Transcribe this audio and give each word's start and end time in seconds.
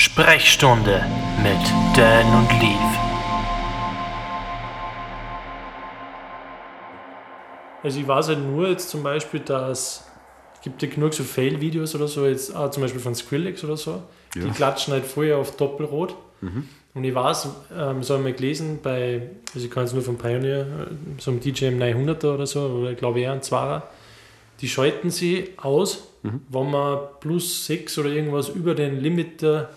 Sprechstunde 0.00 1.04
mit 1.42 1.60
Dan 1.94 2.26
und 2.38 2.50
Leaf. 2.58 2.98
Also 7.82 8.00
ich 8.00 8.08
weiß 8.08 8.28
halt 8.28 8.38
nur 8.38 8.68
jetzt 8.70 8.88
zum 8.88 9.02
Beispiel, 9.02 9.40
dass 9.40 10.06
es 10.54 10.60
gibt 10.62 10.80
ja 10.80 10.88
genug 10.88 11.12
so 11.12 11.22
Fail-Videos 11.22 11.94
oder 11.94 12.08
so, 12.08 12.26
jetzt 12.26 12.56
auch 12.56 12.70
zum 12.70 12.82
Beispiel 12.82 13.02
von 13.02 13.14
Skrillex 13.14 13.62
oder 13.62 13.76
so, 13.76 14.02
die 14.34 14.38
Ja. 14.38 14.48
klatschen 14.54 14.94
halt 14.94 15.04
vorher 15.04 15.36
auf 15.36 15.54
Doppelrot. 15.58 16.16
Und 16.94 17.04
ich 17.04 17.14
weiß, 17.14 17.48
ähm, 17.78 18.02
so 18.02 18.14
habe 18.14 18.22
ich 18.22 18.30
mal 18.30 18.32
gelesen, 18.32 18.78
bei, 18.82 19.28
also 19.54 19.66
ich 19.66 19.70
kann 19.70 19.84
es 19.84 19.92
nur 19.92 20.00
von 20.02 20.16
Pioneer, 20.16 20.66
so 21.18 21.30
einem 21.30 21.40
DJM 21.40 21.78
900er 21.78 22.32
oder 22.32 22.46
so, 22.46 22.62
oder 22.62 22.92
ich 22.92 22.96
glaube 22.96 23.20
eher 23.20 23.32
ein 23.32 23.42
Zwarer, 23.42 23.82
die 24.62 24.68
schalten 24.68 25.10
sie 25.10 25.50
aus, 25.58 26.04
wenn 26.22 26.70
man 26.70 26.98
plus 27.20 27.66
6 27.66 27.98
oder 27.98 28.08
irgendwas 28.08 28.48
über 28.48 28.74
den 28.74 28.98
Limiter 29.00 29.68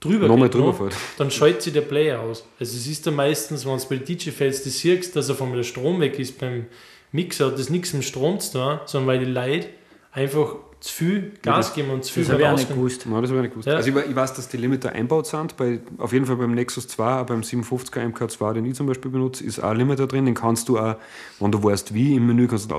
drüber 0.00 0.26
Nochmal 0.28 0.48
geht, 0.48 0.54
drüber 0.54 0.68
ne? 0.72 0.74
fährt. 0.74 0.94
dann 1.18 1.30
schaltet 1.30 1.62
sie 1.62 1.72
der 1.72 1.82
Player 1.82 2.20
aus. 2.20 2.44
Also 2.58 2.76
es 2.76 2.86
ist 2.86 3.06
dann 3.06 3.14
meistens, 3.14 3.66
wenn 3.66 3.74
es 3.74 3.86
bei 3.86 3.96
den 3.96 4.04
DJ-Fails 4.16 4.64
das 4.64 4.78
siehst, 4.78 5.14
dass 5.16 5.30
auf 5.30 5.40
einmal 5.42 5.58
der 5.58 5.64
Strom 5.64 6.00
weg 6.00 6.18
ist 6.18 6.38
beim 6.38 6.66
Mixer, 7.12 7.46
hat 7.46 7.58
das 7.58 7.70
nichts 7.70 7.92
mit 7.92 8.02
dem 8.02 8.06
Strom 8.06 8.40
zu 8.40 8.52
tun, 8.58 8.80
sondern 8.86 9.08
weil 9.08 9.18
die 9.18 9.30
Leute 9.30 9.66
einfach 10.12 10.56
zu 10.80 10.94
viel 10.94 11.32
Gas 11.42 11.74
geben 11.74 11.90
und 11.90 12.04
zu 12.04 12.14
viel 12.14 12.22
Das 12.22 12.32
habe 12.32 12.42
ich 12.42 12.48
auch 12.48 12.56
nicht 12.56 12.68
gewusst. 12.70 13.04
Nein, 13.06 13.20
das 13.20 13.30
habe 13.30 13.40
ich 13.40 13.42
nicht 13.42 13.50
gewusst. 13.52 13.68
Ja. 13.68 13.74
Also 13.74 13.90
ich, 13.90 13.94
we- 13.94 14.04
ich 14.08 14.16
weiß, 14.16 14.32
dass 14.32 14.48
die 14.48 14.56
Limiter 14.56 14.90
einbaut 14.92 15.26
sind. 15.26 15.54
Bei, 15.58 15.78
auf 15.98 16.14
jeden 16.14 16.24
Fall 16.24 16.36
beim 16.36 16.54
Nexus 16.54 16.88
2, 16.88 17.20
auch 17.20 17.26
beim 17.26 17.42
750er 17.42 18.00
MK2, 18.14 18.54
den 18.54 18.64
ich 18.64 18.74
zum 18.76 18.86
Beispiel 18.86 19.10
benutze, 19.10 19.44
ist 19.44 19.58
auch 19.62 19.70
ein 19.70 19.76
Limiter 19.76 20.06
drin. 20.06 20.24
Den 20.24 20.34
kannst 20.34 20.70
du 20.70 20.78
auch, 20.78 20.94
wenn 21.38 21.52
du 21.52 21.62
weißt 21.62 21.92
wie, 21.92 22.14
im 22.16 22.26
Menü 22.26 22.46
kannst 22.46 22.70
du 22.70 22.74
ihn 22.74 22.78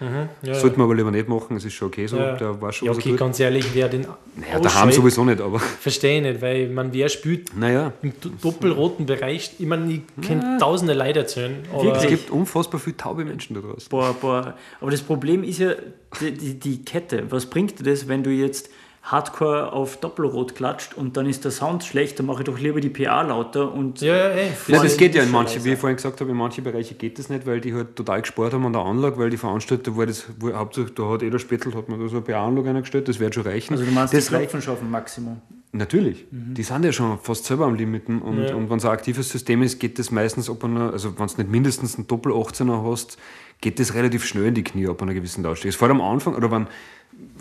ausschalten. 0.00 0.28
Ja, 0.42 0.54
Sollte 0.54 0.78
man 0.78 0.84
aber 0.86 0.94
lieber 0.94 1.10
nicht 1.10 1.28
machen, 1.28 1.56
es 1.56 1.64
ist 1.64 1.74
schon 1.74 1.88
okay 1.88 2.06
so. 2.06 2.16
Ja. 2.16 2.36
Der 2.36 2.60
weiß 2.60 2.76
schon, 2.76 2.86
ja, 2.86 2.92
okay, 2.92 3.16
ganz 3.16 3.40
ehrlich, 3.40 3.66
wer 3.74 3.88
den 3.88 4.02
Naja, 4.36 4.60
daheim 4.60 4.92
sowieso 4.92 5.24
nicht, 5.24 5.40
aber 5.40 5.58
Verstehe 5.80 6.16
ich 6.18 6.22
nicht, 6.22 6.42
weil 6.42 6.68
man 6.68 6.92
wer 6.92 7.08
spielt 7.08 7.56
naja. 7.56 7.92
im 8.02 8.12
do- 8.20 8.30
doppelroten 8.40 9.06
Bereich, 9.06 9.52
ich 9.58 9.66
meine, 9.66 9.92
ich 9.92 10.26
kann 10.26 10.58
tausende 10.58 10.94
Leute 10.94 11.20
erzählen? 11.20 11.56
Es 11.94 12.06
gibt 12.06 12.30
unfassbar 12.30 12.80
viele 12.80 12.96
taube 12.96 13.24
Menschen 13.24 13.54
da 13.54 13.60
draußen. 13.60 13.88
Boah, 13.88 14.14
boah. 14.20 14.54
Aber 14.80 14.90
das 14.90 15.02
Problem 15.02 15.42
ist 15.44 15.58
ja 15.58 15.72
die, 16.20 16.32
die, 16.32 16.54
die 16.58 16.84
Kette. 16.84 17.24
Was 17.30 17.46
bringt 17.46 17.78
dir 17.78 17.84
das, 17.84 18.08
wenn 18.08 18.22
du 18.22 18.30
jetzt 18.30 18.70
Hardcore 19.06 19.72
auf 19.72 19.98
Doppelrot 19.98 20.56
klatscht 20.56 20.94
und 20.94 21.16
dann 21.16 21.26
ist 21.26 21.44
der 21.44 21.52
Sound 21.52 21.84
schlecht, 21.84 22.18
dann 22.18 22.26
mache 22.26 22.40
ich 22.40 22.46
doch 22.46 22.58
lieber 22.58 22.80
die 22.80 22.88
PA 22.90 23.22
lauter 23.22 23.72
und 23.72 24.00
ja, 24.00 24.16
ja, 24.16 24.28
ey. 24.30 24.50
Ja, 24.66 24.82
das 24.82 24.96
geht 24.96 25.14
ja 25.14 25.20
in 25.22 25.28
schon 25.28 25.32
manche, 25.32 25.54
leiser. 25.54 25.64
wie 25.64 25.72
ich 25.74 25.78
vorhin 25.78 25.96
gesagt 25.96 26.20
habe, 26.20 26.30
in 26.32 26.36
manchen 26.36 26.64
Bereichen 26.64 26.98
geht 26.98 27.16
das 27.18 27.28
nicht, 27.28 27.46
weil 27.46 27.60
die 27.60 27.72
halt 27.72 27.94
total 27.94 28.20
gespart 28.22 28.52
haben 28.52 28.66
an 28.66 28.72
der 28.72 28.82
Anlage, 28.82 29.16
weil 29.18 29.30
die 29.30 29.36
Veranstalter, 29.36 29.94
wo 29.94 30.04
das, 30.04 30.26
wo, 30.40 30.52
hauptsächlich, 30.52 30.94
da 30.94 31.08
hat 31.08 31.22
jeder 31.22 31.38
Spittel, 31.38 31.72
hat 31.74 31.88
man 31.88 32.00
da 32.00 32.08
so 32.08 32.16
eine 32.16 32.24
PA-Anlage 32.24 32.68
eingestellt, 32.70 33.06
das 33.06 33.20
wird 33.20 33.34
schon 33.34 33.44
reichen. 33.44 33.74
also 33.74 33.84
du 33.84 33.92
meinst 33.92 34.12
das 34.12 34.26
das 34.26 34.36
Klopfen 34.38 34.60
schaffen 34.60 34.90
Maximum. 34.90 35.40
Natürlich, 35.70 36.24
die 36.30 36.62
sind 36.62 36.84
ja 36.84 36.90
schon 36.92 37.18
fast 37.20 37.44
selber 37.44 37.66
am 37.66 37.74
Limiten 37.74 38.22
und, 38.22 38.38
Ja. 38.42 38.54
und 38.56 38.70
wenn 38.70 38.78
es 38.78 38.84
ein 38.84 38.90
aktives 38.90 39.28
System 39.28 39.62
ist, 39.62 39.78
geht 39.78 39.98
das 39.98 40.10
meistens, 40.10 40.48
ob 40.48 40.64
einer, 40.64 40.92
also 40.92 41.16
wenn 41.18 41.26
du 41.28 41.34
nicht 41.36 41.50
mindestens 41.50 41.96
einen 41.96 42.06
Doppel-18er 42.06 42.82
hast, 42.90 43.18
geht 43.60 43.78
das 43.78 43.94
relativ 43.94 44.24
schnell 44.24 44.46
in 44.46 44.54
die 44.54 44.64
Knie 44.64 44.88
ab 44.88 45.00
einer 45.02 45.14
gewissen 45.14 45.42
Lautstärke. 45.44 45.76
Vor 45.76 45.88
allem 45.88 46.00
am 46.00 46.12
Anfang, 46.12 46.34
oder 46.34 46.50
wenn, 46.50 46.66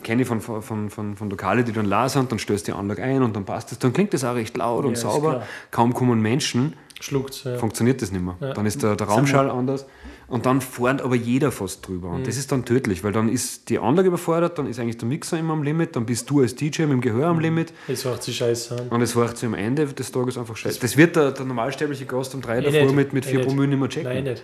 kenne 0.03 0.21
ich 0.21 0.27
von, 0.27 0.41
von, 0.41 0.61
von, 0.61 1.15
von 1.15 1.29
Lokale, 1.29 1.63
die 1.63 1.71
dann 1.71 1.85
la 1.85 2.09
sind, 2.09 2.31
dann 2.31 2.39
stößt 2.39 2.67
die 2.67 2.71
Anlage 2.71 3.03
ein 3.03 3.23
und 3.23 3.35
dann 3.35 3.45
passt 3.45 3.71
das, 3.71 3.79
dann 3.79 3.93
klingt 3.93 4.13
das 4.13 4.23
auch 4.23 4.35
recht 4.35 4.55
laut 4.55 4.85
und 4.85 4.93
ist 4.93 5.01
sauber. 5.01 5.43
Kaum 5.71 5.93
kommen 5.93 6.21
Menschen, 6.21 6.73
schluckt 6.99 7.43
ja. 7.43 7.57
funktioniert 7.57 8.01
das 8.01 8.11
nicht 8.11 8.23
mehr. 8.23 8.37
Ja. 8.39 8.53
Dann 8.53 8.65
ist 8.65 8.83
der, 8.83 8.95
der 8.95 9.07
Raumschall 9.07 9.49
anders 9.49 9.85
und 10.27 10.45
dann 10.45 10.61
fährt 10.61 11.01
aber 11.01 11.15
jeder 11.15 11.51
fast 11.51 11.87
drüber. 11.87 12.09
Und 12.09 12.27
das 12.27 12.37
ist 12.37 12.51
dann 12.51 12.65
tödlich, 12.65 13.03
weil 13.03 13.11
dann 13.11 13.29
ist 13.29 13.69
die 13.69 13.79
Anlage 13.79 14.07
überfordert, 14.07 14.57
dann 14.57 14.67
ist 14.67 14.79
eigentlich 14.79 14.97
der 14.97 15.07
Mixer 15.07 15.37
immer 15.37 15.53
am 15.53 15.63
Limit, 15.63 15.95
dann 15.95 16.05
bist 16.05 16.29
du 16.29 16.41
als 16.41 16.55
DJ 16.55 16.83
mit 16.83 16.91
dem 16.91 17.01
Gehör 17.01 17.27
am 17.27 17.39
Limit. 17.39 17.73
Jetzt 17.87 18.05
macht 18.05 18.23
sie 18.23 18.33
scheiße 18.33 18.77
an. 18.77 18.87
Und 18.89 19.01
es 19.01 19.15
war 19.15 19.29
am 19.43 19.53
Ende 19.53 19.85
des 19.85 20.11
Tages 20.11 20.37
einfach 20.37 20.55
scheiße. 20.55 20.79
Das 20.79 20.97
wird 20.97 21.15
der, 21.15 21.31
der 21.31 21.45
normalsterbliche 21.45 22.05
Gast 22.05 22.33
um 22.33 22.41
drei 22.41 22.59
Eh 22.59 22.61
davor 22.61 22.81
nicht, 22.81 22.95
mit, 22.95 23.14
mit 23.14 23.25
eh 23.27 23.30
vier. 23.30 23.41
Promille 23.41 23.67
nicht 23.67 23.80
mehr 23.80 23.89
checken. 23.89 24.14
Nein, 24.14 24.23
nicht. 24.23 24.43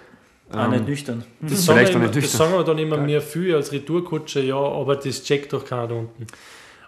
Ah, 0.53 0.67
nicht 0.67 0.87
nüchtern. 0.87 1.23
Das 1.41 1.65
sagen, 1.65 1.79
Vielleicht 1.79 1.93
wir 1.93 1.97
auch 1.99 2.03
immer, 2.03 2.05
nicht 2.13 2.15
das 2.17 2.23
nüchtern. 2.33 2.39
sagen 2.49 2.53
wir 2.59 2.63
dann 2.65 2.77
immer 2.77 2.97
mir 2.97 3.21
viel 3.21 3.55
als 3.55 3.71
Retourkutscher, 3.71 4.41
ja, 4.41 4.55
aber 4.57 4.95
das 4.95 5.23
checkt 5.23 5.53
doch 5.53 5.63
keiner 5.65 5.87
da 5.87 5.95
unten. 5.95 6.27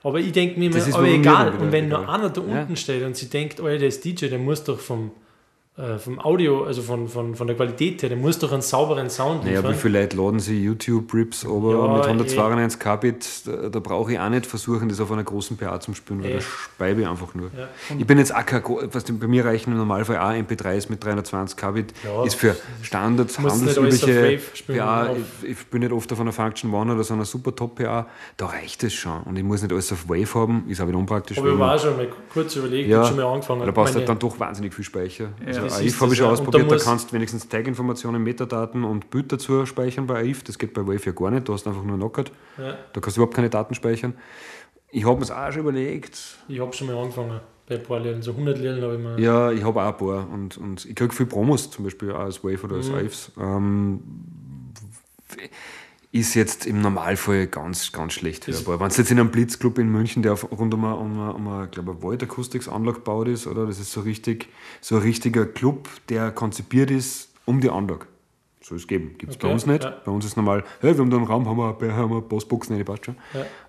Aber 0.03 0.19
ich 0.19 0.31
denke 0.33 0.59
mir 0.59 0.65
immer, 0.65 0.75
Das 0.75 0.87
ist 0.87 0.95
aber 0.95 1.07
egal. 1.07 1.53
Und 1.59 1.71
wenn 1.71 1.87
nur 1.89 2.07
einer 2.09 2.29
da 2.29 2.41
Ja. 2.41 2.61
unten 2.61 2.75
steht 2.75 3.03
und 3.03 3.15
sie 3.15 3.29
denkt, 3.29 3.59
oh, 3.61 3.65
der 3.65 3.81
ist 3.81 4.03
DJ, 4.03 4.27
der 4.27 4.39
muss 4.39 4.63
doch 4.63 4.79
vom, 4.79 5.11
vom 5.97 6.19
Audio, 6.19 6.65
also 6.65 6.83
von, 6.83 7.07
von, 7.07 7.33
von 7.33 7.47
der 7.47 7.55
Qualität 7.55 8.03
her, 8.03 8.09
der 8.09 8.17
muss 8.17 8.37
doch 8.37 8.51
einen 8.51 8.61
sauberen 8.61 9.09
Sound 9.09 9.43
Naja, 9.43 9.57
liefern. 9.57 9.73
wie 9.73 9.77
viele 9.79 10.01
Leute 10.01 10.17
laden 10.17 10.39
sie 10.39 10.63
YouTube-Rips 10.63 11.47
aber 11.47 11.71
Ja, 11.71 11.93
mit 11.95 12.03
eh. 12.05 12.09
192 12.09 12.79
Kbit, 12.79 13.27
da, 13.47 13.69
da 13.69 13.79
brauche 13.79 14.11
ich 14.13 14.19
auch 14.19 14.29
nicht 14.29 14.45
versuchen, 14.45 14.87
das 14.87 14.99
auf 15.01 15.11
einer 15.11 15.23
großen 15.23 15.57
PA 15.57 15.79
zu 15.79 15.95
spielen, 15.95 16.23
weil 16.23 16.29
Eh. 16.29 16.33
da 16.35 16.41
speibe 16.41 17.01
ich 17.01 17.07
einfach 17.07 17.33
nur. 17.33 17.49
Ja. 17.57 17.69
Ich 17.97 18.05
bin 18.05 18.19
jetzt 18.19 18.35
auch 18.35 18.45
kein, 18.45 18.61
was 18.91 19.03
bei 19.05 19.25
mir 19.25 19.45
reichen 19.45 19.71
im 19.71 19.79
Normalfall 19.79 20.17
auch 20.19 20.29
MP3s 20.29 20.91
mit 20.91 21.03
320 21.03 21.57
Kbit, 21.57 21.93
Ja, 22.03 22.23
ist 22.23 22.35
für 22.35 22.55
Standards, 22.83 23.39
handelsübliche 23.39 24.39
PA, 24.67 25.09
ich, 25.41 25.49
ich 25.49 25.65
bin 25.67 25.79
nicht 25.81 25.91
oft 25.91 26.11
auf 26.13 26.19
einer 26.19 26.31
Function 26.33 26.71
One 26.71 26.93
oder 26.93 27.03
so 27.03 27.15
einer 27.15 27.25
super 27.25 27.55
Top 27.55 27.73
PA, 27.79 28.05
da 28.37 28.45
reicht 28.45 28.83
es 28.83 28.93
schon 28.93 29.23
und 29.23 29.37
ich 29.37 29.43
muss 29.43 29.63
nicht 29.63 29.71
alles 29.71 29.91
auf 29.91 30.07
Wave 30.07 30.35
haben, 30.35 30.65
ist 30.67 30.79
auch 30.81 30.87
wieder 30.87 30.99
unpraktisch. 30.99 31.39
aber 31.39 31.51
ich 31.51 31.57
war 31.57 31.79
schon 31.79 31.97
mal 31.97 32.07
kurz 32.31 32.55
überlegt, 32.57 32.89
ja, 32.89 33.03
schon 33.07 33.17
mal 33.17 33.25
angefangen. 33.25 33.65
da 33.65 33.71
brauchst 33.71 33.95
du 33.95 33.97
halt 33.99 34.07
dann 34.07 34.19
doch 34.19 34.39
wahnsinnig 34.39 34.71
viel 34.71 34.85
Speicher. 34.85 35.29
Also 35.43 35.62
AIF 35.71 36.01
habe 36.01 36.11
ich 36.13 36.17
schon 36.19 36.27
ausprobiert, 36.27 36.71
da 36.71 36.75
da 36.77 36.83
kannst 36.83 37.09
du 37.11 37.15
wenigstens 37.15 37.47
Tag-Informationen, 37.47 38.21
Metadaten 38.23 38.83
und 38.83 39.09
Bild 39.09 39.31
dazu 39.31 39.65
speichern 39.65 40.07
bei 40.07 40.15
AIF. 40.21 40.43
Das 40.43 40.57
geht 40.57 40.73
bei 40.73 40.81
Wave 40.81 41.05
ja 41.05 41.11
gar 41.11 41.31
nicht, 41.31 41.47
du 41.47 41.53
hast 41.53 41.67
einfach 41.67 41.83
nur 41.83 41.97
Knockout. 41.97 42.31
Ja, 42.57 42.77
Da 42.93 43.01
kannst 43.01 43.17
du 43.17 43.21
überhaupt 43.21 43.35
keine 43.35 43.49
Daten 43.49 43.73
speichern. 43.75 44.13
Ich 44.91 45.05
habe 45.05 45.17
mir 45.17 45.23
es 45.23 45.31
auch 45.31 45.51
schon 45.51 45.61
überlegt. 45.61 46.19
ich 46.47 46.59
habe 46.59 46.71
schon 46.73 46.87
mal 46.87 46.97
angefangen 46.97 47.39
bei 47.67 47.75
ein 47.75 47.83
paar 47.83 47.99
Liedern, 47.99 48.21
so 48.21 48.31
100 48.31 48.57
Liedern 48.57 48.81
habe 48.81 48.95
ich 48.95 49.01
mal. 49.01 49.19
Ja, 49.19 49.51
ich 49.51 49.63
habe 49.63 49.81
auch 49.81 49.87
ein 49.87 49.97
paar 49.97 50.29
und, 50.31 50.57
und 50.57 50.85
ich 50.85 50.95
kriege 50.95 51.13
viel 51.13 51.25
Promos, 51.25 51.71
zum 51.71 51.85
Beispiel 51.85 52.11
auch 52.11 52.19
als 52.19 52.43
Wave 52.43 52.61
oder 52.63 52.75
als 52.75 52.89
Mhm. 52.89 52.95
AIFs. 52.95 53.31
Ähm, 53.39 53.99
ist 56.13 56.35
jetzt 56.35 56.65
im 56.67 56.79
Normalfall 56.79 57.47
ganz, 57.47 57.91
ganz 57.91 58.13
schlecht 58.13 58.45
hörbar. 58.47 58.79
Wenn 58.79 58.87
es 58.87 58.97
jetzt 58.97 59.09
in 59.11 59.19
einem 59.19 59.31
Blitzclub 59.31 59.79
in 59.79 59.89
München, 59.89 60.21
der 60.23 60.33
auf, 60.33 60.49
rund 60.51 60.71
um 60.73 60.85
eine, 60.85 60.95
um 60.95 61.19
eine, 61.19 61.33
um 61.33 61.47
eine 61.47 61.67
glaube 61.67 61.95
ich, 61.97 62.03
Waldakustiksanlage 62.03 62.97
gebaut 62.99 63.27
ist, 63.27 63.47
oder? 63.47 63.65
Das 63.65 63.79
ist 63.79 63.91
so 63.91 64.01
richtig, 64.01 64.47
so 64.79 64.95
ein 64.97 65.01
richtiger 65.01 65.45
Club, 65.47 65.89
der 66.09 66.31
konzipiert 66.31 66.91
ist 66.91 67.29
um 67.45 67.59
die 67.61 67.69
Anlage. 67.69 68.05
Soll 68.61 68.77
es 68.77 68.87
geben. 68.87 69.15
Gibt 69.17 69.31
es 69.33 69.37
bei 69.37 69.47
Okay, 69.47 69.53
uns 69.55 69.65
nicht. 69.65 69.83
ja. 69.83 69.89
Bei 70.05 70.11
uns 70.11 70.23
ist 70.23 70.37
normal, 70.37 70.63
hey, 70.79 70.93
wir 70.95 71.01
haben 71.01 71.09
da 71.09 71.17
einen 71.17 71.25
Raum, 71.25 71.49
haben 71.49 71.57
wir, 71.57 71.75
eine- 71.81 71.95
haben 71.95 72.11
wir 72.11 72.21
Bassboxen, 72.21 72.77
die 72.77 72.83
passt 72.85 73.05
schon. 73.07 73.15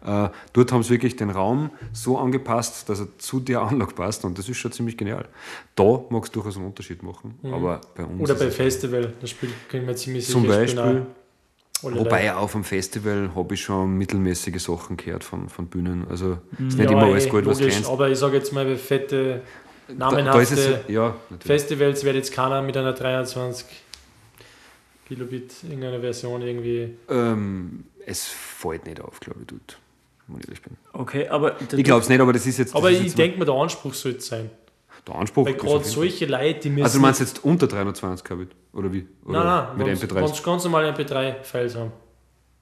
Äh, 0.05 0.29
dort 0.53 0.71
haben 0.71 0.83
sie 0.85 0.91
wirklich 0.91 1.17
den 1.17 1.31
Raum 1.31 1.71
so 1.93 2.17
angepasst, 2.19 2.89
dass 2.91 3.01
er 3.01 3.09
zu 3.19 3.41
der 3.41 3.63
Anlage 3.63 3.95
passt 3.95 4.25
und 4.25 4.39
das 4.39 4.49
ist 4.49 4.59
schon 4.59 4.71
ziemlich 4.71 4.97
genial. 4.97 5.27
Da 5.75 6.01
mag 6.11 6.25
es 6.25 6.31
durchaus 6.31 6.57
einen 6.57 6.67
Unterschied 6.67 7.03
machen, 7.03 7.37
aber 7.43 7.81
bei 7.97 8.05
uns 8.05 8.13
Mhm. 8.17 8.21
Oder 8.21 8.35
bei 8.35 8.45
es- 8.45 8.55
Festival, 8.55 9.15
das 9.21 9.31
Spiel 9.31 9.49
können 9.69 9.87
wir 9.89 9.97
ziemlich 9.97 10.27
sicher 10.27 10.39
Zum 10.39 10.47
Beispiel. 10.47 11.07
Alle 11.85 11.97
Wobei 11.97 12.27
Leute. 12.27 12.37
auf 12.39 12.53
dem 12.53 12.65
Festival 12.65 13.31
habe 13.35 13.55
ich 13.55 13.63
schon 13.63 13.97
mittelmäßige 13.99 14.63
Sachen 14.63 14.97
gehört 14.97 15.25
von, 15.25 15.49
von 15.49 15.67
Bühnen. 15.67 16.07
Also 16.09 16.39
ist 16.69 16.79
nicht 16.79 16.91
Ja, 16.91 16.97
immer 16.97 17.05
alles 17.07 17.27
eh, 17.27 17.29
gut, 17.31 17.47
was 17.47 17.59
du 17.59 17.65
logisch, 17.65 17.75
kennst. 17.77 17.91
Aber 17.91 18.09
ich 18.09 18.19
sage 18.19 18.37
jetzt 18.37 18.53
mal, 18.53 18.77
fette, 18.77 19.43
Da, 19.89 19.95
namenhafte 19.95 20.33
da 20.33 20.41
ist 20.41 20.51
es, 20.53 20.79
ja. 20.89 21.17
Festivals 21.41 22.05
wird 22.05 22.17
jetzt 22.17 22.33
keiner 22.33 22.63
mit 22.63 22.77
einer 22.77 22.93
23 22.93 23.67
Kilobit 25.09 25.53
irgendeiner 25.63 26.01
Version 26.01 26.43
irgendwie. 26.43 26.95
Ähm, 27.09 27.85
es 28.07 28.25
fällt 28.27 28.87
nicht 28.87 29.01
auf, 29.01 29.21
glaube 29.21 29.41
ich, 29.43 29.53
wenn 30.29 30.39
ich 30.41 30.45
ehrlich 30.47 30.63
bin. 30.63 30.77
Okay, 30.93 31.29
aber 31.29 31.57
Ich 31.73 31.85
glaube 31.85 32.03
es 32.03 32.09
nicht, 32.09 32.21
aber 32.21 32.33
das 32.33 32.47
ist 32.47 32.59
jetzt, 32.59 32.71
das 32.71 32.77
Aber 32.77 32.91
ist 32.91 33.01
ich 33.03 33.15
denke 33.15 33.39
mir, 33.39 33.45
der 33.45 33.55
Anspruch 33.55 33.93
sollte 33.95 34.21
sein. 34.21 34.51
Der 35.07 35.15
Anspruch. 35.17 35.47
Weil 35.47 35.55
ist 35.55 35.61
gerade 35.61 35.85
solche 35.85 36.27
Leute, 36.27 36.61
die 36.61 36.71
müssen. 36.71 36.85
Also 36.85 36.99
du 36.99 37.03
meinst 37.03 37.21
jetzt 37.21 37.45
unter 37.45 37.67
320 37.67 38.25
Kbit? 38.25 38.49
Oder 38.73 38.93
wie? 38.93 39.07
Oder 39.25 39.39
nein, 39.39 39.47
nein, 39.47 39.77
mit 39.79 39.87
wenn 39.87 40.09
MP3s? 40.09 40.35
sie 40.37 40.43
ganz 40.43 40.65
normale 40.65 40.91
MP3-Files 40.93 41.77
haben. 41.77 41.93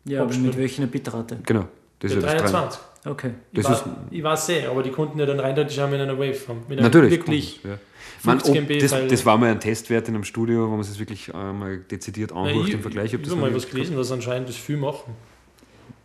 ja, 0.05 0.23
aber 0.23 0.35
mit 0.35 0.57
welcher 0.57 0.87
Bitrate? 0.87 1.39
Genau. 1.45 1.67
Das 1.99 2.11
ist 2.13 2.23
ja 2.23 2.23
das 2.23 2.51
23. 2.51 2.81
Okay. 3.05 3.31
Das 3.53 3.65
ich, 3.67 3.71
ist- 3.73 3.87
war, 3.87 3.97
ich 4.11 4.23
weiß 4.23 4.49
eh, 4.51 4.67
aber 4.67 4.83
die 4.83 4.91
konnten 4.91 5.19
ja 5.19 5.27
dann 5.27 5.41
reindeutig 5.41 5.81
auch 5.81 5.91
mit 5.91 6.01
einer 6.01 6.19
Wave 6.19 6.37
haben. 6.49 6.61
Mit 6.69 6.79
einer 6.79 6.89
Natürlich. 6.89 7.11
Wirklich. 7.13 7.61
Ja. 7.65 7.79
Man, 8.25 8.39
50 8.41 8.63
ob, 8.63 8.71
MB 8.71 8.81
das, 8.81 9.09
das 9.09 9.27
war 9.27 9.37
mal 9.39 9.51
ein 9.51 9.59
Testwert 9.59 10.09
in 10.09 10.15
einem 10.15 10.23
Studio, 10.25 10.67
wo 10.67 10.73
man 10.73 10.81
es 10.81 10.99
wirklich 10.99 11.35
einmal 11.35 11.79
dezidiert 11.79 12.33
Nein, 12.33 12.49
anguckt 12.55 12.71
im 12.73 12.81
Vergleich. 12.81 13.13
ich 13.13 13.21
habe 13.21 13.37
mal 13.37 13.53
was 13.55 13.69
gelesen, 13.69 13.97
dass 13.97 14.13
anscheinend 14.13 14.49
das 14.49 14.57
viel 14.57 14.77
machen. 14.77 15.15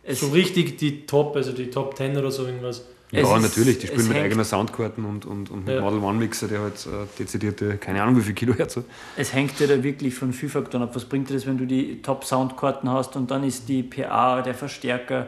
Es, 0.02 0.20
So 0.20 0.28
richtig 0.28 0.78
die 0.78 1.06
Top, 1.06 1.36
also 1.36 1.52
die 1.52 1.70
Top 1.70 1.96
10 1.96 2.16
oder 2.16 2.30
so 2.30 2.46
irgendwas. 2.46 2.84
Ja, 3.10 3.22
Es 3.36 3.42
natürlich, 3.42 3.78
die 3.78 3.86
spielen 3.86 4.06
mit 4.08 4.16
hängt- 4.18 4.26
eigener 4.26 4.44
Soundkarten 4.44 5.04
und, 5.06 5.24
und, 5.24 5.50
und 5.50 5.64
mit 5.64 5.74
Ja. 5.76 5.80
Model 5.80 6.00
One 6.00 6.18
Mixer, 6.18 6.46
der 6.46 6.60
halt 6.60 6.74
äh, 6.86 7.06
dezidierte, 7.18 7.78
keine 7.78 8.02
Ahnung 8.02 8.16
wie 8.18 8.22
viel 8.22 8.34
Kilohertz 8.34 8.76
hat. 8.76 8.84
es 9.16 9.32
hängt 9.32 9.58
ja 9.60 9.66
da 9.66 9.82
wirklich 9.82 10.14
von 10.14 10.32
vielen 10.34 10.52
Faktoren 10.52 10.82
ab. 10.82 10.90
Was 10.94 11.06
bringt 11.06 11.30
dir 11.30 11.34
das, 11.34 11.46
wenn 11.46 11.56
du 11.56 11.66
die 11.66 12.02
Top-Soundkarten 12.02 12.90
hast 12.90 13.16
und 13.16 13.30
dann 13.30 13.44
ist 13.44 13.68
die 13.68 13.82
PA, 13.82 14.42
der 14.42 14.54
Verstärker, 14.54 15.26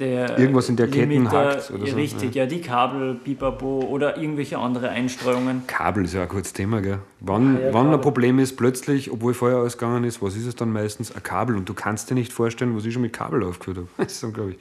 der 0.00 0.38
Irgendwas 0.38 0.68
in 0.68 0.76
der 0.76 0.88
Ketten 0.88 1.10
Limiter, 1.10 1.30
hakt 1.50 1.70
oder 1.70 1.86
so, 1.86 1.94
Richtig, 1.96 2.34
ja. 2.34 2.46
die 2.46 2.60
Kabel, 2.60 3.14
Bibabo 3.14 3.80
oder 3.88 4.16
irgendwelche 4.16 4.58
andere 4.58 4.88
Einstreuungen. 4.88 5.66
Kabel 5.66 6.04
ist 6.06 6.14
ja 6.14 6.22
ein 6.22 6.28
kurzes 6.28 6.52
Thema, 6.52 6.80
gell? 6.80 6.98
Wann, 7.20 7.56
Ah, 7.58 7.60
ja, 7.66 7.74
wann 7.74 7.92
ein 7.92 8.00
Problem 8.00 8.38
ist, 8.38 8.56
plötzlich, 8.56 9.12
obwohl 9.12 9.34
Feuer 9.34 9.58
ausgegangen 9.60 10.04
ist, 10.04 10.20
was 10.22 10.34
ist 10.36 10.46
es 10.46 10.56
dann 10.56 10.72
meistens? 10.72 11.14
Ein 11.14 11.22
Kabel. 11.22 11.56
Und 11.56 11.68
du 11.68 11.74
kannst 11.74 12.10
dir 12.10 12.14
nicht 12.14 12.32
vorstellen, 12.32 12.74
was 12.76 12.84
ich 12.86 12.92
schon 12.94 13.02
mit 13.02 13.12
Kabel 13.12 13.42
aufgeführt 13.44 13.76
habe. 13.76 13.88
Das 13.98 14.12
ist 14.12 14.24
unglaublich. 14.24 14.58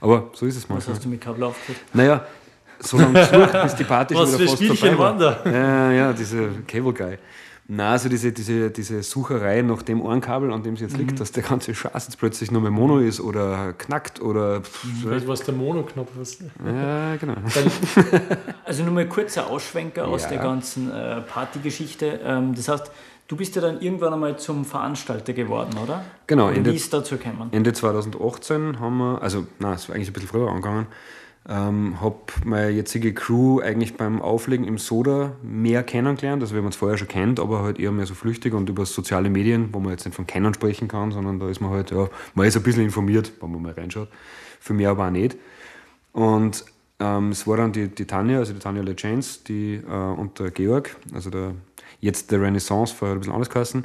Aber 0.00 0.30
so 0.34 0.44
ist 0.46 0.56
es 0.56 0.64
Was 0.64 0.68
manchmal. 0.70 0.96
hast 0.96 1.04
du 1.04 1.08
mit 1.08 1.20
Kabel 1.20 1.44
aufgeführt? 1.44 1.78
Naja, 1.94 2.24
so 2.80 2.98
lange 2.98 3.12
gesucht, 3.30 3.62
bis 3.62 3.74
die 3.76 3.84
Party 3.84 4.14
Was 4.14 4.30
schon 4.30 4.38
wieder 4.40 4.48
fast 4.50 4.62
Spielchen 4.62 4.96
vorbei 4.96 5.18
war. 5.20 5.42
da? 5.44 5.50
Ja, 5.50 5.92
ja, 5.92 6.12
diese 6.12 6.48
Cable 6.66 6.92
Guy. 6.92 7.18
Na, 7.72 7.92
also 7.92 8.08
diese, 8.08 8.32
diese, 8.32 8.68
diese 8.72 9.00
Sucherei 9.04 9.62
nach 9.62 9.82
dem 9.82 10.04
einen 10.04 10.20
Kabel, 10.20 10.52
an 10.52 10.64
dem 10.64 10.74
es 10.74 10.80
jetzt 10.80 10.94
Mhm. 10.94 10.98
liegt, 11.06 11.20
dass 11.20 11.30
der 11.30 11.44
ganze 11.44 11.72
Scheiß 11.72 12.06
jetzt 12.08 12.18
plötzlich 12.18 12.50
nur 12.50 12.60
mehr 12.60 12.72
Mono 12.72 12.98
ist 12.98 13.20
oder 13.20 13.74
knackt 13.74 14.20
oder. 14.20 14.62
Vielleicht 14.62 15.24
war 15.28 15.34
es 15.34 15.42
der 15.44 15.54
Monoknopf. 15.54 16.10
Ja, 16.66 17.14
genau. 17.14 17.34
Also 18.64 18.82
nur 18.82 18.92
mal 18.92 19.06
kurzer 19.08 19.46
Ausschwenker 19.48 20.08
aus 20.08 20.22
Ja. 20.24 20.28
der 20.30 20.38
ganzen 20.38 20.90
äh, 20.90 21.20
Partygeschichte. 21.20 22.18
Ähm, 22.24 22.54
das 22.56 22.66
heißt, 22.68 22.90
du 23.28 23.36
bist 23.36 23.54
ja 23.54 23.62
dann 23.62 23.80
irgendwann 23.80 24.12
einmal 24.14 24.36
zum 24.36 24.64
Veranstalter 24.64 25.32
geworden, 25.32 25.78
oder? 25.82 26.04
Genau, 26.26 26.48
Oder 26.48 26.56
Ende- 26.56 26.72
wie 26.72 26.76
ist 26.76 26.92
dazu 26.92 27.16
gekommen? 27.18 27.50
Ende 27.52 27.72
2018 27.72 28.80
haben 28.80 28.98
wir, 28.98 29.22
also 29.22 29.46
nein, 29.60 29.74
es 29.74 29.88
war 29.88 29.94
eigentlich 29.94 30.08
ein 30.08 30.12
bisschen 30.12 30.28
früher 30.28 30.48
angegangen, 30.48 30.86
ähm, 31.50 32.00
habe 32.00 32.16
meine 32.44 32.70
jetzige 32.70 33.12
Crew 33.12 33.58
eigentlich 33.58 33.96
beim 33.96 34.22
Auflegen 34.22 34.64
im 34.64 34.78
Soda 34.78 35.32
mehr 35.42 35.82
kennengelernt, 35.82 36.42
also 36.42 36.54
wir 36.54 36.58
haben 36.58 36.66
uns 36.66 36.76
vorher 36.76 36.96
schon 36.96 37.08
kennt, 37.08 37.40
aber 37.40 37.62
halt 37.62 37.80
eher 37.80 37.90
mehr 37.90 38.06
so 38.06 38.14
flüchtig 38.14 38.54
und 38.54 38.68
über 38.68 38.86
soziale 38.86 39.30
Medien, 39.30 39.70
wo 39.72 39.80
man 39.80 39.90
jetzt 39.90 40.04
nicht 40.04 40.14
von 40.14 40.28
kennen 40.28 40.54
sprechen 40.54 40.86
kann, 40.86 41.10
sondern 41.10 41.40
da 41.40 41.50
ist 41.50 41.60
man 41.60 41.70
halt, 41.70 41.90
ja, 41.90 42.08
man 42.34 42.46
ist 42.46 42.56
ein 42.56 42.62
bisschen 42.62 42.84
informiert, 42.84 43.32
wenn 43.40 43.50
man 43.50 43.62
mal 43.62 43.72
reinschaut, 43.72 44.08
für 44.60 44.74
mehr 44.74 44.90
aber 44.90 45.08
auch 45.08 45.10
nicht. 45.10 45.36
Und 46.12 46.64
ähm, 47.00 47.30
es 47.30 47.44
war 47.48 47.56
dann 47.56 47.72
die, 47.72 47.88
die 47.88 48.06
Tanja, 48.06 48.38
also 48.38 48.52
die 48.52 48.60
Tanja 48.60 48.82
LeChance, 48.82 49.40
die 49.48 49.74
äh, 49.74 49.90
und 49.90 50.38
der 50.38 50.52
Georg, 50.52 50.96
also 51.12 51.30
der, 51.30 51.54
jetzt 51.98 52.30
der 52.30 52.40
Renaissance, 52.42 52.94
vorher 52.94 53.16
ein 53.16 53.18
bisschen 53.18 53.34
anders 53.34 53.50
geheißen. 53.50 53.84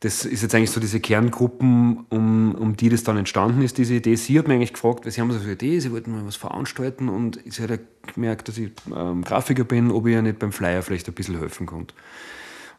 Das 0.00 0.24
ist 0.24 0.42
jetzt 0.42 0.54
eigentlich 0.54 0.70
so 0.70 0.80
diese 0.80 0.98
Kerngruppen, 0.98 2.06
um, 2.08 2.54
um 2.54 2.74
die 2.74 2.88
das 2.88 3.04
dann 3.04 3.18
entstanden 3.18 3.60
ist, 3.60 3.76
diese 3.76 3.94
Idee. 3.94 4.16
Sie 4.16 4.38
hat 4.38 4.48
mich 4.48 4.56
eigentlich 4.56 4.72
gefragt, 4.72 5.04
weil 5.04 5.12
sie 5.12 5.20
haben 5.20 5.30
so 5.30 5.38
eine 5.38 5.52
Idee, 5.52 5.78
sie 5.78 5.92
wollten 5.92 6.12
mal 6.12 6.26
was 6.26 6.36
veranstalten 6.36 7.10
und 7.10 7.38
sie 7.44 7.62
hat 7.62 7.70
ja 7.70 7.76
gemerkt, 8.14 8.48
dass 8.48 8.56
ich 8.56 8.70
ähm, 8.94 9.22
Grafiker 9.22 9.64
bin, 9.64 9.90
ob 9.90 10.06
ich 10.06 10.14
ja 10.14 10.22
nicht 10.22 10.38
beim 10.38 10.52
Flyer 10.52 10.82
vielleicht 10.82 11.06
ein 11.08 11.14
bisschen 11.14 11.38
helfen 11.38 11.66
konnte. 11.66 11.94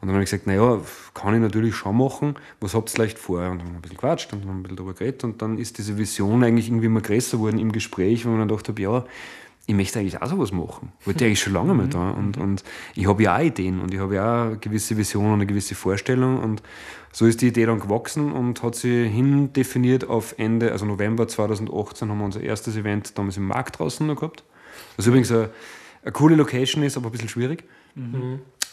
Und 0.01 0.07
dann 0.07 0.15
habe 0.15 0.23
ich 0.23 0.31
gesagt, 0.31 0.47
naja, 0.47 0.81
kann 1.13 1.35
ich 1.35 1.41
natürlich 1.41 1.75
schon 1.75 1.95
machen. 1.95 2.33
Was 2.59 2.73
habt 2.73 2.89
ihr 2.89 2.94
vielleicht 2.95 3.19
vor? 3.19 3.38
Und 3.38 3.59
dann 3.59 3.68
haben 3.68 3.73
wir 3.73 3.75
ein 3.75 3.81
bisschen 3.81 3.97
gequatscht 3.97 4.33
und 4.33 4.41
haben 4.47 4.57
ein 4.57 4.63
bisschen 4.63 4.77
darüber 4.77 4.95
geredet. 4.95 5.23
Und 5.23 5.44
dann 5.44 5.59
ist 5.59 5.77
diese 5.77 5.95
Vision 6.00 6.44
eigentlich 6.44 6.69
irgendwie 6.69 6.88
immer 6.88 7.01
größer 7.01 7.38
geworden 7.38 7.59
im 7.59 7.71
Gespräch, 7.71 8.25
wo 8.25 8.29
man 8.29 8.39
dann 8.39 8.47
gedacht 8.47 8.68
habe, 8.68 8.81
ja, 8.81 9.06
ich 9.68 9.75
möchte 9.75 10.00
eigentlich 10.00 10.22
auch 10.22 10.28
sowas 10.28 10.52
machen. 10.52 10.92
Wollte 11.06 11.25
eigentlich 11.25 11.40
schon 11.40 11.54
lange 11.54 11.74
mal 11.74 11.88
da. 11.88 12.12
Und, 12.12 12.38
und 12.38 12.63
ich 12.96 13.08
habe 13.08 13.24
ja 13.24 13.38
auch 13.38 13.42
Ideen 13.42 13.80
und 13.80 13.94
ich 13.94 14.00
habe 14.00 14.16
ja 14.16 14.24
auch 14.24 14.48
eine 14.48 14.58
gewisse 14.58 14.98
Vision 14.98 15.28
und 15.28 15.34
eine 15.34 15.46
gewisse 15.46 15.75
Vorstellung. 15.75 16.40
Und 16.40 16.63
so 17.12 17.25
ist 17.25 17.42
die 17.42 17.48
Idee 17.48 17.66
dann 17.66 17.80
gewachsen 17.80 18.31
und 18.31 18.63
hat 18.63 18.75
sich 18.75 19.12
hindefiniert 19.12 20.10
auf 20.10 20.36
Ende, 20.38 20.72
also 20.72 20.86
November 20.86 21.28
2018 21.28 22.10
haben 22.10 22.18
wir 22.18 22.25
unser 22.25 22.42
erstes 22.42 22.75
Event 22.75 23.18
damals 23.18 23.38
im 23.38 23.48
Markt 23.48 23.80
draußen 23.80 24.06
noch 24.06 24.16
gehabt. 24.16 24.44
Was 24.98 25.08
übrigens 25.08 25.31
eine, 25.31 25.50
eine 26.02 26.12
coole 26.12 26.36
Location 26.36 26.84
ist, 26.84 26.98
aber 26.98 27.10
ein 27.10 27.12
bisschen 27.12 27.30
schwierig. 27.30 27.64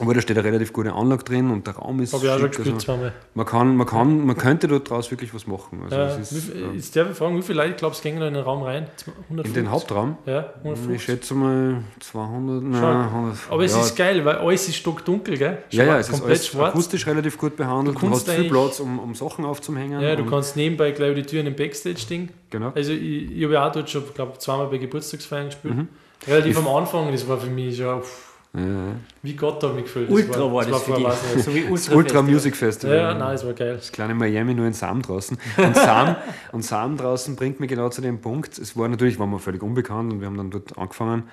Aber 0.00 0.14
da 0.14 0.20
steht 0.20 0.38
eine 0.38 0.46
relativ 0.46 0.72
gute 0.72 0.92
Anlage 0.92 1.24
drin 1.24 1.50
und 1.50 1.66
der 1.66 1.74
Raum 1.74 2.00
ist 2.00 2.12
Habe 2.12 2.24
ich 2.24 2.30
auch 2.30 2.38
schon 2.38 2.48
gespielt 2.48 2.74
also 2.74 2.86
zweimal. 2.86 3.12
man, 3.34 3.46
kann, 3.46 3.76
man, 3.76 3.86
kann, 3.86 4.26
man 4.26 4.36
könnte 4.36 4.68
dort 4.68 4.88
draus 4.88 5.10
wirklich 5.10 5.34
was 5.34 5.46
machen. 5.46 5.80
Also 5.84 5.96
Ja, 5.96 6.06
ist, 6.14 6.32
ähm, 6.54 6.74
jetzt 6.74 6.94
darf 6.94 7.10
ich 7.10 7.16
fragen, 7.16 7.36
wie 7.36 7.42
viele 7.42 7.62
Leute 7.64 7.74
glaubst 7.74 8.04
du 8.04 8.08
gehen 8.08 8.20
da 8.20 8.28
in 8.28 8.34
den 8.34 8.44
Raum 8.44 8.62
rein? 8.62 8.86
150? 9.24 9.46
in 9.56 9.64
den 9.64 9.70
Hauptraum, 9.72 10.16
Ja, 10.24 10.40
ich 10.60 10.64
150. 10.64 11.02
schätze 11.02 11.34
mal 11.34 11.82
200, 12.00 12.62
nein, 12.62 12.80
Schon. 12.80 12.96
100. 12.96 13.38
Aber 13.50 13.64
es 13.64 13.72
ja, 13.74 13.80
ist 13.80 13.96
geil, 13.96 14.24
weil 14.24 14.36
alles 14.36 14.68
ist 14.68 14.76
stockdunkel, 14.76 15.36
gell? 15.36 15.58
Ja, 15.70 15.84
ja, 15.84 15.90
Schwarz, 15.90 16.00
es 16.00 16.06
ist 16.06 16.12
komplett 16.12 16.30
alles 16.30 16.46
schwarz. 16.46 16.68
akustisch 16.74 17.06
relativ 17.06 17.38
gut 17.38 17.56
behandelt. 17.56 18.00
Du 18.00 18.10
hast 18.10 18.30
viel 18.30 18.48
Platz, 18.48 18.80
um, 18.80 18.98
um 19.00 19.14
Sachen 19.14 19.44
aufzuhängen. 19.44 20.00
Ja, 20.00 20.14
du 20.14 20.24
kannst 20.26 20.56
nebenbei 20.56 20.92
gleich 20.92 21.14
die 21.16 21.22
Türen 21.24 21.46
im 21.48 21.56
Backstage-Ding. 21.56 22.28
Genau. 22.50 22.72
Also 22.74 22.92
ich, 22.92 23.32
ich 23.36 23.44
habe 23.44 23.54
ja 23.54 23.66
auch 23.68 23.72
dort 23.72 23.90
schon, 23.90 24.04
glaube 24.14 24.38
zweimal 24.38 24.68
bei 24.68 24.78
Geburtstagsfeiern 24.78 25.46
gespielt. 25.46 25.74
Mhm. 25.74 25.88
Relativ 26.26 26.58
am 26.58 26.68
Anfang, 26.68 27.10
das 27.12 27.26
war 27.28 27.38
für 27.38 27.50
mich 27.50 27.76
schon, 27.76 28.02
pff, 28.02 28.27
Ja. 28.54 28.94
wie 29.22 29.34
Gott 29.34 29.62
hat 29.62 29.74
mich 29.74 29.84
gefühlt. 29.84 30.08
Ultra 30.10 30.52
war 30.52 30.62
das, 30.62 30.72
war 30.72 30.80
für 30.80 30.86
vor, 30.86 30.96
dich. 30.96 31.06
weiß 31.06 31.34
nicht. 31.34 31.44
So 31.44 31.54
wie 31.54 31.60
Das 31.70 31.88
Ultra, 31.88 31.96
Ultra. 31.96 32.22
Music 32.22 32.56
Festival. 32.56 32.96
Ja, 32.96 33.14
nein, 33.14 33.34
es 33.34 33.44
war 33.44 33.52
geil. 33.52 33.74
Das 33.76 33.92
kleine 33.92 34.14
Miami 34.14 34.54
nur 34.54 34.66
in 34.66 34.72
Sam 34.72 35.02
draußen. 35.02 35.36
Und 35.58 35.76
Sam, 35.76 36.16
und 36.52 36.64
Sam 36.64 36.96
draußen 36.96 37.36
bringt 37.36 37.60
mich 37.60 37.68
genau 37.68 37.90
zu 37.90 38.00
dem 38.00 38.20
Punkt. 38.20 38.58
Es 38.58 38.76
war 38.76 38.88
natürlich, 38.88 39.18
waren 39.18 39.30
wir 39.30 39.38
völlig 39.38 39.62
unbekannt 39.62 40.12
und 40.12 40.20
wir 40.20 40.26
haben 40.26 40.36
dann 40.38 40.50
dort 40.50 40.76
angefangen, 40.78 41.24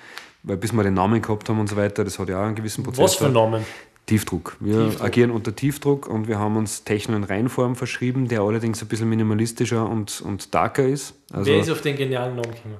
weil 0.44 0.58
bis 0.58 0.74
wir 0.74 0.84
den 0.84 0.94
Namen 0.94 1.22
gehabt 1.22 1.48
haben 1.50 1.60
und 1.60 1.70
so 1.70 1.78
weiter, 1.78 2.04
das 2.04 2.20
hat 2.20 2.28
ja 2.30 2.40
auch 2.42 2.46
einen 2.46 2.56
gewissen 2.56 2.84
Prozess. 2.84 3.04
Was 3.04 3.16
für 3.16 3.30
Namen? 3.30 3.64
Tiefdruck. 4.08 4.58
Wir 4.60 4.86
Tiefdruck. 4.86 5.06
agieren 5.06 5.32
unter 5.32 5.56
Tiefdruck 5.56 6.08
und 6.08 6.28
wir 6.28 6.38
haben 6.38 6.58
uns 6.58 6.84
Techno 6.84 7.16
in 7.16 7.24
Reinform 7.24 7.76
verschrieben, 7.76 8.28
der 8.28 8.42
allerdings 8.42 8.82
ein 8.82 8.88
bisschen 8.88 9.10
minimalistischer 9.10 9.90
und, 9.90 10.22
und 10.22 10.54
darker 10.54 10.86
ist. 10.86 11.16
Also, 11.34 11.50
Wer 11.50 11.60
ist 11.62 11.72
auf 11.72 11.82
den 11.82 11.96
genialen 11.96 12.36
Namen 12.36 12.52
gekommen? 12.54 12.76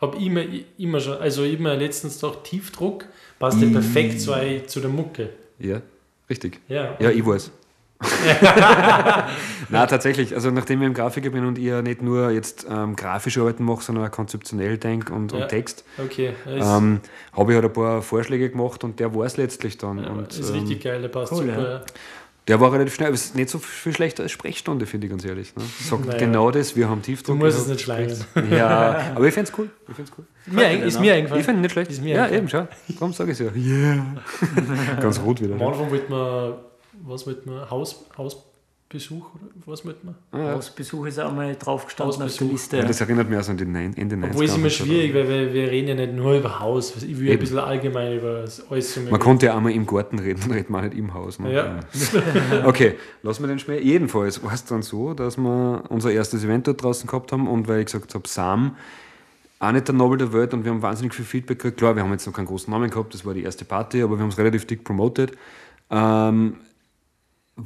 Hab 0.00 0.16
ich 0.16 0.26
immer, 0.26 0.42
immer 0.78 1.00
schon, 1.00 1.18
also 1.18 1.42
mir 1.42 1.76
letztens 1.76 2.20
gedacht, 2.20 2.44
Tiefdruck 2.44 3.04
passt 3.38 3.60
ja 3.60 3.68
perfekt 3.68 4.20
zu, 4.20 4.32
zu 4.66 4.80
der 4.80 4.90
Mucke. 4.90 5.30
ja, 5.58 5.82
richtig. 6.28 6.60
Ja, 6.68 6.96
Ja, 6.98 7.10
ich 7.10 7.24
weiß. 7.24 7.50
Na 9.68 9.86
tatsächlich. 9.86 10.34
Also 10.34 10.50
nachdem 10.50 10.80
ich 10.80 10.86
ein 10.86 10.94
Grafiker 10.94 11.30
bin 11.30 11.44
und 11.44 11.58
ich 11.58 11.64
ja 11.64 11.82
nicht 11.82 12.02
nur 12.02 12.30
jetzt 12.30 12.66
ähm, 12.70 12.96
grafische 12.96 13.40
Arbeiten 13.40 13.64
mache, 13.64 13.82
sondern 13.82 14.06
auch 14.06 14.10
konzeptionell 14.10 14.78
denke 14.78 15.12
und, 15.12 15.32
Ja. 15.32 15.42
und 15.42 15.48
Text, 15.48 15.84
okay. 15.98 16.32
Ähm, 16.46 17.00
habe 17.32 17.52
ich 17.52 17.56
halt 17.56 17.66
ein 17.66 17.72
paar 17.72 18.02
Vorschläge 18.02 18.48
gemacht 18.50 18.84
und 18.84 19.00
der 19.00 19.14
war 19.14 19.26
es 19.26 19.36
letztlich 19.36 19.76
dann. 19.78 20.02
ja, 20.02 20.10
und, 20.10 20.32
ist 20.32 20.48
ähm, 20.48 20.56
richtig 20.60 20.82
geil, 20.82 21.02
der 21.02 21.08
passt 21.08 21.32
cool, 21.32 21.46
super. 21.46 21.70
ja. 21.70 21.82
Ja. 22.50 22.56
Der 22.56 22.60
war 22.60 22.72
relativ 22.72 22.94
schnell, 22.94 23.06
aber 23.08 23.14
es 23.14 23.26
ist 23.26 23.36
nicht 23.36 23.48
so 23.48 23.58
viel 23.58 23.94
schlechter 23.94 24.24
als 24.24 24.32
Sprechstunde, 24.32 24.84
finde 24.86 25.06
ich 25.06 25.10
ganz 25.12 25.24
ehrlich. 25.24 25.54
Ne? 25.56 25.62
Sagt 25.88 26.06
Naja. 26.06 26.18
genau 26.18 26.50
das, 26.50 26.74
wir 26.74 26.88
haben 26.88 27.00
Du 27.00 27.06
Tiefdruck. 27.06 27.38
musst 27.38 27.56
ihr 27.58 27.62
es 27.62 27.68
nicht 27.68 27.80
schleimen. 27.82 28.16
Ja, 28.50 29.12
aber 29.14 29.26
ich 29.26 29.34
finde 29.34 29.50
es 29.52 29.58
cool. 29.58 29.70
Ich 29.88 29.94
find's 29.94 30.12
cool. 30.18 30.24
Mir, 30.46 30.82
ist 30.84 30.98
mir 31.00 31.12
Ich 31.12 31.18
eingefallen. 31.18 31.44
finde 31.44 31.58
ihn 31.58 31.62
nicht 31.62 31.72
schlecht. 31.72 31.90
Ist 31.92 32.02
mir 32.02 32.16
ja, 32.16 32.28
eben, 32.28 32.48
schau. 32.48 32.66
Darum 32.88 33.12
sage 33.12 33.32
ich 33.32 33.40
es 33.40 33.46
ja. 33.46 33.52
Yeah. 33.56 34.04
ganz 35.00 35.20
rot 35.20 35.40
wieder. 35.40 35.54
Am? 35.54 35.62
Anfang 35.62 35.90
wollte 35.90 36.10
man, 36.10 36.54
was 37.06 37.26
wollte 37.26 37.48
man, 37.48 37.70
Haus, 37.70 38.04
Hausbesuch 38.18 38.49
oder 38.92 39.22
was 39.66 39.84
wollte 39.84 40.04
man? 40.04 40.16
Ah, 40.32 40.38
ja. 40.38 40.54
Hausbesuch 40.54 41.06
ist 41.06 41.20
auch 41.20 41.32
mal 41.32 41.54
draufgestanden 41.54 42.22
auf 42.22 42.36
der. 42.36 42.46
Liste. 42.48 42.76
Ja, 42.78 42.84
das 42.84 43.00
erinnert 43.00 43.30
mich 43.30 43.38
auch 43.38 43.42
so 43.44 43.52
an 43.52 43.56
die 43.56 43.64
Nein- 43.64 43.94
Ende 43.96 44.16
90er. 44.16 44.30
Obwohl 44.30 44.44
es 44.44 44.56
immer 44.56 44.70
schwierig, 44.70 45.14
weil 45.14 45.28
wir, 45.28 45.52
wir 45.54 45.70
reden 45.70 45.88
ja 45.88 45.94
nicht 45.94 46.12
nur 46.12 46.34
über 46.36 46.58
Haus. 46.58 46.96
Ich 46.96 47.18
will 47.18 47.28
ein 47.28 47.32
Eben. 47.34 47.40
bisschen 47.40 47.58
allgemein 47.58 48.18
über 48.18 48.40
das 48.40 48.68
alles 48.68 48.92
so 48.94 49.00
Man 49.02 49.20
konnte 49.20 49.46
ja 49.46 49.56
einmal 49.56 49.72
im 49.72 49.86
Garten 49.86 50.18
reden, 50.18 50.40
dann 50.42 50.50
redet 50.50 50.70
man 50.70 50.84
nicht 50.84 50.98
im 50.98 51.14
Haus. 51.14 51.38
Ne? 51.38 51.52
Ja. 51.52 51.80
Okay, 52.66 52.96
lassen 53.22 53.44
wir 53.44 53.48
den 53.48 53.60
Schmäh. 53.60 53.78
Jedenfalls 53.80 54.42
war 54.42 54.52
es 54.52 54.64
dann 54.64 54.82
so, 54.82 55.14
dass 55.14 55.36
wir 55.38 55.84
unser 55.88 56.10
erstes 56.10 56.42
Event 56.42 56.66
dort 56.66 56.82
draußen 56.82 57.06
gehabt 57.06 57.30
haben 57.30 57.46
und 57.46 57.68
weil 57.68 57.80
ich 57.80 57.86
gesagt 57.86 58.12
habe, 58.14 58.26
Sam, 58.26 58.76
auch 59.60 59.70
nicht 59.72 59.86
der 59.86 59.94
Nobel 59.94 60.18
der 60.18 60.32
Welt 60.32 60.52
und 60.52 60.64
wir 60.64 60.72
haben 60.72 60.82
wahnsinnig 60.82 61.14
viel 61.14 61.24
Feedback 61.24 61.58
gekriegt. 61.58 61.76
Klar, 61.78 61.94
wir 61.94 62.02
haben 62.02 62.10
jetzt 62.10 62.26
noch 62.26 62.32
keinen 62.32 62.46
großen 62.46 62.72
Namen 62.72 62.90
gehabt, 62.90 63.14
das 63.14 63.24
war 63.24 63.34
die 63.34 63.42
erste 63.44 63.64
Party, 63.64 64.02
aber 64.02 64.16
wir 64.16 64.22
haben 64.22 64.30
es 64.30 64.38
relativ 64.38 64.66
dick 64.66 64.82
promoted. 64.82 65.32
Ähm, 65.90 66.56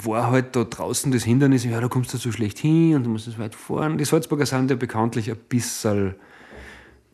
war 0.02 0.30
halt 0.30 0.56
da 0.56 0.64
draußen 0.64 1.12
das 1.12 1.22
Hindernis, 1.24 1.64
ja, 1.64 1.80
da 1.80 1.88
kommst 1.88 2.12
du 2.14 2.18
so 2.18 2.32
schlecht 2.32 2.58
hin 2.58 2.96
und 2.96 3.04
du 3.04 3.10
musst 3.10 3.28
es 3.28 3.38
weit 3.38 3.54
fahren. 3.54 3.98
Die 3.98 4.04
Salzburger 4.04 4.46
sind 4.46 4.70
ja 4.70 4.76
bekanntlich 4.76 5.30
ein 5.30 5.36
bisschen 5.48 6.14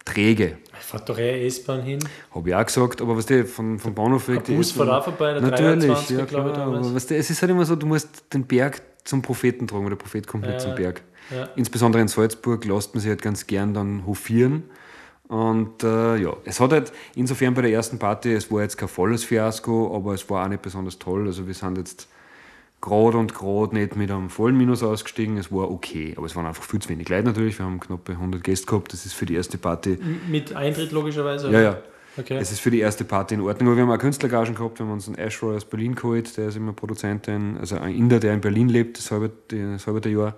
träge, 0.04 0.56
Fahrt 0.80 1.08
doch 1.10 1.18
eher 1.18 1.44
S-Bahn 1.46 1.82
hin. 1.82 1.98
habe 2.34 2.48
ich 2.48 2.54
auch 2.54 2.64
gesagt, 2.64 3.02
aber 3.02 3.16
was 3.16 3.26
der 3.26 3.44
von, 3.44 3.78
vom 3.78 3.94
Bahnhof 3.94 4.28
weg, 4.28 4.44
Der 4.44 4.54
Bus 4.54 4.72
fährt 4.72 4.88
auch 4.88 5.04
vorbei, 5.04 5.34
der 5.34 5.42
Natürlich, 5.42 5.84
23, 5.86 6.18
ja, 6.18 6.24
klar, 6.24 6.56
aber 6.56 6.94
weißt 6.94 7.10
du, 7.10 7.16
es 7.16 7.28
ist 7.30 7.42
halt 7.42 7.50
immer 7.50 7.66
so, 7.66 7.76
du 7.76 7.86
musst 7.86 8.24
den 8.32 8.44
Berg 8.46 8.80
zum 9.04 9.20
Propheten 9.20 9.66
tragen, 9.66 9.84
oder 9.84 9.96
der 9.96 10.02
Prophet 10.02 10.26
kommt 10.26 10.44
nicht 10.44 10.54
Ja, 10.54 10.58
zum 10.58 10.74
Berg. 10.74 11.02
ja. 11.30 11.48
Insbesondere 11.54 12.00
in 12.00 12.08
Salzburg 12.08 12.64
lässt 12.64 12.94
man 12.94 13.02
sich 13.02 13.10
halt 13.10 13.20
ganz 13.22 13.46
gern 13.46 13.74
dann 13.74 14.06
hofieren. 14.06 14.64
Und 15.28 15.84
äh, 15.84 16.16
ja, 16.16 16.34
es 16.44 16.58
hat 16.58 16.72
halt 16.72 16.92
insofern 17.14 17.54
bei 17.54 17.62
der 17.62 17.70
ersten 17.70 17.98
Party, 17.98 18.32
es 18.32 18.50
war 18.50 18.62
jetzt 18.62 18.78
kein 18.78 18.88
volles 18.88 19.22
Fiasko, 19.22 19.94
aber 19.94 20.14
es 20.14 20.28
war 20.30 20.44
auch 20.44 20.48
nicht 20.48 20.62
besonders 20.62 20.98
toll. 20.98 21.26
Also 21.26 21.46
wir 21.46 21.54
sind 21.54 21.76
jetzt 21.78 22.08
gerade 22.80 23.18
und 23.18 23.34
gerade 23.34 23.74
nicht 23.74 23.96
mit 23.96 24.10
einem 24.10 24.30
vollen 24.30 24.56
Minus 24.56 24.82
ausgestiegen. 24.82 25.36
Es 25.36 25.52
war 25.52 25.70
okay, 25.70 26.14
aber 26.16 26.26
es 26.26 26.34
waren 26.36 26.46
einfach 26.46 26.62
viel 26.62 26.80
zu 26.80 26.88
wenig 26.88 27.08
Leute 27.08 27.24
natürlich. 27.24 27.58
Wir 27.58 27.66
haben 27.66 27.78
knappe 27.80 28.12
100 28.12 28.42
Gäste 28.42 28.66
gehabt. 28.66 28.92
Das 28.92 29.04
ist 29.06 29.12
für 29.12 29.26
die 29.26 29.34
erste 29.34 29.58
Party. 29.58 29.98
Mit 30.28 30.54
Eintritt 30.54 30.92
logischerweise. 30.92 31.50
Ja, 31.50 31.60
ja. 31.60 31.78
Okay. 32.16 32.38
Es 32.40 32.50
ist 32.50 32.60
für 32.60 32.70
die 32.70 32.80
erste 32.80 33.04
Party 33.04 33.34
in 33.34 33.40
Ordnung. 33.42 33.68
Aber 33.68 33.76
wir 33.76 33.82
haben 33.84 33.90
auch 33.92 33.98
Künstlergagen 33.98 34.54
gehabt. 34.54 34.78
Wir 34.78 34.86
haben 34.86 34.92
uns 34.92 35.06
einen 35.06 35.16
Ash 35.18 35.42
Roy 35.42 35.54
aus 35.56 35.64
Berlin 35.64 35.94
geholt. 35.94 36.36
Der 36.36 36.48
ist 36.48 36.56
immer 36.56 36.72
Produzent, 36.72 37.28
in- 37.28 37.56
also 37.58 37.76
ein 37.76 37.94
Inder, 37.94 38.18
der 38.18 38.34
in 38.34 38.40
Berlin 38.40 38.68
lebt, 38.68 38.98
das 38.98 39.10
halbe, 39.10 39.30
das 39.48 39.86
halbe 39.86 40.08
Jahr. 40.08 40.34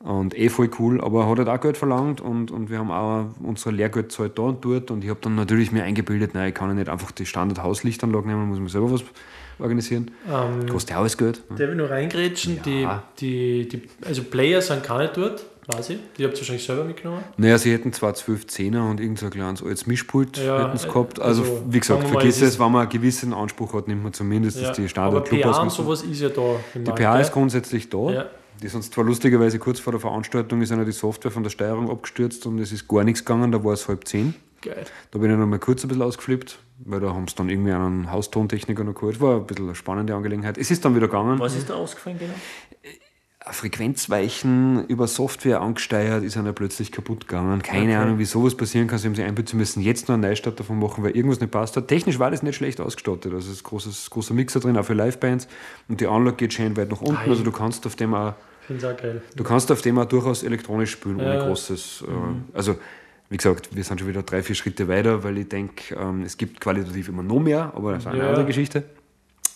Und 0.00 0.36
eh 0.38 0.50
voll 0.50 0.68
cool. 0.78 1.00
Aber 1.00 1.22
er 1.22 1.30
hat 1.30 1.38
halt 1.38 1.48
auch 1.48 1.60
Geld 1.60 1.78
verlangt. 1.78 2.20
Und, 2.20 2.50
und 2.50 2.68
wir 2.70 2.78
haben 2.78 2.90
auch 2.90 3.26
unsere 3.42 3.70
Lehrgeld 3.74 4.12
zahlt 4.12 4.38
da 4.38 4.42
und 4.42 4.64
dort. 4.64 4.90
Und 4.90 5.02
ich 5.02 5.10
habe 5.10 5.20
dann 5.22 5.34
natürlich 5.34 5.72
mir 5.72 5.84
eingebildet, 5.84 6.34
nein, 6.34 6.48
ich 6.50 6.54
kann 6.54 6.68
ja 6.68 6.74
nicht 6.74 6.88
einfach 6.90 7.10
die 7.12 7.24
Standard-Hauslichtanlage 7.24 8.26
nehmen, 8.28 8.48
muss 8.48 8.58
mir 8.60 8.68
selber 8.68 8.90
was 8.92 9.02
organisieren. 9.58 10.10
ähm, 10.30 10.68
Kostet 10.68 10.90
ja 10.90 10.98
alles 10.98 11.16
Geld. 11.16 11.42
ne? 11.50 11.56
darf 11.56 11.70
ich 11.70 11.76
noch 11.76 11.90
reingrätschen? 11.90 12.60
Ja. 12.64 13.02
Die, 13.18 13.68
die, 13.68 13.78
die, 13.78 13.82
also 14.06 14.22
Player 14.24 14.60
sind 14.60 14.82
keine 14.82 15.08
dort, 15.08 15.44
weiß 15.66 15.90
ich. 15.90 15.98
Die 16.18 16.24
habt 16.24 16.34
ihr 16.34 16.38
wahrscheinlich 16.40 16.64
selber 16.64 16.84
mitgenommen. 16.84 17.22
Naja, 17.36 17.58
sie 17.58 17.72
hätten 17.72 17.92
zwar 17.92 18.14
12 18.14 18.46
Zehner 18.48 18.88
und 18.88 19.00
irgend 19.00 19.18
so 19.18 19.26
ein 19.26 19.32
kleines 19.32 19.62
altes 19.62 19.86
Mischpult 19.86 20.36
Ja, 20.38 20.66
hätten 20.66 20.78
sie 20.78 20.86
äh, 20.88 20.90
gehabt. 20.92 21.20
Also, 21.20 21.42
also, 21.42 21.62
wie 21.68 21.80
gesagt, 21.80 22.08
vergiss 22.08 22.40
es 22.42 22.58
wenn 22.58 22.72
man 22.72 22.82
einen 22.82 22.90
gewissen 22.90 23.32
Anspruch 23.32 23.72
hat, 23.74 23.88
nimmt 23.88 24.02
man 24.02 24.12
zumindest 24.12 24.60
Ja. 24.60 24.72
die 24.72 24.88
standard 24.88 25.28
PA 25.28 25.60
und 25.62 25.70
sowas 25.70 26.02
ist 26.02 26.20
ja 26.20 26.28
da. 26.28 26.56
Die 26.74 26.78
Markt, 26.80 26.98
PA 27.00 27.20
ist 27.20 27.32
grundsätzlich 27.32 27.88
da. 27.88 28.10
Ja. 28.10 28.26
Die 28.62 28.68
uns 28.68 28.90
zwar 28.90 29.04
lustigerweise 29.04 29.58
kurz 29.58 29.80
vor 29.80 29.92
der 29.92 30.00
Veranstaltung 30.00 30.62
ist 30.62 30.70
einer 30.72 30.84
die 30.84 30.92
Software 30.92 31.30
von 31.32 31.42
der 31.42 31.50
Steuerung 31.50 31.90
abgestürzt 31.90 32.46
und 32.46 32.58
es 32.60 32.72
ist 32.72 32.86
gar 32.88 33.02
nichts 33.04 33.24
gegangen, 33.24 33.50
da 33.52 33.62
war 33.62 33.72
es 33.72 33.88
halb 33.88 34.06
zehn. 34.06 34.34
Geil. 34.62 34.84
Da 35.10 35.18
bin 35.18 35.30
ich 35.30 35.36
noch 35.36 35.46
mal 35.46 35.58
kurz 35.58 35.84
ein 35.84 35.88
bisschen 35.88 36.02
ausgeflippt, 36.02 36.58
weil 36.78 37.00
da 37.00 37.14
haben 37.14 37.28
sie 37.28 37.34
dann 37.36 37.48
irgendwie 37.48 37.72
einen 37.72 38.10
Haustontechniker 38.10 38.84
noch 38.84 38.94
geholt. 38.94 39.20
War 39.20 39.36
ein 39.36 39.46
bisschen 39.46 39.66
eine 39.66 39.74
spannende 39.74 40.14
Angelegenheit. 40.14 40.58
Es 40.58 40.70
ist 40.70 40.84
dann 40.84 40.94
wieder 40.96 41.06
gegangen. 41.08 41.38
Was 41.38 41.54
ist 41.56 41.70
da 41.70 41.74
ausgefallen 41.74 42.18
genau? 42.18 42.34
Frequenzweichen 43.46 44.86
über 44.88 45.06
Software 45.06 45.60
angesteuert, 45.60 46.24
ist 46.24 46.36
einer 46.36 46.52
plötzlich 46.52 46.90
kaputt 46.92 47.28
gegangen. 47.28 47.62
Keine 47.62 47.82
Okay. 47.92 47.94
Ahnung, 47.96 48.18
wie 48.18 48.24
sowas 48.24 48.54
passieren 48.56 48.86
kann. 48.88 48.98
Sie 48.98 49.06
haben 49.06 49.14
sich 49.14 49.24
einbilden 49.24 49.58
müssen, 49.58 49.82
jetzt 49.82 50.08
noch 50.08 50.14
einen 50.14 50.22
Neustart 50.22 50.58
davon 50.58 50.78
machen, 50.78 51.04
weil 51.04 51.14
irgendwas 51.14 51.40
nicht 51.40 51.50
passt 51.50 51.76
hat. 51.76 51.88
Technisch 51.88 52.18
war 52.18 52.30
das 52.30 52.42
nicht 52.42 52.56
schlecht 52.56 52.80
ausgestattet. 52.80 53.32
Also 53.34 53.50
es 53.50 53.56
ist 53.56 53.64
großes, 53.64 54.08
großer 54.10 54.32
Mixer 54.34 54.60
drin, 54.60 54.76
auch 54.78 54.84
für 54.84 54.94
Livebands. 54.94 55.46
Und 55.88 56.00
die 56.00 56.06
Anlage 56.06 56.36
geht 56.36 56.54
schön 56.54 56.76
weit 56.76 56.90
nach 56.90 57.02
unten. 57.02 57.28
Also 57.30 57.42
du 57.44 57.52
kannst 57.52 57.86
auf 57.86 57.96
dem 57.96 58.14
auch, 58.14 58.32
Ich 58.68 58.84
auch 58.84 58.96
geil. 58.96 59.22
du 59.36 59.44
kannst 59.44 59.70
auf 59.70 59.82
dem 59.82 59.98
auch 59.98 60.06
durchaus 60.06 60.42
elektronisch 60.42 60.92
spielen, 60.92 61.16
ohne 61.16 61.34
Ja. 61.36 61.44
großes. 61.46 62.04
Äh, 62.08 62.56
also 62.56 62.76
wie 63.34 63.36
gesagt, 63.38 63.74
wir 63.74 63.82
sind 63.82 63.98
schon 63.98 64.08
wieder 64.08 64.22
drei, 64.22 64.44
vier 64.44 64.54
Schritte 64.54 64.86
weiter, 64.86 65.24
weil 65.24 65.38
ich 65.38 65.48
denke, 65.48 65.92
ähm, 65.96 66.22
es 66.22 66.36
gibt 66.36 66.60
qualitativ 66.60 67.08
immer 67.08 67.24
noch 67.24 67.40
mehr, 67.40 67.72
aber 67.74 67.94
das 67.94 68.04
ist 68.04 68.06
eine 68.06 68.18
Ja. 68.20 68.28
andere 68.28 68.44
Geschichte. 68.44 68.84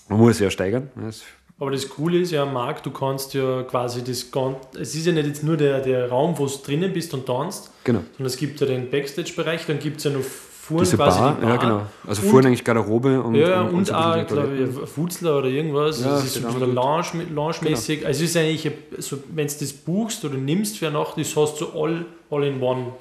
Man 0.08 0.18
muss 0.18 0.40
ja 0.40 0.50
steigern. 0.50 0.90
Das 0.96 1.22
Aber 1.60 1.70
das 1.70 1.88
Coole 1.88 2.18
ist 2.18 2.32
ja 2.32 2.44
Markt, 2.44 2.86
du 2.86 2.90
kannst 2.90 3.34
ja 3.34 3.62
quasi 3.62 4.02
das 4.02 4.32
Ganze, 4.32 4.58
es 4.80 4.96
ist 4.96 5.06
ja 5.06 5.12
nicht 5.12 5.26
jetzt 5.28 5.44
nur 5.44 5.56
der, 5.56 5.78
der 5.80 6.08
Raum, 6.08 6.36
wo 6.38 6.46
du 6.46 6.52
drinnen 6.64 6.92
bist 6.92 7.14
und 7.14 7.26
tanzt, 7.26 7.70
genau. 7.84 8.00
sondern 8.16 8.26
es 8.26 8.36
gibt 8.36 8.58
ja 8.60 8.66
den 8.66 8.90
Backstage-Bereich, 8.90 9.64
dann 9.66 9.78
gibt 9.78 9.98
es 9.98 10.04
ja 10.04 10.10
noch 10.10 10.22
Fuhren, 10.22 10.82
Diese 10.82 10.96
quasi 10.96 11.20
Bar, 11.20 11.34
Bar. 11.36 11.48
ja 11.48 11.56
genau. 11.56 11.82
Also 12.04 12.22
Und- 12.22 12.30
vorne 12.30 12.48
eigentlich 12.48 12.64
Garderobe 12.64 13.22
und, 13.22 13.36
Ja, 13.36 13.62
und, 13.62 13.74
und, 13.74 13.84
so 13.86 13.94
ein 13.94 14.24
auch, 14.24 14.26
glaube 14.26 14.56
ich, 14.56 14.88
Futzler 14.90 15.38
oder 15.38 15.48
irgendwas. 15.48 16.00
Ja, 16.02 16.10
das 16.10 16.24
ist 16.24 16.34
so 16.34 16.40
genau. 16.40 16.52
ein 16.54 16.58
bisschen 16.58 16.74
Lounge, 16.74 17.24
Lounge-mäßig. 17.32 18.04
Also 18.04 18.24
es 18.24 18.30
ist 18.30 18.36
eigentlich, 18.36 18.70
so, 18.98 19.18
wenn 19.32 19.46
du 19.46 19.54
das 19.60 19.72
buchst 19.72 20.24
oder 20.24 20.34
nimmst 20.36 20.78
für 20.78 20.88
eine 20.88 20.98
Nacht, 20.98 21.16
das 21.16 21.34
hast 21.36 21.60
du 21.60 21.66
all, 21.80 22.04
all 22.30 22.42
in 22.44 22.60
one 22.60 22.92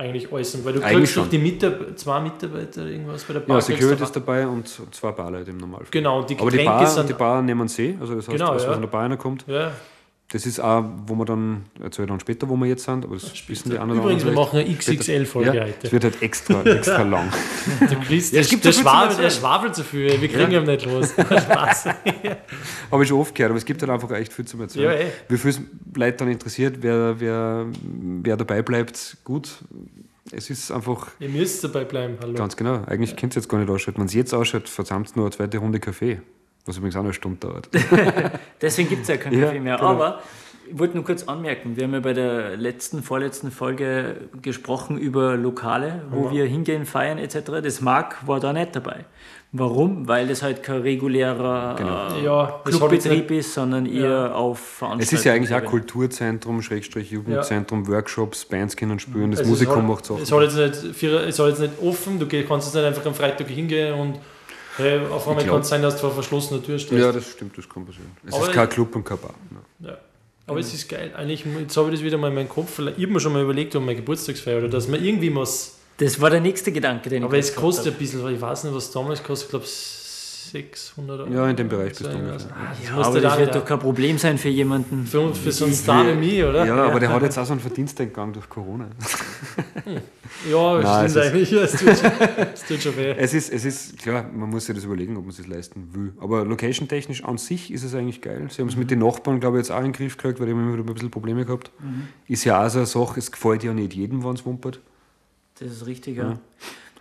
eigentlich 0.00 0.32
alles. 0.32 0.64
Weil 0.64 0.72
du 0.72 0.80
Eigentlich 0.82 0.96
kriegst 0.98 1.16
doch 1.16 1.22
schon. 1.22 1.30
die 1.30 1.38
Mitarbeiter, 1.38 1.96
zwei 1.96 2.20
Mitarbeiter 2.20 2.86
irgendwas 2.86 3.24
bei 3.24 3.32
der 3.34 3.42
Ja, 3.42 3.48
Bar. 3.48 3.56
kriegst 3.58 3.80
Security 3.80 4.02
ist 4.02 4.16
dabei 4.16 4.46
und 4.46 4.68
zwei 4.94 5.12
Barleute 5.12 5.50
im 5.50 5.58
Normalfall. 5.58 5.88
Genau, 5.90 6.20
und 6.20 6.30
die 6.30 6.36
Aber 6.38 6.50
die 6.50 6.56
Getränke 6.58 6.72
Bar, 6.84 6.86
sind... 6.86 7.08
die 7.08 7.12
Bar 7.14 7.42
nehmen 7.42 7.68
sie, 7.68 7.96
also 8.00 8.14
das 8.14 8.26
heißt, 8.28 8.38
Genau, 8.38 8.54
was 8.54 8.64
ja. 8.64 8.72
von 8.72 8.80
der 8.80 8.88
Bar 8.88 9.16
kommt. 9.16 9.44
ja, 9.46 9.70
Das 10.32 10.46
ist 10.46 10.60
auch, 10.60 10.84
wo 11.06 11.16
wir 11.16 11.24
dann, 11.24 11.64
erzähle 11.82 12.06
ich 12.06 12.10
dann 12.10 12.20
später, 12.20 12.48
wo 12.48 12.56
wir 12.56 12.66
jetzt 12.66 12.84
sind, 12.84 13.04
aber 13.04 13.16
das 13.16 13.32
wissen 13.48 13.70
die 13.70 13.78
anderen 13.78 14.00
Übrigens, 14.00 14.24
wir 14.24 14.30
machen 14.30 14.60
eine 14.60 14.72
XXL-Folge 14.76 15.56
ja, 15.56 15.64
heute. 15.64 15.74
Es 15.82 15.90
wird 15.90 16.04
halt 16.04 16.22
extra, 16.22 16.62
extra 16.64 17.02
lang. 17.02 17.32
Der 17.80 17.98
Chris, 17.98 18.30
der, 18.30 18.42
es 18.42 18.48
gibt 18.48 18.64
der, 18.64 18.72
so 18.72 18.82
schwafelt, 18.82 19.18
der 19.18 19.30
schwafelt 19.30 19.74
so 19.74 19.82
viel, 19.82 20.20
wir 20.20 20.28
kriegen 20.28 20.52
ihn 20.52 20.62
nicht 20.62 20.86
los. 20.86 21.12
Spaß. 21.18 21.86
Habe 22.92 23.02
ich 23.02 23.08
schon 23.08 23.18
oft 23.18 23.34
gehört, 23.34 23.50
aber 23.50 23.58
es 23.58 23.64
gibt 23.64 23.82
halt 23.82 23.90
einfach 23.90 24.12
echt 24.12 24.32
viel 24.32 24.44
zu 24.44 24.60
erzählen. 24.60 24.84
Ja, 24.84 24.92
eh. 24.92 25.10
Wie 25.28 25.36
viel 25.36 25.50
es 25.50 25.60
Leute 25.96 26.18
dann 26.18 26.28
interessiert, 26.28 26.76
wer, 26.80 27.18
wer, 27.18 27.66
wer 27.82 28.36
dabei 28.36 28.62
bleibt, 28.62 29.16
gut. 29.24 29.50
Es 30.30 30.48
ist 30.48 30.70
einfach 30.70 31.08
Ihr 31.18 31.28
müsst 31.28 31.64
dabei 31.64 31.82
bleiben, 31.82 32.16
hallo. 32.22 32.34
ganz 32.34 32.54
genau. 32.56 32.84
Eigentlich 32.86 33.16
könnt 33.16 33.34
ihr 33.34 33.40
jetzt 33.40 33.48
gar 33.48 33.58
nicht 33.58 33.68
ausschaut. 33.68 33.98
Wenn 33.98 34.06
es 34.06 34.14
jetzt 34.14 34.32
ausschaut, 34.32 34.68
verdammt 34.68 35.16
nur 35.16 35.24
eine 35.24 35.34
zweite 35.34 35.58
Runde 35.58 35.80
Kaffee. 35.80 36.20
Was 36.66 36.76
übrigens 36.76 36.96
auch 36.96 37.00
eine 37.00 37.12
Stunde 37.12 37.38
dauert. 37.40 37.68
Deswegen 38.62 38.88
gibt 38.88 39.02
es 39.02 39.08
ja 39.08 39.16
keinen 39.16 39.38
Ja, 39.38 39.46
Kaffee 39.46 39.60
mehr. 39.60 39.76
genau. 39.76 39.88
Aber 39.88 40.20
ich 40.70 40.78
wollte 40.78 40.94
nur 40.94 41.04
kurz 41.04 41.24
anmerken, 41.24 41.76
wir 41.76 41.84
haben 41.84 41.94
ja 41.94 42.00
bei 42.00 42.12
der 42.12 42.56
letzten, 42.56 43.02
vorletzten 43.02 43.50
Folge 43.50 44.28
gesprochen 44.40 44.98
über 44.98 45.36
Lokale, 45.36 46.02
wo 46.10 46.30
wir 46.30 46.44
hingehen, 46.44 46.84
feiern 46.86 47.18
etc. 47.18 47.60
Das 47.62 47.80
Mark 47.80 48.24
war 48.26 48.38
da 48.40 48.52
nicht 48.52 48.76
dabei. 48.76 49.04
Warum? 49.52 50.06
Weil 50.06 50.28
das 50.28 50.44
halt 50.44 50.62
kein 50.62 50.82
regulärer 50.82 51.74
Genau. 51.76 52.14
äh, 52.14 52.24
Ja, 52.24 52.60
Clubbetrieb 52.64 53.32
ist, 53.32 53.52
sondern 53.54 53.84
eher 53.86 54.08
Ja. 54.08 54.32
auf 54.34 54.60
Veranstaltungen. 54.60 55.00
Es 55.02 55.12
ist 55.12 55.24
ja 55.24 55.32
eigentlich 55.32 55.52
auch 55.52 55.64
Kulturzentrum, 55.64 56.62
Schrägstrich 56.62 57.10
Jugendzentrum, 57.10 57.88
Workshops, 57.88 58.44
Bands 58.44 58.76
können 58.76 59.00
spielen, 59.00 59.32
das 59.32 59.40
Also 59.40 59.50
Musikum 59.50 59.88
macht 59.88 60.04
Sachen. 60.06 60.22
Es 60.22 60.30
hat 60.30 60.42
jetzt 60.42 60.84
nicht, 60.84 61.02
es 61.02 61.38
hat 61.40 61.48
jetzt 61.48 61.60
nicht 61.60 61.72
offen, 61.82 62.20
du 62.20 62.26
kannst 62.28 62.68
jetzt 62.68 62.74
nicht 62.76 62.84
einfach 62.84 63.04
am 63.06 63.14
Freitag 63.14 63.48
hingehen 63.48 63.94
und 63.94 64.20
hey, 64.80 65.00
auf 65.10 65.28
einmal 65.28 65.44
kann 65.44 65.60
es 65.60 65.68
sein, 65.68 65.82
dass 65.82 65.94
du 65.94 66.00
vor 66.00 66.12
verschlossener 66.12 66.62
Tür 66.62 66.78
stehst. 66.78 67.00
Ja, 67.00 67.12
das 67.12 67.26
stimmt, 67.26 67.56
das 67.56 67.68
kann 67.68 67.86
passieren. 67.86 68.10
Es 68.26 68.34
Aber 68.34 68.46
ist 68.46 68.52
kein 68.52 68.68
Club 68.68 68.94
und 68.96 69.04
kein 69.04 69.18
Bar. 69.18 69.34
Ja. 69.80 69.88
Ja. 69.90 69.98
Aber 70.46 70.58
es 70.58 70.74
ist 70.74 70.88
geil. 70.88 71.12
Eigentlich, 71.16 71.44
jetzt 71.60 71.76
habe 71.76 71.88
ich 71.88 71.94
das 71.94 72.04
wieder 72.04 72.18
mal 72.18 72.28
in 72.28 72.34
meinem 72.34 72.48
Kopf. 72.48 72.78
Ich 72.78 72.86
habe 72.86 73.06
mir 73.06 73.20
schon 73.20 73.32
mal 73.32 73.42
überlegt, 73.42 73.74
um 73.76 73.84
meine 73.84 73.96
Geburtstagsfeier 73.96 74.58
oder 74.58 74.68
dass 74.68 74.88
man 74.88 75.02
irgendwie 75.02 75.34
was. 75.34 75.76
Das 75.98 76.20
war 76.20 76.30
der 76.30 76.40
nächste 76.40 76.72
Gedanke, 76.72 77.08
den 77.08 77.22
Aber 77.22 77.34
ich 77.34 77.40
es 77.40 77.48
gehabt 77.50 77.66
kostet 77.66 77.94
ein 77.94 77.98
bisschen, 77.98 78.22
weil 78.24 78.34
ich 78.34 78.40
weiß 78.40 78.64
nicht, 78.64 78.74
was 78.74 78.84
es 78.84 78.90
damals 78.90 79.22
kostet. 79.22 79.46
Ich 79.46 79.50
glaube 79.50 79.66
600 80.52 81.20
Euro. 81.20 81.32
Ja, 81.32 81.48
in 81.48 81.56
dem 81.56 81.68
Bereich 81.68 81.90
bist 81.90 82.00
du 82.04 82.08
ungefähr. 82.08 82.32
Ah, 82.52 82.72
das 82.78 82.88
Ja, 82.88 82.94
aber 82.96 83.20
das 83.20 83.32
da 83.34 83.38
wird 83.40 83.54
doch 83.54 83.64
kein 83.64 83.78
Problem 83.78 84.18
sein 84.18 84.38
für 84.38 84.48
jemanden. 84.48 85.06
für, 85.06 85.34
für 85.34 85.52
so 85.52 85.64
einen 85.64 85.74
Star 85.74 86.06
wie 86.06 86.14
mich, 86.14 86.42
oder? 86.44 86.64
Ja, 86.66 86.84
aber 86.86 87.00
der 87.00 87.10
hat 87.10 87.22
jetzt 87.22 87.38
auch 87.38 87.44
so 87.46 87.52
einen 87.52 87.60
Verdiensteingang 87.60 88.32
durch 88.32 88.48
Corona. 88.48 88.88
Ja, 90.50 90.80
Nein, 90.80 91.08
stimmt 91.10 91.16
es 91.16 91.16
ist- 91.16 91.32
eigentlich. 91.32 91.50
Ja, 91.50 91.62
Es 91.62 91.72
tut, 91.72 91.98
schon, 91.98 92.10
es 92.54 92.64
tut 92.64 92.80
schon 92.82 92.96
weh. 92.96 93.10
Es 93.18 93.34
ist, 93.34 93.52
es 93.52 93.64
ist 93.64 93.98
klar, 93.98 94.24
man 94.32 94.48
muss 94.48 94.64
sich 94.66 94.74
das 94.74 94.84
überlegen, 94.84 95.16
ob 95.16 95.24
man 95.24 95.30
es 95.30 95.36
sich 95.36 95.46
leisten 95.46 95.88
will. 95.92 96.12
Aber 96.20 96.44
location-technisch 96.44 97.24
an 97.24 97.36
sich 97.36 97.70
ist 97.72 97.82
es 97.82 97.94
eigentlich 97.94 98.22
geil. 98.22 98.46
Sie 98.50 98.62
haben 98.62 98.68
es 98.68 98.76
mit 98.76 98.90
den 98.90 99.00
Nachbarn, 99.00 99.40
glaube 99.40 99.58
ich, 99.58 99.62
jetzt 99.64 99.70
auch 99.70 99.78
in 99.78 99.86
den 99.86 99.92
Griff 99.92 100.16
gekriegt, 100.16 100.40
weil 100.40 100.46
die 100.46 100.52
haben 100.52 100.60
immer 100.62 100.72
wieder 100.78 100.84
ein 100.88 100.94
bisschen 100.94 101.10
Probleme 101.10 101.44
gehabt. 101.44 101.70
Ist 102.26 102.44
ja 102.44 102.64
auch 102.64 102.70
so 102.70 102.78
eine 102.78 102.86
Sache, 102.86 103.18
es 103.18 103.30
gefällt 103.30 103.64
ja 103.64 103.74
nicht 103.74 103.92
jedem, 103.92 104.24
wenn 104.24 104.34
es 104.34 104.46
wumpert. 104.46 104.80
Das 105.58 105.70
ist 105.72 105.86
richtig, 105.86 106.16
ja. 106.16 106.38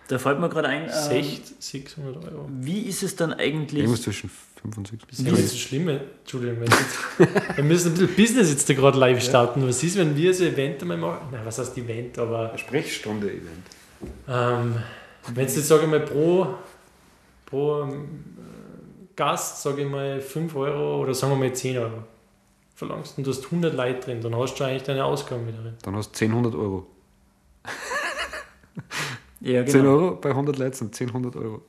Da 0.09 0.17
fällt 0.17 0.39
mir 0.39 0.49
gerade 0.49 0.67
ein, 0.69 0.89
äh, 0.89 0.91
600, 0.91 1.61
600 1.61 2.33
Euro. 2.33 2.49
wie 2.49 2.81
ist 2.81 3.03
es 3.03 3.15
dann 3.15 3.31
eigentlich? 3.31 3.81
Irgendwas 3.81 4.01
zwischen 4.01 4.31
5 4.63 4.77
und 4.77 4.87
6. 4.87 5.05
Das 5.07 5.19
ist 5.19 5.25
nicht 5.25 5.49
so 5.49 5.55
schlimm. 5.55 5.87
Entschuldigung. 5.87 6.57
Wir 7.55 7.63
müssen 7.63 7.91
ein 7.91 7.93
bisschen 7.93 8.15
Business 8.15 8.49
jetzt 8.49 8.67
da 8.67 8.73
gerade 8.73 8.97
live 8.97 9.23
starten. 9.23 9.67
Was 9.67 9.83
ist, 9.83 9.97
wenn 9.97 10.17
wir 10.17 10.33
so 10.33 10.45
ein 10.45 10.53
Event 10.53 10.81
einmal 10.81 10.97
machen? 10.97 11.27
Nein, 11.31 11.41
was 11.45 11.59
heißt 11.59 11.77
Event, 11.77 12.17
aber 12.17 12.57
Sprechstunde-Event. 12.57 13.43
ähm, 14.27 14.77
wenn 15.27 15.35
du 15.35 15.41
jetzt, 15.41 15.67
sage 15.67 15.83
ich 15.83 15.89
mal, 15.89 15.99
pro, 15.99 16.55
pro 17.45 17.83
ähm, 17.83 18.09
Gast, 19.15 19.61
sage 19.61 19.83
ich 19.83 19.87
mal, 19.87 20.19
5 20.21 20.55
Euro 20.55 21.03
oder 21.03 21.13
sagen 21.13 21.33
wir 21.33 21.37
mal 21.47 21.53
10 21.53 21.77
Euro 21.77 22.03
verlangst 22.73 23.15
und 23.19 23.27
du 23.27 23.31
hast 23.31 23.45
100 23.45 23.75
Leute 23.75 23.99
drin, 23.99 24.21
dann 24.21 24.35
hast 24.35 24.55
du 24.55 24.63
eigentlich 24.63 24.83
deine 24.83 25.05
Ausgaben 25.05 25.47
wieder 25.47 25.61
drin. 25.61 25.75
Dann 25.83 25.95
hast 25.95 26.13
du 26.13 26.17
10, 26.17 26.31
100 26.31 26.55
Euro. 26.55 26.87
ja, 29.41 29.65
10 29.65 29.81
genau. 29.81 29.91
Euro 29.93 30.15
bei 30.15 30.29
100 30.29 30.58
Leuten 30.58 30.74
sind 30.75 30.96
10, 30.96 31.10
100 31.10 31.36
Euro. 31.36 31.62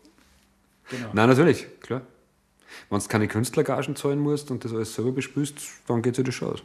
genau. 0.90 1.08
Nein, 1.12 1.28
natürlich, 1.28 1.66
klar. 1.80 2.02
Wenn 2.88 2.98
du 2.98 3.04
keine 3.06 3.28
Künstlergagen 3.28 3.96
zahlen 3.96 4.18
musst 4.18 4.50
und 4.50 4.64
das 4.64 4.72
alles 4.72 4.94
selber 4.94 5.12
bespielst, 5.12 5.56
dann 5.86 6.02
geht 6.02 6.16
sich 6.16 6.24
das 6.24 6.34
schon 6.34 6.52
aus. 6.52 6.62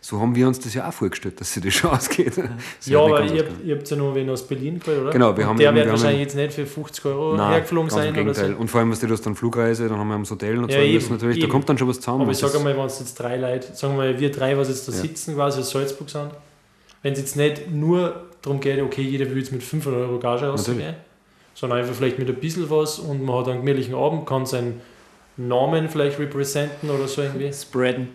So 0.00 0.18
haben 0.18 0.34
wir 0.34 0.48
uns 0.48 0.58
das 0.58 0.72
ja 0.74 0.88
auch 0.88 0.92
vorgestellt, 0.92 1.38
dass 1.40 1.52
sich 1.52 1.62
das 1.62 1.74
schon 1.74 1.90
ausgeht. 1.90 2.36
Das 2.38 2.86
Ja, 2.86 3.00
aber 3.00 3.22
ihr 3.24 3.44
habt, 3.44 3.64
ihr 3.64 3.76
habt 3.76 3.88
ja 3.88 3.96
noch 3.96 4.14
wen 4.14 4.28
aus 4.30 4.46
Berlin 4.46 4.80
geholt, 4.80 4.98
oder? 5.02 5.10
Genau, 5.10 5.36
wir 5.36 5.44
Und 5.44 5.50
haben 5.50 5.58
der 5.58 5.74
wird 5.74 5.88
wahrscheinlich 5.88 6.22
jetzt 6.22 6.34
nicht 6.36 6.52
für 6.54 6.66
50 6.66 7.04
Euro 7.04 7.36
Nein, 7.36 7.50
hergeflogen 7.52 7.88
ganz 7.90 7.98
im 7.98 8.02
sein 8.02 8.12
oder 8.14 8.22
Gegenteil. 8.32 8.52
so. 8.54 8.60
Und 8.60 8.68
vor 8.70 8.80
allem, 8.80 8.90
was 8.90 9.00
du 9.00 9.08
hast 9.08 9.22
dann 9.26 9.36
Flugreise, 9.36 9.88
dann 9.88 9.98
haben 9.98 10.08
wir 10.08 10.14
am 10.14 10.28
Hotel 10.28 10.56
und 10.58 10.70
Ja, 10.70 10.78
zahlen 10.78 10.88
eben, 10.90 11.08
natürlich. 11.10 11.38
Da 11.38 11.44
eben. 11.44 11.52
kommt 11.52 11.68
dann 11.68 11.78
schon 11.78 11.88
was 11.88 12.00
zusammen. 12.00 12.22
Aber 12.22 12.32
ich 12.32 12.38
sage 12.38 12.56
einmal, 12.58 12.76
wenn 12.76 12.86
es 12.86 12.98
jetzt 12.98 13.14
drei 13.14 13.36
Leute, 13.36 13.74
sagen 13.74 13.94
wir 13.94 14.04
mal, 14.04 14.18
wir 14.18 14.30
drei, 14.32 14.56
was 14.56 14.68
jetzt 14.68 14.88
da 14.88 14.92
Ja. 14.92 14.98
sitzen, 14.98 15.34
quasi 15.34 15.60
aus 15.60 15.70
Salzburg 15.70 16.08
sind, 16.10 16.30
wenn 17.02 17.12
es 17.12 17.18
jetzt 17.20 17.36
nicht 17.36 17.70
nur 17.70 18.24
darum 18.44 18.60
geht, 18.60 18.80
okay, 18.82 19.02
jeder 19.02 19.28
will 19.30 19.38
jetzt 19.38 19.52
mit 19.52 19.62
500 19.62 20.02
Euro 20.02 20.18
Gage 20.18 20.50
ausgehen, 20.50 20.94
sondern 21.54 21.78
einfach 21.78 21.94
vielleicht 21.94 22.18
mit 22.18 22.28
ein 22.28 22.34
bisschen 22.34 22.68
was 22.68 22.98
und 22.98 23.24
man 23.24 23.40
hat 23.40 23.48
einen 23.48 23.60
gemütlichen 23.60 23.94
Abend, 23.94 24.26
kann 24.26 24.44
seinen 24.44 24.82
Namen 25.36 25.88
vielleicht 25.88 26.18
representen 26.18 26.90
oder 26.90 27.08
so 27.08 27.22
irgendwie. 27.22 27.52
Spreaden. 27.52 28.08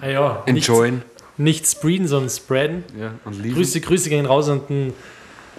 Ah 0.00 0.08
ja, 0.08 0.44
nicht, 0.46 0.68
Enjoyen. 0.68 1.02
nicht 1.36 1.66
spreaden, 1.66 2.08
sondern 2.08 2.30
spreaden. 2.30 2.84
Ja, 2.98 3.12
und 3.24 3.40
lieben. 3.40 3.56
Grüße, 3.56 3.80
Grüße 3.82 4.08
gehen 4.08 4.24
raus 4.24 4.48
an 4.48 4.62
den 4.68 4.94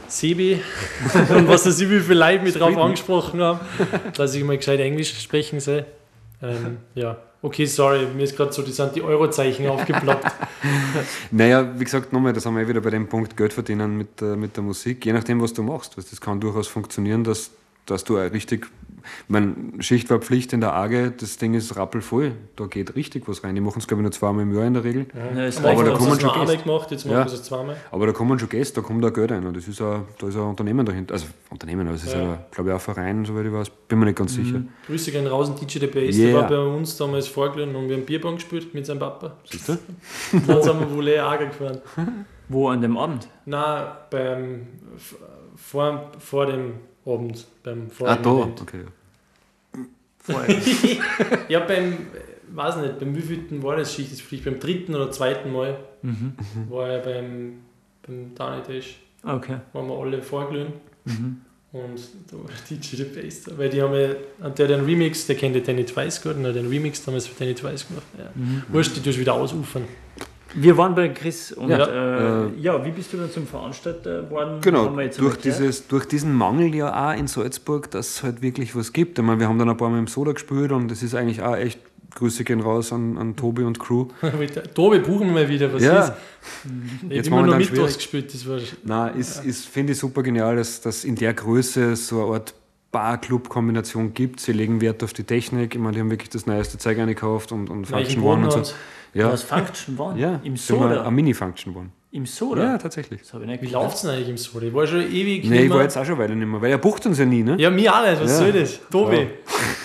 Sebi 0.07 0.61
und 1.29 1.47
was 1.47 1.65
ich, 1.65 1.89
wie 1.89 1.99
viele 1.99 2.19
Leute 2.19 2.43
mit 2.43 2.59
drauf 2.59 2.75
angesprochen 2.75 3.39
haben, 3.41 3.59
dass 4.15 4.33
ich 4.33 4.43
mal 4.43 4.57
gescheit 4.57 4.79
Englisch 4.79 5.13
sprechen 5.19 5.59
soll. 5.59 5.85
Ähm, 6.41 6.77
ja, 6.95 7.17
okay, 7.41 7.65
sorry, 7.65 8.07
mir 8.15 8.23
ist 8.23 8.35
gerade 8.35 8.51
so, 8.51 8.61
die 8.61 8.71
sind 8.71 8.95
die 8.95 9.01
Eurozeichen 9.01 9.67
aufgeploppt. 9.73 10.31
Naja, 11.31 11.67
wie 11.79 11.83
gesagt, 11.83 12.11
nochmal, 12.13 12.33
das 12.33 12.45
haben 12.45 12.55
wir 12.55 12.63
eh 12.63 12.67
wieder 12.67 12.81
bei 12.81 12.89
dem 12.89 13.07
Punkt 13.07 13.35
Geld 13.37 13.53
verdienen 13.53 13.97
mit, 13.97 14.19
der- 14.21 14.35
mit 14.35 14.55
der 14.55 14.63
Musik, 14.63 15.05
je 15.05 15.13
nachdem, 15.13 15.41
was 15.41 15.53
du 15.53 15.63
machst. 15.63 15.97
Das 15.97 16.19
kann 16.21 16.39
durchaus 16.39 16.67
funktionieren, 16.67 17.23
dass, 17.23 17.51
dass 17.85 18.03
du 18.03 18.17
richtig, 18.17 18.67
meine 19.27 19.55
Schicht 19.79 20.09
war 20.09 20.19
Pflicht 20.19 20.53
in 20.53 20.61
der 20.61 20.73
AGE, 20.73 21.11
das 21.17 21.37
Ding 21.37 21.53
ist 21.53 21.75
rappelvoll, 21.75 22.33
da 22.55 22.65
geht 22.65 22.95
richtig 22.95 23.27
was 23.27 23.43
rein. 23.43 23.55
Die 23.55 23.61
machen 23.61 23.79
es, 23.79 23.87
glaube 23.87 24.01
ich, 24.01 24.03
nur 24.03 24.11
zweimal 24.11 24.43
im 24.43 24.53
Jahr 24.55 24.65
in 24.65 24.73
der 24.73 24.83
Regel. 24.83 25.05
Ja, 25.35 25.45
ist 25.45 25.63
Aber 25.63 25.83
da 25.83 25.91
da 25.91 25.97
kommen 25.97 26.19
schon 26.19 26.45
Gäste. 26.45 26.57
gemacht, 26.63 26.91
jetzt 26.91 27.05
machen 27.05 27.17
Ja. 27.17 27.25
wir 27.25 27.33
es 27.33 27.43
zweimal. 27.43 27.75
Aber 27.91 28.05
da 28.07 28.13
kommen 28.13 28.37
schon 28.39 28.49
Gäste, 28.49 28.81
da 28.81 28.87
kommt 28.87 29.03
auch 29.05 29.13
Geld 29.13 29.31
rein. 29.31 29.45
Und 29.45 29.55
das 29.57 29.67
ist 29.67 29.81
auch, 29.81 30.01
da 30.19 30.27
ist 30.27 30.35
ein 30.35 30.41
Unternehmen 30.41 30.85
dahinter. 30.85 31.13
Also 31.13 31.27
Unternehmen, 31.49 31.87
aber 31.87 31.95
es 31.95 32.03
ist 32.03 32.13
Ja. 32.13 32.37
glaube 32.51 32.69
ich, 32.69 32.75
auch 32.75 32.79
ein 32.79 32.93
Verein, 32.95 33.25
soweit 33.25 33.45
ich 33.45 33.51
weiß. 33.53 33.69
Bin 33.87 33.99
mir 33.99 34.05
nicht 34.05 34.17
ganz 34.17 34.33
sicher. 34.33 34.61
Grüße 34.87 35.11
gehen 35.11 35.27
raus 35.27 35.49
an 35.49 35.55
DJ 35.55 35.79
The 35.79 35.87
Bass, 35.87 36.15
Yeah. 36.17 36.31
der 36.31 36.35
war 36.41 36.47
bei 36.49 36.59
uns 36.77 36.97
damals 36.97 37.27
vorgeladen 37.27 37.75
und 37.75 37.89
wir 37.89 37.95
haben 37.97 38.05
Bierbahn 38.05 38.35
gespielt 38.35 38.73
mit 38.73 38.85
seinem 38.85 38.99
Papa. 38.99 39.33
Siehst 39.49 39.69
du? 39.69 39.77
Dann 40.47 40.61
sind 40.63 40.79
wir 40.79 40.91
wohl 40.91 41.07
eh 41.07 41.19
Ager 41.19 41.45
gefahren. 41.47 41.79
Wo 42.49 42.69
an 42.69 42.81
dem 42.81 42.97
Abend? 42.97 43.27
Nein, 43.45 43.83
beim, 44.09 44.67
vor, 45.55 46.11
vor 46.19 46.45
dem 46.45 46.73
Abend, 47.05 47.45
beim 47.63 47.89
vor 47.89 48.07
Ah, 48.07 48.15
da. 48.15 48.29
Okay. 48.29 48.83
Ja. 50.27 50.37
Ja, 51.49 51.59
beim, 51.61 51.97
weiß 52.53 52.77
nicht, 52.77 52.99
beim 52.99 53.15
wievielten 53.15 53.63
war 53.63 53.75
das 53.77 53.93
Schicht? 53.93 54.11
Das 54.11 54.21
vielleicht 54.21 54.45
beim 54.45 54.59
dritten 54.59 54.95
oder 54.95 55.11
zweiten 55.11 55.51
Mal 55.51 55.77
Mhm. 56.03 56.33
war 56.69 56.89
er 56.89 56.99
beim, 56.99 57.53
beim 58.05 58.35
Dani 58.35 58.61
Dash. 58.67 58.97
Okay. 59.23 59.57
waren 59.73 59.87
wir 59.87 59.97
alle 59.97 60.21
vorglühen. 60.21 60.67
Und 61.73 61.99
da 62.31 62.37
war 62.37 62.45
DJ 62.69 62.95
The 62.97 63.03
Bass, 63.03 63.43
weil 63.57 63.69
die 63.69 63.81
haben 63.81 63.93
ja, 63.93 64.49
der 64.49 64.67
hat 64.67 64.73
einen 64.73 64.85
Remix, 64.85 65.25
der 65.27 65.35
kennt 65.35 65.55
ja 65.55 65.61
Danny 65.61 65.83
Twice 65.85 66.21
gut, 66.21 66.35
und 66.35 66.45
hat 66.45 66.55
einen 66.55 66.69
Remix 66.69 67.03
damals 67.03 67.27
für 67.27 67.37
Danny 67.37 67.55
Twice 67.55 67.87
gemacht. 67.87 68.05
Ja. 68.17 68.29
Wurscht, 68.69 68.95
die 68.95 69.01
tust 69.01 69.19
wieder 69.19 69.33
ausufern. 69.33 69.83
Wir 70.53 70.77
waren 70.77 70.95
bei 70.95 71.09
Chris 71.09 71.51
und 71.51 71.69
Ja, 71.69 71.77
ja, 71.79 71.85
äh, 71.87 72.45
äh, 72.45 72.49
ja 72.59 72.85
wie 72.85 72.91
bist 72.91 73.11
du 73.13 73.17
dann 73.17 73.31
zum 73.31 73.45
Veranstalter 73.47 74.23
geworden? 74.23 74.59
Genau, 74.61 74.85
Haben 74.85 74.97
wir 74.97 75.03
jetzt 75.03 75.19
durch, 75.19 75.37
dieses, 75.37 75.87
durch 75.87 76.05
diesen 76.05 76.33
Mangel 76.33 76.73
ja 76.73 77.11
auch 77.11 77.17
in 77.17 77.27
Salzburg, 77.27 77.91
dass 77.91 78.09
es 78.09 78.23
halt 78.23 78.41
wirklich 78.41 78.75
was 78.75 78.93
gibt. 78.93 79.19
Ich 79.19 79.25
meine, 79.25 79.39
wir 79.39 79.47
haben 79.49 79.59
dann 79.59 79.69
ein 79.69 79.77
paar 79.77 79.89
Mal 79.89 79.99
im 79.99 80.07
Soda 80.07 80.31
gespielt 80.31 80.71
und 80.71 80.91
es 80.91 81.03
ist 81.03 81.15
eigentlich 81.15 81.41
auch 81.41 81.55
echt, 81.55 81.79
Grüße 82.15 82.43
gehen 82.43 82.61
raus 82.61 82.91
an, 82.93 83.17
an 83.17 83.35
Tobi 83.35 83.63
und 83.63 83.77
Crew. 83.79 84.07
Mit 84.39 84.73
Tobi, 84.73 84.99
buchen 84.99 85.27
wir 85.27 85.33
mal 85.33 85.49
wieder, 85.49 85.71
was 85.71 85.83
Ja. 85.83 85.99
ist? 85.99 86.13
Ich 87.09 87.15
Jetzt 87.15 87.27
habe 87.27 87.27
immer 87.27 87.35
nur 87.37 87.45
momentan 87.55 87.57
mittwochs 87.59 87.75
schwierig. 88.03 88.27
gespielt, 88.27 88.33
das 88.33 88.47
war 88.47 88.59
Nein, 88.83 89.19
ist, 89.19 89.45
ist 89.45 89.67
finde 89.67 89.93
ich 89.93 89.99
super 89.99 90.23
genial, 90.23 90.55
dass 90.55 90.81
dass 90.81 91.03
in 91.03 91.15
der 91.15 91.33
Größe 91.33 91.95
so 91.95 92.25
eine 92.25 92.33
Art 92.35 92.53
Bar-Club-Kombination 92.91 94.13
gibt. 94.13 94.39
Sie 94.39 94.53
legen 94.53 94.81
Wert 94.81 95.03
auf 95.03 95.13
die 95.13 95.23
Technik. 95.23 95.75
Ich 95.75 95.81
meine, 95.81 95.93
die 95.93 95.99
haben 95.99 96.09
wirklich 96.09 96.29
das 96.29 96.45
neueste 96.45 96.77
Zeug 96.77 96.97
eingekauft 96.97 97.51
und, 97.51 97.69
und 97.69 97.85
Function 97.85 98.23
One 98.23 98.45
und 98.45 98.65
so. 98.65 98.73
Ja, 99.13 99.31
Was 99.31 99.43
Function 99.43 99.97
One? 99.99 100.19
ja 100.19 100.39
Im 100.43 100.57
Soda? 100.57 101.01
Eine 101.01 101.11
Mini-Function 101.11 101.75
One. 101.75 101.89
Im 102.11 102.25
Soda? 102.25 102.63
Ja, 102.63 102.77
tatsächlich. 102.77 103.21
Das 103.21 103.33
habe 103.33 103.43
ich 103.43 103.49
nicht 103.49 103.61
Wie 103.63 103.67
läuft 103.67 103.95
es 103.95 104.01
denn 104.01 104.11
eigentlich 104.11 104.29
im 104.29 104.37
Soda? 104.37 104.65
Ich 104.65 104.73
war 104.73 104.87
schon 104.87 105.01
ewig 105.01 105.49
Nee, 105.49 105.65
ich 105.65 105.69
war 105.69 105.81
jetzt 105.83 105.97
auch 105.97 106.05
schon 106.05 106.17
Weile 106.17 106.35
nicht 106.35 106.47
mehr, 106.47 106.61
weil 106.61 106.71
er 106.71 106.77
bucht 106.77 107.05
uns 107.05 107.19
ja 107.19 107.25
nie, 107.25 107.43
ne? 107.43 107.55
Ja, 107.59 107.69
mir 107.69 107.93
auch 107.93 108.01
nicht, 108.05 108.21
was 108.21 108.31
Ja. 108.31 108.37
soll 108.37 108.51
das? 108.53 108.79
Tobi, 108.89 109.27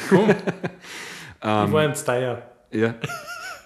komm. 0.08 0.30
ich 1.40 1.72
war 1.72 1.84
im 1.84 1.94
Steyr. 1.94 2.42
Ja. 2.70 2.94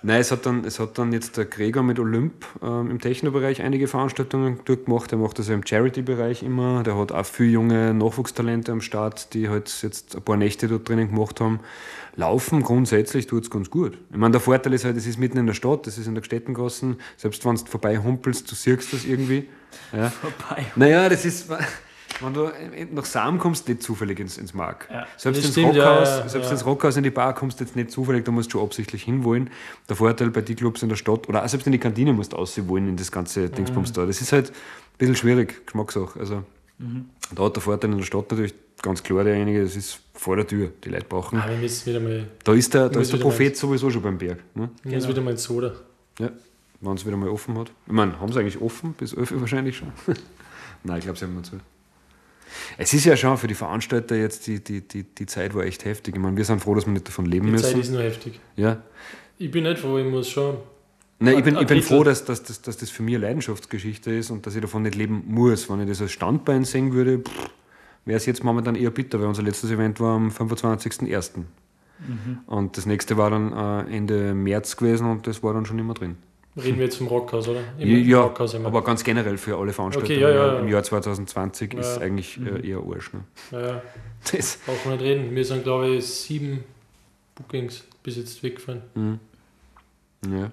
Nein, 0.02 0.20
es 0.20 0.30
hat, 0.30 0.46
dann, 0.46 0.64
es 0.64 0.78
hat 0.78 0.98
dann 0.98 1.12
jetzt 1.12 1.36
der 1.36 1.46
Gregor 1.46 1.82
mit 1.82 1.98
Olymp 1.98 2.46
ähm, 2.62 2.90
im 2.90 3.00
Technobereich 3.00 3.62
einige 3.62 3.88
Veranstaltungen 3.88 4.60
durchgemacht. 4.64 5.10
Der 5.10 5.18
macht 5.18 5.38
das 5.38 5.48
ja 5.48 5.54
im 5.54 5.66
Charity-Bereich 5.66 6.42
immer. 6.42 6.82
Der 6.82 6.96
hat 6.96 7.12
auch 7.12 7.26
viele 7.26 7.50
junge 7.50 7.94
Nachwuchstalente 7.94 8.72
am 8.72 8.80
Start, 8.80 9.34
die 9.34 9.48
halt 9.48 9.82
jetzt 9.82 10.14
ein 10.14 10.22
paar 10.22 10.36
Nächte 10.36 10.68
dort 10.68 10.88
drinnen 10.88 11.08
gemacht 11.08 11.40
haben. 11.40 11.60
Laufen 12.14 12.62
grundsätzlich 12.62 13.26
tut 13.26 13.44
es 13.44 13.50
ganz 13.50 13.70
gut. 13.70 13.98
Ich 14.10 14.16
meine, 14.16 14.32
der 14.32 14.40
Vorteil 14.40 14.72
ist 14.72 14.84
halt, 14.84 14.96
es 14.96 15.06
ist 15.06 15.18
mitten 15.18 15.38
in 15.38 15.46
der 15.46 15.54
Stadt, 15.54 15.86
es 15.86 15.98
ist 15.98 16.06
in 16.06 16.14
der 16.14 16.22
Städtengassen. 16.22 16.96
Selbst 17.16 17.44
wenn 17.44 17.56
du 17.56 17.64
vorbei 17.66 17.98
humpelst, 17.98 18.50
du 18.50 18.54
siehst 18.54 18.92
das 18.92 19.04
irgendwie. 19.04 19.48
Ja. 19.92 20.10
Vorbei. 20.22 20.66
Naja, 20.76 21.08
das 21.08 21.24
ist, 21.24 21.48
wenn 22.20 22.34
du 22.34 22.50
nach 22.92 23.04
Sam 23.04 23.38
kommst, 23.38 23.68
nicht 23.68 23.82
zufällig 23.82 24.18
ins, 24.20 24.38
ins 24.38 24.54
Mark. 24.54 24.88
Ja, 24.90 25.06
selbst 25.16 25.44
ins 25.44 25.52
stimmt, 25.52 25.76
Rockhaus, 25.76 26.08
ja, 26.08 26.28
selbst 26.28 26.46
ja. 26.46 26.52
ins 26.52 26.66
Rockhaus 26.66 26.96
in 26.96 27.02
die 27.02 27.10
Bar 27.10 27.34
kommst 27.34 27.60
du 27.60 27.64
jetzt 27.64 27.76
nicht 27.76 27.90
zufällig, 27.90 28.24
da 28.24 28.32
musst 28.32 28.48
du 28.48 28.58
schon 28.58 28.66
absichtlich 28.66 29.02
hinwollen. 29.02 29.50
Der 29.88 29.96
Vorteil 29.96 30.30
bei 30.30 30.40
den 30.40 30.56
Clubs 30.56 30.82
in 30.82 30.88
der 30.88 30.96
Stadt, 30.96 31.28
oder 31.28 31.44
auch 31.44 31.48
selbst 31.48 31.66
in 31.66 31.72
die 31.72 31.78
Kantine 31.78 32.12
musst 32.12 32.32
du 32.32 32.36
aussehen 32.36 32.88
in 32.88 32.96
das 32.96 33.12
ganze 33.12 33.48
Dingsbums 33.48 33.92
da. 33.92 34.06
Das 34.06 34.20
ist 34.20 34.32
halt 34.32 34.50
ein 34.50 34.98
bisschen 34.98 35.16
schwierig, 35.16 35.66
Geschmackssache. 35.66 36.18
Also, 36.18 36.42
da 37.34 37.44
hat 37.44 37.56
der 37.56 37.62
Vorteil 37.62 37.90
in 37.90 37.98
der 37.98 38.04
Stadt 38.04 38.30
natürlich 38.30 38.54
ganz 38.82 39.02
klar 39.02 39.24
derjenige, 39.24 39.62
das 39.62 39.76
ist 39.76 40.00
vor 40.14 40.36
der 40.36 40.46
Tür, 40.46 40.70
die 40.84 40.90
Leute 40.90 41.06
brauchen. 41.08 41.38
Ah, 41.38 41.48
wir 41.48 41.56
müssen 41.56 41.86
wieder 41.86 42.00
mal, 42.00 42.28
Da 42.44 42.52
ist 42.52 42.72
der, 42.74 42.88
da 42.88 43.00
ist 43.00 43.12
der 43.12 43.18
Prophet 43.18 43.56
sowieso 43.56 43.90
schon 43.90 44.02
beim 44.02 44.18
Berg. 44.18 44.38
Ne? 44.54 44.70
wir 44.82 44.92
müssen 44.92 45.08
wieder 45.08 45.22
mal 45.22 45.32
ins 45.32 45.42
Soda. 45.44 45.72
Ja, 46.18 46.30
wenn 46.80 46.94
es 46.94 47.06
wieder 47.06 47.16
mal 47.16 47.28
offen 47.28 47.58
hat. 47.58 47.70
Ich 47.86 47.92
meine, 47.92 48.18
haben 48.20 48.32
sie 48.32 48.40
eigentlich 48.40 48.60
offen? 48.60 48.92
Bis 48.92 49.12
11 49.12 49.32
Uhr 49.32 49.40
wahrscheinlich 49.40 49.76
schon. 49.76 49.92
Nein, 50.84 50.98
ich 50.98 51.04
glaube, 51.04 51.18
sie 51.18 51.24
haben 51.24 51.34
nur 51.34 51.42
zu. 51.42 51.58
Es 52.78 52.92
ist 52.92 53.04
ja 53.04 53.16
schon 53.16 53.36
für 53.38 53.46
die 53.46 53.54
Veranstalter 53.54 54.16
jetzt, 54.16 54.46
die, 54.46 54.62
die, 54.62 54.80
die, 54.80 55.02
die 55.02 55.26
Zeit 55.26 55.54
war 55.54 55.64
echt 55.64 55.84
heftig. 55.84 56.14
Ich 56.14 56.20
meine, 56.20 56.36
wir 56.36 56.44
sind 56.44 56.60
froh, 56.60 56.74
dass 56.74 56.86
wir 56.86 56.92
nicht 56.92 57.08
davon 57.08 57.26
leben 57.26 57.46
Die 57.46 57.56
Zeit 57.56 57.76
müssen. 57.76 57.80
ist 57.80 57.90
nur 57.90 58.02
heftig. 58.02 58.40
Ja. 58.56 58.82
Ich 59.38 59.50
bin 59.50 59.64
nicht 59.64 59.78
froh, 59.78 59.98
ich 59.98 60.06
muss 60.06 60.28
schon. 60.28 60.56
Nein, 61.18 61.38
ich 61.38 61.44
bin, 61.44 61.56
ich 61.56 61.66
bin 61.66 61.82
froh, 61.82 62.04
dass, 62.04 62.24
dass, 62.24 62.42
dass, 62.42 62.60
dass 62.60 62.76
das 62.76 62.90
für 62.90 63.02
mich 63.02 63.14
eine 63.14 63.26
Leidenschaftsgeschichte 63.26 64.12
ist 64.12 64.30
und 64.30 64.46
dass 64.46 64.54
ich 64.54 64.60
davon 64.60 64.82
nicht 64.82 64.94
leben 64.94 65.24
muss. 65.26 65.70
Wenn 65.70 65.80
ich 65.80 65.88
das 65.88 66.02
als 66.02 66.12
Standbein 66.12 66.64
sehen 66.64 66.92
würde, 66.92 67.22
wäre 68.04 68.16
es 68.18 68.26
jetzt 68.26 68.44
momentan 68.44 68.74
eher 68.74 68.90
bitter, 68.90 69.18
weil 69.20 69.26
unser 69.26 69.42
letztes 69.42 69.70
Event 69.70 69.98
war 69.98 70.16
am 70.16 70.28
25.01. 70.28 71.44
Und 72.46 72.76
das 72.76 72.84
nächste 72.84 73.16
war 73.16 73.30
dann 73.30 73.52
äh, 73.88 73.96
Ende 73.96 74.34
März 74.34 74.76
gewesen 74.76 75.10
und 75.10 75.26
das 75.26 75.42
war 75.42 75.54
dann 75.54 75.64
schon 75.64 75.78
immer 75.78 75.94
drin. 75.94 76.16
Reden 76.56 76.78
wir 76.78 76.84
jetzt 76.86 76.96
vom 76.96 77.06
Rockhaus, 77.08 77.48
oder? 77.48 77.60
Immer 77.78 77.98
Ja, 77.98 78.22
Rockhaus 78.22 78.54
immer. 78.54 78.68
aber 78.68 78.82
ganz 78.82 79.04
generell 79.04 79.36
für 79.36 79.58
alle 79.58 79.72
Veranstaltungen 79.74 80.16
Okay, 80.16 80.22
ja, 80.22 80.30
ja, 80.30 80.54
ja. 80.54 80.58
im 80.60 80.68
Jahr 80.68 80.82
2020 80.82 81.74
Ja. 81.74 81.80
ist 81.80 81.98
eigentlich 81.98 82.38
äh, 82.40 82.66
eher 82.68 82.78
Arsch. 82.78 83.12
Ne? 83.12 83.20
ja, 83.52 83.82
Das, 84.32 84.56
brauchen 84.64 84.78
wir 84.84 84.92
nicht 84.92 85.02
reden. 85.02 85.34
Wir 85.34 85.44
sind, 85.44 85.64
glaube 85.64 85.88
ich, 85.88 86.06
sieben 86.06 86.64
Bookings 87.34 87.84
bis 88.02 88.16
jetzt 88.16 88.42
weggefallen. 88.42 88.82
ja. 90.26 90.50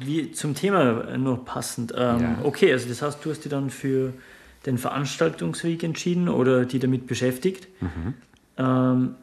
Wie 0.00 0.32
zum 0.32 0.54
Thema 0.54 1.16
noch 1.18 1.44
passend. 1.44 1.92
Ähm, 1.96 2.20
Ja. 2.20 2.38
Okay, 2.42 2.72
also 2.72 2.88
das 2.88 3.02
heißt, 3.02 3.24
du 3.24 3.30
hast 3.30 3.44
dich 3.44 3.50
dann 3.50 3.68
für 3.70 4.12
den 4.64 4.78
Veranstaltungsweg 4.78 5.82
entschieden 5.82 6.28
oder 6.28 6.64
die 6.64 6.78
damit 6.78 7.06
beschäftigt. 7.06 7.68
Mhm. 7.80 8.14
Ähm, 8.56 9.14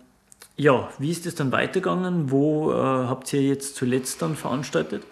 ja, 0.59 0.89
wie 0.99 1.09
ist 1.09 1.25
es 1.25 1.35
dann 1.35 1.53
weitergegangen? 1.53 2.31
Wo 2.31 2.71
äh, 2.71 2.75
habt 2.75 3.31
ihr 3.31 3.41
jetzt 3.41 3.77
zuletzt 3.77 4.21
dann 4.21 4.35
veranstaltet? 4.35 5.03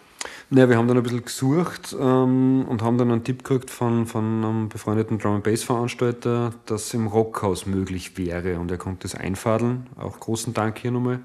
Naja, 0.49 0.69
wir 0.69 0.77
haben 0.77 0.89
dann 0.89 0.97
ein 0.97 1.03
bisschen 1.03 1.23
gesucht 1.23 1.95
ähm, 1.97 2.65
und 2.67 2.81
haben 2.81 2.97
dann 2.97 3.11
einen 3.11 3.23
Tipp 3.23 3.45
gekriegt 3.45 3.69
von, 3.69 4.05
von 4.07 4.43
einem 4.43 4.69
befreundeten 4.69 5.19
Drum 5.19 5.41
Bass 5.41 5.63
Veranstalter, 5.63 6.51
dass 6.65 6.93
im 6.93 7.07
Rockhaus 7.07 7.65
möglich 7.65 8.17
wäre 8.17 8.59
und 8.59 8.69
er 8.71 8.77
konnte 8.77 9.03
das 9.03 9.15
einfadeln. 9.15 9.87
Auch 9.95 10.19
großen 10.19 10.53
Dank 10.53 10.79
hier 10.79 10.91
nochmal. 10.91 11.21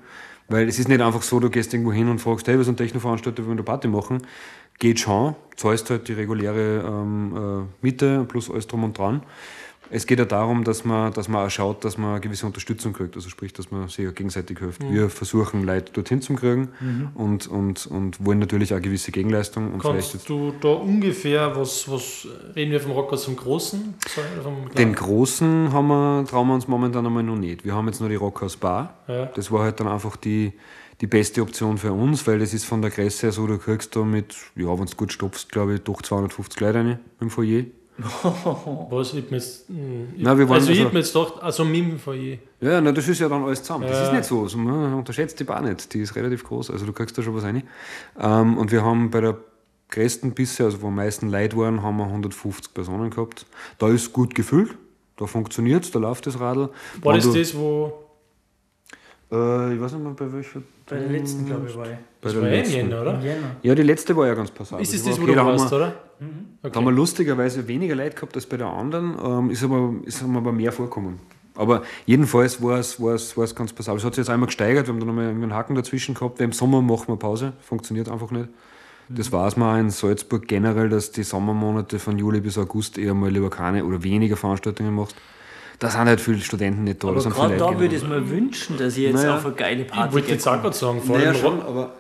Weil 0.49 0.69
es 0.69 0.79
ist 0.79 0.89
nicht 0.89 1.01
einfach 1.01 1.23
so, 1.23 1.41
du 1.41 1.51
gehst 1.51 1.75
irgendwo 1.75 1.93
hin 1.93 2.09
und 2.09 2.21
fragst, 2.21 2.47
hey, 2.47 2.57
wir 2.57 2.65
sind 2.65 2.77
Techno-Veranstalter, 2.77 3.39
wir 3.39 3.47
wollen 3.47 3.59
eine 3.59 3.65
Party 3.65 3.89
machen. 3.89 4.23
Geht 4.79 5.01
schon, 5.01 5.35
zahlst 5.57 5.91
halt 5.91 6.07
die 6.07 6.13
reguläre 6.13 6.85
ähm, 6.87 7.67
äh, 7.83 7.85
Miete 7.85 8.25
plus 8.29 8.51
alles 8.51 8.69
drum 8.69 8.85
und 8.85 8.97
dran. 8.97 9.23
Es 9.95 10.07
geht 10.07 10.19
ja 10.19 10.25
darum, 10.25 10.65
dass 10.65 10.87
man, 10.87 11.13
dass 11.13 11.29
man 11.29 11.47
auch 11.47 11.51
schaut, 11.51 11.85
dass 11.85 11.99
man 11.99 12.13
eine 12.13 12.21
gewisse 12.21 12.47
Unterstützung 12.47 12.95
kriegt. 12.95 13.15
Also 13.15 13.29
sprich, 13.29 13.53
dass 13.53 13.71
man 13.71 13.89
sich 13.89 14.05
ja 14.05 14.11
gegenseitig 14.11 14.59
hilft. 14.59 14.83
Wir 14.91 15.11
versuchen, 15.11 15.65
Leute 15.65 15.93
dorthin 15.93 16.23
zu 16.23 16.35
kriegen 16.35 16.71
und, 17.15 17.47
und, 17.47 17.87
und 17.87 18.25
wollen 18.25 18.39
natürlich 18.39 18.73
auch 18.73 18.77
eine 18.77 18.83
gewisse 18.87 19.13
Gegenleistung. 19.13 19.73
Und 19.75 19.83
Kannst 19.83 20.27
du 20.29 20.55
da 20.61 20.69
ungefähr, 20.69 21.55
was, 21.55 21.91
was 21.91 22.27
reden 22.57 22.73
wir 22.73 22.81
vom 22.81 22.93
Rockhaus 22.93 23.25
zum 23.25 23.37
Großen? 23.37 23.95
Vom 24.43 24.71
Den 24.77 24.95
großen 24.95 25.73
haben 25.73 25.89
wir, 25.89 26.25
trauen 26.25 26.49
wir 26.49 26.55
uns 26.55 26.67
momentan 26.67 27.05
einmal 27.05 27.23
noch 27.23 27.37
nicht. 27.37 27.65
Wir 27.65 27.75
haben 27.75 27.87
jetzt 27.87 28.01
nur 28.01 28.09
die 28.09 28.15
Rockhaus 28.17 28.57
Bar. 28.57 28.95
Ja. 29.09 29.27
Das 29.27 29.53
war 29.53 29.65
halt 29.65 29.79
dann 29.79 29.89
einfach 29.89 30.17
die, 30.17 30.55
die 31.03 31.07
beste 31.07 31.43
Option 31.43 31.77
für 31.77 31.93
uns, 31.93 32.27
weil 32.27 32.39
das 32.39 32.55
ist 32.55 32.65
von 32.65 32.81
der 32.81 32.91
Größe 32.91 33.27
her 33.27 33.33
so, 33.33 33.47
du 33.47 33.59
kriegst 33.59 33.95
da 33.95 34.05
mit, 34.05 34.35
ja, 34.57 34.69
wenn 34.79 34.87
du 34.87 34.97
gut 34.97 35.13
stopfst, 35.13 35.51
glaube 35.51 35.75
ich, 35.75 35.81
doch 35.83 36.01
250 36.01 36.61
Leute 36.61 36.79
rein 36.79 36.99
im 37.21 37.29
Foyer. 37.29 37.65
Was? 38.91 39.15
Ich 39.15 39.31
mir 39.31 39.37
jetzt, 39.37 39.69
hm, 39.69 40.09
ich, 40.17 40.23
Nein, 40.23 40.39
wir 40.39 40.49
wollen 40.49 40.61
also, 40.61 40.73
ich 40.73 40.79
also- 40.79 40.87
hab 40.87 40.93
mir 40.93 40.99
jetzt 41.01 41.13
gedacht, 41.13 41.35
also 41.43 41.65
mit 41.65 41.77
dem 41.81 41.99
Foyer. 41.99 42.39
Ja, 42.61 42.81
na, 42.81 42.93
das 42.93 43.09
ist 43.09 43.21
ja 43.21 43.29
dann 43.29 43.45
alles 43.45 43.63
zusammen. 43.63 43.85
Das 43.89 43.99
Ja. 43.99 44.05
ist 44.07 44.13
nicht 44.13 44.25
so. 44.25 44.43
also 44.43 44.59
man 44.59 44.95
unterschätzt 44.95 45.39
die 45.41 45.45
Bar 45.45 45.61
nicht. 45.63 45.93
Die 45.95 46.01
ist 46.01 46.15
relativ 46.17 46.45
groß, 46.45 46.71
also 46.71 46.87
du 46.87 46.93
kriegst 46.93 47.17
da 47.19 47.23
schon 47.23 47.35
was 47.35 47.45
rein. 47.45 47.63
Ähm, 48.21 48.57
und 48.59 48.71
wir 48.73 48.85
haben 48.85 49.11
bei 49.11 49.21
der 49.21 49.37
größten 49.91 50.33
bisher, 50.33 50.67
also 50.67 50.81
wo 50.83 50.89
am 50.89 50.95
meisten 50.97 51.29
Leute 51.31 51.57
waren, 51.57 51.83
haben 51.83 51.97
wir 51.99 52.07
150 52.07 52.73
Personen 52.73 53.11
gehabt. 53.11 53.47
Da 53.79 53.89
ist 53.89 54.13
gut 54.13 54.35
gefüllt, 54.35 54.75
da 55.17 55.27
funktioniert 55.27 55.85
es, 55.85 55.91
da 55.91 55.99
läuft 55.99 56.27
das 56.27 56.41
Radl. 56.41 56.71
War 57.03 57.15
Wenn 57.15 57.21
das 57.21 57.33
das, 57.33 57.57
wo. 57.57 58.02
Äh, 59.33 59.75
ich 59.75 59.81
weiß 59.81 59.93
nicht 59.93 60.03
mehr, 60.03 60.13
bei 60.13 60.33
welcher. 60.33 60.61
Bei 60.87 60.97
der 60.99 61.09
letzten, 61.09 61.47
glaube 61.47 61.67
ich, 61.69 61.77
war 61.77 61.87
ich. 61.87 61.93
Bei 61.93 61.99
Das 62.21 62.33
der 62.33 62.43
war 62.43 62.49
im 62.49 62.55
letzten. 62.55 62.77
Jänner, 62.77 63.03
oder? 63.03 63.21
Jänner. 63.21 63.57
Ja, 63.63 63.75
die 63.75 63.83
letzte 63.83 64.15
war 64.17 64.27
ja 64.27 64.35
ganz 64.35 64.51
passabel. 64.51 64.83
Ist 64.83 64.95
es 64.95 65.03
Die 65.03 65.09
das, 65.09 65.19
war 65.19 65.25
wo 65.25 65.27
du 65.29 65.35
da 65.35 65.41
haben 65.45 65.59
warst, 65.59 65.71
wir, 65.71 65.77
oder? 65.77 65.95
Da 66.63 66.75
haben 66.75 66.85
wir 66.85 66.93
lustigerweise 66.93 67.67
weniger 67.67 67.95
Leute 67.95 68.15
gehabt 68.15 68.37
als 68.37 68.47
bei 68.47 68.57
der 68.57 68.69
anderen, 68.69 69.17
ähm, 69.25 69.51
ist, 69.51 69.65
aber, 69.65 69.95
ist 70.05 70.23
aber 70.23 70.53
mehr 70.53 70.71
vorkommen. 70.71 71.19
Aber 71.55 71.83
jedenfalls 72.07 72.63
war 72.63 72.79
es, 72.79 73.01
war 73.01 73.15
es, 73.15 73.37
war 73.37 73.45
es 73.45 73.55
ganz 73.55 73.73
passabel. 73.73 73.99
Es 73.99 74.05
hat 74.05 74.15
sich 74.15 74.23
jetzt 74.23 74.31
einmal 74.31 74.47
gesteigert, 74.47 74.87
wir 74.87 74.93
haben 74.93 75.01
dann 75.01 75.09
nochmal 75.09 75.29
einen 75.29 75.53
Haken 75.53 75.75
dazwischen 75.75 76.15
gehabt, 76.15 76.39
weil 76.39 76.47
im 76.47 76.53
Sommer 76.53 76.81
machen 76.81 77.09
wir 77.09 77.17
Pause, 77.17 77.55
funktioniert 77.61 78.09
einfach 78.09 78.31
nicht. 78.31 78.49
Das 79.09 79.33
war 79.33 79.49
es 79.49 79.57
mal 79.57 79.79
in 79.81 79.91
Salzburg 79.91 80.47
generell, 80.47 80.89
dass 80.89 81.11
die 81.11 81.25
Sommermonate 81.25 81.99
von 81.99 82.19
Juli 82.19 82.41
bis 82.41 82.57
August 82.57 82.97
eher 82.99 83.15
mal 83.15 83.31
lieber 83.31 83.51
keine 83.51 83.85
oder 83.85 84.03
weniger 84.03 84.37
Veranstaltungen 84.37 84.95
machst. 84.95 85.17
Da 85.83 85.91
sind 85.91 86.05
halt 86.05 86.21
viele 86.21 86.39
Studenten 86.39 86.85
nicht 86.85 87.03
da. 87.03 87.09
Aber 87.09 87.21
gerade 87.21 87.57
da 87.57 87.77
würde 87.81 87.97
ich 87.97 88.03
es 88.03 88.09
mir 88.09 88.31
wünschen, 88.31 88.79
dass 88.79 88.97
ich 88.97 89.03
jetzt 89.03 89.15
Naja. 89.15 89.37
auf 89.37 89.45
eine 89.45 89.55
geile 89.55 89.83
Ich 89.83 89.89
Party 89.89 90.15
wollte 90.15 90.31
jetzt 90.31 90.47
auch 90.47 90.63
gerade 90.63 90.77
sagen, 90.77 91.03
vor 91.03 91.17
Naja, 91.19 91.31
allem 91.31 91.41
schon, 91.41 91.61
aber 91.61 91.91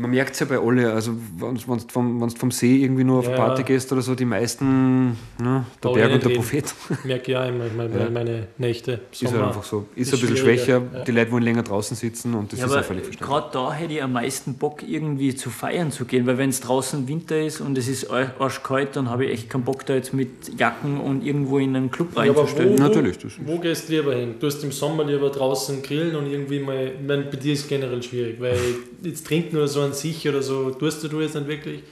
man 0.00 0.10
merkt 0.10 0.32
es 0.34 0.40
ja 0.40 0.46
bei 0.46 0.58
alle. 0.58 0.92
Also, 0.92 1.12
wenn 1.38 1.54
du 1.54 1.78
vom, 1.92 2.20
wenn's 2.20 2.34
vom 2.34 2.50
See 2.50 2.76
irgendwie 2.82 3.04
nur 3.04 3.18
auf 3.18 3.28
eine 3.28 3.36
Ja. 3.36 3.44
Party 3.46 3.62
gehst 3.64 3.92
oder 3.92 4.00
so, 4.02 4.14
die 4.14 4.24
meisten, 4.24 5.10
ne, 5.38 5.64
der 5.82 5.88
Berg 5.90 6.12
und 6.14 6.24
der 6.24 6.30
Prophet, 6.30 6.74
merke 7.04 7.30
ich 7.32 7.36
auch 7.36 7.46
immer 7.48 7.64
meine, 7.76 7.98
Ja. 8.00 8.10
meine 8.10 8.46
Nächte. 8.58 9.00
ist 9.12 9.22
halt 9.22 9.32
Sommer. 9.32 9.46
einfach 9.48 9.62
so. 9.62 9.86
Ist, 9.94 10.08
ist 10.12 10.14
ein 10.14 10.20
bisschen 10.20 10.36
schwächer, 10.38 10.82
ja. 10.92 11.04
die 11.04 11.12
Leute 11.12 11.30
wollen 11.32 11.42
länger 11.42 11.62
draußen 11.62 11.96
sitzen 11.96 12.34
und 12.34 12.52
das 12.52 12.60
Ja, 12.60 12.66
ist 12.66 12.72
aber 12.72 12.80
auch 12.80 12.84
völlig 12.84 13.04
verständlich. 13.04 13.28
gerade 13.30 13.48
da 13.52 13.72
hätte 13.72 13.92
ich 13.94 14.02
am 14.02 14.12
meisten 14.12 14.54
Bock, 14.54 14.82
irgendwie 14.88 15.34
zu 15.34 15.50
feiern 15.50 15.90
zu 15.92 16.04
gehen, 16.06 16.26
weil 16.26 16.38
wenn 16.38 16.50
es 16.50 16.60
draußen 16.60 17.06
Winter 17.06 17.38
ist 17.40 17.60
und 17.60 17.76
es 17.76 17.86
ist 17.88 18.10
ar- 18.10 18.34
arschkalt, 18.38 18.96
dann 18.96 19.10
habe 19.10 19.26
ich 19.26 19.32
echt 19.32 19.50
keinen 19.50 19.64
Bock, 19.64 19.84
da 19.86 19.94
jetzt 19.94 20.14
mit 20.14 20.58
Jacken 20.58 20.98
und 21.00 21.24
irgendwo 21.24 21.58
in 21.58 21.76
einen 21.76 21.90
Club 21.90 22.08
Ja, 22.16 22.22
aber 22.22 22.38
reinzustellen. 22.40 22.78
wo, 22.78 22.82
Natürlich, 22.82 23.18
das 23.18 23.32
ist- 23.32 23.40
wo 23.46 23.58
gehst 23.58 23.88
du 23.88 23.92
lieber 23.92 24.14
hin? 24.14 24.34
Du 24.40 24.46
hast 24.46 24.62
im 24.64 24.72
Sommer 24.72 25.04
lieber 25.04 25.28
draußen 25.30 25.82
grillen 25.82 26.16
und 26.16 26.26
irgendwie 26.30 26.60
mal, 26.60 26.92
ich 26.98 27.06
meine, 27.06 27.24
bei 27.24 27.36
dir 27.36 27.52
ist 27.52 27.60
es 27.60 27.68
generell 27.68 28.02
schwierig, 28.02 28.40
weil 28.40 28.56
jetzt 29.02 29.26
trinken 29.26 29.56
oder 29.56 29.68
so 29.68 29.89
an 29.90 29.94
sich 29.96 30.28
oder 30.28 30.42
so 30.42 30.70
tust 30.70 31.02
du 31.02 31.08
du 31.08 31.20
jetzt 31.20 31.34
nicht 31.34 31.46
wirklich. 31.48 31.82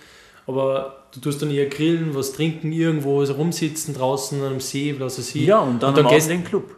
aber 0.47 1.05
du 1.15 1.21
tust 1.21 1.41
dann 1.43 1.51
eher 1.51 1.67
grillen, 1.67 2.15
was 2.15 2.33
trinken, 2.33 2.73
irgendwo 2.73 3.25
so 3.25 3.35
rumsitzen 3.35 3.95
draußen 3.95 4.43
am 4.43 4.61
See, 4.61 4.95
was 4.99 5.19
weiß 5.19 5.35
ich. 5.35 5.47
Ja, 5.47 5.61
und 5.61 5.83
dann, 5.83 5.91
und 5.91 5.99
dann 5.99 6.07
am 6.07 6.13
gehst 6.13 6.31
in 6.31 6.39
den 6.39 6.45
Club. 6.47 6.75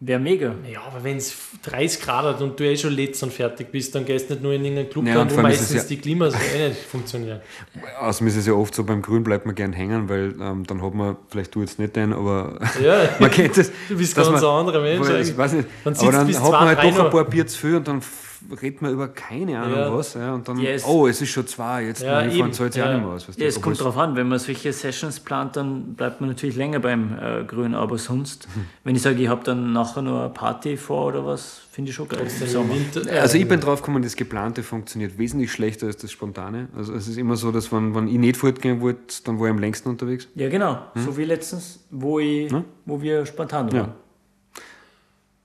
Wäre 0.00 0.20
mega. 0.20 0.54
Ja, 0.70 0.82
aber 0.82 1.02
wenn 1.04 1.16
es 1.16 1.34
30 1.62 2.02
Grad 2.02 2.24
hat 2.24 2.42
und 2.42 2.58
du 2.60 2.64
eh 2.64 2.76
schon 2.76 2.92
letzt 2.92 3.22
und 3.22 3.32
fertig 3.32 3.70
bist, 3.72 3.94
dann 3.94 4.04
gehst 4.04 4.28
du 4.28 4.34
nicht 4.34 4.42
nur 4.42 4.52
in 4.52 4.62
irgendeinen 4.62 4.90
Club, 4.90 5.06
Ja, 5.06 5.14
rein, 5.14 5.28
und 5.28 5.36
wo 5.36 5.40
meistens 5.40 5.72
ja- 5.74 5.82
die 5.88 5.96
Klimas 5.96 6.34
eh 6.34 6.68
nicht 6.68 6.80
funktionieren. 6.82 7.40
Außerdem 8.00 8.26
ist 8.28 8.36
es 8.36 8.46
ja 8.46 8.52
oft 8.52 8.74
so, 8.74 8.84
beim 8.84 9.00
Grün 9.00 9.22
bleibt 9.24 9.46
man 9.46 9.54
gern 9.54 9.72
hängen, 9.72 10.08
weil 10.10 10.34
ähm, 10.40 10.64
dann 10.66 10.82
hat 10.82 10.94
man, 10.94 11.16
vielleicht 11.28 11.54
du 11.54 11.60
jetzt 11.62 11.78
nicht 11.78 11.96
den, 11.96 12.12
aber 12.12 12.58
Ja, 12.82 13.08
man 13.18 13.30
kennt 13.30 13.56
es. 13.56 13.70
du 13.88 13.96
bist 13.96 14.14
ganz 14.14 14.28
man- 14.28 14.36
ein 14.38 14.44
anderer 14.44 14.82
Mensch. 14.82 15.08
Ich 15.08 15.38
weiß 15.38 15.52
nicht, 15.54 15.68
Dann 15.84 15.94
aber 15.94 16.00
sitzt 16.02 16.12
dann 16.18 16.26
bis 16.26 16.40
hat 16.40 16.50
man 16.50 16.66
halt 16.76 16.78
doch 16.98 17.04
ein 17.06 17.10
paar 17.10 17.24
Bier 17.24 17.46
zu 17.46 17.58
viel 17.58 17.76
und 17.76 17.88
dann 17.88 18.02
redet 18.60 18.82
man 18.82 18.92
über 18.92 19.08
keine 19.08 19.58
Ahnung 19.60 19.78
Ja. 19.78 19.94
was. 19.96 20.14
Ja, 20.14 20.34
und 20.34 20.46
dann, 20.48 20.58
Ja, 20.58 20.70
es- 20.70 20.84
oh, 20.84 21.06
es 21.06 21.20
ist 21.20 21.30
schon 21.30 21.46
zwei, 21.46 21.84
jetzt 21.86 22.02
Ja, 22.02 22.22
ja, 22.22 22.28
fahren 22.28 22.38
eben. 22.38 22.52
zahlt 22.52 22.72
sich 22.74 22.82
auch 22.82 22.86
Ja. 22.86 22.94
nicht 22.94 23.04
mehr 23.04 23.12
aus. 23.14 23.28
Weißt 23.28 23.38
du, 23.38 23.42
Ja, 23.42 23.48
es 23.48 23.56
obwohl 23.56 23.64
kommt 23.72 23.80
darauf 23.80 23.96
an, 23.98 24.16
wenn 24.16 24.28
man 24.28 24.38
solche 24.38 24.72
Sessions 24.72 25.20
plant, 25.20 25.56
dann 25.56 25.94
bleibt 25.94 26.20
man 26.20 26.30
natürlich 26.30 26.56
länger 26.56 26.80
beim 26.80 27.18
äh, 27.18 27.44
Grün, 27.44 27.74
aber 27.74 27.98
sonst, 27.98 28.46
Hm. 28.54 28.64
wenn 28.84 28.96
ich 28.96 29.02
sage, 29.02 29.20
ich 29.22 29.28
habe 29.28 29.42
dann 29.44 29.72
nachher 29.72 30.02
noch 30.02 30.20
eine 30.20 30.30
Party 30.30 30.76
vor 30.76 31.06
oder 31.06 31.24
was, 31.26 31.60
finde 31.70 31.90
ich 31.90 31.96
schon 31.96 32.08
geil. 32.08 32.20
Äh, 32.26 33.18
Also 33.18 33.38
ich 33.38 33.48
bin 33.48 33.60
drauf 33.60 33.80
gekommen, 33.82 34.02
das 34.02 34.16
Geplante 34.16 34.62
funktioniert 34.62 35.18
wesentlich 35.18 35.50
schlechter 35.52 35.86
als 35.86 35.96
das 35.96 36.12
Spontane. 36.12 36.68
Also 36.76 36.92
es 36.94 37.08
ist 37.08 37.16
immer 37.16 37.36
so, 37.36 37.50
dass 37.52 37.72
wenn, 37.72 37.94
wenn 37.94 38.08
ich 38.08 38.18
nicht 38.18 38.36
fortgehen 38.36 38.80
wollte, 38.80 39.00
dann 39.24 39.38
war 39.40 39.46
ich 39.46 39.50
am 39.52 39.58
längsten 39.58 39.88
unterwegs. 39.88 40.28
Ja, 40.34 40.48
genau. 40.48 40.78
So 40.94 41.16
wie 41.16 41.24
letztens, 41.24 41.80
wo, 41.90 42.18
ich, 42.20 42.50
Hm? 42.52 42.64
wo 42.86 43.00
wir 43.02 43.26
spontan 43.26 43.66
waren. 43.72 43.76
Ja. 43.76 43.94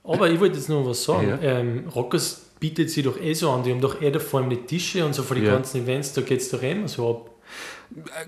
Aber 0.04 0.30
ich 0.30 0.40
wollte 0.40 0.56
jetzt 0.58 0.70
noch 0.70 0.86
was 0.86 1.04
sagen. 1.04 1.28
Ja. 1.30 1.38
Ähm, 1.42 1.84
Rockers 1.94 2.49
bietet 2.60 2.90
sie 2.90 3.02
doch 3.04 3.20
eh 3.20 3.34
so 3.34 3.50
an. 3.52 3.64
Die 3.64 3.72
haben 3.72 3.82
doch 3.82 4.02
eh 4.02 4.12
da 4.12 4.20
vor 4.20 4.40
allem 4.42 4.50
die 4.50 4.58
Tische 4.58 5.06
und 5.06 5.14
so 5.14 5.24
für 5.24 5.36
die 5.36 5.42
Ja. 5.42 5.54
ganzen 5.54 5.84
Events. 5.84 6.14
Da 6.14 6.22
geht 6.22 6.42
es 6.42 6.50
doch 6.50 6.62
eh 6.62 6.72
immer 6.72 6.88
so 6.88 7.10
ab. 7.10 7.32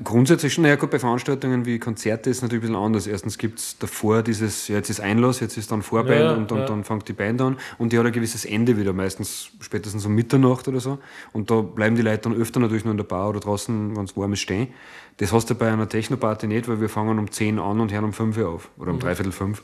Grundsätzlich 0.04 0.52
schon, 0.54 0.64
naja 0.64 0.76
gut, 0.76 0.90
bei 0.90 0.98
Veranstaltungen 0.98 1.68
wie 1.68 1.78
Konzerte 1.78 2.32
ist 2.32 2.38
es 2.38 2.42
natürlich 2.42 2.64
ein 2.64 2.70
bisschen 2.72 2.84
anders. 2.84 3.06
Erstens 3.06 3.38
gibt 3.38 3.60
es 3.60 3.78
davor 3.78 4.24
dieses, 4.24 4.68
ja, 4.68 4.78
jetzt 4.78 4.90
ist 4.90 5.00
Einlass, 5.00 5.40
jetzt 5.40 5.56
ist 5.56 5.72
dann 5.72 5.84
Vorband 5.84 6.20
Ja, 6.20 6.34
und, 6.34 6.52
und 6.52 6.60
ja. 6.60 6.66
dann 6.66 6.84
fängt 6.84 7.08
die 7.08 7.14
Band 7.14 7.40
an 7.42 7.58
und 7.78 7.94
die 7.94 8.00
hat 8.00 8.06
ein 8.08 8.12
gewisses 8.12 8.44
Ende 8.44 8.76
wieder, 8.78 8.92
meistens 8.94 9.52
spätestens 9.60 10.04
um 10.08 10.16
Mitternacht 10.16 10.68
oder 10.68 10.80
so. 10.80 10.98
Und 11.32 11.52
da 11.52 11.62
bleiben 11.62 11.96
die 11.96 12.02
Leute 12.02 12.24
dann 12.30 12.34
öfter 12.34 12.60
natürlich 12.60 12.86
noch 12.86 12.92
in 12.92 12.98
der 12.98 13.04
Bar 13.04 13.30
oder 13.30 13.40
draußen, 13.40 13.96
wenn 13.96 14.04
es 14.04 14.18
warm 14.18 14.34
ist, 14.34 14.40
stehen. 14.40 14.70
Das 15.18 15.32
hast 15.32 15.52
du 15.52 15.54
bei 15.56 15.72
einer 15.72 15.88
Techno-Party 15.88 16.48
nicht, 16.48 16.68
weil 16.68 16.82
wir 16.82 16.90
fangen 16.90 17.20
um 17.20 17.30
10 17.30 17.60
an 17.60 17.80
und 17.80 17.92
hören 17.94 18.06
um 18.06 18.14
5 18.14 18.36
Uhr 18.38 18.50
auf. 18.50 18.70
Oder 18.80 18.90
um 18.90 18.98
dreiviertel 18.98 19.32
5 19.32 19.62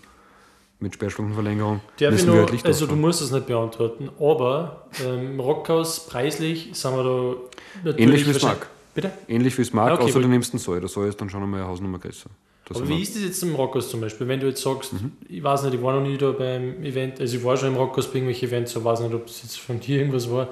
mit 0.80 0.94
Sperrstundenverlängerung. 0.94 1.82
Ich 2.00 2.10
Müssen 2.10 2.32
wir 2.34 2.40
halt 2.42 2.52
Licht 2.52 2.66
also 2.66 2.86
du 2.86 2.96
musst 2.96 3.22
es 3.22 3.32
nicht 3.32 3.48
beantworten, 3.48 4.10
aber 4.20 4.88
ähm, 5.04 5.32
im 5.32 5.40
Rockhaus 5.40 6.06
preislich 6.08 6.70
sind 6.74 6.96
wir 6.96 7.04
da 7.04 7.36
natürlich 7.84 8.00
Ähnlich 8.08 8.26
wie 8.28 8.32
es 8.32 8.44
mag. 8.44 8.68
Bitte? 8.94 9.12
Ähnlich 9.28 9.58
wie 9.58 9.62
es 9.64 9.74
mag, 9.74 9.94
okay, 9.94 10.04
außer 10.04 10.20
du 10.22 10.28
nimmst 10.28 10.54
einen 10.54 10.60
Soll. 10.60 10.80
Der 10.80 10.90
Soll 10.90 11.08
ist 11.08 11.20
dann 11.20 11.30
schon 11.30 11.42
einmal 11.42 11.62
eine 11.62 11.70
Hausnummer 11.70 12.00
größer. 12.00 12.30
Da 12.66 12.76
Aber 12.76 12.86
wie 12.88 12.94
wir- 12.96 13.02
ist 13.02 13.16
das 13.16 13.24
jetzt 13.24 13.44
im 13.44 13.56
Rockhaus 13.56 13.90
zum 13.90 14.02
Beispiel? 14.02 14.28
Wenn 14.28 14.40
du 14.40 14.48
jetzt 14.48 14.62
sagst, 14.62 14.94
Mhm. 14.94 15.14
ich 15.30 15.42
weiß 15.44 15.64
nicht, 15.64 15.76
ich 15.76 15.82
war 15.82 15.94
noch 16.00 16.08
nie 16.08 16.18
da 16.18 16.32
beim 16.32 16.84
Event, 16.84 17.20
also 17.22 17.38
ich 17.38 17.44
war 17.44 17.56
schon 17.58 17.70
im 17.70 17.76
Rockhaus 17.76 18.08
bei 18.08 18.16
irgendwelchen 18.16 18.50
Events, 18.50 18.72
so 18.74 18.84
weiß 18.84 19.00
nicht, 19.02 19.14
ob 19.14 19.26
es 19.28 19.42
jetzt 19.44 19.60
von 19.60 19.80
dir 19.80 20.00
irgendwas 20.00 20.30
war. 20.30 20.50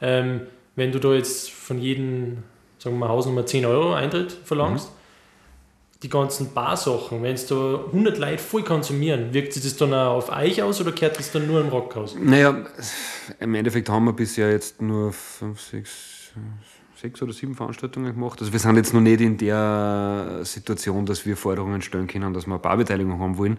Ähm, 0.00 0.42
wenn 0.76 0.92
du 0.92 0.98
da 1.00 1.14
jetzt 1.14 1.50
von 1.50 1.78
jedem, 1.80 2.38
sagen 2.78 2.96
wir 2.96 3.06
mal, 3.06 3.08
Hausnummer 3.08 3.46
10 3.46 3.64
Euro 3.64 3.94
Eintritt 3.94 4.32
verlangst, 4.44 4.88
Mhm. 4.90 4.94
Die 6.04 6.10
ganzen 6.10 6.52
Barsachen, 6.52 7.22
wenn 7.22 7.34
es 7.34 7.46
da 7.46 7.54
100 7.86 8.18
Leute 8.18 8.38
voll 8.38 8.62
konsumieren, 8.62 9.32
wirkt 9.32 9.54
sich 9.54 9.62
das 9.62 9.76
dann 9.76 9.92
auch 9.94 10.16
auf 10.16 10.30
euch 10.30 10.62
aus 10.62 10.80
oder 10.80 10.92
kehrt 10.92 11.18
das 11.18 11.32
dann 11.32 11.46
nur 11.46 11.60
im 11.60 11.68
Rockhaus? 11.68 12.14
Naja, 12.20 12.64
im 13.40 13.54
Endeffekt 13.54 13.88
haben 13.88 14.04
wir 14.04 14.12
bisher 14.12 14.50
jetzt 14.50 14.82
nur 14.82 15.12
fünf, 15.12 15.60
sechs, 15.60 16.32
sechs 17.00 17.22
oder 17.22 17.32
sieben 17.32 17.54
Veranstaltungen 17.54 18.12
gemacht. 18.12 18.38
Also 18.40 18.52
wir 18.52 18.60
sind 18.60 18.76
jetzt 18.76 18.92
noch 18.92 19.00
nicht 19.00 19.22
in 19.22 19.38
der 19.38 20.40
Situation, 20.42 21.06
dass 21.06 21.24
wir 21.24 21.38
Forderungen 21.38 21.80
stellen 21.80 22.06
können, 22.06 22.34
dass 22.34 22.46
wir 22.46 22.52
eine 22.54 22.62
Barbeteiligung 22.62 23.18
haben 23.18 23.38
wollen. 23.38 23.56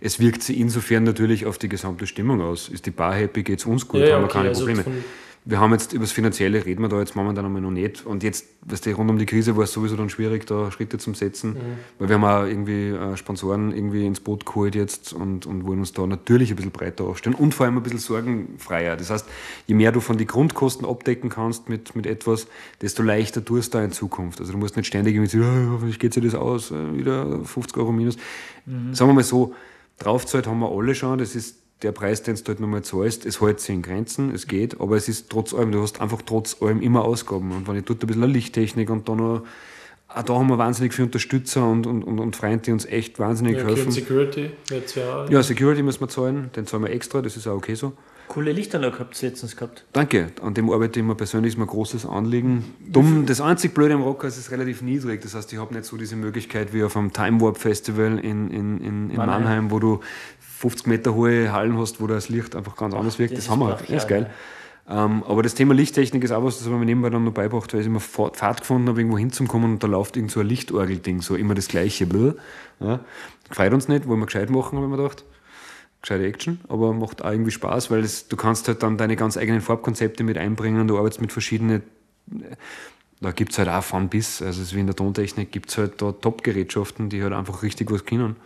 Es 0.00 0.18
wirkt 0.18 0.42
sich 0.42 0.58
insofern 0.58 1.04
natürlich 1.04 1.46
auf 1.46 1.58
die 1.58 1.68
gesamte 1.68 2.08
Stimmung 2.08 2.40
aus. 2.42 2.68
Ist 2.68 2.86
die 2.86 2.90
Bar 2.90 3.14
happy, 3.14 3.44
geht 3.44 3.60
es 3.60 3.66
uns 3.66 3.86
gut, 3.86 4.02
haben 4.02 4.22
wir 4.22 4.28
keine 4.28 4.48
also 4.48 4.60
Probleme. 4.66 4.82
von- 4.82 5.04
Wir 5.46 5.60
haben 5.60 5.72
jetzt 5.72 5.92
über 5.92 6.04
das 6.04 6.12
Finanzielle 6.12 6.64
reden 6.64 6.80
wir 6.80 6.88
da 6.88 6.98
jetzt 6.98 7.16
momentan 7.16 7.44
einmal 7.44 7.60
noch 7.60 7.70
nicht. 7.70 8.06
Und 8.06 8.22
jetzt, 8.22 8.46
weißt 8.62 8.86
du, 8.86 8.92
rund 8.92 9.10
um 9.10 9.18
die 9.18 9.26
Krise 9.26 9.56
war 9.58 9.64
es 9.64 9.72
sowieso 9.72 9.94
dann 9.94 10.08
schwierig, 10.08 10.46
da 10.46 10.70
Schritte 10.70 10.96
zu 10.96 11.12
setzen. 11.12 11.56
Weil 11.98 12.08
wir 12.08 12.14
haben 12.14 12.24
auch 12.24 12.44
irgendwie 12.46 12.88
äh, 12.88 13.16
Sponsoren 13.18 13.70
irgendwie 13.70 14.06
ins 14.06 14.20
Boot 14.20 14.46
geholt 14.46 14.74
jetzt 14.74 15.12
und, 15.12 15.44
und 15.44 15.66
wollen 15.66 15.80
uns 15.80 15.92
da 15.92 16.06
natürlich 16.06 16.48
ein 16.50 16.56
bisschen 16.56 16.72
breiter 16.72 17.04
aufstellen 17.04 17.36
und 17.36 17.52
vor 17.52 17.66
allem 17.66 17.76
ein 17.76 17.82
bisschen 17.82 17.98
sorgenfreier. 17.98 18.96
Das 18.96 19.10
heißt, 19.10 19.26
je 19.66 19.74
mehr 19.74 19.92
du 19.92 20.00
von 20.00 20.16
den 20.16 20.26
Grundkosten 20.26 20.86
abdecken 20.86 21.28
kannst 21.28 21.68
mit, 21.68 21.94
mit 21.94 22.06
etwas, 22.06 22.46
desto 22.80 23.02
leichter 23.02 23.44
tust 23.44 23.74
du 23.74 23.78
da 23.78 23.84
in 23.84 23.92
Zukunft. 23.92 24.40
Also 24.40 24.52
du 24.52 24.58
musst 24.58 24.76
nicht 24.76 24.86
ständig 24.86 25.14
irgendwie 25.14 25.38
sagen, 25.38 25.66
"Ja, 25.66 25.72
hoffentlich 25.72 25.98
geht 25.98 26.14
sich 26.14 26.24
das 26.24 26.34
aus, 26.34 26.70
äh, 26.70 26.96
wieder 26.96 27.44
50 27.44 27.76
Euro 27.76 27.92
minus. 27.92 28.16
Sagen 28.92 29.10
wir 29.10 29.14
mal 29.14 29.22
so, 29.24 29.54
draufzahlt 29.98 30.46
haben 30.46 30.60
wir 30.60 30.70
alle 30.70 30.94
schon, 30.94 31.18
das 31.18 31.34
ist 31.34 31.63
der 31.82 31.92
Preis, 31.92 32.22
den 32.22 32.36
du 32.36 32.42
halt 32.46 32.60
nochmal 32.60 32.82
zahlst, 32.82 33.26
es 33.26 33.40
hält 33.40 33.60
sich 33.60 33.74
in 33.74 33.82
Grenzen, 33.82 34.34
es 34.34 34.46
geht, 34.46 34.80
aber 34.80 34.96
es 34.96 35.08
ist 35.08 35.28
trotz 35.30 35.52
allem, 35.52 35.72
du 35.72 35.82
hast 35.82 36.00
einfach 36.00 36.22
trotz 36.24 36.62
allem 36.62 36.80
immer 36.80 37.04
Ausgaben. 37.04 37.52
Und 37.52 37.68
wenn 37.68 37.76
ich 37.76 37.84
tut 37.84 38.02
ein 38.02 38.06
bisschen 38.06 38.22
eine 38.22 38.32
Lichttechnik 38.32 38.88
und 38.90 39.08
dann 39.08 39.18
noch, 39.18 39.42
auch 40.08 40.22
da 40.22 40.34
haben 40.34 40.48
wir 40.48 40.58
wahnsinnig 40.58 40.94
viele 40.94 41.06
Unterstützer 41.06 41.68
und, 41.68 41.86
und, 41.86 42.02
und, 42.04 42.20
und 42.20 42.36
Freunde, 42.36 42.58
die 42.60 42.72
uns 42.72 42.86
echt 42.86 43.18
wahnsinnig 43.18 43.58
Ja, 43.58 43.64
helfen. 43.64 43.90
Security 43.90 44.50
wird 44.68 44.94
ja, 44.94 45.26
Ja, 45.28 45.42
Security 45.42 45.82
müssen 45.82 46.00
wir 46.00 46.08
zahlen, 46.08 46.50
den 46.54 46.66
zahlen 46.66 46.84
wir 46.84 46.90
extra, 46.90 47.20
das 47.20 47.36
ist 47.36 47.46
auch 47.46 47.56
okay 47.56 47.74
so. 47.74 47.92
Coole 48.26 48.52
Lichtanlage 48.52 49.00
habt 49.00 49.22
ihr 49.22 49.28
letztens 49.28 49.54
gehabt. 49.54 49.84
Danke, 49.92 50.28
an 50.40 50.54
dem 50.54 50.70
arbeite 50.70 50.98
ich 50.98 51.04
mir 51.04 51.14
persönlich, 51.14 51.52
ist 51.52 51.58
mir 51.58 51.64
ein 51.64 51.68
großes 51.68 52.06
Anliegen. 52.06 52.64
Dumm, 52.80 53.26
das 53.26 53.42
einzig 53.42 53.74
Blöde 53.74 53.94
am 53.94 54.02
Rocker 54.02 54.28
ist, 54.28 54.38
es 54.38 54.46
ist 54.46 54.50
relativ 54.50 54.80
niedrig. 54.80 55.20
Das 55.20 55.34
heißt, 55.34 55.52
ich 55.52 55.58
habe 55.58 55.74
nicht 55.74 55.84
so 55.84 55.98
diese 55.98 56.16
Möglichkeit 56.16 56.72
wie 56.72 56.82
auf 56.84 56.96
einem 56.96 57.12
Time 57.12 57.38
Warp 57.42 57.58
Festival 57.58 58.18
in, 58.18 58.50
in, 58.50 58.50
in, 58.50 59.10
in 59.10 59.16
Mannheim. 59.16 59.42
Mannheim, 59.42 59.70
wo 59.70 59.78
du 59.78 60.00
50 60.64 60.86
Meter 60.86 61.14
hohe 61.14 61.52
Hallen 61.52 61.78
hast, 61.78 62.00
wo 62.00 62.06
das 62.06 62.30
Licht 62.30 62.56
einfach 62.56 62.74
ganz 62.74 62.94
anders 62.94 63.18
wirkt. 63.18 63.32
das 63.32 63.40
Das, 63.40 63.44
ist 63.44 63.50
haben 63.50 63.60
wir 63.60 63.66
halt. 63.66 63.80
Das 63.82 64.02
ist 64.02 64.08
geil. 64.08 64.30
Ähm, 64.88 65.22
aber 65.24 65.42
das 65.42 65.54
Thema 65.54 65.74
Lichttechnik 65.74 66.24
ist 66.24 66.30
auch 66.30 66.42
was, 66.42 66.58
das 66.58 66.66
habe 66.66 66.76
ich 66.76 66.80
mir 66.80 66.86
nebenbei 66.86 67.10
dann 67.10 67.24
noch 67.24 67.32
beigebracht, 67.32 67.72
weil 67.72 67.80
ich 67.80 67.86
immer 67.86 68.00
Fahrt 68.00 68.60
gefunden 68.60 68.88
habe, 68.88 69.00
irgendwo 69.00 69.18
hinzukommen 69.18 69.72
und 69.72 69.82
da 69.82 69.86
läuft 69.86 70.16
irgend 70.16 70.30
so 70.30 70.40
ein 70.40 70.46
Lichtorgel-Ding, 70.46 71.20
so 71.20 71.36
immer 71.36 71.54
das 71.54 71.68
Gleiche. 71.68 72.06
Bläh. 72.06 72.32
Ja. 72.80 73.00
Gefreut 73.48 73.72
uns 73.72 73.88
nicht, 73.88 74.08
wollen 74.08 74.20
wir 74.20 74.26
gescheit 74.26 74.50
machen, 74.50 74.76
habe 74.76 74.86
ich 74.86 74.90
mir 74.90 74.96
gedacht 74.96 75.24
gescheite 76.04 76.26
Action, 76.26 76.60
aber 76.68 76.92
macht 76.92 77.24
auch 77.24 77.30
irgendwie 77.30 77.50
Spaß, 77.50 77.90
weil 77.90 78.00
es, 78.00 78.28
du 78.28 78.36
kannst 78.36 78.68
halt 78.68 78.82
dann 78.82 78.98
deine 78.98 79.16
ganz 79.16 79.38
eigenen 79.38 79.62
Farbkonzepte 79.62 80.22
mit 80.22 80.36
einbringen, 80.36 80.86
du 80.86 80.98
arbeitest 80.98 81.22
mit 81.22 81.32
verschiedenen, 81.32 81.82
da 83.22 83.32
gibt 83.32 83.52
es 83.52 83.58
halt 83.58 83.70
auch 83.70 83.82
von 83.82 84.10
bis, 84.10 84.42
also 84.42 84.60
es 84.60 84.68
ist 84.68 84.74
wie 84.74 84.80
in 84.80 84.86
der 84.86 84.96
Tontechnik, 84.96 85.50
gibt 85.50 85.70
es 85.70 85.78
halt 85.78 86.02
da 86.02 86.12
Top-Gerätschaften, 86.12 87.08
die 87.08 87.22
halt 87.22 87.32
einfach 87.32 87.62
richtig 87.62 87.90
was 87.90 88.04
können. 88.04 88.36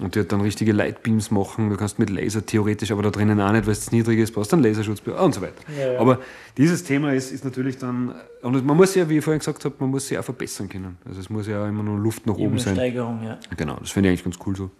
Und 0.00 0.14
die 0.14 0.20
halt 0.20 0.30
dann 0.30 0.40
richtige 0.40 0.70
Lightbeams 0.70 1.32
machen, 1.32 1.70
du 1.70 1.76
kannst 1.76 1.98
mit 1.98 2.08
Laser 2.08 2.46
theoretisch, 2.46 2.92
aber 2.92 3.02
da 3.02 3.10
drinnen 3.10 3.40
auch 3.40 3.50
nicht, 3.50 3.66
weil 3.66 3.72
es 3.72 3.90
niedrig 3.90 4.20
ist, 4.20 4.32
brauchst 4.32 4.52
dann 4.52 4.62
Laserschutz 4.62 5.00
und 5.00 5.34
so 5.34 5.42
weiter. 5.42 5.60
Ja, 5.76 5.94
ja. 5.94 6.00
Aber 6.00 6.20
dieses 6.56 6.84
Thema 6.84 7.12
ist, 7.12 7.32
ist 7.32 7.44
natürlich 7.44 7.78
dann, 7.78 8.14
und 8.42 8.64
man 8.64 8.76
muss 8.76 8.94
ja, 8.94 9.08
wie 9.08 9.18
ich 9.18 9.24
vorhin 9.24 9.40
gesagt 9.40 9.64
habe, 9.64 9.74
man 9.80 9.90
muss 9.90 10.06
sich 10.06 10.16
auch 10.16 10.22
verbessern 10.22 10.68
können. 10.68 10.98
Also 11.04 11.18
es 11.18 11.28
muss 11.30 11.48
ja 11.48 11.64
auch 11.64 11.68
immer 11.68 11.82
noch 11.82 11.96
Luft 11.96 12.26
nach 12.26 12.36
oben 12.36 12.58
sein. 12.58 12.74
Steigerung, 12.74 13.24
ja. 13.24 13.40
Genau, 13.56 13.76
das 13.80 13.90
finde 13.90 14.08
ich 14.08 14.12
eigentlich 14.12 14.24
ganz 14.24 14.46
cool 14.46 14.54
so, 14.54 14.70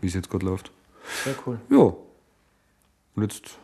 wie 0.00 0.06
es 0.08 0.14
jetzt 0.14 0.30
gerade 0.30 0.44
läuft. 0.44 0.72
Sehr 1.22 1.34
cool. 1.46 1.60
Ja. 1.70 1.94
Und 3.14 3.22
jetzt. 3.22 3.58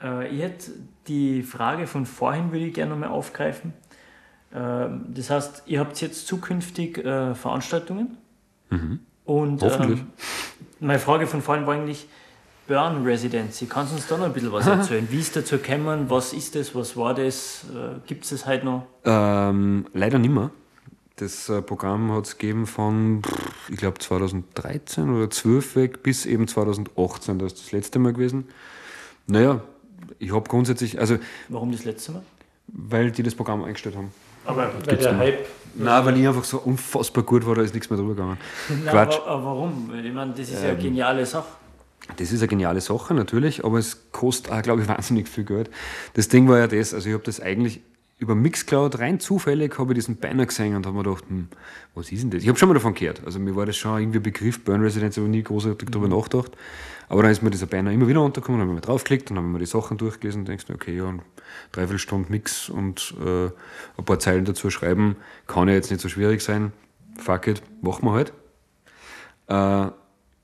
Äh, 0.00 0.28
ich 0.28 0.42
hätte 0.42 0.70
die 1.08 1.42
Frage 1.42 1.88
von 1.88 2.06
vorhin, 2.06 2.52
würde 2.52 2.66
ich 2.66 2.74
gerne 2.74 2.92
nochmal 2.92 3.08
aufgreifen. 3.08 3.72
Ähm, 4.54 5.06
das 5.08 5.30
heißt, 5.30 5.64
ihr 5.66 5.80
habt 5.80 6.00
jetzt 6.00 6.28
zukünftig 6.28 6.98
äh, 6.98 7.34
Veranstaltungen. 7.34 8.16
Und 9.28 9.60
Hoffentlich. 9.62 10.00
Ähm, 10.00 10.06
meine 10.80 10.98
Frage 10.98 11.26
von 11.26 11.42
vorhin 11.42 11.66
war 11.66 11.74
eigentlich 11.74 12.06
Burn 12.66 13.04
Residency. 13.04 13.66
Kannst 13.66 13.92
du 13.92 13.96
uns 13.96 14.06
da 14.06 14.16
noch 14.16 14.24
ein 14.24 14.32
bisschen 14.32 14.50
was 14.52 14.66
erzählen? 14.66 15.06
Wie 15.10 15.20
ist 15.20 15.36
dazu 15.36 15.58
gekommen? 15.58 16.08
Was 16.08 16.32
ist 16.32 16.54
das? 16.54 16.74
Was 16.74 16.96
war 16.96 17.12
das? 17.12 17.66
Äh, 17.70 18.00
Gibt 18.06 18.24
es 18.24 18.30
das 18.30 18.46
heute 18.46 18.64
noch? 18.64 18.86
Ähm, 19.04 19.84
leider 19.92 20.18
nimmer. 20.18 20.50
Das 21.16 21.50
äh, 21.50 21.60
Programm 21.60 22.10
hat 22.12 22.24
es 22.24 22.38
gegeben 22.38 22.66
von, 22.66 23.20
ich 23.68 23.76
glaube, 23.76 23.98
2013 23.98 25.14
oder 25.14 25.28
12 25.28 25.76
weg 25.76 26.02
bis 26.02 26.24
eben 26.24 26.48
2018. 26.48 27.38
Das 27.38 27.52
ist 27.52 27.64
das 27.66 27.72
letzte 27.72 27.98
Mal 27.98 28.14
gewesen. 28.14 28.48
Naja, 29.26 29.60
ich 30.18 30.32
habe 30.32 30.48
grundsätzlich, 30.48 30.98
also, 30.98 31.18
Warum 31.50 31.70
das 31.70 31.84
letzte 31.84 32.12
Mal? 32.12 32.22
weil 32.68 33.10
die 33.10 33.22
das 33.22 33.34
Programm 33.34 33.62
eingestellt 33.62 33.96
haben. 33.96 34.10
Aber 34.48 34.72
weil 34.74 34.96
der 34.96 35.12
nicht. 35.12 35.20
Hype 35.20 35.46
Nein, 35.74 36.04
weil 36.04 36.18
ich 36.18 36.26
einfach 36.26 36.44
so 36.44 36.58
unfassbar 36.58 37.22
gut 37.22 37.46
war, 37.46 37.54
da 37.54 37.62
ist 37.62 37.72
nichts 37.72 37.88
mehr 37.88 37.98
drüber 37.98 38.14
gegangen. 38.14 38.38
Nein, 38.68 38.82
Quatsch. 38.86 39.18
Aber, 39.18 39.26
aber 39.28 39.44
warum? 39.44 39.92
Ich 40.02 40.12
meine, 40.12 40.32
das 40.32 40.48
ist 40.48 40.62
ja 40.62 40.70
eine 40.70 40.78
geniale 40.78 41.24
Sache. 41.24 41.46
Das 42.16 42.32
ist 42.32 42.40
eine 42.40 42.48
geniale 42.48 42.80
Sache 42.80 43.14
natürlich, 43.14 43.64
aber 43.64 43.78
es 43.78 44.10
kostet 44.10 44.50
auch, 44.50 44.62
glaube 44.62 44.82
ich, 44.82 44.88
wahnsinnig 44.88 45.28
viel 45.28 45.44
Geld. 45.44 45.70
Das 46.14 46.28
Ding 46.28 46.48
war 46.48 46.58
ja 46.58 46.66
das, 46.66 46.94
also 46.94 47.08
ich 47.08 47.14
habe 47.14 47.24
das 47.24 47.40
eigentlich 47.40 47.80
über 48.18 48.34
Mixcloud 48.34 48.98
rein 48.98 49.20
zufällig 49.20 49.78
habe 49.78 49.92
ich 49.92 49.98
diesen 49.98 50.16
Banner 50.16 50.44
gesehen 50.44 50.74
und 50.74 50.84
habe 50.86 50.96
mir 50.96 51.04
gedacht, 51.04 51.24
hm, 51.28 51.46
was 51.94 52.10
ist 52.10 52.22
denn 52.22 52.30
das? 52.30 52.42
Ich 52.42 52.48
habe 52.48 52.58
schon 52.58 52.68
mal 52.68 52.74
davon 52.74 52.94
gehört. 52.94 53.22
Also 53.24 53.38
mir 53.38 53.54
war 53.54 53.64
das 53.64 53.76
schon 53.76 54.00
irgendwie 54.00 54.18
ein 54.18 54.22
Begriff, 54.24 54.64
Burn 54.64 54.80
Residence, 54.80 55.18
aber 55.18 55.28
nie 55.28 55.44
großartig 55.44 55.88
darüber 55.90 56.08
nachgedacht. 56.08 56.50
Aber 57.08 57.22
dann 57.22 57.32
ist 57.32 57.42
mir 57.42 57.50
dieser 57.50 57.66
Banner 57.66 57.90
immer 57.90 58.08
wieder 58.08 58.22
untergekommen, 58.22 58.60
dann 58.60 58.68
habe 58.68 58.78
ich 58.78 58.84
mal 58.84 58.92
draufgeklickt, 58.92 59.30
dann 59.30 59.38
habe 59.38 59.46
mir 59.46 59.58
die 59.58 59.66
Sachen 59.66 59.96
durchgelesen 59.96 60.42
und 60.42 60.48
denkst 60.48 60.68
mir, 60.68 60.74
okay, 60.74 60.96
ja, 60.96 61.08
eine 61.08 61.22
Dreiviertelstunde 61.72 62.30
Mix 62.30 62.68
und 62.68 63.14
äh, 63.24 63.46
ein 63.46 64.04
paar 64.04 64.18
Zeilen 64.18 64.44
dazu 64.44 64.70
schreiben, 64.70 65.16
kann 65.46 65.68
ja 65.68 65.74
jetzt 65.74 65.90
nicht 65.90 66.00
so 66.00 66.08
schwierig 66.08 66.42
sein. 66.42 66.72
Fuck 67.18 67.46
it, 67.46 67.62
machen 67.82 68.04
wir 68.04 68.12
halt. 68.12 68.32
Äh, 69.48 69.90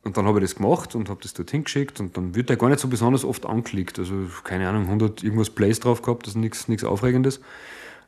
und 0.05 0.18
dann 0.18 0.27
habe 0.27 0.38
ich 0.38 0.44
das 0.44 0.57
gemacht 0.57 0.94
und 0.94 1.09
habe 1.09 1.20
das 1.22 1.33
dort 1.33 1.50
hingeschickt 1.50 1.98
und 1.98 2.16
dann 2.16 2.35
wird 2.35 2.50
der 2.50 2.57
gar 2.57 2.68
nicht 2.68 2.81
so 2.81 2.88
besonders 2.88 3.24
oft 3.24 3.46
angeklickt. 3.46 3.98
Also 3.98 4.14
keine 4.42 4.68
Ahnung, 4.68 4.85
100 4.85 5.22
irgendwas 5.22 5.50
Plays 5.50 5.81
drauf 5.81 6.03
gehabt, 6.03 6.27
das 6.27 6.35
ist 6.35 6.68
nichts 6.68 6.85
Aufregendes. 6.85 7.40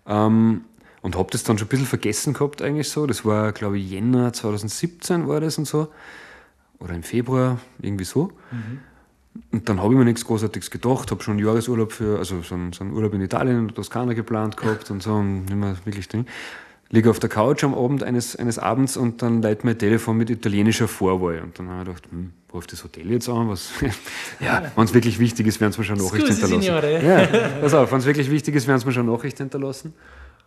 Ähm, 0.06 0.64
und 1.00 1.16
habe 1.16 1.30
das 1.30 1.44
dann 1.44 1.56
schon 1.56 1.66
ein 1.66 1.70
bisschen 1.70 1.86
vergessen 1.86 2.34
gehabt 2.34 2.62
eigentlich 2.62 2.90
so. 2.90 3.06
Das 3.06 3.24
war, 3.24 3.52
glaube 3.52 3.78
ich, 3.78 3.90
Jänner 3.90 4.32
2017 4.32 5.28
war 5.28 5.40
das 5.40 5.56
und 5.56 5.66
so. 5.66 5.88
Oder 6.78 6.94
im 6.94 7.02
Februar, 7.02 7.58
irgendwie 7.80 8.04
so. 8.04 8.32
Mhm. 8.50 8.80
Und 9.52 9.68
dann 9.68 9.80
habe 9.80 9.92
ich 9.92 9.98
mir 9.98 10.04
nichts 10.04 10.24
Großartiges 10.24 10.70
gedacht, 10.70 11.10
habe 11.10 11.22
schon 11.22 11.36
einen 11.36 11.46
Jahresurlaub 11.46 11.92
für, 11.92 12.18
also 12.18 12.42
so 12.42 12.54
einen, 12.54 12.72
so 12.72 12.84
einen 12.84 12.92
Urlaub 12.94 13.12
in 13.14 13.20
Italien 13.20 13.58
und 13.58 13.74
Toskana 13.74 14.14
geplant 14.14 14.56
gehabt 14.56 14.90
und 14.90 15.02
so 15.02 15.14
und 15.14 15.44
nicht 15.44 15.56
mehr 15.56 15.76
wirklich 15.84 16.08
drin 16.08 16.26
liege 16.90 17.10
auf 17.10 17.18
der 17.18 17.28
Couch 17.28 17.64
am 17.64 17.74
Abend 17.74 18.02
eines, 18.02 18.36
eines 18.36 18.58
Abends 18.58 18.96
und 18.96 19.22
dann 19.22 19.42
leitet 19.42 19.64
mein 19.64 19.78
Telefon 19.78 20.16
mit 20.16 20.30
italienischer 20.30 20.88
Vorwahl. 20.88 21.40
Und 21.40 21.58
dann 21.58 21.68
habe 21.68 21.80
ich 21.80 21.86
gedacht, 21.86 22.04
hm, 22.10 22.32
ruft 22.52 22.72
das 22.72 22.84
Hotel 22.84 23.10
jetzt 23.10 23.28
an? 23.28 23.48
Was? 23.48 23.70
ja, 24.40 24.70
wenn 24.74 24.84
es 24.84 24.94
wirklich 24.94 25.18
wichtig 25.18 25.46
ist, 25.46 25.60
werden 25.60 25.72
sie 25.72 25.80
mir 25.80 25.84
schon 25.84 25.98
Nachricht 25.98 26.26
Scusi, 26.26 26.40
hinterlassen. 26.40 26.62
Signore. 26.62 27.04
Ja, 27.04 27.48
pass 27.60 27.74
auf, 27.74 27.90
wenn 27.90 27.98
es 27.98 28.06
wirklich 28.06 28.30
wichtig 28.30 28.54
ist, 28.54 28.68
werden 28.68 28.78
sie 28.78 28.86
mir 28.86 28.92
schon 28.92 29.06
Nachricht 29.06 29.38
hinterlassen. 29.38 29.94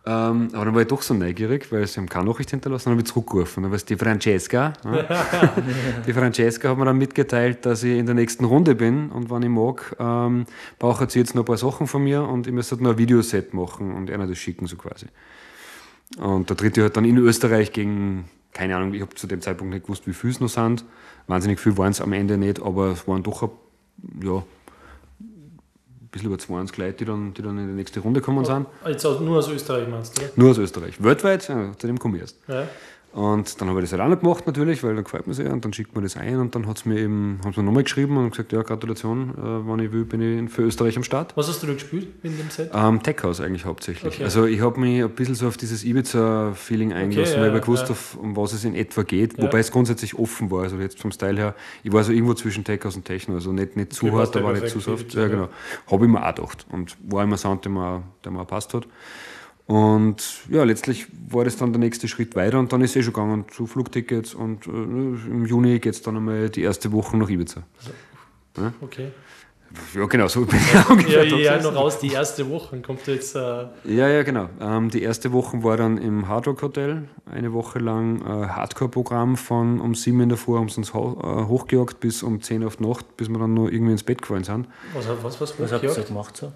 Ähm, 0.06 0.48
aber 0.54 0.64
dann 0.64 0.74
war 0.74 0.80
ich 0.80 0.88
doch 0.88 1.02
so 1.02 1.12
neugierig, 1.12 1.70
weil 1.70 1.86
sie 1.86 2.00
haben 2.00 2.08
keine 2.08 2.24
Nachricht 2.24 2.50
hinterlassen, 2.50 2.86
dann 2.86 2.92
habe 2.92 3.02
ich 3.02 3.12
zurückgerufen. 3.12 3.62
Dann 3.62 3.70
war 3.70 3.76
es 3.76 3.84
die 3.84 3.96
Francesca. 3.96 4.72
Ja. 4.82 5.52
die 6.06 6.12
Francesca 6.12 6.70
hat 6.70 6.78
mir 6.78 6.86
dann 6.86 6.96
mitgeteilt, 6.96 7.66
dass 7.66 7.82
ich 7.82 7.98
in 7.98 8.06
der 8.06 8.14
nächsten 8.14 8.46
Runde 8.46 8.74
bin 8.74 9.10
und 9.10 9.30
wenn 9.30 9.42
ich 9.42 9.50
mag, 9.50 9.94
ähm, 9.98 10.46
braucht 10.78 11.10
sie 11.10 11.18
jetzt 11.18 11.34
noch 11.34 11.42
ein 11.42 11.46
paar 11.46 11.58
Sachen 11.58 11.86
von 11.86 12.02
mir 12.02 12.22
und 12.22 12.46
ich 12.46 12.52
müsste 12.52 12.82
noch 12.82 12.92
ein 12.92 12.98
Videoset 12.98 13.52
machen 13.52 13.94
und 13.94 14.10
einer 14.10 14.26
das 14.26 14.38
schicken, 14.38 14.66
so 14.66 14.76
quasi. 14.76 15.06
Und 16.18 16.48
der 16.48 16.56
dritte 16.56 16.84
hat 16.84 16.96
dann 16.96 17.04
in 17.04 17.18
Österreich 17.18 17.72
gegen, 17.72 18.24
keine 18.52 18.76
Ahnung, 18.76 18.94
ich 18.94 19.02
habe 19.02 19.14
zu 19.14 19.26
dem 19.26 19.42
Zeitpunkt 19.42 19.74
nicht 19.74 19.84
gewusst, 19.84 20.06
wie 20.06 20.14
viele 20.14 20.32
es 20.32 20.40
noch 20.40 20.48
sind. 20.48 20.84
Wahnsinnig 21.26 21.60
viel 21.60 21.76
waren 21.76 21.90
es 21.90 22.00
am 22.00 22.12
Ende 22.14 22.38
nicht, 22.38 22.62
aber 22.62 22.92
es 22.92 23.06
waren 23.06 23.22
doch, 23.22 23.42
ja, 24.22 24.36
ein 24.36 24.44
bisschen 26.10 26.28
über 26.28 26.38
20 26.38 26.76
Leute, 26.76 26.92
die 26.98 27.04
dann, 27.04 27.34
die 27.34 27.42
dann 27.42 27.58
in 27.58 27.68
die 27.68 27.74
nächste 27.74 28.00
Runde 28.00 28.20
gekommen 28.20 28.44
sind. 28.44 28.66
Jetzt 28.86 29.04
nur 29.04 29.38
aus 29.38 29.48
Österreich 29.48 29.88
meinst 29.88 30.18
du, 30.18 30.22
oder? 30.22 30.32
Nur 30.36 30.50
aus 30.50 30.58
Österreich. 30.58 31.02
Weltweit, 31.02 31.48
ja, 31.48 31.72
zu 31.76 31.86
dem 31.86 31.98
komme 31.98 32.16
ich 32.16 32.22
erst. 32.22 32.36
Ja. 32.48 32.66
Und 33.12 33.60
dann 33.60 33.68
habe 33.68 33.80
ich 33.80 33.90
das 33.90 33.98
halt 33.98 34.02
auch 34.02 34.14
noch 34.14 34.20
gemacht 34.20 34.46
natürlich, 34.46 34.84
weil 34.84 34.94
dann 34.94 35.02
gefällt 35.02 35.26
mir 35.26 35.34
sehr 35.34 35.52
und 35.52 35.64
dann 35.64 35.72
schickt 35.72 35.94
man 35.94 36.04
das 36.04 36.16
ein 36.16 36.38
und 36.38 36.54
dann 36.54 36.68
hat's 36.68 36.84
mir 36.84 36.96
eben, 36.98 37.40
haben 37.44 37.52
sie 37.52 37.60
mir 37.60 37.66
nochmal 37.66 37.82
geschrieben 37.82 38.16
und 38.16 38.30
gesagt, 38.30 38.52
ja, 38.52 38.62
Gratulation, 38.62 39.30
äh, 39.30 39.66
wann 39.66 39.80
ich 39.80 39.90
will, 39.90 40.04
bin 40.04 40.46
ich 40.46 40.50
für 40.52 40.62
Österreich 40.62 40.96
am 40.96 41.02
Start. 41.02 41.36
Was 41.36 41.48
hast 41.48 41.60
du 41.62 41.66
da 41.66 41.72
gespielt 41.72 42.06
in 42.22 42.36
dem 42.36 42.48
Set? 42.50 42.70
Ähm, 42.72 43.02
Tech 43.02 43.16
House 43.24 43.40
eigentlich 43.40 43.64
hauptsächlich. 43.64 44.14
Okay. 44.14 44.22
Also 44.22 44.46
ich 44.46 44.60
habe 44.60 44.78
mich 44.78 45.02
ein 45.02 45.10
bisschen 45.10 45.34
so 45.34 45.48
auf 45.48 45.56
dieses 45.56 45.82
Ibiza-Feeling 45.82 46.92
eingelassen, 46.92 47.34
okay, 47.34 47.46
ja, 47.46 47.50
weil 47.50 47.58
ich 47.58 47.64
gewusst 47.64 47.84
ja. 47.84 47.90
auf, 47.90 48.16
um 48.16 48.36
was 48.36 48.52
es 48.52 48.64
in 48.64 48.76
etwa 48.76 49.02
geht, 49.02 49.36
ja. 49.36 49.44
wobei 49.44 49.58
es 49.58 49.72
grundsätzlich 49.72 50.16
offen 50.16 50.52
war, 50.52 50.62
also 50.62 50.76
jetzt 50.76 51.00
vom 51.00 51.10
Style 51.10 51.36
her, 51.36 51.54
ich 51.82 51.92
war 51.92 52.04
so 52.04 52.12
irgendwo 52.12 52.34
zwischen 52.34 52.62
Tech 52.62 52.84
House 52.84 52.94
und 52.94 53.06
Techno, 53.06 53.34
also 53.34 53.50
nicht, 53.50 53.74
nicht 53.74 53.92
zu 53.92 54.12
hart, 54.12 54.36
aber 54.36 54.52
nicht 54.52 54.68
zu 54.68 54.78
soft. 54.78 55.14
Ja, 55.14 55.26
genau. 55.26 55.48
Habe 55.90 56.04
ich 56.04 56.10
mir 56.10 56.24
auch 56.24 56.34
gedacht 56.34 56.64
und 56.70 56.96
war 57.08 57.24
immer 57.24 57.36
Sound, 57.36 57.64
der 57.64 57.72
mir, 57.72 58.04
der 58.24 58.30
mir 58.30 58.44
passt 58.44 58.72
hat. 58.72 58.86
Und 59.70 60.48
ja, 60.48 60.64
letztlich 60.64 61.06
war 61.28 61.44
das 61.44 61.56
dann 61.56 61.72
der 61.72 61.78
nächste 61.78 62.08
Schritt 62.08 62.34
weiter 62.34 62.58
und 62.58 62.72
dann 62.72 62.80
ist 62.80 62.90
es 62.90 62.96
eh 62.96 63.02
schon 63.04 63.12
gegangen 63.12 63.44
zu 63.52 63.68
Flugtickets 63.68 64.34
und 64.34 64.66
äh, 64.66 64.70
im 64.70 65.46
Juni 65.46 65.78
geht 65.78 65.94
es 65.94 66.02
dann 66.02 66.16
einmal 66.16 66.50
die 66.50 66.62
erste 66.62 66.90
Woche 66.90 67.16
nach 67.16 67.30
Ibiza. 67.30 67.62
Also, 67.78 67.92
ja? 68.60 68.72
Okay. 68.80 69.12
Ja, 69.94 70.06
genau, 70.06 70.26
so 70.26 70.44
bin 70.44 70.58
ich 70.58 70.90
ungefähr. 70.90 71.24
Ja, 71.24 71.36
ja, 71.56 71.62
noch 71.62 71.76
raus, 71.76 72.00
die 72.00 72.10
erste 72.10 72.50
Woche 72.50 72.80
kommt 72.80 73.06
jetzt. 73.06 73.36
Äh 73.36 73.66
ja, 73.84 74.08
ja, 74.08 74.24
genau. 74.24 74.48
Ähm, 74.60 74.90
die 74.90 75.02
erste 75.02 75.30
Woche 75.30 75.62
war 75.62 75.76
dann 75.76 75.98
im 75.98 76.26
Hard 76.26 76.48
Rock 76.48 76.62
Hotel, 76.62 77.08
eine 77.30 77.52
Woche 77.52 77.78
lang 77.78 78.22
äh, 78.22 78.48
Hardcore-Programm 78.48 79.36
von 79.36 79.80
um 79.80 79.94
sieben 79.94 80.20
in 80.20 80.30
der 80.30 80.38
Früh 80.38 80.56
haben 80.56 80.68
sie 80.68 80.78
uns 80.78 80.92
ho 80.92 81.16
äh, 81.22 81.46
hochgejagt 81.46 82.00
bis 82.00 82.24
um 82.24 82.42
zehn 82.42 82.64
auf 82.64 82.80
Nacht, 82.80 83.16
bis 83.16 83.28
wir 83.28 83.38
dann 83.38 83.54
noch 83.54 83.68
irgendwie 83.68 83.92
ins 83.92 84.02
Bett 84.02 84.20
gefallen 84.20 84.42
sind. 84.42 84.66
Was, 84.94 85.06
was, 85.22 85.40
was, 85.40 85.60
was 85.60 85.70
habt 85.70 85.84
ihr 85.84 86.02
gemacht 86.02 86.36
so? 86.36 86.50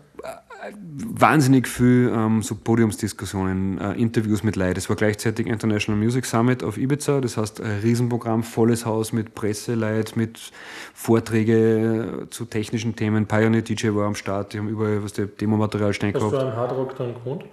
Wahnsinnig 0.73 1.69
viel 1.69 2.13
ähm, 2.15 2.43
so 2.43 2.55
Podiumsdiskussionen, 2.55 3.79
äh, 3.79 3.93
Interviews 3.95 4.43
mit 4.43 4.57
Leuten. 4.57 4.79
Es 4.79 4.89
war 4.89 4.97
gleichzeitig 4.97 5.47
International 5.47 6.01
Music 6.01 6.25
Summit 6.25 6.63
auf 6.63 6.79
Ibiza, 6.79 7.21
das 7.21 7.37
heißt 7.37 7.61
ein 7.61 7.81
Riesenprogramm, 7.81 8.43
volles 8.43 8.87
Haus 8.87 9.13
mit 9.13 9.35
Presseleit, 9.35 10.17
mit 10.17 10.53
Vorträge 10.95 12.27
zu 12.31 12.45
technischen 12.45 12.97
Themen. 12.97 13.27
Pioneer 13.27 13.63
DJ 13.63 13.89
war 13.95 14.07
am 14.07 14.15
Start, 14.15 14.53
die 14.53 14.59
haben 14.59 14.69
überall 14.69 15.03
was 15.03 15.13
der 15.13 15.27
Demomaterial 15.27 15.93
stehen 15.93 16.13
gehabt. 16.13 16.33
Hast 16.33 16.43
du 16.43 16.47
am 16.47 16.57
Hardrock 16.57 16.97
dann 16.97 17.15
gewohnt? 17.15 17.45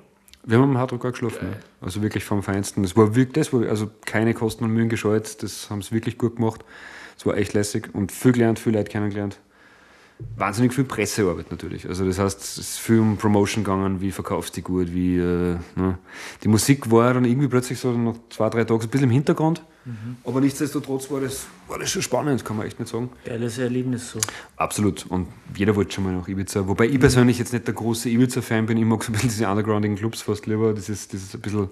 Wir 0.44 0.58
haben 0.58 0.72
am 0.72 0.78
Hardrock 0.78 1.06
auch 1.06 1.12
geschlafen, 1.12 1.50
ja. 1.52 1.58
also 1.82 2.02
wirklich 2.02 2.24
vom 2.24 2.42
Feinsten. 2.42 2.82
Das 2.82 2.98
war 2.98 3.16
wirklich, 3.16 3.34
das 3.34 3.54
war 3.54 3.68
also 3.70 3.90
keine 4.06 4.34
Kosten 4.34 4.64
und 4.64 4.72
Mühen 4.72 4.90
gescheut, 4.90 5.44
das 5.44 5.70
haben 5.70 5.82
sie 5.82 5.92
wirklich 5.92 6.18
gut 6.18 6.38
gemacht. 6.38 6.66
Es 7.18 7.26
war 7.26 7.38
echt 7.38 7.54
lässig 7.54 7.90
und 7.94 8.12
viel 8.12 8.32
gelernt, 8.32 8.58
viel 8.58 8.74
Leute 8.74 8.90
kennengelernt 8.90 9.40
wahnsinnig 10.36 10.74
viel 10.74 10.84
Pressearbeit 10.84 11.52
natürlich. 11.52 11.88
Also 11.88 12.06
das 12.06 12.20
heißt, 12.20 12.40
es 12.40 12.58
ist 12.58 12.80
viel 12.80 13.00
um 13.00 13.18
Promotion 13.18 13.64
gegangen, 13.64 14.02
wie 14.02 14.12
verkaufst 14.12 14.56
du 14.58 14.62
gut, 14.62 14.94
wie 14.94 15.18
äh, 15.18 15.58
ne. 15.76 15.98
die 16.44 16.48
Musik 16.48 16.92
war 16.92 17.14
dann 17.14 17.26
irgendwie 17.26 17.48
plötzlich 17.48 17.80
so 17.80 17.92
nach 17.92 18.16
zwei, 18.30 18.50
drei 18.50 18.64
Tagen 18.64 18.82
ein 18.82 18.90
bisschen 18.90 19.10
im 19.10 19.12
Hintergrund. 19.12 19.64
Mhm. 19.86 20.18
Aber 20.24 20.42
nichtsdestotrotz 20.42 21.10
war 21.10 21.22
das, 21.22 21.48
war 21.68 21.80
das 21.80 21.90
schon 21.90 22.02
spannend, 22.02 22.46
kann 22.46 22.58
man 22.58 22.68
echt 22.68 22.80
nicht 22.80 22.92
sagen. 22.92 23.10
Geiles 23.26 23.58
Erlebnis 23.58 24.12
so. 24.12 24.20
Absolut. 24.58 25.06
Und 25.08 25.28
jeder 25.56 25.76
wollte 25.76 25.94
schon 25.94 26.04
mal 26.04 26.14
nach 26.14 26.28
Ibiza. 26.28 26.68
Wobei 26.68 26.86
ich 26.86 27.00
persönlich 27.00 27.40
jetzt 27.40 27.54
nicht 27.54 27.66
der 27.66 27.74
große 27.74 28.10
Ibiza-Fan 28.10 28.68
bin. 28.68 28.78
Ich 28.78 28.86
mag 28.86 29.04
so 29.04 29.10
ein 29.10 29.14
bisschen 29.14 29.30
diese 29.30 29.48
undergroundigen 29.48 29.98
Clubs 29.98 30.22
fast 30.22 30.46
lieber. 30.46 30.74
Das 30.74 30.90
ist, 30.90 31.14
das 31.14 31.24
ist 31.24 31.34
ein 31.34 31.42
bisschen 31.42 31.70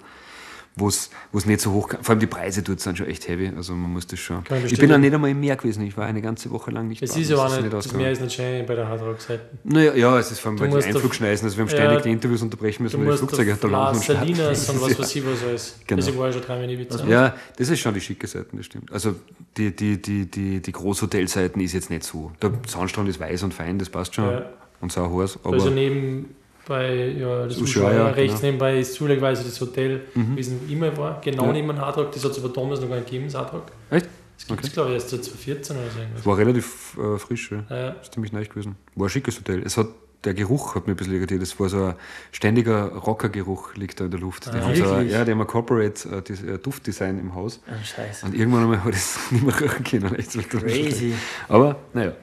wo 0.76 0.88
es 0.88 1.10
nicht 1.46 1.62
so 1.62 1.74
hoch 1.74 1.90
Vor 2.02 2.12
allem 2.12 2.20
die 2.20 2.28
Preise 2.28 2.62
dort 2.62 2.80
sind 2.80 2.98
schon 2.98 3.08
echt 3.08 3.28
heavy. 3.28 3.52
Also 3.56 3.74
man 3.74 3.92
muss 3.92 4.08
das 4.08 4.20
schon. 4.20 4.44
Ich 4.66 4.80
bin 4.80 4.92
auch 4.92 4.98
nicht 4.98 5.14
einmal 5.14 5.30
im 5.30 5.40
Meer 5.40 5.56
gewesen. 5.56 5.86
Ich 5.86 5.98
war 5.98 6.06
eine 6.06 6.22
ganze 6.22 6.50
Woche 6.52 6.72
lang 6.72 6.88
nicht 6.88 7.02
Es 7.02 7.16
ist 7.16 7.30
ja 7.30 7.38
auch 7.38 7.62
nicht, 7.62 7.72
das 7.72 7.92
Meer 7.94 8.12
ist 8.12 8.22
nicht 8.22 8.34
schön 8.34 8.66
bei 8.66 8.76
der 8.76 8.88
Hardrock-Seite. 8.88 9.42
Naja, 9.64 9.94
ja, 9.94 10.18
es 10.20 10.32
ist 10.32 10.40
vor 10.40 10.52
allem, 10.52 10.60
weil 10.60 10.82
die 10.82 10.88
Einflugschneisen, 10.88 11.46
also 11.46 11.58
wir 11.58 11.64
haben 11.64 11.70
ständig 11.70 11.98
ja, 11.98 12.02
die 12.02 12.12
Interviews 12.12 12.42
unterbrechen 12.42 12.84
müssen, 12.84 13.06
weil 13.06 13.12
die 13.12 13.18
Flugzeuge 13.18 13.58
da 13.60 13.68
landen 13.68 13.98
und 13.98 14.06
Salinas 14.06 14.70
und 14.70 14.82
was 14.82 15.00
weiß 15.00 15.16
ich 15.16 15.26
was 15.26 15.44
alles. 15.44 15.76
Genau. 15.86 16.00
Also 16.00 16.12
ich 16.12 16.18
war 16.18 16.28
ja 16.28 16.34
schon 16.34 16.42
dreimal 16.42 16.64
in 16.66 16.70
Ibiza. 16.72 17.06
Ja, 17.06 17.36
das 17.58 17.70
ist 17.70 17.80
schon 17.80 17.94
die 17.94 18.02
schicke 18.02 18.28
Seite, 18.28 18.48
das 18.54 18.66
stimmt. 18.66 18.92
Also 18.92 19.16
die, 19.58 19.76
die, 19.76 20.02
die, 20.02 20.26
die, 20.26 20.62
die 20.62 20.72
Großhotelseiten 20.72 21.62
ist 21.62 21.74
jetzt 21.74 21.90
nicht 21.90 22.04
so. 22.04 22.32
Der 22.42 22.52
Sandstrand 22.68 23.10
ist 23.10 23.20
weiß 23.20 23.44
und 23.44 23.54
fein, 23.54 23.80
das 23.80 23.90
passt 23.90 24.16
schon. 24.16 24.30
Ja. 24.30 24.50
Und 24.82 24.92
sau 24.94 25.22
heiß. 25.22 25.40
also 25.44 25.70
neben 25.70 26.36
bei 26.70 27.08
ja, 27.08 27.48
das 27.48 27.58
Ushuaia, 27.58 28.10
rechts 28.10 28.36
genau. 28.36 28.46
nebenbei 28.46 28.80
ist 28.80 28.94
zufälligerweise 28.94 29.44
das 29.44 29.60
Hotel, 29.60 30.04
mhm. 30.14 30.38
wie 30.38 30.40
es 30.40 30.52
immer 30.70 30.96
war, 30.96 31.20
genau 31.20 31.48
ja. 31.48 31.52
neben 31.52 31.68
dem 31.68 31.80
Hardrock. 31.80 32.14
Das 32.14 32.24
hat 32.24 32.32
es 32.32 32.40
aber 32.40 32.54
damals 32.54 32.80
noch 32.80 32.88
gar 32.88 32.96
nicht 32.96 33.08
gegeben, 33.08 33.26
das 33.26 33.36
Hardrock. 33.36 33.66
Echt? 33.90 34.08
Das 34.38 34.48
gibt 34.48 34.62
es, 34.62 34.68
okay. 34.68 34.74
glaube 34.74 34.90
ich, 34.92 34.96
erst 34.96 35.10
2014 35.10 35.76
oder 35.76 35.86
so. 35.90 36.00
Irgendwas. 36.00 36.26
War 36.26 36.38
relativ 36.38 36.98
äh, 36.98 37.18
frisch, 37.18 37.52
ja. 37.52 37.76
ja. 37.76 37.90
ist 37.90 38.14
ziemlich 38.14 38.32
neu 38.32 38.46
gewesen. 38.46 38.78
War 38.96 39.08
ein 39.08 39.10
schickes 39.10 39.38
Hotel. 39.38 39.64
Es 39.66 39.76
hat, 39.76 39.88
der 40.24 40.34
Geruch 40.34 40.76
hat 40.76 40.88
mir 40.88 40.94
ein 40.94 40.96
bisschen 40.96 41.16
irritiert. 41.16 41.42
Es 41.42 41.60
war 41.60 41.68
so 41.68 41.84
ein 41.86 41.96
ständiger 42.32 42.94
Rockergeruch 42.94 43.76
liegt 43.76 44.00
da 44.00 44.06
in 44.06 44.12
der 44.12 44.20
Luft. 44.20 44.48
Ah, 44.48 44.52
die 44.52 44.62
haben 44.62 44.76
so 44.76 44.94
ein, 44.94 45.10
ja, 45.10 45.26
die 45.26 45.32
haben 45.32 45.42
ein 45.42 45.48
Corporate 45.48 46.24
äh, 46.30 46.54
äh, 46.54 46.58
Duftdesign 46.60 47.20
im 47.20 47.34
Haus. 47.34 47.60
Oh, 47.68 47.84
scheiße. 47.84 48.28
Und 48.28 48.36
irgendwann 48.36 48.64
einmal 48.64 48.84
hat 48.86 48.94
es 48.94 49.32
nicht 49.32 49.44
mehr 49.44 49.60
riechen 49.60 49.84
können. 49.84 50.16
Echt 50.16 50.50
Crazy. 50.50 51.14
Aber, 51.48 51.78
naja. 51.94 52.14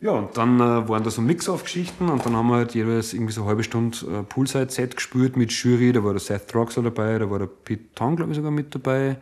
Ja, 0.00 0.12
und 0.12 0.36
dann 0.36 0.60
äh, 0.60 0.88
waren 0.88 1.02
da 1.02 1.10
so 1.10 1.20
Mix-Off-Geschichten 1.20 2.08
und 2.08 2.24
dann 2.24 2.36
haben 2.36 2.48
wir 2.48 2.56
halt 2.56 2.74
jeweils 2.74 3.14
irgendwie 3.14 3.32
so 3.32 3.40
eine 3.40 3.48
halbe 3.48 3.64
Stunde 3.64 3.98
äh, 4.06 4.22
Poolside-Set 4.22 4.94
gespielt 4.94 5.36
mit 5.36 5.50
Jury. 5.50 5.92
Da 5.92 6.04
war 6.04 6.12
der 6.12 6.20
Seth 6.20 6.48
Troxler 6.48 6.84
dabei, 6.84 7.18
da 7.18 7.28
war 7.28 7.40
der 7.40 7.46
Pete 7.46 7.94
Tong, 7.96 8.14
glaube 8.14 8.30
ich, 8.30 8.36
sogar 8.36 8.52
mit 8.52 8.72
dabei. 8.72 9.16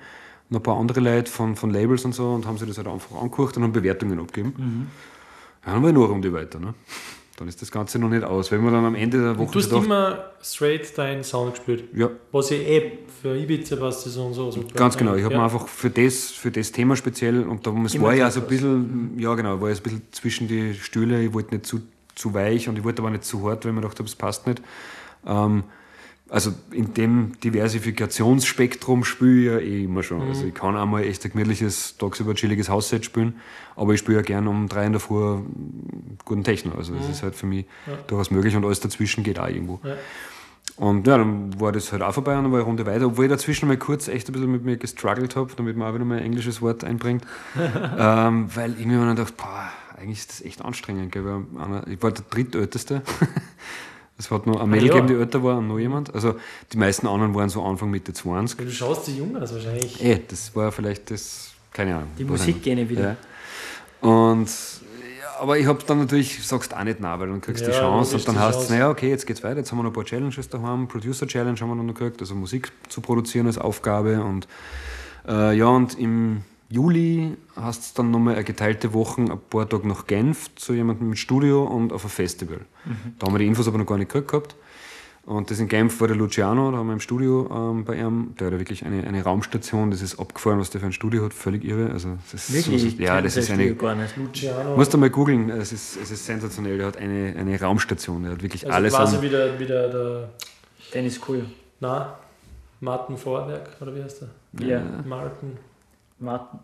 Noch 0.51 0.61
ein 0.61 0.63
paar 0.63 0.79
andere 0.79 1.01
Leute 1.01 1.31
von, 1.31 1.57
von 1.57 1.71
Labels 1.71 2.05
und 2.05 2.15
so 2.15 2.31
und 2.33 2.47
haben 2.47 2.59
sich 2.59 2.69
das 2.69 2.77
halt 2.77 2.89
einfach 2.89 3.17
angeguckt 3.17 3.57
und 3.57 3.63
haben 3.63 3.73
Bewertungen 3.73 4.21
abgegeben. 4.21 4.55
Mhm. 4.57 4.87
Ja, 5.65 5.73
dann 5.73 5.83
war 5.83 5.89
ich 5.89 5.95
nur 5.95 6.05
eine 6.05 6.13
Runde 6.13 6.33
weiter. 6.33 6.61
Ne? 6.61 6.75
Dann 7.37 7.49
ist 7.49 7.61
das 7.61 7.71
Ganze 7.71 7.99
noch 7.99 8.09
nicht 8.09 8.25
aus. 8.25 8.51
Wenn 8.51 8.63
man 8.63 8.73
dann 8.73 8.85
am 8.85 8.95
Ende 8.95 9.19
der 9.19 9.37
Woche. 9.37 9.47
Und 9.47 9.55
du 9.55 9.59
hast 9.59 9.73
immer 9.73 10.31
straight 10.43 10.97
deinen 10.97 11.23
Sound 11.23 11.55
gespielt. 11.55 11.85
Ja. 11.95 12.11
Was 12.33 12.51
ich 12.51 12.67
eh 12.67 12.99
für 13.21 13.37
Ibiza 13.37 13.77
passt 13.77 14.07
das 14.07 14.17
und 14.17 14.33
so. 14.33 14.51
Super. 14.51 14.75
Ganz 14.75 14.97
genau. 14.97 15.15
Ich 15.15 15.23
habe 15.23 15.35
ja. 15.35 15.41
mir 15.41 15.45
einfach 15.45 15.69
für 15.69 15.91
das, 15.91 16.31
für 16.31 16.51
das 16.51 16.73
Thema 16.73 16.97
speziell, 16.97 17.43
und 17.43 17.67
da 17.67 17.75
es 17.85 18.01
war 18.01 18.15
ja 18.15 18.31
so 18.31 18.41
ein 18.41 18.47
bisschen, 18.47 19.19
ja 19.19 19.35
genau, 19.35 19.61
war 19.61 19.69
ja 19.69 19.77
ein 19.77 19.83
bisschen 19.83 20.03
zwischen 20.13 20.49
die 20.49 20.75
Stühle. 20.75 21.23
Ich 21.23 21.35
wollte 21.35 21.55
nicht 21.55 21.67
zu, 21.67 21.83
zu 22.15 22.33
weich 22.33 22.69
und 22.69 22.79
ich 22.79 22.85
wollte 22.85 23.03
aber 23.03 23.11
nicht 23.11 23.25
zu 23.25 23.47
hart, 23.47 23.67
weil 23.67 23.75
gedacht 23.75 23.99
habe, 23.99 24.09
es 24.09 24.17
passt 24.17 24.47
nicht. 24.47 24.63
Ähm, 25.27 25.65
also 26.29 26.53
in 26.73 26.93
dem 26.95 27.33
Diversifikationsspektrum 27.41 29.05
spiele 29.05 29.41
ich 29.41 29.47
ja 29.47 29.59
eh 29.59 29.85
immer 29.85 30.03
schon. 30.03 30.25
Mhm. 30.25 30.29
Also 30.29 30.47
ich 30.47 30.55
kann 30.55 30.77
auch 30.77 30.87
mal 30.87 31.05
echt 31.05 31.25
ein 31.25 31.31
gemütliches, 31.31 31.97
tagsüber 31.99 32.35
chilliges 32.35 32.69
Hausset 32.69 33.05
spielen, 33.05 33.37
aber 33.77 33.95
ich 33.95 34.01
spiele 34.01 34.19
ja 34.19 34.23
gerne 34.23 34.51
um 34.51 34.69
drei 34.69 34.87
in 34.87 34.93
der 34.93 35.01
Früh 35.01 35.39
guten 36.25 36.43
Techno. 36.43 36.73
Also 36.77 36.95
das 36.95 37.05
mhm. 37.05 37.13
ist 37.13 37.23
halt 37.23 37.37
für 37.37 37.47
mich 37.47 37.67
ja. 37.87 37.95
durchaus 38.09 38.31
möglich 38.31 38.57
und 38.57 38.65
alles 38.65 38.81
dazwischen 38.81 39.23
geht 39.23 39.39
auch 39.39 39.49
irgendwo. 39.49 39.81
Ja. 39.85 39.97
Und 40.77 41.07
ja, 41.07 41.17
dann 41.17 41.59
war 41.59 41.73
das 41.73 41.91
halt 41.93 42.03
auch 42.03 42.13
vorbei 42.13 42.37
und 42.37 42.45
dann 42.45 42.53
war 42.53 42.59
eine 42.59 42.67
Runde 42.67 42.85
weiter, 42.85 43.07
obwohl 43.07 43.27
ich 43.27 43.31
dazwischen 43.31 43.67
mal 43.67 43.79
kurz 43.79 44.09
echt 44.09 44.29
ein 44.29 44.33
bisschen 44.33 44.53
mit 44.53 44.65
mir 44.65 44.77
gestruggelt 44.77 45.37
habe, 45.37 45.51
damit 45.57 45.77
man 45.77 45.89
auch 45.89 45.95
wieder 45.95 46.05
mal 46.05 46.19
ein 46.19 46.25
englisches 46.25 46.61
Wort 46.61 46.85
einbringt. 46.85 47.25
ähm, 47.99 48.51
weil 48.55 48.79
ich 48.79 48.85
mir 48.85 48.99
dann 48.99 49.17
gedacht, 49.17 49.37
boah, 49.37 49.71
eigentlich 49.97 50.19
ist 50.19 50.31
das 50.31 50.43
echt 50.43 50.63
anstrengend. 50.63 51.13
Gell? 51.13 51.25
weil 51.25 51.83
Ich 51.91 52.03
war 52.03 52.11
der 52.11 52.25
drittälteste. 52.29 53.03
Es 54.19 54.31
hat 54.31 54.47
noch 54.47 54.61
eine 54.61 54.67
Mädel 54.67 54.89
ja. 54.89 54.95
gegeben, 54.95 55.09
die 55.09 55.15
älter 55.15 55.43
war 55.43 55.59
und 55.59 55.69
noch 55.69 55.79
jemand. 55.79 56.15
Also 56.15 56.37
die 56.73 56.79
meisten 56.79 57.07
anderen 57.07 57.35
waren 57.35 57.49
so 57.51 57.63
Anfang 57.63 57.91
Mitte 57.91 58.13
20. 58.13 58.59
Du 58.59 58.71
schaust 58.71 59.07
die 59.09 59.19
jung 59.19 59.37
aus 59.37 59.53
wahrscheinlich. 59.53 60.03
Eh, 60.03 60.21
das 60.27 60.57
war 60.57 60.73
vielleicht 60.73 61.11
das, 61.11 61.51
keine 61.73 61.97
Ahnung. 61.97 62.09
Die 62.19 62.29
wahrscheinlich. 62.29 62.57
Musikgene 62.57 62.89
wieder. 62.89 63.17
Ja. 64.03 64.09
Und 64.09 64.47
ja, 64.47 65.41
aber 65.41 65.59
ich 65.59 65.67
habe 65.67 65.81
dann 65.87 65.99
natürlich, 65.99 66.47
sagst 66.47 66.75
auch 66.75 66.85
nicht 66.85 67.01
nein, 67.01 67.21
weil 67.21 67.29
dann 67.29 67.41
kriegst 67.43 67.67
du 67.67 67.71
die 67.71 67.77
Chance 67.77 68.17
und 68.17 68.29
dann 68.29 68.39
heißt 68.39 68.63
es, 68.63 68.71
naja, 68.71 68.89
okay, 68.89 69.11
jetzt 69.11 69.27
geht's 69.27 69.43
weiter, 69.43 69.59
jetzt 69.59 69.71
haben 69.71 69.79
wir 69.79 69.83
noch 69.83 69.91
ein 69.91 69.95
paar 69.95 70.05
Challenges 70.05 70.49
daheim, 70.49 70.89
Producer 70.89 71.27
Challenge 71.27 71.61
haben 71.61 71.69
wir 71.69 71.75
noch 71.75 71.95
gekriegt, 71.95 72.21
also 72.21 72.35
Musik 72.35 72.73
zu 72.89 73.03
produzieren 73.03 73.47
als 73.47 73.59
Aufgabe 73.59 74.23
und 74.23 74.49
äh, 75.29 75.57
ja, 75.57 75.67
und 75.67 75.99
im 75.99 76.43
Juli 76.69 77.37
hast 77.55 77.83
es 77.83 77.95
dann 77.95 78.11
nochmal 78.11 78.35
eine 78.35 78.45
geteilte 78.45 78.93
Woche, 78.93 79.21
ein 79.21 79.39
paar 79.51 79.69
Tage 79.69 79.87
nach 79.87 80.07
Genf 80.07 80.55
zu 80.57 80.75
jemandem 80.75 81.11
mit 81.11 81.19
Studio 81.19 81.65
und 81.65 81.93
auf 81.93 82.05
ein 82.05 82.11
Festival. 82.11 82.61
Da 83.19 83.27
haben 83.27 83.35
wir 83.35 83.39
die 83.39 83.47
Infos 83.47 83.69
aber 83.69 83.79
noch 83.79 83.87
gar 83.87 83.99
nicht 83.99 84.11
gekriegt 84.13 84.29
gehabt. 84.31 84.57
Und 85.27 85.51
das 85.51 85.59
in 85.59 85.67
Genf 85.67 86.01
war 86.01 86.07
der 86.07 86.17
Luciano, 86.17 86.71
da 86.71 86.79
haben 86.79 86.87
wir 86.87 86.93
im 86.93 87.01
Studio 87.01 87.49
ähm, 87.53 87.85
bei 87.85 87.97
ihm, 87.97 88.35
der 88.39 88.47
hat 88.47 88.53
ja 88.53 88.59
wirklich 88.61 88.85
eine, 88.85 89.05
eine 89.05 89.25
Raumstation, 89.25 89.91
das 89.91 90.01
ist 90.01 90.21
abgefahren, 90.21 90.61
was 90.61 90.71
der 90.71 90.81
für 90.81 90.87
ein 90.87 90.93
Studio 90.93 91.25
hat, 91.25 91.35
völlig 91.35 91.65
irre. 91.65 91.91
Also 91.91 92.17
das 92.31 92.49
ist 92.49 92.55
Wirklich? 92.55 92.97
so, 92.97 93.03
ja, 93.03 93.21
das 93.21 93.37
ist 93.37 93.51
eine, 93.51 93.75
gar 93.75 93.97
nicht. 93.97 94.17
Luciano. 94.17 94.77
Musst 94.77 94.95
du 94.95 94.99
mal 94.99 95.11
googeln, 95.11 95.51
es 95.51 95.73
ist, 95.73 95.97
es 96.01 96.13
ist 96.13 96.27
sensationell. 96.27 96.79
Der 96.79 96.87
hat 96.87 96.97
eine, 96.97 97.35
eine 97.37 97.61
Raumstation, 97.61 98.23
der 98.23 98.33
hat 98.33 98.43
wirklich 98.43 98.65
also 98.67 98.77
alles 98.77 98.95
quasi 98.95 99.17
an. 99.17 99.23
wieder, 99.23 99.59
wieder 99.59 99.89
der, 99.89 100.29
Dennis 100.95 101.21
Cool. 101.27 101.45
na, 101.81 102.17
Martin 102.79 103.17
Vorwerk, 103.17 103.71
oder 103.81 103.97
wie 103.97 104.05
heißt 104.05 104.23
der? 104.23 104.65
Ja. 104.65 104.81
Martin, 105.05 105.57
Martin. 106.19 106.59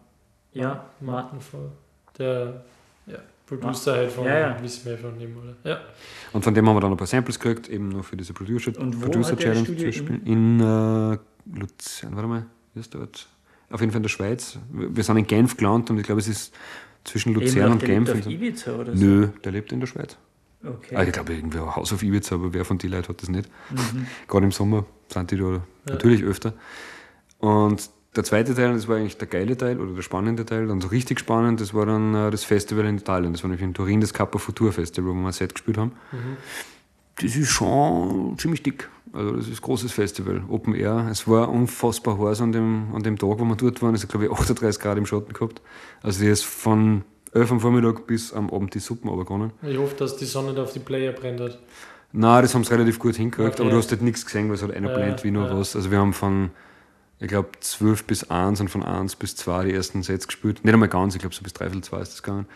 Ja, 0.52 0.84
Martin. 1.00 1.40
Vor, 1.40 1.72
der 2.18 2.62
ja, 3.06 3.18
Producer 3.46 3.92
halt 3.92 4.12
von, 4.12 4.24
Ja, 4.24 4.38
ja. 4.38 4.62
wissen 4.62 4.84
wir 4.84 4.98
von 4.98 5.20
ihm, 5.20 5.36
oder? 5.36 5.70
Ja. 5.70 5.80
Und 6.32 6.44
von 6.44 6.54
dem 6.54 6.68
haben 6.68 6.76
wir 6.76 6.80
dann 6.80 6.90
ein 6.90 6.96
paar 6.96 7.06
Samples 7.06 7.38
gekriegt, 7.38 7.68
eben 7.68 7.88
nur 7.88 8.04
für 8.04 8.16
diese 8.16 8.32
Producer, 8.32 8.72
Und 8.78 9.00
wo 9.00 9.06
Producer 9.06 9.36
Challenge 9.36 9.76
zu 9.76 9.92
spielen. 9.92 10.26
In 10.26 10.60
äh, 10.60 11.18
Luzern, 11.58 12.14
warte 12.16 12.28
mal, 12.28 12.46
wie 12.74 12.80
ist 12.80 12.94
dort? 12.94 13.26
Auf 13.70 13.80
jeden 13.80 13.90
Fall 13.90 13.98
in 13.98 14.02
der 14.02 14.10
Schweiz. 14.10 14.58
Wir 14.70 15.02
sind 15.02 15.16
in 15.16 15.26
Genf 15.26 15.56
gelandet 15.56 15.90
und 15.90 15.98
ich 15.98 16.04
glaube, 16.04 16.20
es 16.20 16.28
ist 16.28 16.54
zwischen 17.04 17.32
Luzern 17.34 17.56
Eben, 17.56 17.72
und 17.72 17.82
der 17.82 17.88
lebt 17.88 18.06
Genf. 18.06 18.10
auf 18.10 18.16
und 18.16 18.22
so. 18.24 18.30
Ibiza 18.30 18.72
oder 18.76 18.96
so. 18.96 19.04
Nö, 19.04 19.28
der 19.42 19.52
lebt 19.52 19.72
in 19.72 19.80
der 19.80 19.86
Schweiz. 19.86 20.16
Okay. 20.64 20.94
Ah, 20.94 21.02
ich 21.02 21.12
glaube, 21.12 21.32
irgendwie 21.34 21.58
ein 21.58 21.74
Haus 21.74 21.92
auf 21.92 22.02
Ibiza, 22.02 22.36
aber 22.36 22.52
wer 22.52 22.64
von 22.64 22.78
den 22.78 22.90
Leuten 22.90 23.08
hat 23.08 23.20
das 23.22 23.28
nicht? 23.28 23.48
Mhm. 23.70 24.06
Gerade 24.28 24.44
im 24.44 24.52
Sommer 24.52 24.84
sind 25.08 25.30
die 25.30 25.36
da 25.36 25.62
natürlich 25.86 26.22
öfter. 26.22 26.52
Und 27.38 27.90
der 28.14 28.24
zweite 28.24 28.54
Teil, 28.54 28.72
das 28.74 28.88
war 28.88 28.96
eigentlich 28.96 29.16
der 29.16 29.28
geile 29.28 29.56
Teil 29.56 29.80
oder 29.80 29.92
der 29.92 30.02
spannende 30.02 30.44
Teil, 30.44 30.66
dann 30.66 30.80
so 30.80 30.88
richtig 30.88 31.18
spannend, 31.20 31.60
das 31.60 31.72
war 31.72 31.86
dann 31.86 32.14
äh, 32.14 32.30
das 32.30 32.44
Festival 32.44 32.84
in 32.86 32.98
Italien. 32.98 33.32
Das 33.32 33.42
war 33.42 33.48
nämlich 33.48 33.64
in 33.64 33.72
Turin 33.74 34.00
das 34.00 34.12
Kappa 34.12 34.38
Futur 34.38 34.72
Festival, 34.72 35.10
wo 35.10 35.14
wir 35.14 35.26
ein 35.26 35.32
Set 35.32 35.54
gespielt 35.54 35.78
haben. 35.78 35.92
Das 37.20 37.36
ist 37.36 37.50
schon 37.50 38.36
ziemlich 38.38 38.62
dick. 38.62 38.88
Also 39.12 39.32
das 39.36 39.46
ist 39.48 39.58
ein 39.58 39.62
großes 39.62 39.92
Festival, 39.92 40.42
Open 40.48 40.74
Air. 40.74 41.08
Es 41.10 41.28
war 41.28 41.48
unfassbar 41.50 42.18
heiß 42.18 42.40
an 42.40 42.52
dem, 42.52 42.94
an 42.94 43.02
dem 43.02 43.18
Tag, 43.18 43.38
wo 43.38 43.44
wir 43.44 43.56
dort 43.56 43.82
waren. 43.82 43.94
Es 43.94 44.02
hat, 44.02 44.08
glaube 44.10 44.24
ich, 44.26 44.30
38 44.32 44.80
Grad 44.80 44.96
im 44.96 45.04
Schatten 45.06 45.32
gehabt. 45.34 45.60
Also 46.02 46.22
die 46.22 46.28
ist 46.30 46.44
von 46.44 47.02
11 47.34 47.52
am 47.52 47.60
Vormittag 47.60 48.06
bis 48.06 48.32
am 48.32 48.48
Abend 48.50 48.74
die 48.74 48.78
Suppen 48.78 49.08
runtergegangen. 49.10 49.52
Ich 49.62 49.76
hoffe, 49.76 49.94
dass 49.96 50.16
die 50.16 50.24
Sonne 50.24 50.54
da 50.54 50.62
auf 50.62 50.72
die 50.72 50.78
Player 50.78 51.12
brennt 51.12 51.40
hat. 51.40 51.58
Nein, 52.12 52.42
das 52.42 52.54
haben 52.54 52.64
sie 52.64 52.72
relativ 52.72 52.98
gut 52.98 53.16
hingekriegt, 53.16 53.54
Okay. 53.54 53.62
aber 53.62 53.70
du 53.70 53.76
hast 53.78 53.90
halt 53.90 54.02
nichts 54.02 54.24
gesehen, 54.24 54.48
weil 54.48 54.56
es 54.56 54.62
halt 54.62 54.74
einer 54.74 54.90
Ja, 54.90 54.96
blendet 54.96 55.24
wie 55.24 55.30
nur 55.30 55.46
ja. 55.46 55.58
was. 55.58 55.76
Also 55.76 55.90
wir 55.90 55.98
haben 55.98 56.12
von, 56.14 56.50
ich 57.22 57.28
glaube, 57.28 57.50
12 57.60 58.04
bis 58.04 58.30
1 58.30 58.60
und 58.60 58.68
von 58.68 58.82
1 58.82 59.16
bis 59.16 59.36
2 59.36 59.66
die 59.66 59.72
ersten 59.72 60.02
Sets 60.02 60.26
gespielt. 60.26 60.64
Nicht 60.64 60.74
einmal 60.74 60.88
ganz, 60.88 61.14
ich 61.14 61.20
glaube 61.20 61.34
so 61.34 61.42
bis 61.42 61.52
dreiviertel 61.52 61.82
2 61.82 62.00
ist 62.00 62.12
das 62.12 62.22
gegangen. 62.22 62.46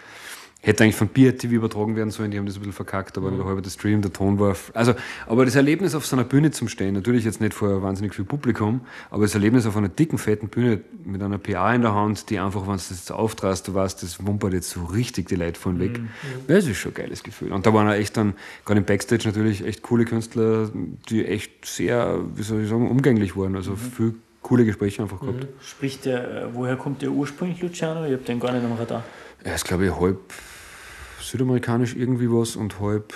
Hätte 0.60 0.82
eigentlich 0.82 0.96
von 0.96 1.06
BRTV 1.06 1.52
übertragen 1.52 1.94
werden 1.94 2.10
sollen, 2.10 2.32
die 2.32 2.38
haben 2.38 2.46
das 2.46 2.56
ein 2.56 2.60
bisschen 2.60 2.72
verkackt, 2.72 3.16
aber 3.16 3.30
der 3.30 3.44
halbe 3.44 3.68
Stream, 3.70 4.02
der 4.02 4.12
Ton 4.12 4.40
war. 4.40 4.56
Also, 4.74 4.94
aber 5.28 5.44
das 5.44 5.54
Erlebnis 5.54 5.94
auf 5.94 6.04
so 6.04 6.16
einer 6.16 6.24
Bühne 6.24 6.50
zum 6.50 6.66
Stehen, 6.66 6.94
natürlich 6.94 7.24
jetzt 7.24 7.40
nicht 7.40 7.54
vor 7.54 7.82
wahnsinnig 7.82 8.14
viel 8.14 8.24
Publikum, 8.24 8.80
aber 9.10 9.22
das 9.22 9.34
Erlebnis 9.34 9.66
auf 9.66 9.76
einer 9.76 9.88
dicken, 9.88 10.18
fetten 10.18 10.48
Bühne 10.48 10.80
mit 11.04 11.22
einer 11.22 11.38
PA 11.38 11.72
in 11.72 11.82
der 11.82 11.94
Hand, 11.94 12.30
die 12.30 12.40
einfach, 12.40 12.62
wenn 12.62 12.68
du 12.68 12.72
das 12.72 12.90
jetzt 12.90 13.12
auftrast, 13.12 13.68
du 13.68 13.74
weißt, 13.74 14.02
das 14.02 14.26
wumpert 14.26 14.54
jetzt 14.54 14.70
so 14.70 14.82
richtig 14.86 15.28
die 15.28 15.36
Leute 15.36 15.60
von 15.60 15.78
weg. 15.78 16.00
Ja, 16.00 16.56
Das 16.56 16.66
ist 16.66 16.78
schon 16.78 16.90
ein 16.90 16.94
geiles 16.94 17.22
Gefühl. 17.22 17.52
Und 17.52 17.64
da 17.64 17.72
waren 17.72 17.86
auch 17.86 17.92
echt 17.92 18.16
dann, 18.16 18.34
gerade 18.64 18.80
im 18.80 18.86
Backstage 18.86 19.28
natürlich, 19.28 19.64
echt 19.64 19.82
coole 19.82 20.04
Künstler, 20.04 20.70
die 21.08 21.24
echt 21.24 21.64
sehr, 21.64 22.18
wie 22.34 22.42
soll 22.42 22.62
ich 22.62 22.68
sagen, 22.68 22.90
umgänglich 22.90 23.36
waren. 23.36 23.54
Also 23.54 23.76
viel 23.76 24.16
coole 24.46 24.64
Gespräche 24.64 25.02
einfach 25.02 25.18
gehabt. 25.20 25.48
Spricht 25.60 26.04
der, 26.04 26.44
äh, 26.44 26.54
woher 26.54 26.76
kommt 26.76 27.02
der 27.02 27.10
ursprünglich, 27.10 27.60
Luciano? 27.60 28.04
Ich 28.04 28.12
habe 28.12 28.22
den 28.22 28.38
gar 28.38 28.52
nicht 28.52 28.64
am 28.64 28.72
Radar. 28.74 29.02
Er 29.42 29.56
ist, 29.56 29.64
glaube 29.64 29.86
ich, 29.86 29.92
halb 29.92 30.20
südamerikanisch 31.20 31.96
irgendwie 31.96 32.30
was 32.30 32.54
und 32.54 32.78
halb 32.80 33.12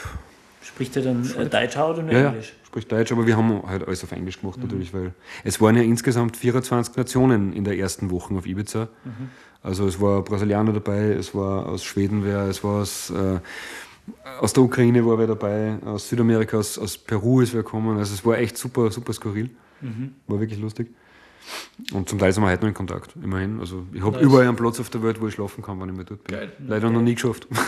Spricht 0.63 0.97
er 0.97 1.03
dann 1.03 1.25
äh, 1.39 1.47
Deutsch 1.47 1.77
auch 1.77 1.91
oder 1.91 2.03
nur 2.03 2.13
Ja, 2.13 2.21
ja, 2.21 2.29
Englisch? 2.31 2.53
spricht 2.67 2.91
Deutsch, 2.91 3.13
aber 3.13 3.27
wir 3.27 3.37
haben 3.37 3.63
halt 3.67 3.87
alles 3.87 4.03
auf 4.03 4.13
Englisch 4.13 4.41
gemacht 4.41 4.59
natürlich, 4.61 4.93
weil 4.93 5.15
es 5.45 5.61
waren 5.61 5.77
ja 5.77 5.83
insgesamt 5.83 6.37
24 6.37 6.97
Nationen 6.97 7.53
in 7.53 7.63
der 7.65 7.79
ersten 7.79 8.11
Woche 8.11 8.35
auf 8.35 8.47
Ibiza. 8.47 8.89
Also 9.63 9.87
es 9.87 10.01
war 10.01 10.23
Brasilianer 10.23 10.73
dabei, 10.73 11.13
es 11.13 11.35
war 11.35 11.67
aus 11.67 11.85
Schweden 11.85 12.25
wer, 12.25 12.49
es 12.49 12.65
war 12.65 12.83
aus, 12.83 13.11
äh, 13.11 13.39
aus 14.41 14.53
der 14.53 14.63
Ukraine 14.65 15.07
war 15.07 15.17
wer 15.19 15.29
dabei, 15.29 15.79
aus 15.85 16.09
Südamerika, 16.09 16.59
aus, 16.59 16.77
aus 16.79 16.99
Peru 16.99 17.41
ist 17.41 17.55
wer 17.55 17.63
gekommen. 17.63 17.99
Also 17.99 18.15
es 18.15 18.25
war 18.25 18.37
echt 18.39 18.59
super, 18.59 18.91
super 18.91 19.13
skurril. 19.13 19.51
War 20.27 20.41
wirklich 20.41 20.61
lustig. 20.61 20.89
Und 21.93 22.09
zum 22.09 22.19
Teil 22.19 22.33
sind 22.33 22.43
wir 22.43 22.51
heute 22.51 22.63
noch 22.63 22.69
in 22.69 22.75
Kontakt, 22.75 23.15
immerhin. 23.23 23.61
Also 23.61 23.85
ich 23.93 24.03
habe 24.03 24.13
Nice. 24.17 24.23
überall 24.23 24.47
einen 24.47 24.57
Platz 24.57 24.79
auf 24.81 24.91
der 24.91 25.03
Welt, 25.03 25.21
wo 25.21 25.27
ich 25.29 25.35
schlafen 25.35 25.63
kann, 25.63 25.81
wenn 25.81 25.89
ich 25.89 25.97
mal 25.97 26.05
dort 26.05 26.25
bin. 26.25 26.37
Geil. 26.37 26.53
Leider 26.67 26.91
noch 26.91 27.01
nie 27.03 27.15
geschafft. 27.15 27.49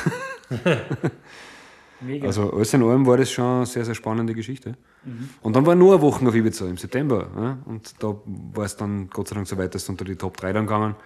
Mega. 2.01 2.27
Also 2.27 2.53
alles 2.53 2.75
in 2.75 2.83
allem 2.83 3.07
war 3.07 3.17
das 3.17 3.31
schon 3.31 3.45
eine 3.45 3.67
sehr, 3.67 3.85
sehr 3.85 3.95
spannende 3.95 4.35
Geschichte. 4.35 4.77
Und 5.41 5.57
dann 5.57 5.67
war 5.67 5.75
nur 5.75 5.95
eine 5.95 6.03
Woche 6.03 6.27
auf 6.27 6.35
Ibiza 6.35 6.67
im 6.67 6.77
September. 6.77 7.29
Ja? 7.37 7.59
Und 7.65 7.95
da 8.03 8.15
war 8.55 8.65
es 8.65 8.77
dann 8.77 9.09
Gott 9.11 9.29
sei 9.29 9.35
Dank 9.37 9.47
so 9.47 9.57
weit, 9.57 9.75
dass 9.75 9.85
es 9.85 9.89
unter 9.89 10.05
die 10.05 10.17
Top 10.17 10.37
3 10.37 10.53
dann 10.53 10.67
gegangen. 10.67 10.97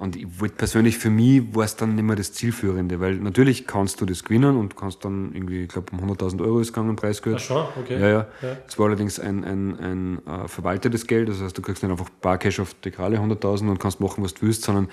Und 0.00 0.16
ich 0.16 0.40
wollte 0.40 0.54
persönlich, 0.54 0.96
für 0.96 1.10
mich 1.10 1.54
war 1.54 1.64
es 1.64 1.76
dann 1.76 1.94
nicht 1.94 2.04
mehr 2.04 2.16
das 2.16 2.32
Zielführende, 2.32 3.00
weil 3.00 3.16
natürlich 3.16 3.66
kannst 3.66 4.00
du 4.00 4.06
das 4.06 4.24
gewinnen 4.24 4.56
und 4.56 4.74
kannst 4.74 5.04
dann 5.04 5.34
irgendwie, 5.34 5.64
ich 5.64 5.68
glaube, 5.68 5.92
um 5.92 6.00
100.000 6.10 6.40
Euro 6.42 6.60
ist 6.60 6.72
gegangen, 6.72 6.96
Preisgeld. 6.96 7.36
Ach 7.36 7.40
schon, 7.40 7.66
okay. 7.78 8.00
Ja, 8.00 8.08
ja. 8.08 8.26
Ja. 8.40 8.56
Es 8.66 8.78
war 8.78 8.86
allerdings 8.86 9.20
ein, 9.20 9.44
ein, 9.44 9.78
ein 9.78 10.26
äh, 10.26 10.48
verwaltetes 10.48 11.06
Geld, 11.06 11.28
das 11.28 11.42
heißt, 11.42 11.58
du 11.58 11.60
kriegst 11.60 11.82
nicht 11.82 11.92
einfach 11.92 12.08
Barcash 12.22 12.60
auf 12.60 12.72
die 12.82 12.90
Kralle 12.90 13.18
100.000 13.18 13.68
und 13.68 13.78
kannst 13.78 14.00
machen, 14.00 14.24
was 14.24 14.32
du 14.32 14.46
willst, 14.46 14.62
sondern 14.62 14.88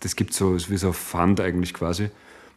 das 0.00 0.16
gibt 0.16 0.32
so, 0.32 0.54
ist 0.54 0.70
wie 0.70 0.78
so 0.78 0.86
ein 0.86 0.94
Fund 0.94 1.38
eigentlich 1.38 1.74
quasi. 1.74 2.08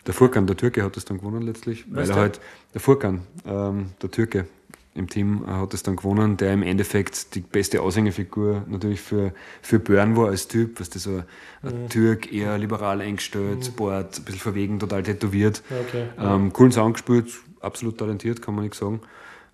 Der 0.07 0.13
Furkan, 0.13 0.47
der 0.47 0.55
Türke, 0.55 0.81
hat 0.81 0.95
das 0.95 1.03
dann 1.03 1.17
gewonnen 1.17 1.41
letztlich, 1.41 1.83
weil 1.91 2.03
er 2.03 2.07
der? 2.07 2.15
halt, 2.15 2.39
der 2.73 2.79
Furkan, 2.79 3.23
ähm, 3.45 3.87
der 4.01 4.11
Türke 4.11 4.47
im 4.95 5.09
Team, 5.09 5.45
hat 5.45 5.73
das 5.73 5.83
dann 5.83 5.97
gewonnen, 5.97 6.37
der 6.37 6.53
im 6.53 6.63
Endeffekt 6.63 7.35
die 7.35 7.41
beste 7.41 7.81
Aushängefigur 7.81 8.63
natürlich 8.67 9.01
für, 9.01 9.33
für 9.61 9.77
Börn 9.77 10.15
war 10.15 10.29
als 10.29 10.47
Typ, 10.47 10.79
was 10.79 10.89
das 10.89 11.03
so 11.03 11.21
ein 11.63 11.89
Türk, 11.89 12.31
eher 12.31 12.57
liberal 12.57 13.01
eingestellt, 13.01 13.65
Sport, 13.65 14.19
ein 14.19 14.23
bisschen 14.23 14.39
verwegen, 14.39 14.79
total 14.79 15.03
tätowiert. 15.03 15.61
Okay. 15.87 16.05
Ähm, 16.17 16.53
coolen 16.53 16.71
Sound 16.71 16.93
gespielt, 16.95 17.27
absolut 17.59 17.97
talentiert, 17.97 18.41
kann 18.41 18.55
man 18.55 18.63
nicht 18.63 18.75
sagen. 18.75 19.01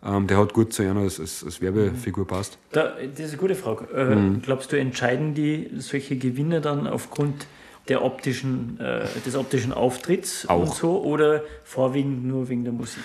Ähm, 0.03 0.27
der 0.27 0.37
hat 0.37 0.53
gut 0.53 0.73
zu 0.73 0.83
einer 0.83 1.01
als, 1.01 1.19
als, 1.19 1.43
als 1.43 1.61
Werbefigur 1.61 2.25
passt. 2.27 2.57
Da, 2.71 2.93
das 3.15 3.19
ist 3.25 3.29
eine 3.31 3.37
gute 3.37 3.55
Frage. 3.55 3.87
Äh, 3.95 4.15
Mhm. 4.15 4.41
Glaubst 4.41 4.71
du, 4.71 4.77
entscheiden 4.79 5.33
die 5.33 5.69
solche 5.77 6.17
Gewinner 6.17 6.59
dann 6.59 6.87
aufgrund 6.87 7.47
der 7.87 8.03
optischen, 8.03 8.79
äh, 8.79 9.05
des 9.25 9.35
optischen 9.35 9.73
Auftritts 9.73 10.45
und 10.45 10.51
Auch. 10.51 10.75
so 10.75 11.03
oder 11.03 11.41
vorwiegend 11.63 12.25
nur 12.25 12.47
wegen 12.49 12.63
der 12.63 12.73
Musik? 12.73 13.03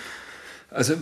Also, 0.69 0.95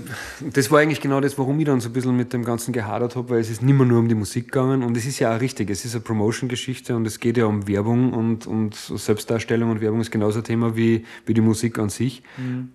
das 0.54 0.70
war 0.70 0.80
eigentlich 0.80 1.02
genau 1.02 1.20
das, 1.22 1.40
warum 1.40 1.60
ich 1.60 1.66
dann 1.66 1.80
so 1.80 1.90
ein 1.90 1.94
bisschen 1.94 2.16
mit 2.16 2.32
dem 2.34 2.46
Ganzen 2.46 2.72
gehadert 2.72 3.16
habe, 3.16 3.32
weil 3.32 3.40
es 3.40 3.50
ist 3.50 3.64
nicht 3.64 3.76
mehr 3.76 3.88
nur 3.88 3.98
um 3.98 4.08
die 4.08 4.14
Musik 4.14 4.52
gegangen 4.52 4.84
und 4.84 4.96
es 4.96 5.08
ist 5.08 5.18
ja 5.18 5.36
auch 5.36 5.42
richtig, 5.42 5.72
es 5.72 5.84
ist 5.86 5.96
eine 5.96 6.02
Promotion-Geschichte 6.02 6.96
und 6.96 7.08
es 7.08 7.20
geht 7.20 7.36
ja 7.38 7.46
um 7.46 7.68
Werbung 7.68 8.14
und, 8.14 8.46
und 8.46 8.76
Selbstdarstellung 8.76 9.72
und 9.72 9.82
Werbung 9.82 10.02
ist 10.02 10.12
genauso 10.12 10.40
ein 10.40 10.44
Thema 10.44 10.76
wie, 10.78 11.04
wie 11.26 11.34
die 11.34 11.42
Musik 11.42 11.80
an 11.80 11.90
sich. 11.90 12.22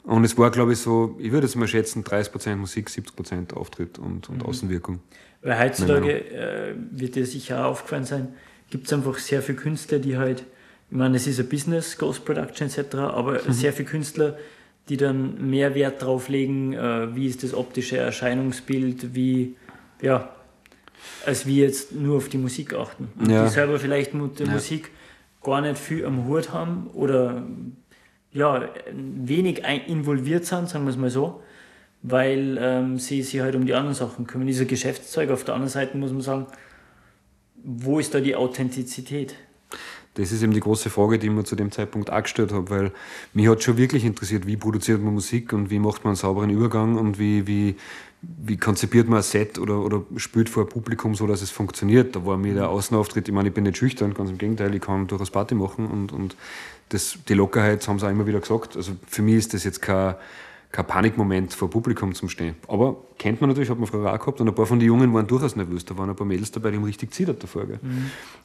Und 0.02 0.24
es 0.24 0.36
war, 0.36 0.50
glaube 0.50 0.72
ich, 0.72 0.80
so, 0.80 1.16
ich 1.20 1.30
würde 1.30 1.46
jetzt 1.46 1.54
mal 1.54 1.68
schätzen, 1.68 2.02
30% 2.02 2.56
Musik, 2.56 2.88
70% 2.88 3.54
Auftritt 3.54 3.98
und, 4.00 4.28
und 4.28 4.44
Außenwirkung. 4.44 4.98
Weil 5.42 5.60
heutzutage 5.60 6.12
äh, 6.32 6.74
wird 6.90 7.14
dir 7.14 7.24
sicher 7.24 7.64
auch 7.66 7.70
aufgefallen 7.70 8.04
sein, 8.04 8.28
gibt 8.68 8.88
es 8.88 8.92
einfach 8.92 9.16
sehr 9.18 9.42
viele 9.42 9.58
Künstler, 9.58 10.00
die 10.00 10.18
halt, 10.18 10.44
ich 10.90 10.96
meine, 10.96 11.16
es 11.16 11.26
ist 11.28 11.38
ein 11.38 11.48
Business, 11.48 11.96
Ghost 11.98 12.24
Production 12.24 12.68
etc., 12.68 12.96
aber 12.96 13.34
Mhm. 13.46 13.52
sehr 13.52 13.72
viele 13.72 13.88
Künstler, 13.88 14.36
die 14.88 14.96
dann 14.96 15.50
mehr 15.50 15.74
Wert 15.74 16.02
drauf 16.02 16.28
legen, 16.28 16.72
äh, 16.72 17.14
wie 17.14 17.26
ist 17.26 17.42
das 17.42 17.54
optische 17.54 17.96
Erscheinungsbild, 17.96 19.14
wie, 19.14 19.54
ja, 20.02 20.30
als 21.24 21.46
wir 21.46 21.64
jetzt 21.66 21.92
nur 21.92 22.16
auf 22.16 22.28
die 22.28 22.38
Musik 22.38 22.74
achten. 22.74 23.08
Und 23.18 23.30
Ja. 23.30 23.44
die 23.44 23.50
selber 23.50 23.78
vielleicht 23.78 24.14
mit 24.14 24.38
der 24.38 24.46
Ja. 24.46 24.52
Musik 24.54 24.90
gar 25.42 25.60
nicht 25.60 25.78
viel 25.78 26.04
am 26.04 26.26
Hut 26.26 26.52
haben 26.52 26.88
oder 26.92 27.42
ja, 28.32 28.68
wenig 28.92 29.62
involviert 29.86 30.44
sind, 30.44 30.68
sagen 30.68 30.84
wir 30.84 30.90
es 30.90 30.96
mal 30.96 31.10
so. 31.10 31.42
weil 32.02 32.56
ähm, 32.58 32.98
sie 32.98 33.22
sich 33.22 33.40
halt 33.42 33.54
um 33.54 33.66
die 33.66 33.74
anderen 33.74 33.94
Sachen 33.94 34.26
kümmern. 34.26 34.46
Dieser 34.46 34.64
Geschäftszeug. 34.64 35.28
Auf 35.30 35.44
der 35.44 35.52
anderen 35.54 35.68
Seite 35.70 35.98
muss 35.98 36.12
man 36.12 36.22
sagen, 36.22 36.46
wo 37.62 37.98
ist 37.98 38.14
da 38.14 38.20
die 38.20 38.34
Authentizität? 38.36 39.34
Das 40.14 40.32
ist 40.32 40.42
eben 40.42 40.52
die 40.52 40.60
große 40.60 40.90
Frage, 40.90 41.18
die 41.18 41.28
ich 41.28 41.32
mir 41.32 41.44
zu 41.44 41.54
dem 41.54 41.70
Zeitpunkt 41.70 42.10
auch 42.10 42.22
gestellt 42.22 42.52
habe, 42.52 42.68
weil 42.68 42.92
mich 43.32 43.46
hat 43.48 43.62
schon 43.62 43.76
wirklich 43.76 44.04
interessiert, 44.04 44.46
wie 44.46 44.56
produziert 44.56 45.00
man 45.00 45.14
Musik 45.14 45.52
und 45.52 45.70
wie 45.70 45.78
macht 45.78 46.04
man 46.04 46.10
einen 46.10 46.16
sauberen 46.16 46.50
Übergang 46.50 46.96
und 46.96 47.20
wie, 47.20 47.46
wie, 47.46 47.76
wie 48.22 48.56
konzipiert 48.56 49.08
man 49.08 49.18
ein 49.18 49.22
Set 49.22 49.58
oder, 49.58 49.80
oder 49.80 50.02
spielt 50.16 50.48
vor 50.48 50.68
Publikum 50.68 51.14
so, 51.14 51.28
dass 51.28 51.42
es 51.42 51.50
funktioniert. 51.50 52.16
Da 52.16 52.26
war 52.26 52.36
mir 52.36 52.54
der 52.54 52.70
Außenauftritt, 52.70 53.28
ich 53.28 53.34
meine, 53.34 53.48
ich 53.48 53.54
bin 53.54 53.64
nicht 53.64 53.78
schüchtern, 53.78 54.12
ganz 54.12 54.30
im 54.30 54.38
Gegenteil, 54.38 54.74
ich 54.74 54.82
kann 54.82 55.06
durchaus 55.06 55.30
Party 55.30 55.54
machen 55.54 55.86
und, 55.86 56.12
und 56.12 56.36
das, 56.88 57.16
die 57.28 57.34
Lockerheit, 57.34 57.86
haben 57.86 58.00
sie 58.00 58.06
auch 58.06 58.10
immer 58.10 58.26
wieder 58.26 58.40
gesagt. 58.40 58.76
Also 58.76 58.92
für 59.06 59.22
mich 59.22 59.36
ist 59.36 59.54
das 59.54 59.62
jetzt 59.62 59.80
kein, 59.80 60.16
kein 60.72 60.86
Panikmoment 60.86 61.52
vor 61.52 61.68
Publikum 61.68 62.14
zum 62.14 62.28
Stehen. 62.28 62.54
Aber 62.68 62.96
kennt 63.18 63.40
man 63.40 63.50
natürlich, 63.50 63.70
hat 63.70 63.78
man 63.78 63.88
früher 63.88 64.12
auch 64.12 64.18
gehabt 64.18 64.40
und 64.40 64.48
ein 64.48 64.54
paar 64.54 64.66
von 64.66 64.78
den 64.78 64.86
Jungen 64.86 65.12
waren 65.12 65.26
durchaus 65.26 65.56
nervös. 65.56 65.84
Da 65.84 65.98
waren 65.98 66.10
ein 66.10 66.16
paar 66.16 66.26
Mädels 66.26 66.52
dabei, 66.52 66.70
die 66.70 66.76
haben 66.76 66.84
richtig 66.84 67.12
zittert 67.12 67.42
davor. 67.42 67.66
Gell? 67.66 67.80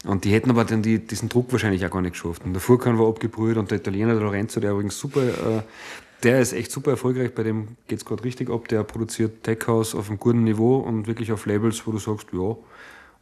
Und 0.05 0.23
die 0.23 0.31
hätten 0.31 0.49
aber 0.49 0.65
dann 0.65 0.81
die, 0.81 0.99
diesen 0.99 1.29
Druck 1.29 1.51
wahrscheinlich 1.51 1.85
auch 1.85 1.91
gar 1.91 2.01
nicht 2.01 2.13
geschafft. 2.13 2.43
Und 2.43 2.53
der 2.53 2.61
Furkan 2.61 2.97
war 2.97 3.07
abgebrüht 3.07 3.57
und 3.57 3.69
der 3.69 3.77
Italiener, 3.77 4.13
der 4.13 4.23
Lorenzo, 4.23 4.59
der 4.59 4.71
übrigens 4.71 4.97
super, 4.97 5.21
äh, 5.21 5.61
der 6.23 6.41
ist 6.41 6.53
echt 6.53 6.71
super 6.71 6.91
erfolgreich, 6.91 7.35
bei 7.35 7.43
dem 7.43 7.67
geht 7.87 7.99
es 7.99 8.05
gerade 8.05 8.23
richtig 8.23 8.49
ab. 8.49 8.67
Der 8.69 8.83
produziert 8.83 9.43
Tech 9.43 9.59
House 9.67 9.93
auf 9.93 10.09
einem 10.09 10.17
guten 10.17 10.43
Niveau 10.43 10.77
und 10.77 11.05
wirklich 11.05 11.31
auf 11.31 11.45
Labels, 11.45 11.85
wo 11.85 11.91
du 11.91 11.99
sagst, 11.99 12.27
ja, 12.33 12.55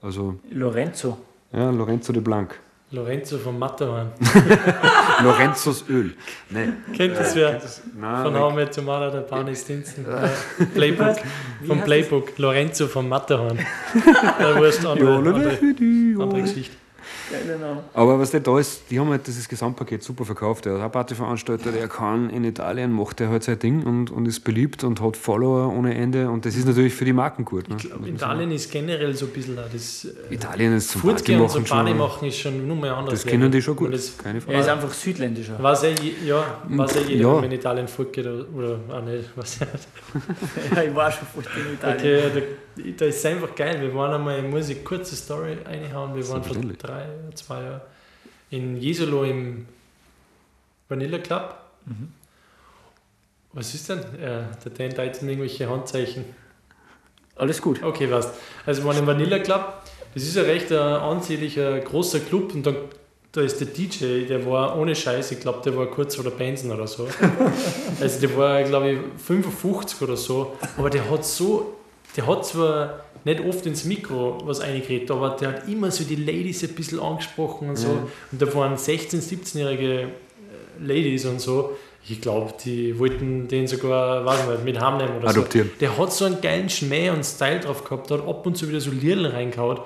also, 0.02 0.36
Lorenzo. 0.50 1.18
ja, 1.52 1.70
Lorenzo 1.72 2.14
de 2.14 2.22
Blanc. 2.22 2.58
Lorenzo 2.94 3.40
vom 3.40 3.58
Matterhorn. 3.58 4.12
Lorenzos 5.24 5.84
Öl. 5.90 6.14
Nein. 6.52 6.84
Kennt 6.96 7.18
das 7.18 7.36
wer? 7.36 7.60
Nein, 8.00 8.24
Von. 8.24 8.36
How 8.40 8.54
Met 8.54 8.80
Mother, 8.84 9.10
der 9.10 9.22
Barney 9.22 9.56
Stinson. 9.56 10.06
Äh, 10.06 10.66
Playbook. 10.66 11.16
Vom 11.68 11.82
Playbook. 11.82 12.38
Lorenzo 12.38 12.88
vom 12.88 13.10
Matterhorn. 13.10 13.58
Der 14.40 14.56
Wurst 14.58 14.86
andere, 14.86 15.16
andere, 15.16 15.58
andere 16.22 16.42
Geschichte. 16.42 16.76
Name. 17.60 17.84
Aber 17.94 18.20
was 18.20 18.32
der 18.32 18.40
da 18.40 18.58
ist, 18.60 18.84
die 18.90 19.00
haben 19.00 19.10
halt 19.10 19.26
dieses 19.28 19.48
Gesamtpaket 19.50 20.04
super 20.04 20.26
verkauft. 20.26 20.66
Der 20.66 20.76
ist 20.76 20.82
auch 20.82 20.92
Partyveranstalter, 20.92 21.72
der 21.72 21.88
kann 21.88 22.30
in 22.30 22.44
Italien, 22.44 22.92
macht 22.92 23.20
er 23.22 23.30
halt 23.30 23.44
sein 23.44 23.60
Ding 23.60 23.84
und, 23.84 24.12
und 24.12 24.26
ist 24.28 24.42
beliebt 24.42 24.84
und 24.84 25.02
hat 25.02 25.18
Follower 25.18 25.74
ohne 25.74 25.96
Ende. 25.96 26.30
Und 26.30 26.46
das 26.46 26.56
ist 26.56 26.66
natürlich 26.68 26.94
für 26.94 27.06
die 27.06 27.14
Marken 27.14 27.46
gut. 27.46 27.70
Ne? 27.70 27.76
Ich 27.78 27.90
glaube, 27.90 28.10
Italien 28.10 28.52
ist 28.52 28.72
generell 28.72 29.14
so 29.16 29.26
ein 29.26 29.32
bisschen 29.32 29.58
auch 29.60 29.64
das. 29.72 30.06
äh, 30.30 30.34
Italien 30.34 30.74
ist 30.76 30.90
zum 30.92 31.02
Fortgehen 31.02 31.42
und 31.42 31.50
so 31.50 31.60
machen 31.60 31.70
Party 31.70 31.94
machen 31.94 32.28
ist 32.28 32.38
schon 32.40 32.68
nur 32.68 32.76
mal 32.78 32.92
anders. 32.92 33.14
Das 33.22 33.26
kennen 33.26 33.52
die 33.52 33.62
schon 33.62 33.76
gut. 33.76 33.94
Das 33.94 34.18
Keine 34.18 34.38
Er 34.40 34.42
Frage. 34.42 34.58
ist 34.60 34.70
einfach 34.70 34.94
südländischer. 34.94 35.62
weiß 35.62 35.84
eh, 35.84 35.96
je- 36.02 36.14
ja, 36.28 36.44
weiß 36.70 36.96
eh 36.98 37.00
jeder, 37.02 37.22
Ja. 37.22 37.28
wenn 37.30 37.36
man 37.36 37.44
in 37.46 37.52
Italien 37.54 37.88
fortgeht 37.88 38.26
oder, 38.26 38.46
oder 38.56 38.80
auch 38.90 39.02
nicht. 39.04 39.36
Nicht. 39.36 39.58
Ja, 40.76 40.84
ich 40.84 40.96
war 40.96 41.12
schon 41.12 41.28
fast 41.34 41.48
in 41.58 41.74
Italien. 41.74 42.28
Okay, 42.32 42.44
da, 42.76 42.84
da 42.98 43.06
ist 43.06 43.26
einfach 43.26 43.56
geil. 43.56 43.82
Wir 43.82 43.94
waren 43.96 44.14
einmal, 44.14 44.42
muss 44.44 44.70
ich 44.70 44.84
kurze 44.84 45.16
Story 45.16 45.58
reinhauen, 45.66 46.16
wir 46.16 46.28
waren 46.30 46.44
vor 46.44 46.56
drei, 46.56 47.08
zwei 47.36 47.62
Jahren 47.62 47.82
in 48.50 48.78
Jesolo 48.78 49.24
im 49.24 49.66
Vanilla 50.88 51.18
Club. 51.18 51.56
Mhm. 51.86 52.14
Was 53.54 53.74
ist 53.74 53.90
denn? 53.90 54.00
Ja, 54.22 54.50
der 54.64 54.72
Dan 54.78 54.90
deutet 54.90 55.22
mir 55.22 55.32
irgendwelche 55.32 55.70
Handzeichen. 55.70 56.26
Alles 57.36 57.62
gut. 57.62 57.82
Okay, 57.82 58.10
was? 58.12 58.32
Also 58.66 58.82
wir 58.84 58.90
waren 58.90 59.00
im 59.00 59.08
Vanilla 59.08 59.40
Club. 59.40 59.82
Das 60.14 60.24
ist 60.24 60.38
ein 60.38 60.46
recht 60.46 60.70
äh, 60.70 60.78
ansehnlicher, 60.78 61.80
großer 61.80 62.20
Club 62.20 62.54
und 62.54 62.66
da, 62.66 62.76
da 63.32 63.42
ist 63.42 63.60
der 63.60 63.68
DJ, 63.68 64.26
der 64.28 64.46
war 64.46 64.78
ohne 64.78 64.96
Scheiß, 64.96 65.32
ich 65.32 65.40
glaube, 65.40 65.62
der 65.66 65.76
war 65.76 65.88
kurz 65.88 66.16
vor 66.16 66.24
der 66.24 66.32
Benson 66.32 66.72
oder 66.72 66.86
so. 66.86 67.08
also 68.00 68.20
der 68.20 68.38
war, 68.38 68.62
glaube 68.64 68.92
ich, 68.92 69.00
55 69.18 70.02
oder 70.04 70.16
so, 70.16 70.56
aber 70.78 70.92
der 70.92 71.10
hat 71.10 71.26
so, 71.26 71.74
der 72.16 72.28
hat 72.28 72.46
zwar 72.46 73.04
nicht 73.26 73.42
oft 73.42 73.66
ins 73.66 73.86
Mikro 73.86 74.42
was 74.46 74.60
eingeredet, 74.60 75.10
aber 75.12 75.32
der 75.32 75.50
hat 75.50 75.68
immer 75.68 75.92
so 75.92 76.04
die 76.04 76.16
Ladies 76.16 76.64
ein 76.64 76.76
bisschen 76.76 77.00
angesprochen 77.00 77.70
und 77.70 77.78
so. 77.78 77.88
Und 78.32 78.42
da 78.42 78.54
waren 78.54 78.76
16-, 78.76 79.22
17-jährige 79.22 80.02
äh, 80.02 80.08
Ladies 80.80 81.26
und 81.26 81.40
so. 81.40 81.78
Ich 82.08 82.20
glaube, 82.20 82.54
die 82.66 83.00
wollten 83.00 83.48
den 83.48 83.66
sogar, 83.66 84.26
weiß 84.26 84.42
ich 84.42 84.50
nicht, 84.50 84.64
mit 84.66 84.80
heimnehmen 84.80 85.18
oder 85.18 85.30
Adoptieren. 85.30 85.70
so. 85.74 85.80
Der 85.80 85.98
hat 85.98 86.12
so 86.12 86.26
einen 86.26 86.42
geilen 86.42 86.70
Schmäh 86.70 87.10
und 87.12 87.24
Style 87.24 87.62
drauf 87.62 87.84
gehabt, 87.86 88.10
der 88.10 88.18
hat 88.18 88.28
ab 88.28 88.46
und 88.46 88.58
zu 88.58 88.68
wieder 88.68 88.82
so 88.82 88.92
Lirlen 88.92 89.32
reingehauen. 89.32 89.80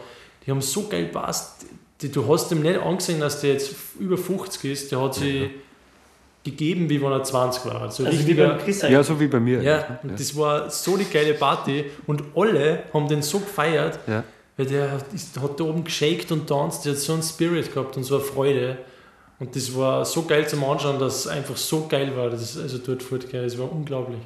Die 0.46 0.52
haben 0.52 0.62
so 0.62 0.88
geil 0.88 1.06
passt. 1.06 1.68
Die, 2.02 2.12
du 2.12 2.28
hast 2.28 2.52
ihm 2.52 2.62
nicht 2.62 2.80
angesehen, 2.80 3.20
dass 3.20 3.42
der 3.42 3.54
jetzt 3.54 3.76
über 4.00 4.18
50 4.18 4.72
ist. 4.72 4.92
Der 4.92 5.02
hat 5.02 5.16
sich 5.16 5.50
gegeben, 6.44 6.90
wie 6.90 7.02
wenn 7.02 7.12
er 7.12 7.24
20 7.24 7.66
war. 7.66 7.82
Also, 7.82 8.06
Also 8.06 8.12
wie 8.18 8.22
richtiger, 8.22 8.50
beim 8.50 8.58
Chris 8.60 8.82
Ja, 8.84 9.04
so 9.04 9.20
wie 9.20 9.28
bei 9.28 9.40
mir. 9.40 9.62
ja, 9.62 10.00
und 10.04 10.20
das 10.20 10.36
war 10.38 10.70
so 10.70 10.96
die 10.98 11.06
geile 11.06 11.34
Party 11.34 11.86
und 12.06 12.24
alle 12.36 12.84
haben 12.94 13.08
den 13.08 13.22
so 13.22 13.40
gefeiert, 13.40 14.00
Ja. 14.08 14.24
weil 14.56 14.66
der 14.66 15.00
ist, 15.14 15.40
hat 15.40 15.60
da 15.60 15.64
oben 15.66 15.84
geshakt 15.84 16.32
und 16.32 16.48
tanzt, 16.48 16.86
der 16.86 16.94
hat 16.94 17.00
so 17.00 17.14
einen 17.14 17.24
Spirit 17.24 17.74
gehabt 17.74 17.98
und 17.98 18.04
so 18.04 18.16
eine 18.16 18.24
Freude. 18.24 18.78
Und 19.40 19.56
das 19.56 19.76
war 19.76 20.04
so 20.04 20.24
geil 20.24 20.48
zum 20.48 20.64
Anschauen, 20.64 20.98
dass 21.00 21.20
es 21.20 21.28
einfach 21.28 21.56
so 21.58 21.86
geil 21.88 22.12
war. 22.18 22.30
Das 22.30 22.42
ist, 22.42 22.58
also 22.60 22.80
dort 22.80 23.04
fortgehen, 23.04 23.44
das 23.44 23.56
war 23.60 23.72
unglaublich. 23.72 24.18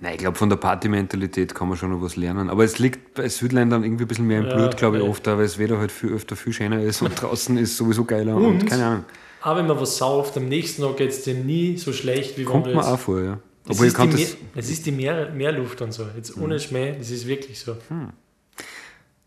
Nein, 0.00 0.12
ich 0.14 0.18
glaube, 0.20 0.38
von 0.38 0.48
der 0.48 0.56
Partymentalität 0.56 1.54
kann 1.54 1.68
man 1.68 1.76
schon 1.76 1.90
noch 1.90 2.00
was 2.00 2.14
lernen. 2.16 2.48
Aber 2.48 2.64
es 2.64 2.78
liegt 2.78 3.14
bei 3.14 3.28
Südländern 3.28 3.82
irgendwie 3.84 4.04
ein 4.04 4.08
bisschen 4.08 4.26
mehr 4.26 4.38
im 4.40 4.46
Ja, 4.46 4.54
Blut, 4.56 4.76
glaube 4.76 4.98
ich, 4.98 5.02
ja. 5.04 5.10
oft, 5.10 5.26
da, 5.26 5.36
weil 5.36 5.44
es 5.44 5.58
weder 5.58 5.78
halt 5.78 5.90
viel 5.92 6.12
öfter 6.14 6.34
viel 6.36 6.52
schöner 6.52 6.80
ist 6.80 7.02
und 7.02 7.10
draußen 7.20 7.58
ist 7.58 7.76
sowieso 7.76 8.04
geiler 8.04 8.36
und, 8.36 8.44
Und? 8.46 8.66
keine 8.66 8.86
Ahnung. 8.86 9.04
Aber 9.48 9.60
wenn 9.60 9.66
man 9.66 9.80
was 9.80 9.96
sauft, 9.96 10.36
am 10.36 10.46
nächsten 10.46 10.82
Tag 10.82 10.98
geht 10.98 11.08
es 11.08 11.22
dir 11.22 11.32
nie 11.32 11.78
so 11.78 11.90
schlecht, 11.94 12.36
wie 12.36 12.44
Kommt 12.44 12.66
wenn 12.66 12.72
du 12.72 12.78
mir 12.78 12.82
jetzt... 12.82 12.92
auch 12.92 12.98
vor, 12.98 13.22
ja. 13.22 13.38
Es 13.64 13.70
Obwohl 13.70 13.86
ich 13.86 13.94
ist, 13.94 14.02
die 14.02 14.08
das, 14.10 14.16
Meer, 14.18 14.28
es 14.56 14.70
ist 14.70 14.86
die 14.86 14.92
Meer, 14.92 15.30
Meerluft 15.30 15.80
und 15.80 15.92
so. 15.92 16.04
Jetzt 16.14 16.36
ohne 16.36 16.60
Schmäh, 16.60 16.94
das 16.98 17.10
ist 17.10 17.26
wirklich 17.26 17.58
so. 17.58 17.74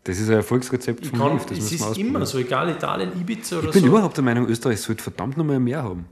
das 0.04 0.18
ist 0.20 0.28
ein 0.28 0.36
Erfolgsrezept 0.36 1.06
von 1.06 1.32
Liv, 1.32 1.44
das 1.46 1.58
es 1.58 1.72
ist 1.72 1.98
immer 1.98 2.24
so, 2.24 2.38
egal 2.38 2.70
Italien, 2.70 3.10
Ibiza 3.20 3.58
oder 3.58 3.66
Ich 3.66 3.72
bin 3.72 3.82
so. 3.82 3.88
überhaupt 3.88 4.16
der 4.16 4.22
Meinung, 4.22 4.46
Österreich 4.46 4.80
sollte 4.80 5.02
verdammt 5.02 5.36
noch 5.36 5.44
mal 5.44 5.58
mehr 5.58 5.82
haben. 5.82 6.06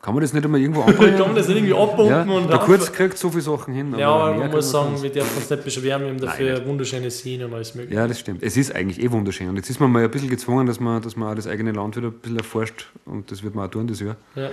Kann 0.00 0.14
man 0.14 0.22
das 0.22 0.32
nicht 0.32 0.44
einmal 0.44 0.60
irgendwo 0.60 0.82
Ich 0.82 0.86
kann 0.96 1.06
anbringen? 1.06 1.34
das 1.34 1.48
nicht 1.48 1.56
irgendwie 1.56 1.74
abpumpen 1.74 2.06
ja, 2.08 2.22
und 2.22 2.48
der 2.48 2.58
Kurz 2.58 2.92
kriegt 2.92 3.18
so 3.18 3.30
viele 3.30 3.42
Sachen 3.42 3.74
hin. 3.74 3.94
Ja, 3.98 4.10
aber 4.10 4.34
man 4.36 4.50
muss 4.50 4.70
sagen, 4.70 5.02
wir 5.02 5.10
dürfen 5.10 5.36
uns 5.36 5.50
nicht 5.50 5.64
beschweren, 5.64 6.02
wir 6.02 6.08
haben 6.10 6.20
dafür 6.20 6.58
Nein, 6.58 6.66
wunderschöne 6.66 7.10
Szenen 7.10 7.46
und 7.46 7.54
alles 7.54 7.74
mögliche. 7.74 7.96
Ja, 7.96 8.06
das 8.06 8.20
stimmt. 8.20 8.42
Es 8.44 8.56
ist 8.56 8.72
eigentlich 8.72 9.02
eh 9.02 9.10
wunderschön. 9.10 9.48
Und 9.48 9.56
jetzt 9.56 9.70
ist 9.70 9.80
man 9.80 9.90
mal 9.90 10.04
ein 10.04 10.10
bisschen 10.10 10.30
gezwungen, 10.30 10.66
dass 10.68 10.78
man, 10.78 11.02
dass 11.02 11.16
man 11.16 11.32
auch 11.32 11.34
das 11.34 11.48
eigene 11.48 11.72
Land 11.72 11.96
wieder 11.96 12.08
ein 12.08 12.12
bisschen 12.12 12.38
erforscht. 12.38 12.86
Und 13.06 13.32
das 13.32 13.42
wird 13.42 13.56
man 13.56 13.66
auch 13.66 13.70
tun 13.70 13.88
das 13.88 13.98
Jahr. 13.98 14.16
Ja, 14.36 14.50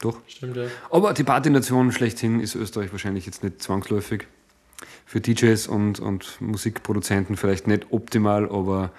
Doch. 0.00 0.18
stimmt, 0.28 0.56
ja. 0.56 0.66
Aber 0.90 1.12
die 1.12 1.24
Partynation 1.24 1.90
schlechthin 1.90 2.38
ist 2.38 2.54
Österreich 2.54 2.92
wahrscheinlich 2.92 3.26
jetzt 3.26 3.42
nicht 3.42 3.60
zwangsläufig. 3.60 4.28
Für 5.06 5.20
DJs 5.20 5.66
und, 5.66 5.98
und 5.98 6.40
Musikproduzenten 6.40 7.36
vielleicht 7.36 7.66
nicht 7.66 7.86
optimal, 7.90 8.44
aber 8.48 8.92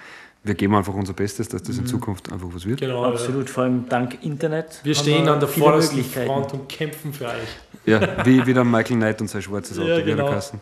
wir 0.44 0.54
geben 0.56 0.76
einfach 0.76 0.94
unser 0.94 1.14
Bestes, 1.14 1.50
dass 1.50 1.64
das 1.64 1.78
in 1.78 1.86
Zukunft 1.86 2.32
einfach 2.32 2.48
was 2.54 2.66
wird. 2.66 2.80
Genau. 2.80 3.04
Ja. 3.04 3.10
Absolut, 3.12 3.50
vor 3.50 3.64
allem 3.64 3.88
dank 3.90 4.24
Internet. 4.24 4.80
Wir 4.84 4.96
stehen 4.96 5.28
an 5.28 5.40
der 5.40 5.50
vordersten 5.50 5.98
Möglichkeiten. 5.98 6.28
Front 6.28 6.54
und 6.54 6.70
kämpfen 6.70 7.14
für 7.14 7.26
euch. 7.26 7.34
Ja, 7.86 8.02
wie, 8.26 8.46
wie 8.46 8.54
der 8.54 8.64
Michael 8.64 8.98
Knight 8.98 9.22
und 9.22 9.28
sein 9.28 9.42
schwarzes 9.42 9.78
Auto, 9.78 9.88
Ja, 9.90 9.98
wie 9.98 10.04
genau. 10.04 10.26
der 10.26 10.34
Kassen. 10.34 10.62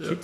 Shit. 0.00 0.18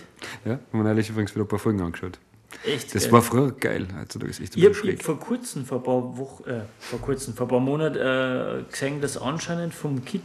Ja, 0.44 0.52
haben 0.52 0.60
wir 0.72 0.82
neulich 0.82 1.08
übrigens 1.08 1.34
wieder 1.34 1.44
ein 1.44 1.48
paar 1.48 1.58
Folgen 1.58 1.80
angeschaut. 1.80 2.18
Echt 2.64 2.94
Das 2.94 3.04
geil. 3.04 3.12
war 3.12 3.22
früher 3.22 3.50
geil, 3.52 3.88
heutzutage 3.98 4.30
ist 4.30 4.40
echt 4.40 4.56
Ich 4.56 4.64
habe 4.64 4.96
vor 4.98 5.18
kurzem, 5.18 5.64
vor 5.64 5.78
ein 5.78 5.84
paar 5.84 6.16
Wochen, 6.18 6.44
äh, 6.48 6.60
vor 6.78 7.00
kurzem, 7.00 7.34
vor 7.34 7.46
ein 7.46 7.50
paar 7.50 7.60
Monaten 7.60 7.96
äh, 7.96 8.70
gesehen, 8.70 9.00
dass 9.00 9.16
anscheinend 9.16 9.74
vom 9.74 10.04
Kit 10.04 10.22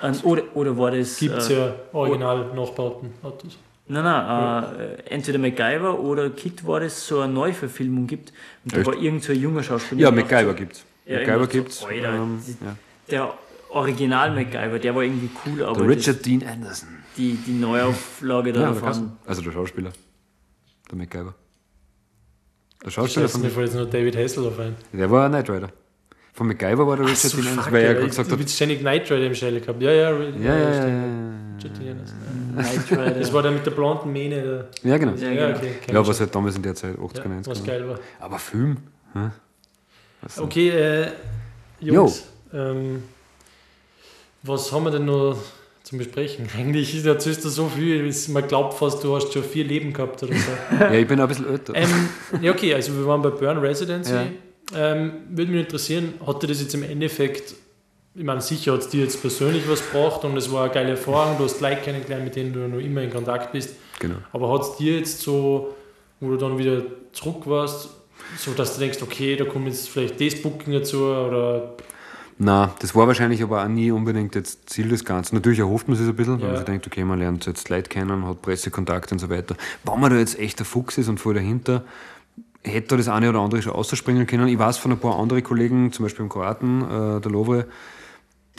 ein, 0.00 0.18
oder, 0.22 0.42
oder 0.54 0.76
war 0.76 0.90
das 0.90 1.16
Gibt 1.18 1.36
es 1.38 1.48
äh, 1.50 1.54
ja 1.58 1.74
original 1.92 2.52
nachbauten 2.54 3.10
Autos. 3.22 3.56
Nein, 3.92 4.04
nein, 4.04 4.64
äh, 4.80 4.94
entweder 5.10 5.38
MacGyver 5.38 6.00
oder 6.00 6.30
Kit 6.30 6.66
war 6.66 6.80
das 6.80 7.06
so 7.06 7.20
eine 7.20 7.32
Neuverfilmung 7.32 8.06
gibt. 8.06 8.32
Und 8.64 8.72
da 8.74 8.78
Echt? 8.78 8.86
war 8.86 8.94
irgend 8.96 9.22
so 9.22 9.32
ein 9.32 9.38
junger 9.40 9.62
Schauspieler. 9.62 10.00
Ja, 10.02 10.10
MacGyver 10.10 10.50
so, 10.50 10.54
gibt's. 10.54 10.84
Ja, 11.04 11.18
MacGyver 11.18 11.44
so, 11.44 11.46
gibt's. 11.50 11.84
Alter, 11.84 12.14
ähm, 12.14 12.40
ja. 12.64 12.76
Der 13.10 13.34
Original 13.70 14.34
MacGyver, 14.34 14.78
der 14.78 14.94
war 14.94 15.02
irgendwie 15.02 15.30
cool, 15.46 15.62
aber 15.64 15.80
Der 15.80 15.88
Richard 15.88 16.16
das, 16.16 16.22
Dean 16.22 16.42
Anderson. 16.42 16.88
die, 17.16 17.34
die 17.46 17.52
Neuauflage 17.52 18.52
da 18.52 18.60
Ja, 18.62 18.72
davon. 18.72 19.12
Also 19.26 19.42
der 19.42 19.52
Schauspieler. 19.52 19.92
Der 20.90 20.98
MacGyver. 20.98 21.34
Der 22.82 22.88
Ich 22.88 22.94
Schauspieler 22.94 23.26
schätze, 23.26 23.32
von 23.32 23.42
mir 23.42 23.50
fällt 23.50 23.66
jetzt 23.68 23.76
nur 23.76 23.86
David 23.86 24.16
Hasselhoff 24.16 24.58
ein. 24.58 24.76
Der 24.92 25.10
war 25.10 25.24
ein 25.26 25.32
Knight 25.32 25.50
Rider. 25.50 25.68
Von 26.34 26.46
MacGyver 26.46 26.86
war 26.86 26.96
der 26.96 27.04
Richard 27.06 27.18
so, 27.30 27.36
Dean 27.36 27.48
Anderson, 27.48 27.72
weil 27.72 27.82
er 27.84 27.94
gesagt 27.94 28.28
du 28.28 28.32
hat. 28.32 28.38
willst 28.38 28.54
ständig 28.56 28.80
Knight 28.80 29.10
Rider 29.10 29.26
im 29.26 29.34
Schelle 29.34 29.60
gehabt. 29.60 29.82
Ja, 29.82 29.90
ja, 29.92 30.10
Ja, 30.12 30.18
ja, 30.18 30.58
ja, 30.58 30.88
ja, 30.88 31.21
ja. 31.58 31.92
Rider. 32.62 33.10
Das 33.18 33.32
war 33.32 33.42
der 33.42 33.52
mit 33.52 33.64
der 33.66 33.70
blonden 33.72 34.12
Mähne. 34.12 34.42
Der, 34.42 34.90
Ja, 34.90 34.98
genau. 34.98 35.12
Ja, 35.14 35.30
ja, 35.30 35.46
genau. 35.46 35.58
okay. 35.58 35.72
Ja, 35.92 36.00
ich 36.00 36.08
was 36.08 36.20
halt 36.20 36.34
damals 36.34 36.56
in 36.56 36.62
der 36.62 36.74
Zeit 36.74 36.96
80er, 36.96 37.16
ja, 37.18 37.24
90er. 37.24 37.46
was 37.46 37.64
geil 37.64 37.88
war. 37.88 37.98
Aber 38.20 38.38
Film? 38.38 38.76
Denn? 39.14 39.30
Okay, 40.38 40.68
äh, 40.70 41.08
Jungs, 41.80 42.24
ähm, 42.52 43.02
was 44.42 44.70
haben 44.72 44.84
wir 44.84 44.90
denn 44.90 45.04
noch 45.04 45.36
zum 45.82 45.98
Besprechen? 45.98 46.48
Eigentlich 46.56 47.04
erzählst 47.04 47.44
du 47.44 47.48
so 47.48 47.68
viel, 47.68 48.12
man 48.28 48.46
glaubt 48.46 48.74
fast, 48.74 49.02
du 49.02 49.14
hast 49.16 49.32
schon 49.32 49.42
vier 49.42 49.64
Leben 49.64 49.92
gehabt 49.92 50.22
oder 50.22 50.34
so. 50.34 50.50
Ja, 50.80 50.92
ich 50.92 51.06
bin 51.06 51.18
auch 51.18 51.24
ein 51.24 51.28
bisschen 51.28 51.48
älter. 51.48 51.74
ähm, 51.74 52.08
ja, 52.40 52.52
okay, 52.52 52.74
also 52.74 52.96
wir 52.96 53.06
waren 53.06 53.22
bei 53.22 53.30
Burn 53.30 53.58
Residency. 53.58 54.12
Ja. 54.12 54.26
Ähm, 54.74 55.12
würde 55.28 55.50
mich 55.50 55.60
interessieren, 55.62 56.14
hat 56.26 56.42
dir 56.42 56.46
das 56.46 56.60
jetzt 56.60 56.74
im 56.74 56.82
Endeffekt 56.84 57.54
ich 58.14 58.24
meine, 58.24 58.40
sicher 58.40 58.72
hat 58.74 58.80
es 58.80 58.88
dir 58.88 59.04
jetzt 59.04 59.20
persönlich 59.20 59.68
was 59.68 59.80
gebracht 59.90 60.24
und 60.24 60.36
es 60.36 60.52
war 60.52 60.64
eine 60.64 60.72
geile 60.74 60.90
Erfahrung, 60.90 61.38
du 61.38 61.44
hast 61.44 61.60
Leute 61.60 61.80
kennengelernt, 61.82 62.24
mit 62.24 62.36
denen 62.36 62.52
du 62.52 62.60
noch 62.68 62.78
immer 62.78 63.02
in 63.02 63.10
Kontakt 63.10 63.52
bist. 63.52 63.76
Genau. 64.00 64.16
Aber 64.32 64.52
hat 64.52 64.62
es 64.62 64.76
dir 64.76 64.98
jetzt 64.98 65.20
so, 65.20 65.74
wo 66.20 66.28
du 66.30 66.36
dann 66.36 66.58
wieder 66.58 66.82
zurück 67.12 67.42
warst, 67.46 67.90
so 68.36 68.52
dass 68.52 68.74
du 68.74 68.80
denkst, 68.80 68.98
okay, 69.02 69.36
da 69.36 69.44
kommt 69.44 69.66
jetzt 69.66 69.88
vielleicht 69.88 70.20
das 70.20 70.40
Booking 70.42 70.72
dazu 70.74 70.98
oder 71.04 71.74
Na, 72.38 72.74
das 72.80 72.94
war 72.94 73.06
wahrscheinlich 73.06 73.42
aber 73.42 73.62
auch 73.64 73.68
nie 73.68 73.90
unbedingt 73.90 74.34
jetzt 74.34 74.68
Ziel 74.70 74.88
des 74.88 75.04
Ganzen. 75.04 75.34
Natürlich 75.36 75.58
erhofft 75.60 75.88
man 75.88 75.96
sich 75.96 76.06
ein 76.08 76.14
bisschen, 76.16 76.34
weil 76.36 76.42
Ja. 76.42 76.46
man 76.48 76.56
sich 76.56 76.64
denkt, 76.66 76.86
okay, 76.86 77.04
man 77.04 77.18
lernt 77.18 77.46
jetzt 77.46 77.68
Leute 77.68 77.88
kennen, 77.88 78.26
hat 78.26 78.42
Pressekontakte 78.42 79.14
und 79.14 79.18
so 79.20 79.30
weiter. 79.30 79.54
Wenn 79.84 80.00
man 80.00 80.10
da 80.12 80.18
jetzt 80.18 80.38
echt 80.38 80.58
der 80.58 80.66
Fuchs 80.66 80.98
ist 80.98 81.08
und 81.08 81.18
voll 81.18 81.34
dahinter, 81.34 81.84
hätte 82.64 82.88
da 82.88 82.96
das 82.96 83.08
eine 83.08 83.28
oder 83.30 83.40
andere 83.40 83.60
schon 83.62 83.72
ausspringen 83.72 84.26
können. 84.26 84.48
Ich 84.48 84.58
weiß 84.58 84.78
von 84.78 84.92
ein 84.92 84.98
paar 84.98 85.18
anderen 85.18 85.42
Kollegen, 85.42 85.92
zum 85.92 86.04
Beispiel 86.04 86.22
im 86.24 86.28
Kroaten, 86.28 86.82
äh, 86.82 87.20
der 87.20 87.30
Lovre, 87.30 87.66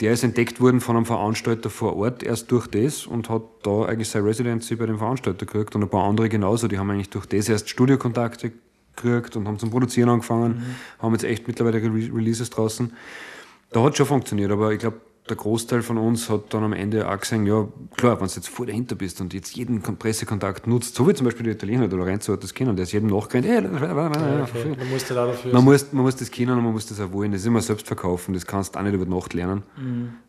der 0.00 0.12
ist 0.12 0.24
entdeckt 0.24 0.60
worden 0.60 0.80
von 0.80 0.96
einem 0.96 1.06
Veranstalter 1.06 1.70
vor 1.70 1.96
Ort 1.96 2.22
erst 2.22 2.50
durch 2.50 2.66
das 2.66 3.06
und 3.06 3.28
hat 3.30 3.42
da 3.62 3.84
eigentlich 3.84 4.08
seine 4.08 4.26
Residency 4.26 4.74
bei 4.76 4.86
dem 4.86 4.98
Veranstalter 4.98 5.46
gekriegt 5.46 5.74
und 5.76 5.82
ein 5.82 5.88
paar 5.88 6.04
andere 6.04 6.28
genauso. 6.28 6.66
Die 6.66 6.78
haben 6.78 6.90
eigentlich 6.90 7.10
durch 7.10 7.26
das 7.26 7.48
erst 7.48 7.68
Studiokontakte 7.68 8.52
gekriegt 8.96 9.36
und 9.36 9.46
haben 9.46 9.58
zum 9.58 9.70
Produzieren 9.70 10.08
angefangen, 10.08 10.76
haben 10.98 11.12
jetzt 11.12 11.24
echt 11.24 11.46
mittlerweile 11.46 11.80
Re 11.80 11.88
Releases 11.88 12.50
draußen. 12.50 12.92
Da 13.70 13.82
hat 13.82 13.96
schon 13.96 14.06
funktioniert, 14.06 14.50
aber 14.50 14.72
ich 14.72 14.80
glaube, 14.80 15.00
der 15.28 15.36
Großteil 15.36 15.80
von 15.80 15.96
uns 15.96 16.28
hat 16.28 16.52
dann 16.52 16.64
am 16.64 16.74
Ende 16.74 17.08
auch 17.10 17.18
gesehen, 17.18 17.46
ja, 17.46 17.66
klar, 17.96 18.20
wenn 18.20 18.26
du 18.28 18.34
jetzt 18.34 18.48
voll 18.48 18.66
dahinter 18.66 18.94
bist 18.94 19.22
und 19.22 19.32
jetzt 19.32 19.56
jeden 19.56 19.82
Kon- 19.82 19.96
Pressekontakt 19.96 20.66
nutzt, 20.66 20.94
so 20.94 21.08
wie 21.08 21.14
zum 21.14 21.24
Beispiel 21.24 21.44
der 21.44 21.54
Italiener, 21.54 21.88
der 21.88 21.96
Lorenzo 21.98 22.34
hat 22.34 22.42
das 22.42 22.52
kennen, 22.52 22.76
der 22.76 22.82
ist 22.82 22.92
jedem 22.92 23.08
nachgerannt, 23.08 23.46
hey, 23.46 23.58
okay, 23.64 24.76
da 25.08 25.26
dafür. 25.26 25.52
man 25.52 25.64
muss, 25.64 25.92
man 25.92 26.02
muss 26.04 26.16
das 26.16 26.30
kennen 26.30 26.50
und 26.58 26.62
man 26.64 26.72
muss 26.74 26.86
das 26.86 27.00
auch 27.00 27.10
wollen. 27.12 27.32
Das 27.32 27.40
ist 27.40 27.46
immer 27.46 27.62
Selbstverkaufen, 27.62 28.34
das 28.34 28.44
kannst 28.46 28.74
du 28.74 28.78
auch 28.78 28.82
nicht 28.84 28.92
über 28.94 29.06
Nacht 29.06 29.32
lernen. 29.32 29.62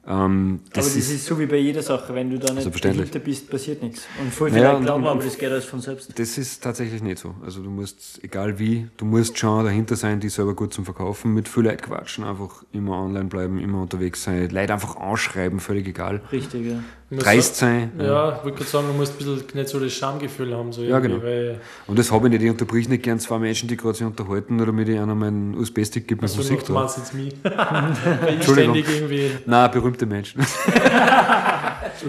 Ähm, 0.08 0.60
aber 0.66 0.76
das 0.76 0.86
das 0.86 0.96
ist, 0.98 1.12
ist 1.12 1.26
so 1.26 1.40
wie 1.40 1.48
bei 1.48 1.58
jeder 1.58 1.82
Sache, 1.82 2.14
wenn 2.14 2.30
du 2.30 2.38
da 2.38 2.54
nicht 2.54 2.62
Selbstverständlich. 2.64 3.10
dahinter 3.10 3.26
bist, 3.26 3.50
passiert 3.50 3.82
nichts. 3.82 4.04
Und 4.22 4.32
voll 4.32 4.52
Naja, 4.52 4.68
viele 4.68 4.78
und- 4.78 4.84
glauben 4.86 5.04
und- 5.04 5.10
aber, 5.10 5.24
das 5.24 5.38
geht 5.38 5.50
alles 5.52 5.66
von 5.66 5.82
selbst. 5.82 6.18
das 6.18 6.38
ist 6.38 6.62
tatsächlich 6.64 7.02
nicht 7.02 7.18
so. 7.18 7.34
Also 7.44 7.62
du 7.64 7.72
musst, 7.72 8.24
egal 8.24 8.60
wie, 8.60 8.88
du 8.98 9.06
musst 9.06 9.38
schon 9.40 9.66
dahinter 9.66 9.96
sein, 9.96 10.20
die 10.20 10.30
selber 10.30 10.54
gut 10.54 10.74
zum 10.74 10.86
Verkaufen, 10.86 11.34
mit 11.34 11.48
viel 11.50 11.64
Leuten 11.64 11.82
quatschen, 11.82 12.24
einfach 12.24 12.64
immer 12.72 12.98
online 13.02 13.26
bleiben, 13.26 13.58
immer 13.60 13.82
unterwegs 13.82 14.24
sein, 14.24 14.48
Leute 14.52 14.74
einfach 14.74 14.85
anschreiben, 14.98 15.60
völlig 15.60 15.88
egal. 15.88 16.22
Richtig, 16.32 16.68
ja. 16.68 17.18
Dreist 17.18 17.56
sein. 17.56 17.92
Ja, 17.98 18.04
ja 18.06 18.38
ich 18.38 18.44
wollte 18.44 18.58
gerade 18.58 18.70
sagen, 18.70 18.88
du 18.88 18.94
musst 18.94 19.14
ein 19.14 19.18
bisschen 19.18 19.44
nicht 19.54 19.70
so 19.70 19.80
das 19.80 19.94
Schamgefühl 19.94 20.56
haben. 20.56 20.72
So 20.72 20.82
Ja, 20.84 21.00
genau. 21.00 21.22
Und 21.88 22.00
das 22.00 22.12
habe 22.12 22.28
ich 22.28 22.34
nicht. 22.34 22.44
Ich 22.44 22.50
unterbrich 22.50 22.90
nicht 22.90 23.04
gern 23.04 23.20
zwei 23.20 23.40
Menschen, 23.40 23.68
die 23.68 23.78
gerade 23.78 23.96
sich 23.96 24.06
unterhalten, 24.06 24.56
oder 24.56 24.68
damit 24.68 24.90
ich 24.90 25.00
einer 25.00 25.16
meinen 25.16 25.56
USB-Stick 25.56 26.08
gibt 26.08 26.22
mit 26.22 26.32
so 26.32 26.38
Musik 26.38 26.60
du 26.60 26.74
drauf. 26.74 26.76
meinst 26.82 26.98
jetzt 26.98 27.14
mich. 27.14 27.34
Entschuldigung. 27.44 28.76
ständig 28.76 28.86
irgendwie. 28.90 29.32
Nein, 29.46 29.72
berühmte 29.72 30.06
Menschen. 30.06 30.46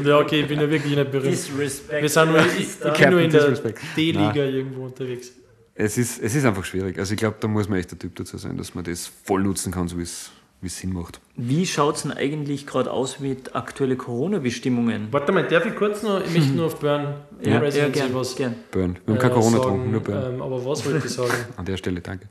Ja, 0.04 0.18
okay, 0.18 0.40
ich 0.40 0.48
bin 0.48 0.60
ja 0.60 0.68
wirklich 0.68 0.96
nicht 0.96 1.10
berühmt. 1.10 1.32
Disrespect. 1.32 2.02
Wir 2.02 2.08
sind 2.08 2.30
nur, 2.30 2.40
ich, 2.40 3.00
ich 3.00 3.08
nur 3.08 3.20
in 3.20 3.30
der. 3.30 3.50
D-Liga 3.96 4.44
irgendwo 4.44 4.84
unterwegs. 4.84 5.32
Es 5.74 5.98
ist, 5.98 6.22
es 6.22 6.34
ist 6.34 6.44
einfach 6.44 6.64
schwierig. 6.64 6.98
Also 6.98 7.12
ich 7.12 7.18
glaube, 7.18 7.36
da 7.38 7.48
muss 7.48 7.68
man 7.68 7.78
echt 7.78 7.90
der 7.90 7.98
Typ 7.98 8.16
dazu 8.16 8.38
sein, 8.38 8.56
dass 8.56 8.74
man 8.74 8.84
das 8.84 9.10
voll 9.24 9.42
nutzen 9.42 9.72
kann, 9.72 9.88
so 9.88 9.98
wie 9.98 10.02
es 10.02 10.30
wie 10.66 10.68
es 10.68 10.78
Sinn 10.78 10.92
macht. 10.92 11.20
Wie 11.36 11.64
schaut 11.64 11.94
es 11.96 12.02
denn 12.02 12.10
eigentlich 12.12 12.66
gerade 12.66 12.90
aus 12.90 13.20
mit 13.20 13.54
aktuellen 13.54 13.96
Corona-Bestimmungen? 13.96 15.08
Warte 15.12 15.30
mal, 15.32 15.46
darf 15.46 15.64
ich 15.64 15.76
kurz 15.76 16.02
noch, 16.02 16.20
ich 16.24 16.32
möchte 16.34 16.52
nur 16.54 16.66
auf 16.66 16.80
Burn 16.80 17.14
Ja. 17.40 17.58
Residency 17.58 18.00
gern, 18.00 18.14
was 18.14 18.34
gern. 18.36 18.54
Burn. 18.72 18.98
Wir 19.06 19.14
haben 19.14 19.16
äh, 19.16 19.22
kein 19.22 19.30
Corona 19.32 19.56
getrunken, 19.58 19.90
nur 19.92 20.00
Burn. 20.00 20.34
ähm, 20.34 20.42
Aber 20.42 20.64
was 20.66 20.84
wollte 20.84 21.06
ich 21.06 21.12
sagen? 21.12 21.32
An 21.56 21.64
der 21.64 21.76
Stelle, 21.76 22.00
danke. 22.00 22.28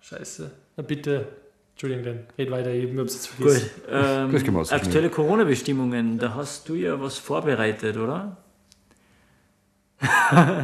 Scheiße. 0.00 0.50
Na 0.76 0.82
bitte, 0.82 1.26
Entschuldigung, 1.72 2.04
dann 2.04 2.18
red 2.38 2.50
weiter, 2.50 2.72
ich 2.72 2.96
hab's 2.96 3.14
jetzt 3.14 3.36
Gut. 3.38 3.46
vergessen. 3.50 3.70
Ähm, 3.90 4.32
Das 4.32 4.42
gehen 4.44 4.54
wir 4.54 4.60
aus, 4.60 4.72
aktuelle 4.72 5.10
Corona-Bestimmungen, 5.10 6.18
da 6.18 6.34
hast 6.34 6.68
du 6.68 6.74
ja 6.74 7.00
was 7.00 7.16
vorbereitet, 7.18 7.96
oder? 7.96 8.36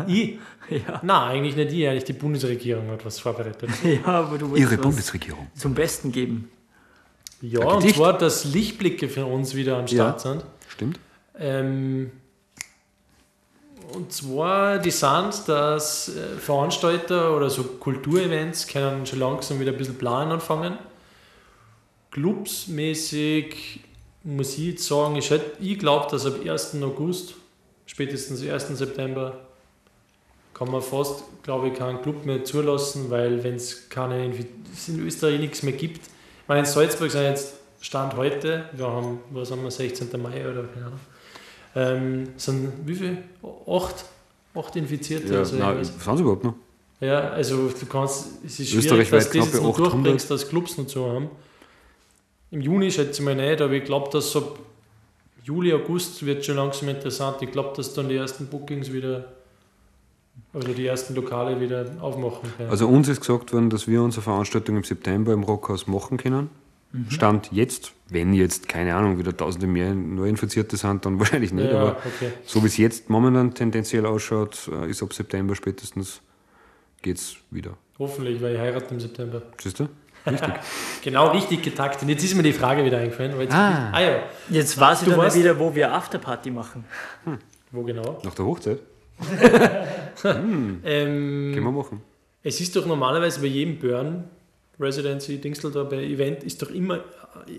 Ich? 0.06 0.38
Ja. 0.70 1.00
Nein, 1.02 1.30
eigentlich 1.36 1.56
nicht 1.56 1.72
ich, 1.72 1.86
eigentlich 1.88 2.04
die 2.04 2.12
Bundesregierung 2.14 2.88
hat 2.90 3.04
was 3.04 3.18
vorbereitet. 3.18 3.70
Ja, 3.84 4.04
aber 4.06 4.38
du 4.38 4.54
Ihre 4.56 4.76
Bundesregierung. 4.78 5.46
zum 5.54 5.74
Besten 5.74 6.10
geben. 6.12 6.50
Ja, 7.42 7.64
und 7.66 7.88
zwar, 7.94 8.16
dass 8.16 8.44
Lichtblicke 8.46 9.08
für 9.08 9.26
uns 9.26 9.54
wieder 9.54 9.76
am 9.76 9.86
Start 9.86 10.20
sind. 10.22 10.44
Stimmt? 10.68 10.98
Ähm, 11.38 12.10
und 13.92 14.12
zwar 14.12 14.78
die 14.78 14.90
sind, 14.90 15.46
dass 15.46 16.08
äh, 16.08 16.38
Veranstalter 16.38 17.36
oder 17.36 17.50
so 17.50 17.62
Kulturevents 17.64 18.66
können 18.66 19.04
schon 19.04 19.18
langsam 19.18 19.60
wieder 19.60 19.72
ein 19.72 19.76
bisschen 19.78 19.98
planen 19.98 20.32
anfangen. 20.32 20.78
Clubsmäßig 22.10 23.80
muss 24.22 24.54
ich 24.56 24.66
jetzt 24.66 24.86
sagen, 24.86 25.16
ich, 25.16 25.30
hätt- 25.30 25.58
ich 25.60 25.78
glaube, 25.78 26.10
dass 26.10 26.24
ab 26.24 26.34
1. 26.44 26.76
August, 26.82 27.34
spätestens 27.86 28.42
1. 28.42 28.68
September, 28.78 29.43
kann 30.54 30.70
man 30.70 30.80
fast, 30.80 31.24
glaube 31.42 31.68
ich, 31.68 31.74
keinen 31.74 32.00
Club 32.00 32.24
mehr 32.24 32.44
zulassen, 32.44 33.10
weil 33.10 33.42
wenn 33.44 33.56
es 33.56 33.88
keine 33.88 34.32
es 34.72 34.88
in 34.88 35.04
Österreich 35.04 35.40
nichts 35.40 35.62
mehr 35.62 35.74
gibt. 35.74 35.98
Ich 36.06 36.48
meine, 36.48 36.60
in 36.60 36.66
Salzburg 36.66 37.10
sind 37.10 37.24
jetzt 37.24 37.54
Stand 37.80 38.16
heute, 38.16 38.64
wir 38.72 38.86
haben, 38.86 39.18
was 39.30 39.50
haben 39.50 39.62
wir, 39.62 39.70
16. 39.70 40.08
Mai 40.22 40.48
oder 40.48 40.64
keine 40.64 40.86
Ahnung, 40.86 41.00
ähm, 41.76 42.28
sind 42.36 42.72
wie 42.86 42.94
viel? 42.94 43.18
Acht, 43.66 44.04
acht 44.54 44.76
Infizierte. 44.76 45.34
Ja, 45.34 45.38
also 45.40 45.56
nein, 45.56 45.84
sind 45.84 46.16
sie 46.16 46.22
überhaupt 46.22 46.44
noch? 46.44 46.54
ja, 47.00 47.30
also 47.30 47.68
du 47.68 47.86
kannst, 47.86 48.44
es 48.44 48.60
ist 48.60 48.70
schwierig, 48.70 49.10
dass 49.10 49.30
du 49.30 49.38
das 49.38 49.52
jetzt 49.52 49.62
noch 49.62 49.74
800. 49.74 49.92
durchbringst, 49.92 50.30
dass 50.30 50.48
Clubs 50.48 50.78
noch 50.78 50.86
zu 50.86 51.06
haben. 51.06 51.28
Im 52.50 52.60
Juni 52.60 52.90
schätze 52.90 53.20
ich 53.20 53.20
mal 53.20 53.34
nicht, 53.34 53.60
aber 53.60 53.72
ich 53.72 53.84
glaube, 53.84 54.10
dass 54.10 54.34
ab 54.36 54.58
Juli, 55.42 55.74
August 55.74 56.24
wird 56.24 56.44
schon 56.44 56.56
langsam 56.56 56.88
interessant. 56.88 57.42
Ich 57.42 57.50
glaube, 57.50 57.76
dass 57.76 57.92
dann 57.92 58.08
die 58.08 58.16
ersten 58.16 58.46
Bookings 58.46 58.92
wieder, 58.92 59.24
oder 60.54 60.68
die 60.72 60.86
ersten 60.86 61.14
Lokale 61.14 61.60
wieder 61.60 61.84
aufmachen 62.00 62.48
können. 62.56 62.70
Also 62.70 62.88
uns 62.88 63.08
ist 63.08 63.20
gesagt 63.20 63.52
worden, 63.52 63.70
dass 63.70 63.86
wir 63.88 64.02
unsere 64.02 64.22
Veranstaltung 64.22 64.76
im 64.76 64.84
September 64.84 65.32
im 65.32 65.42
Rockhaus 65.42 65.86
machen 65.86 66.16
können. 66.16 66.48
Mhm. 66.92 67.10
Stand 67.10 67.50
jetzt, 67.52 67.92
wenn 68.08 68.32
jetzt, 68.34 68.68
keine 68.68 68.94
Ahnung, 68.94 69.18
wieder 69.18 69.36
tausende 69.36 69.66
mehr 69.66 69.92
Neuinfizierte 69.94 70.76
sind, 70.76 71.04
dann 71.04 71.18
wahrscheinlich 71.18 71.52
nicht, 71.52 71.70
ja, 71.72 71.80
aber 71.80 71.90
okay. 71.98 72.30
so 72.46 72.62
wie 72.62 72.68
es 72.68 72.76
jetzt 72.76 73.10
momentan 73.10 73.52
tendenziell 73.52 74.06
ausschaut, 74.06 74.70
äh, 74.72 74.88
ist 74.88 75.02
ab 75.02 75.12
September 75.12 75.54
spätestens 75.56 76.20
geht's 77.02 77.36
wieder. 77.50 77.72
Hoffentlich, 77.98 78.40
weil 78.40 78.54
ich 78.54 78.60
heirate 78.60 78.94
im 78.94 79.00
September. 79.00 79.42
Siehst 79.60 79.80
du? 79.80 79.88
Richtig. 80.26 80.54
Genau 81.02 81.32
richtig 81.32 81.62
getaktet. 81.62 82.08
Jetzt 82.08 82.24
ist 82.24 82.34
mir 82.34 82.42
die 82.42 82.54
Frage 82.54 82.82
wieder 82.82 82.96
eingefallen. 82.98 83.32
weil 83.34 83.42
Jetzt 83.42 83.54
Ah. 83.54 83.90
ah 83.92 84.00
ja, 84.00 84.22
Jetzt 84.48 84.80
weiß 84.80 85.00
ich 85.00 85.04
Du 85.04 85.10
dann 85.10 85.18
mal 85.18 85.28
weißt- 85.28 85.34
wieder, 85.38 85.58
wo 85.58 85.74
wir 85.74 85.92
Afterparty 85.92 86.50
machen. 86.50 86.84
wo 87.70 87.82
genau? 87.82 88.20
Nach 88.24 88.34
der 88.34 88.44
Hochzeit? 88.46 88.78
Ähm, 90.24 90.80
Können 90.82 91.64
wir 91.64 91.72
machen. 91.72 92.00
Es 92.42 92.60
ist 92.60 92.74
doch 92.76 92.86
normalerweise 92.86 93.40
bei 93.40 93.46
jedem 93.46 93.78
Burn 93.78 94.24
Residency, 94.80 95.38
Dingsel 95.40 95.70
da 95.70 95.84
bei 95.84 96.02
Event, 96.04 96.42
ist 96.44 96.60
doch 96.62 96.70
immer 96.70 97.00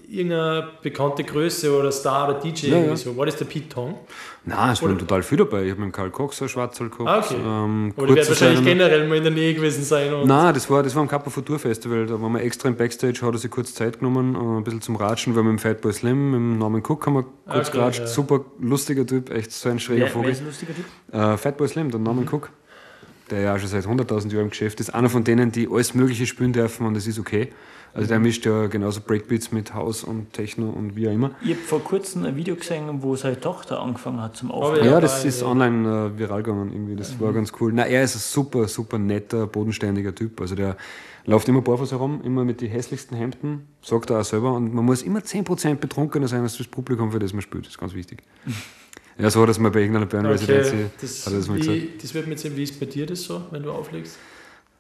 irgendeine 0.09 0.69
bekannte 0.81 1.23
Größe 1.23 1.77
oder 1.77 1.91
Star 1.91 2.29
oder 2.29 2.39
DJ 2.39 2.67
Ja, 2.67 2.77
ja. 2.79 2.95
so. 2.95 3.15
War 3.17 3.25
das 3.25 3.35
der 3.35 3.45
Pete 3.45 3.67
Tong? 3.69 3.97
Nein, 4.45 4.71
es 4.71 4.81
waren 4.81 4.97
total 4.97 5.21
viel 5.23 5.37
dabei. 5.39 5.63
Ich 5.63 5.71
habe 5.71 5.81
mit 5.81 5.89
dem 5.89 5.91
Karl 5.91 6.11
Cox 6.11 6.41
ein 6.41 6.49
Schwarzal 6.49 6.89
gehabt. 6.89 7.07
Ah, 7.09 7.19
okay. 7.19 7.35
Ähm, 7.43 7.93
Aber 7.97 8.07
die 8.07 8.15
werden 8.15 8.27
wahrscheinlich 8.27 8.59
noch- 8.59 8.65
generell 8.67 9.07
mal 9.07 9.17
in 9.17 9.23
der 9.23 9.31
Nähe 9.33 9.53
gewesen 9.53 9.83
sein. 9.83 10.11
Nein, 10.25 10.53
das 10.53 10.69
war, 10.69 10.81
das 10.83 10.95
war 10.95 11.01
am 11.01 11.07
Kappa 11.07 11.29
Futur 11.29 11.59
Festival. 11.59 12.05
Da 12.05 12.21
waren 12.21 12.31
wir 12.33 12.41
extra 12.41 12.69
im 12.69 12.75
Backstage, 12.75 13.19
hat 13.21 13.33
er 13.33 13.37
sich 13.37 13.51
kurz 13.51 13.73
Zeit 13.73 13.99
genommen, 13.99 14.35
äh, 14.35 14.57
ein 14.59 14.63
bisschen 14.63 14.81
zum 14.81 14.95
Ratschen, 14.95 15.35
weil 15.35 15.43
mit 15.43 15.51
dem 15.51 15.59
Fatboy 15.59 15.91
Slim, 15.93 16.31
mit 16.31 16.37
dem 16.37 16.57
Norman 16.57 16.81
Cook 16.87 17.05
haben 17.05 17.15
wir 17.15 17.25
kurz 17.51 17.67
Okay, 17.69 17.77
geratscht. 17.77 17.99
ja. 18.01 18.07
Super 18.07 18.41
lustiger 18.59 19.05
Typ, 19.05 19.29
echt 19.31 19.51
so 19.51 19.69
ein 19.69 19.79
schräger 19.79 20.01
Wer, 20.01 20.05
wer 20.07 20.13
Vogel. 20.13 20.31
ist 20.31 20.39
ein 20.41 20.45
lustiger 20.47 20.73
Typ? 20.73 20.85
Äh, 21.11 21.37
Fatboy 21.37 21.67
Slim, 21.67 21.91
der 21.91 21.99
Norman 21.99 22.27
Cook, 22.31 22.49
der 23.31 23.41
ja 23.41 23.55
auch 23.55 23.59
schon 23.59 23.69
seit 23.69 23.85
100.000 23.85 24.31
Jahren 24.31 24.45
im 24.45 24.49
Geschäft 24.49 24.79
ist. 24.79 24.93
Einer 24.93 25.09
von 25.09 25.23
denen, 25.23 25.51
die 25.51 25.67
alles 25.69 25.93
Mögliche 25.93 26.25
spielen 26.25 26.53
dürfen 26.53 26.85
und 26.85 26.93
das 26.93 27.07
ist 27.07 27.19
okay. 27.19 27.51
Also 27.95 28.09
der 28.09 28.19
mischt 28.19 28.45
ja 28.45 28.67
genauso 28.67 28.99
Breakbeats 28.99 29.53
mit 29.53 29.73
House 29.73 30.03
und 30.03 30.33
Techno 30.33 30.69
und 30.69 30.97
wie 30.97 31.07
auch 31.07 31.13
immer. 31.13 31.31
Ich 31.41 31.51
habe 31.51 31.61
vor 31.61 31.81
kurzem 31.81 32.25
ein 32.25 32.35
Video 32.35 32.55
gesehen, 32.57 33.01
wo 33.01 33.15
seine 33.15 33.39
Tochter 33.39 33.79
angefangen 33.79 34.21
hat 34.21 34.35
zum 34.35 34.51
Aufnehmen. 34.51 34.85
Ja, 34.85 34.91
Ja, 34.91 34.99
das 34.99 35.23
ist 35.23 35.41
online 35.43 36.11
äh, 36.13 36.19
viral 36.19 36.43
gegangen 36.43 36.73
irgendwie. 36.73 36.97
Das 36.97 37.17
war 37.21 37.31
ganz 37.31 37.53
cool. 37.61 37.71
Na, 37.73 37.85
er 37.85 38.03
ist 38.03 38.15
ein 38.15 38.19
super, 38.19 38.67
super 38.67 38.97
netter, 38.99 39.47
bodenständiger 39.47 40.13
Typ. 40.13 40.41
Also 40.41 40.55
der 40.55 40.75
läuft 41.23 41.47
immer 41.47 41.61
barfuß 41.61 41.91
herum, 41.93 42.19
immer 42.21 42.43
mit 42.43 42.59
den 42.59 42.69
hässlichsten 42.69 43.15
Hemden, 43.15 43.69
sagt 43.81 44.09
er 44.09 44.19
auch 44.19 44.25
selber. 44.25 44.51
Und 44.51 44.73
man 44.73 44.83
muss 44.83 45.01
immer 45.01 45.19
10% 45.19 45.75
betrunkener 45.75 46.27
sein 46.27 46.41
als 46.41 46.57
das 46.57 46.67
Publikum, 46.67 47.13
für 47.13 47.19
das 47.19 47.31
man 47.31 47.43
spielt. 47.43 47.65
Das 47.65 47.71
ist 47.71 47.79
ganz 47.79 47.93
wichtig. 47.93 48.23
Ja, 49.17 49.29
so 49.29 49.41
hat 49.41 49.49
das 49.49 49.59
mal 49.59 49.71
bei 49.71 49.79
irgendeiner 49.81 50.05
Burn 50.07 50.25
Residency. 50.25 50.69
okay, 50.75 50.85
das, 50.99 51.25
hat 51.25 51.33
das 51.33 51.47
mal 51.47 51.57
gesagt. 51.57 51.77
wie, 51.77 51.89
das 52.01 52.13
wird 52.13 52.25
mir 52.25 52.31
jetzt 52.33 52.41
sehen, 52.41 52.55
wie 52.55 52.63
ist 52.63 52.79
bei 52.79 52.85
dir 52.85 53.05
das 53.05 53.21
so, 53.23 53.41
wenn 53.51 53.63
du 53.63 53.71
auflegst? 53.71 54.17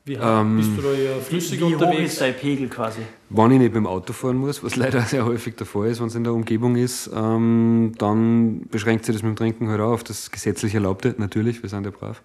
Wie 0.07 0.13
Ähm, 0.21 0.57
bist 0.57 0.69
du 0.77 0.81
da 0.81 0.93
eher 0.93 1.19
flüssig 1.19 1.59
Wie 1.59 1.63
hoch 1.63 1.69
ist 1.69 1.75
unterwegs? 1.81 2.17
dein 2.17 2.35
Pegel 2.35 2.67
quasi? 2.69 2.99
Wenn 3.29 3.51
ich 3.51 3.57
nicht 3.59 3.67
mit 3.69 3.75
dem 3.77 3.87
Auto 3.87 4.13
fahren 4.13 4.37
muss, 4.37 4.63
was 4.63 4.75
leider 4.75 5.01
sehr 5.01 5.25
häufig 5.25 5.55
der 5.55 5.65
Fall 5.65 5.87
ist, 5.87 5.99
wenn 5.99 6.07
es 6.07 6.15
in 6.15 6.23
der 6.23 6.33
Umgebung 6.33 6.75
ist, 6.75 7.09
ähm, 7.15 7.93
dann 7.97 8.67
beschränkt 8.69 9.05
sich 9.05 9.15
das 9.15 9.23
mit 9.23 9.31
dem 9.31 9.35
Trinken 9.37 9.69
halt 9.69 9.81
auch 9.81 9.93
auf 9.93 10.03
das 10.03 10.29
gesetzlich 10.31 10.75
Erlaubte, 10.75 11.15
natürlich, 11.17 11.63
wir 11.63 11.69
sind 11.69 11.85
ja 11.85 11.91
brav. 11.91 12.21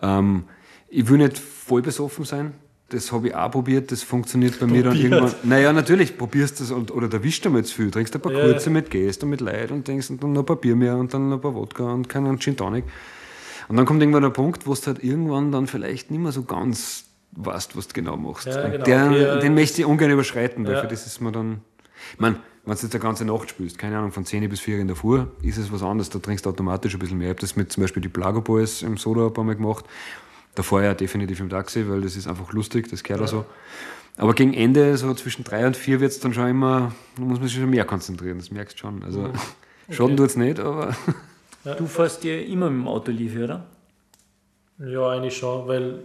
Ähm, 0.00 0.44
ich 0.88 1.08
will 1.08 1.18
nicht 1.18 1.38
voll 1.38 1.82
besoffen 1.82 2.24
sein, 2.24 2.54
das 2.94 3.12
habe 3.12 3.28
ich 3.28 3.34
auch 3.34 3.50
probiert, 3.50 3.92
das 3.92 4.02
funktioniert 4.02 4.58
bei 4.60 4.66
mir 4.66 4.84
dann 4.84 4.96
irgendwann. 4.96 5.34
Naja, 5.42 5.72
natürlich, 5.72 6.16
probierst 6.16 6.60
du 6.60 6.64
das 6.64 6.70
und, 6.72 6.90
oder 6.90 7.08
du 7.08 7.50
mal 7.50 7.64
zu 7.64 7.74
viel, 7.74 7.90
trinkst 7.90 8.14
ein 8.14 8.20
paar 8.20 8.32
Ja, 8.32 8.44
kurze 8.44 8.70
mit, 8.70 8.90
gehst 8.90 9.22
du 9.22 9.26
mit 9.26 9.40
Leid 9.40 9.70
und 9.70 9.86
denkst 9.86 10.10
und 10.10 10.22
dann 10.22 10.32
noch 10.32 10.42
ein 10.42 10.46
paar 10.46 10.56
Bier 10.56 10.76
mehr 10.76 10.96
und 10.96 11.12
dann 11.12 11.28
noch 11.28 11.36
ein 11.36 11.42
paar 11.42 11.54
Wodka 11.54 11.84
und 11.92 12.08
keinen 12.08 12.38
Gin 12.38 12.56
Tonic. 12.56 12.84
Und 13.68 13.76
dann 13.76 13.86
kommt 13.86 14.00
irgendwann 14.02 14.22
der 14.22 14.30
Punkt, 14.30 14.66
wo 14.66 14.74
du 14.74 14.86
halt 14.86 15.02
irgendwann 15.02 15.50
dann 15.52 15.66
vielleicht 15.66 16.10
nicht 16.10 16.20
mehr 16.20 16.32
so 16.32 16.42
ganz 16.44 17.04
weißt, 17.32 17.76
was 17.76 17.88
du 17.88 17.94
genau 17.94 18.16
machst. 18.16 18.46
Ja, 18.46 18.64
und 18.64 18.72
genau. 18.72 18.84
der, 18.84 19.10
Ja. 19.12 19.36
den 19.38 19.54
möchte 19.54 19.80
ich 19.80 19.86
ungern 19.86 20.10
überschreiten, 20.10 20.66
weil 20.66 20.80
für 20.80 20.86
das 20.86 21.06
ist 21.06 21.20
man 21.20 21.32
dann. 21.32 21.60
Ich 22.12 22.20
meine, 22.20 22.36
wenn 22.64 22.74
du 22.76 22.82
jetzt 22.82 22.94
eine 22.94 23.02
ganze 23.02 23.24
Nacht 23.24 23.50
spielst, 23.50 23.78
keine 23.78 23.98
Ahnung, 23.98 24.12
von 24.12 24.24
10 24.24 24.48
bis 24.48 24.60
4 24.60 24.78
in 24.78 24.86
der 24.86 24.96
Früh, 24.96 25.22
ist 25.42 25.58
es 25.58 25.72
was 25.72 25.82
anderes, 25.82 26.10
da 26.10 26.18
trinkst 26.18 26.46
du 26.46 26.50
automatisch 26.50 26.94
ein 26.94 26.98
bisschen 26.98 27.18
mehr. 27.18 27.28
Ich 27.28 27.32
habe 27.32 27.40
das 27.40 27.56
mit 27.56 27.72
zum 27.72 27.82
Beispiel 27.82 28.02
die 28.02 28.08
Plago 28.08 28.40
Boys 28.40 28.82
im 28.82 28.96
Soda 28.96 29.26
ein 29.26 29.32
paar 29.32 29.44
Mal 29.44 29.56
gemacht. 29.56 29.84
Da 30.54 30.62
fahre 30.62 30.82
ich 30.82 30.86
ja 30.86 30.94
definitiv 30.94 31.40
im 31.40 31.48
Taxi, 31.48 31.88
weil 31.88 32.00
das 32.02 32.16
ist 32.16 32.26
einfach 32.26 32.52
lustig, 32.52 32.88
das 32.88 33.02
gehört 33.02 33.22
ja. 33.22 33.26
so. 33.26 33.44
Aber 34.16 34.34
gegen 34.34 34.54
Ende, 34.54 34.96
so 34.96 35.12
zwischen 35.14 35.42
3 35.42 35.66
und 35.66 35.76
4, 35.76 36.00
wird 36.00 36.12
es 36.12 36.20
dann 36.20 36.32
schon 36.32 36.48
immer, 36.48 36.92
da 37.16 37.22
muss 37.22 37.40
man 37.40 37.48
sich 37.48 37.58
schon 37.58 37.68
mehr 37.70 37.84
konzentrieren, 37.84 38.38
das 38.38 38.50
merkst 38.50 38.76
du 38.76 38.80
schon. 38.80 39.02
Also 39.02 39.30
Schaden 39.90 40.16
tut 40.16 40.28
es 40.28 40.36
nicht, 40.36 40.60
aber 40.60 40.96
Du 41.64 41.86
fährst 41.86 42.22
dir 42.22 42.46
immer 42.46 42.68
mit 42.68 42.82
dem 42.82 42.88
Auto 42.88 43.10
lief, 43.10 43.36
oder? 43.36 43.64
Ja, 44.78 45.08
eigentlich 45.08 45.36
schon, 45.36 45.66
weil 45.66 46.00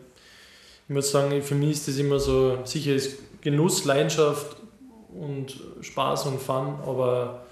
ich 0.87 0.93
muss 0.93 1.11
sagen, 1.11 1.41
für 1.41 1.55
mich 1.55 1.71
ist 1.71 1.87
das 1.89 1.97
immer 1.97 2.19
so, 2.19 2.59
sicher 2.63 2.95
ist 2.95 3.19
Genuss, 3.41 3.83
Leidenschaft 3.83 4.55
und 5.09 5.59
Spaß 5.81 6.27
und 6.27 6.41
Fun, 6.41 6.75
aber 6.85 7.45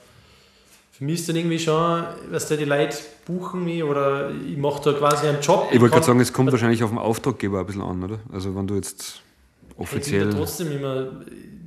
für 0.97 1.03
mich 1.03 1.19
ist 1.19 1.29
dann 1.29 1.35
irgendwie 1.35 1.59
schon, 1.59 2.03
was 2.31 2.47
die 2.47 2.55
Leute 2.65 2.97
buchen 3.27 3.63
mich 3.63 3.83
oder 3.83 4.31
ich 4.31 4.57
mache 4.57 4.81
da 4.83 4.93
quasi 4.97 5.27
einen 5.27 5.41
Job. 5.41 5.67
ich 5.71 5.79
wollte 5.79 5.93
gerade 5.93 6.05
sagen, 6.07 6.19
es 6.19 6.33
kommt 6.33 6.51
wahrscheinlich 6.51 6.83
auf 6.83 6.89
den 6.89 6.97
Auftraggeber 6.97 7.59
ein 7.59 7.65
bisschen 7.67 7.83
an, 7.83 8.03
oder? 8.03 8.17
Also 8.33 8.55
wenn 8.55 8.65
du 8.65 8.73
jetzt 8.73 9.21
Ich 9.69 9.75
bin 9.75 9.83
offiziell. 9.83 10.29
da 10.31 10.37
trotzdem 10.37 10.71
immer, 10.71 11.05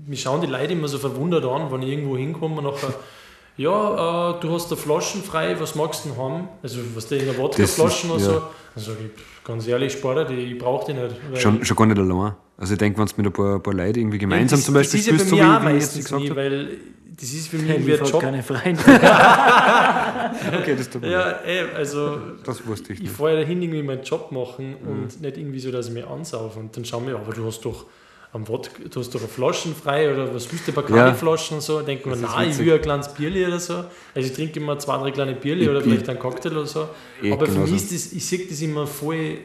mich 0.05 0.21
schauen 0.23 0.41
die 0.41 0.49
Leute 0.49 0.73
immer 0.73 0.89
so 0.89 0.99
verwundert 0.99 1.45
an, 1.45 1.71
wenn 1.71 1.83
ich 1.83 1.91
irgendwo 1.91 2.17
hinkomme 2.17 2.57
und 2.57 2.65
nachher, 2.65 2.93
ja, 3.57 4.31
äh, 4.37 4.41
du 4.41 4.53
hast 4.53 4.73
da 4.73 4.75
Flaschen 4.75 5.23
frei, 5.23 5.55
was 5.61 5.77
magst 5.77 6.05
du 6.05 6.09
denn 6.09 6.19
haben? 6.19 6.49
Also, 6.65 6.81
was 6.97 7.07
der 7.07 7.21
in 7.21 7.27
der 7.27 7.39
Wodkaflaschen 7.39 8.11
oder 8.11 8.21
so. 8.21 8.31
ja. 8.33 8.51
Dann 8.75 8.85
sage 8.85 8.99
ich, 9.05 9.45
ganz 9.45 9.67
ehrlich, 9.69 9.93
Sparer, 9.93 10.25
die, 10.25 10.35
ich 10.35 10.59
brauche 10.59 10.93
die 10.93 10.99
nicht. 10.99 11.41
Schon, 11.41 11.65
schon 11.65 11.77
gar 11.77 11.87
nicht 11.87 11.99
allein. 11.99 12.33
Also 12.57 12.73
ich 12.75 12.79
denke, 12.79 12.99
wenn 12.99 13.07
du 13.07 13.13
mit 13.17 13.27
ein 13.27 13.33
paar, 13.33 13.61
paar 13.61 13.75
Leuten 13.75 14.01
irgendwie 14.01 14.17
Ja, 14.17 14.21
gemeinsam 14.21 14.59
das, 14.59 14.67
zum 14.67 14.75
Beispiel 14.75 15.01
das 15.01 15.07
ist 15.07 15.13
ja 15.13 15.25
bei 15.25 15.25
so 15.31 15.37
mir 15.37 15.43
wie, 15.43 15.47
auch 15.47 15.59
ich 15.59 15.65
meistens 15.65 16.05
gesagt 16.05 16.23
nie, 16.23 16.37
weil 16.37 16.79
das 17.21 17.33
ist 17.33 17.49
für 17.49 17.59
mich 17.59 17.69
Hey, 17.69 17.77
irgendwie 17.77 17.99
ein 17.99 18.05
Job. 18.07 18.21
keine 18.21 18.43
Freunde. 18.43 18.81
Okay, 20.61 20.75
das 20.77 20.89
tut 20.91 21.03
mir 21.03 21.09
leid. 21.11 21.37
Ja, 21.45 21.51
ey, 21.51 21.65
also 21.77 22.19
Das 22.45 22.67
wusste 22.67 22.93
ich 22.93 22.99
ich 23.01 23.05
nicht. 23.05 23.17
fahre 23.17 23.35
ja 23.35 23.41
dahin 23.41 23.63
irgendwie 23.63 23.83
meinen 23.83 24.03
Job 24.03 24.31
machen 24.33 24.77
Mhm. 24.83 24.89
und 24.89 25.21
nicht 25.21 25.37
irgendwie 25.37 25.61
so, 25.61 25.71
dass 25.71 25.89
ich 25.89 25.93
mich 25.95 26.07
ansaufe. 26.07 26.59
Und 26.59 26.77
dann 26.77 26.85
schauen 26.85 27.07
wir, 27.07 27.17
aber 27.17 27.33
du 27.33 27.45
hast 27.47 27.61
doch 27.65 27.87
am 28.33 28.47
Wodka, 28.47 28.83
du 28.89 29.01
hast 29.01 29.13
doch 29.15 29.21
eine 29.21 29.29
Flaschen 29.29 29.75
frei 29.75 30.13
oder 30.13 30.33
was 30.33 30.51
willst 30.53 30.69
du, 30.69 30.73
Bacardi-Flaschen 30.73 31.57
und 31.57 31.63
so. 31.63 31.81
Denken 31.83 32.11
wir, 32.11 32.17
nein, 32.17 32.51
ich 32.51 32.59
will 32.59 32.73
ein 32.73 32.81
kleines 32.81 33.09
Bierli 33.13 33.45
oder 33.47 33.59
so. 33.59 33.75
Also 34.15 34.29
ich 34.29 34.33
trinke 34.33 34.61
immer 34.61 34.79
zwei, 34.79 34.99
drei 34.99 35.11
kleine 35.11 35.35
Bierli 35.35 35.63
Ich- 35.65 35.69
oder 35.69 35.79
ich- 35.79 35.85
vielleicht 35.85 36.09
einen 36.09 36.19
Cocktail 36.19 36.53
oder 36.53 36.67
so. 36.67 36.89
Eh, 37.23 37.33
aber 37.33 37.47
für 37.47 37.53
genauso. 37.53 37.73
mich 37.73 37.83
ist 37.83 37.93
das, 37.93 38.13
ich 38.13 38.25
sehe 38.25 38.47
das 38.47 38.61
immer 38.63 38.87
voll, 38.87 39.39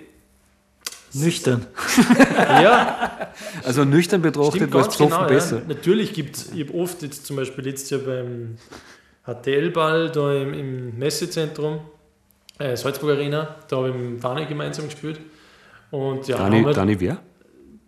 Nüchtern. 1.16 1.66
ja, 2.38 3.30
Also 3.64 3.86
nüchtern 3.86 4.22
betrachtet 4.22 4.74
war 4.74 4.82
es 4.82 4.88
besoffen 4.88 5.18
genau. 5.18 5.28
besser. 5.28 5.58
Ja. 5.58 5.64
Natürlich 5.68 6.14
gibt 6.14 6.38
es, 6.38 6.52
ich 6.54 6.68
habe 6.68 6.78
oft 6.80 7.02
jetzt 7.02 7.26
zum 7.26 7.36
Beispiel 7.36 7.66
letztes 7.66 7.90
Jahr 7.90 8.02
beim 8.02 8.58
HTL-Ball 9.26 10.12
da 10.12 10.34
im, 10.34 10.54
im 10.54 11.00
Messezentrum, 11.00 11.80
äh, 12.60 12.76
Salzburg 12.76 13.12
Arena, 13.12 13.56
da 13.68 13.78
habe 13.78 13.90
ich 13.90 13.96
mit 13.96 14.22
Fahne 14.22 14.46
gemeinsam 14.46 14.86
gespielt. 14.86 15.20
Und 15.92 16.28
ja, 16.28 16.38
Dani, 16.38 16.58
haben 16.58 16.66
wir, 16.66 16.74
Dani 16.74 17.00
wer? 17.00 17.18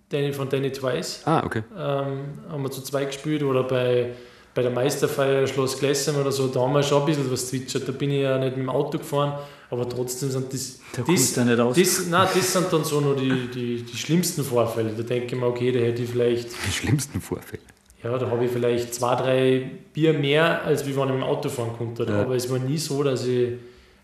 Danny 0.09 0.31
von 0.31 0.47
Danny 0.47 0.71
Twice 0.71 1.23
Ah, 1.25 1.43
okay. 1.45 1.63
ähm, 1.77 2.39
haben 2.49 2.63
wir 2.63 2.71
zu 2.71 2.81
zweit 2.81 3.07
gespielt 3.07 3.43
oder 3.43 3.63
bei, 3.63 4.13
bei 4.57 4.63
der 4.63 4.71
Meisterfeier 4.71 5.45
Schloss 5.45 5.77
Glessem 5.77 6.15
oder 6.15 6.31
so, 6.31 6.47
da 6.47 6.61
haben 6.61 6.73
wir 6.73 6.81
schon 6.81 7.03
ein 7.03 7.05
bisschen 7.05 7.31
was 7.31 7.47
zwitschert. 7.47 7.87
Da 7.87 7.91
bin 7.91 8.09
ich 8.09 8.23
ja 8.23 8.39
nicht 8.39 8.57
mit 8.57 8.65
dem 8.65 8.71
Auto 8.71 8.97
gefahren, 8.97 9.37
aber 9.69 9.87
trotzdem 9.87 10.31
sind 10.31 10.51
das. 10.51 10.79
Da 10.95 11.03
das, 11.03 11.35
ja 11.35 11.45
nicht 11.45 11.59
aus. 11.59 11.75
das, 11.75 12.07
nein, 12.07 12.27
das 12.33 12.53
sind 12.53 12.65
dann 12.73 12.83
so 12.83 12.99
nur 12.99 13.15
die, 13.15 13.49
die, 13.53 13.83
die 13.83 13.97
schlimmsten 13.97 14.43
Vorfälle. 14.43 14.93
Da 14.97 15.03
denke 15.03 15.35
ich 15.35 15.39
mir, 15.39 15.45
okay, 15.45 15.71
da 15.71 15.77
hätte 15.77 16.01
ich 16.01 16.09
vielleicht 16.09 16.49
Die 16.67 16.71
schlimmsten 16.71 17.21
Vorfälle. 17.21 17.61
ja, 18.03 18.17
da 18.17 18.31
habe 18.31 18.45
ich 18.45 18.51
vielleicht 18.51 18.95
zwei, 18.95 19.15
drei 19.15 19.71
Bier 19.93 20.13
mehr, 20.13 20.63
als 20.63 20.87
wie 20.87 20.95
wenn 20.95 21.03
ich 21.03 21.13
mit 21.13 21.21
dem 21.21 21.23
Auto 21.23 21.49
fahren 21.49 21.73
konnte. 21.77 22.05
Ja. 22.05 22.23
Aber 22.23 22.35
es 22.35 22.49
war 22.49 22.57
nie 22.57 22.79
so, 22.79 23.03
dass 23.03 23.27
ich. 23.27 23.51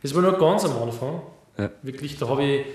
Es 0.04 0.14
war 0.14 0.22
nur 0.22 0.38
ganz 0.38 0.66
am 0.66 0.84
Anfang. 0.84 1.20
Ja. 1.58 1.72
Wirklich, 1.82 2.16
da 2.20 2.28
habe 2.28 2.44
ich, 2.44 2.66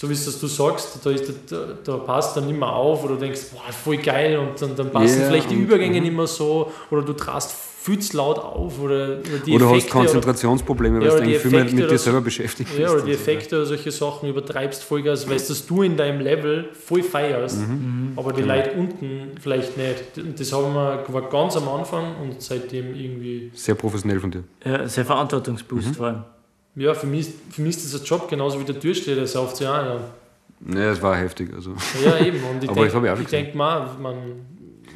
so 0.00 0.08
wie 0.08 0.12
es 0.12 0.24
das 0.26 0.38
du 0.38 0.46
sagst, 0.46 1.00
da, 1.04 1.10
ist, 1.10 1.24
da, 1.50 1.76
da 1.82 1.96
passt 1.96 2.36
dann 2.36 2.46
mehr 2.56 2.68
auf 2.72 3.04
oder 3.04 3.16
denkst, 3.16 3.40
boah, 3.52 3.72
voll 3.72 3.96
geil 3.96 4.38
und 4.38 4.62
dann, 4.62 4.76
dann 4.76 4.92
passen 4.92 5.22
Ja, 5.22 5.26
vielleicht 5.26 5.50
die 5.50 5.56
Übergänge 5.56 5.96
mhm. 5.96 6.02
nicht 6.04 6.16
mehr 6.16 6.28
so 6.28 6.70
oder 6.92 7.02
du 7.02 7.14
trast 7.14 7.52
viel 7.80 7.98
zu 7.98 8.16
laut 8.16 8.38
auf 8.38 8.78
oder, 8.80 9.18
oder 9.18 9.38
die 9.44 9.52
oder 9.54 9.66
hast 9.70 9.74
Effekte 9.76 9.90
Konzentrationsprobleme, 9.96 11.00
weil 11.00 11.08
Ja, 11.08 11.16
du 11.16 11.22
eigentlich 11.24 11.38
viel 11.38 11.50
mehr 11.50 11.64
mit 11.64 11.90
dir 11.90 11.98
selber 11.98 12.20
beschäftigt 12.20 12.70
Oder, 12.74 12.80
ja, 12.82 12.92
oder 12.92 13.02
die 13.02 13.12
Effekte 13.12 13.56
oder 13.56 13.66
solche 13.66 13.90
Sachen 13.90 14.28
übertreibst 14.28 14.84
Vollgas, 14.84 15.28
weißt 15.28 15.50
dass 15.50 15.66
du 15.66 15.82
in 15.82 15.96
deinem 15.96 16.20
Level 16.20 16.68
voll 16.74 17.02
feierst, 17.02 17.58
Mhm. 17.58 18.12
aber 18.14 18.32
die 18.32 18.42
Genau. 18.42 18.54
Leute 18.54 18.72
unten 18.72 19.32
vielleicht 19.40 19.76
nicht. 19.76 20.16
Und 20.16 20.38
das 20.38 20.52
haben 20.52 20.74
wir 20.74 21.04
war 21.08 21.28
ganz 21.28 21.56
am 21.56 21.68
Anfang 21.68 22.16
und 22.22 22.40
seitdem 22.40 22.94
irgendwie, 22.94 23.50
Sehr 23.54 23.74
professionell 23.74 24.20
von 24.20 24.30
dir. 24.30 24.44
Ja, 24.64 24.86
sehr 24.86 25.04
verantwortungsbewusst 25.04 25.88
Mhm. 25.88 25.94
vor 25.94 26.06
allem. 26.06 26.24
Ja, 26.78 26.94
für 26.94 27.06
mich, 27.06 27.28
für 27.50 27.62
mich 27.62 27.76
ist 27.76 27.92
das 27.94 28.00
ein 28.00 28.06
Job, 28.06 28.28
genauso 28.28 28.58
wie 28.60 28.64
der 28.64 28.78
Türsteher, 28.78 29.16
der 29.16 29.26
sauft 29.26 29.56
sich 29.56 29.66
auch 29.66 29.74
ein. 29.74 30.00
Ja, 30.74 30.90
es 30.90 31.00
war 31.02 31.16
heftig. 31.16 31.50
Also. 31.54 31.74
Ja, 32.04 32.18
eben. 32.24 32.42
Und 32.44 32.64
ich 32.64 32.70
denke 32.72 33.24
denk 33.30 33.54
mal, 33.54 33.88
man, 34.00 34.16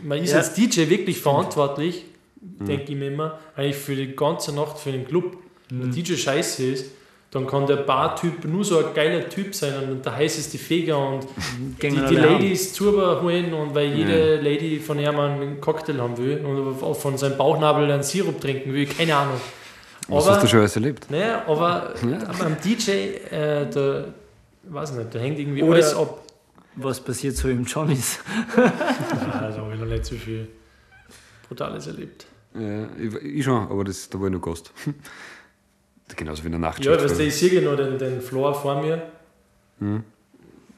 man 0.04 0.18
ist 0.22 0.32
Ja. 0.32 0.38
als 0.38 0.54
DJ 0.54 0.88
wirklich 0.88 1.18
verantwortlich, 1.20 2.04
Mhm. 2.40 2.64
denke 2.66 2.92
ich 2.92 2.98
mir 2.98 3.06
immer, 3.06 3.38
eigentlich 3.54 3.76
für 3.76 3.94
die 3.94 4.16
ganze 4.16 4.52
Nacht 4.52 4.76
für 4.78 4.90
den 4.90 5.06
Club. 5.06 5.36
Wenn 5.70 5.78
Mhm. 5.88 5.92
der 5.94 6.02
DJ 6.02 6.16
scheiße 6.16 6.64
ist, 6.64 6.86
dann 7.30 7.46
kann 7.46 7.66
der 7.66 7.76
Bartyp 7.76 8.44
nur 8.44 8.64
so 8.64 8.78
ein 8.78 8.92
geiler 8.94 9.26
Typ 9.28 9.54
sein 9.54 9.72
und 9.90 10.04
der 10.04 10.16
heißeste 10.16 10.58
Feger 10.58 10.98
und 10.98 11.22
die, 11.22 11.80
Gehen 11.80 11.94
die 12.10 12.18
an. 12.18 12.24
Ladies 12.32 12.72
Zurber 12.74 13.22
holen 13.22 13.54
und 13.54 13.74
weil 13.74 13.94
jede 13.94 14.36
Lady 14.40 14.78
von 14.80 14.98
ihm 14.98 15.18
einen 15.18 15.60
Cocktail 15.60 15.98
haben 15.98 16.18
will 16.18 16.44
und 16.44 16.94
von 16.96 17.16
seinem 17.16 17.38
Bauchnabel 17.38 17.90
einen 17.90 18.02
Sirup 18.02 18.38
trinken 18.40 18.74
will, 18.74 18.84
keine 18.86 19.14
Ahnung. 19.16 19.40
Was 20.08 20.26
Aber- 20.26 20.34
hast 20.36 20.42
du 20.44 20.48
schon 20.48 20.60
alles 20.60 20.74
erlebt? 20.76 21.10
Naja, 21.10 21.44
aber 21.46 21.94
Ja. 22.08 22.18
am 22.44 22.56
DJ, 22.60 22.90
äh, 23.30 23.70
da, 23.70 24.04
weiß 24.64 24.90
ich 24.90 24.96
nicht, 24.96 25.14
da 25.14 25.18
hängt 25.18 25.38
irgendwie 25.38 25.62
Oder- 25.62 25.74
alles 25.74 25.94
ab. 25.94 26.18
Was 26.74 27.00
passiert 27.00 27.36
so 27.36 27.48
im 27.48 27.64
Johnny's? 27.64 28.18
Ja, 28.56 28.62
da 29.50 29.56
habe 29.56 29.74
ich 29.74 29.80
noch 29.80 29.86
nicht 29.86 30.04
so 30.06 30.14
viel 30.16 30.48
Brutales 31.48 31.86
erlebt. 31.86 32.26
Ja, 32.54 32.86
ich, 32.98 33.14
ich 33.38 33.44
schon, 33.44 33.68
aber 33.68 33.84
das, 33.84 34.08
da 34.08 34.18
war 34.18 34.26
ich 34.26 34.32
nur 34.32 34.40
Gast. 34.40 34.72
Genauso 36.16 36.42
wie 36.42 36.46
in 36.46 36.52
der 36.52 36.60
Nacht. 36.60 36.84
Ja, 36.84 36.92
weißt 37.02 37.18
du, 37.18 37.22
ich 37.24 37.34
sehe 37.36 37.62
noch 37.62 37.76
den, 37.76 37.98
den 37.98 38.20
Floor 38.20 38.54
vor 38.54 38.82
mir. 38.82 39.02
Mhm. 39.80 40.04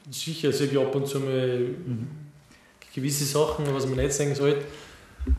Sicher 0.09 0.51
sehe 0.53 0.67
ich 0.67 0.77
ab 0.77 0.93
und 0.95 1.07
zu 1.07 1.19
mal 1.19 1.67
gewisse 2.93 3.25
Sachen, 3.25 3.65
was 3.73 3.85
man 3.87 3.97
nicht 3.97 4.13
sagen 4.13 4.33
sollte. 4.35 4.63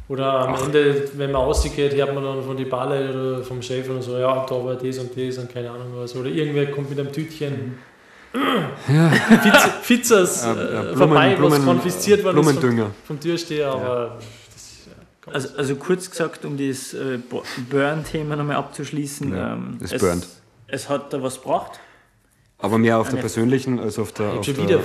Oder 0.08 0.48
am 0.48 0.54
Ende, 0.64 1.08
wenn 1.14 1.32
man 1.32 1.42
rausgeht, 1.42 1.94
hört 1.94 2.14
man 2.14 2.22
dann 2.24 2.42
von 2.42 2.56
die 2.56 2.64
Balle 2.64 3.10
oder 3.10 3.44
vom 3.44 3.60
Chef 3.62 3.88
oder 3.88 4.02
so, 4.02 4.16
ja, 4.18 4.44
da 4.48 4.54
war 4.64 4.74
das 4.74 4.98
und 4.98 5.10
das 5.16 5.38
und 5.38 5.52
keine 5.52 5.70
Ahnung 5.70 5.88
was. 5.96 6.14
Oder 6.16 6.28
irgendwer 6.30 6.70
kommt 6.70 6.90
mit 6.90 6.98
einem 6.98 7.12
Tütchen 7.12 7.78
Ja, 8.88 9.08
Pizza, 9.42 9.68
Pizzas 9.86 10.44
äh, 10.44 10.50
äh, 10.50 10.54
Blumen- 10.54 10.96
vorbei, 10.96 11.30
was 11.32 11.38
Blumen- 11.38 11.64
konfisziert 11.64 12.22
worden 12.24 12.38
ist 12.40 12.60
vom, 12.60 12.92
vom 13.06 13.20
Türsteher, 13.20 13.72
aber 13.72 14.18
das 14.52 14.86
ja 15.26 15.32
Also, 15.32 15.48
also 15.56 15.76
kurz 15.76 16.10
gesagt, 16.10 16.44
um 16.44 16.56
das 16.58 16.92
äh, 16.92 17.18
Burn-Thema 17.70 18.36
nochmal 18.36 18.56
abzuschließen. 18.56 19.34
Ja, 19.34 19.54
ähm, 19.54 19.78
es 19.82 19.92
es, 19.92 20.00
burnt. 20.02 20.26
es 20.66 20.88
hat 20.88 21.12
da 21.12 21.22
was 21.22 21.40
gebracht. 21.40 21.78
Aber 22.58 22.76
mehr 22.78 22.98
auf 22.98 23.06
der 23.06 23.14
Eine- 23.14 23.20
persönlichen 23.22 23.78
als 23.80 23.98
auf 23.98 24.12
der. 24.12 24.32
ich 24.34 24.38
Auf 24.40 24.44
schon 24.44 24.54
der 24.56 24.64
wieder 24.64 24.78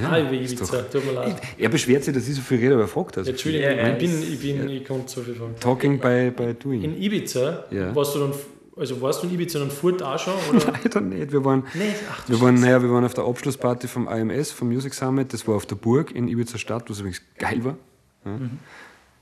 Ja, 0.00 0.10
Ah, 0.10 0.18
ich 0.18 0.40
ist 0.42 0.52
Ibiza, 0.54 0.76
doch- 0.82 0.90
tut 0.90 1.06
mir 1.06 1.12
leid. 1.12 1.40
er 1.56 1.68
beschwert 1.68 2.02
sich, 2.04 2.12
dass 2.14 2.26
ich 2.28 2.34
so 2.34 2.40
viel 2.42 2.58
rede, 2.58 2.74
aber 2.74 2.82
er 2.82 2.88
fragt 2.88 3.16
das. 3.16 3.28
Entschuldigung, 3.28 3.68
Ja, 3.70 3.74
ja, 3.76 3.92
ich 3.92 3.98
bin, 3.98 4.22
ich 4.32 4.40
bin, 4.40 4.68
ich 4.68 4.84
konnte 4.84 5.08
so 5.08 5.22
viel 5.22 5.34
von. 5.36 5.54
Talking 5.60 5.98
by, 6.00 6.32
by 6.36 6.54
doing. 6.54 6.82
In 6.82 7.00
Ibiza, 7.00 7.64
Ja. 7.70 7.94
warst 7.94 8.14
du 8.16 8.18
dann, 8.20 8.32
also 8.76 9.00
warst 9.00 9.22
du 9.22 9.28
in 9.28 9.34
Ibiza 9.34 9.62
und 9.62 9.72
Furt 9.72 10.02
auch 10.02 10.18
schon? 10.18 10.34
Oder? 10.50 10.72
Leider 10.84 11.00
nicht. 11.00 11.30
Wir 11.30 11.44
waren, 11.44 11.62
nee, 11.74 11.94
ach 12.10 12.24
du 12.26 12.32
wir, 12.32 12.40
waren, 12.40 12.54
naja, 12.56 12.82
wir 12.82 12.90
waren 12.90 13.04
auf 13.04 13.14
der 13.14 13.24
Abschlussparty 13.24 13.86
vom 13.86 14.08
IMS, 14.08 14.50
vom 14.50 14.66
Music 14.68 14.94
Summit. 14.94 15.32
Das 15.32 15.46
war 15.46 15.54
auf 15.54 15.66
der 15.66 15.76
Burg 15.76 16.10
in 16.10 16.26
Ibiza 16.26 16.58
Stadt, 16.58 16.90
was 16.90 16.98
übrigens 16.98 17.22
geil 17.38 17.64
war. 17.64 17.76
Ja. 18.24 18.38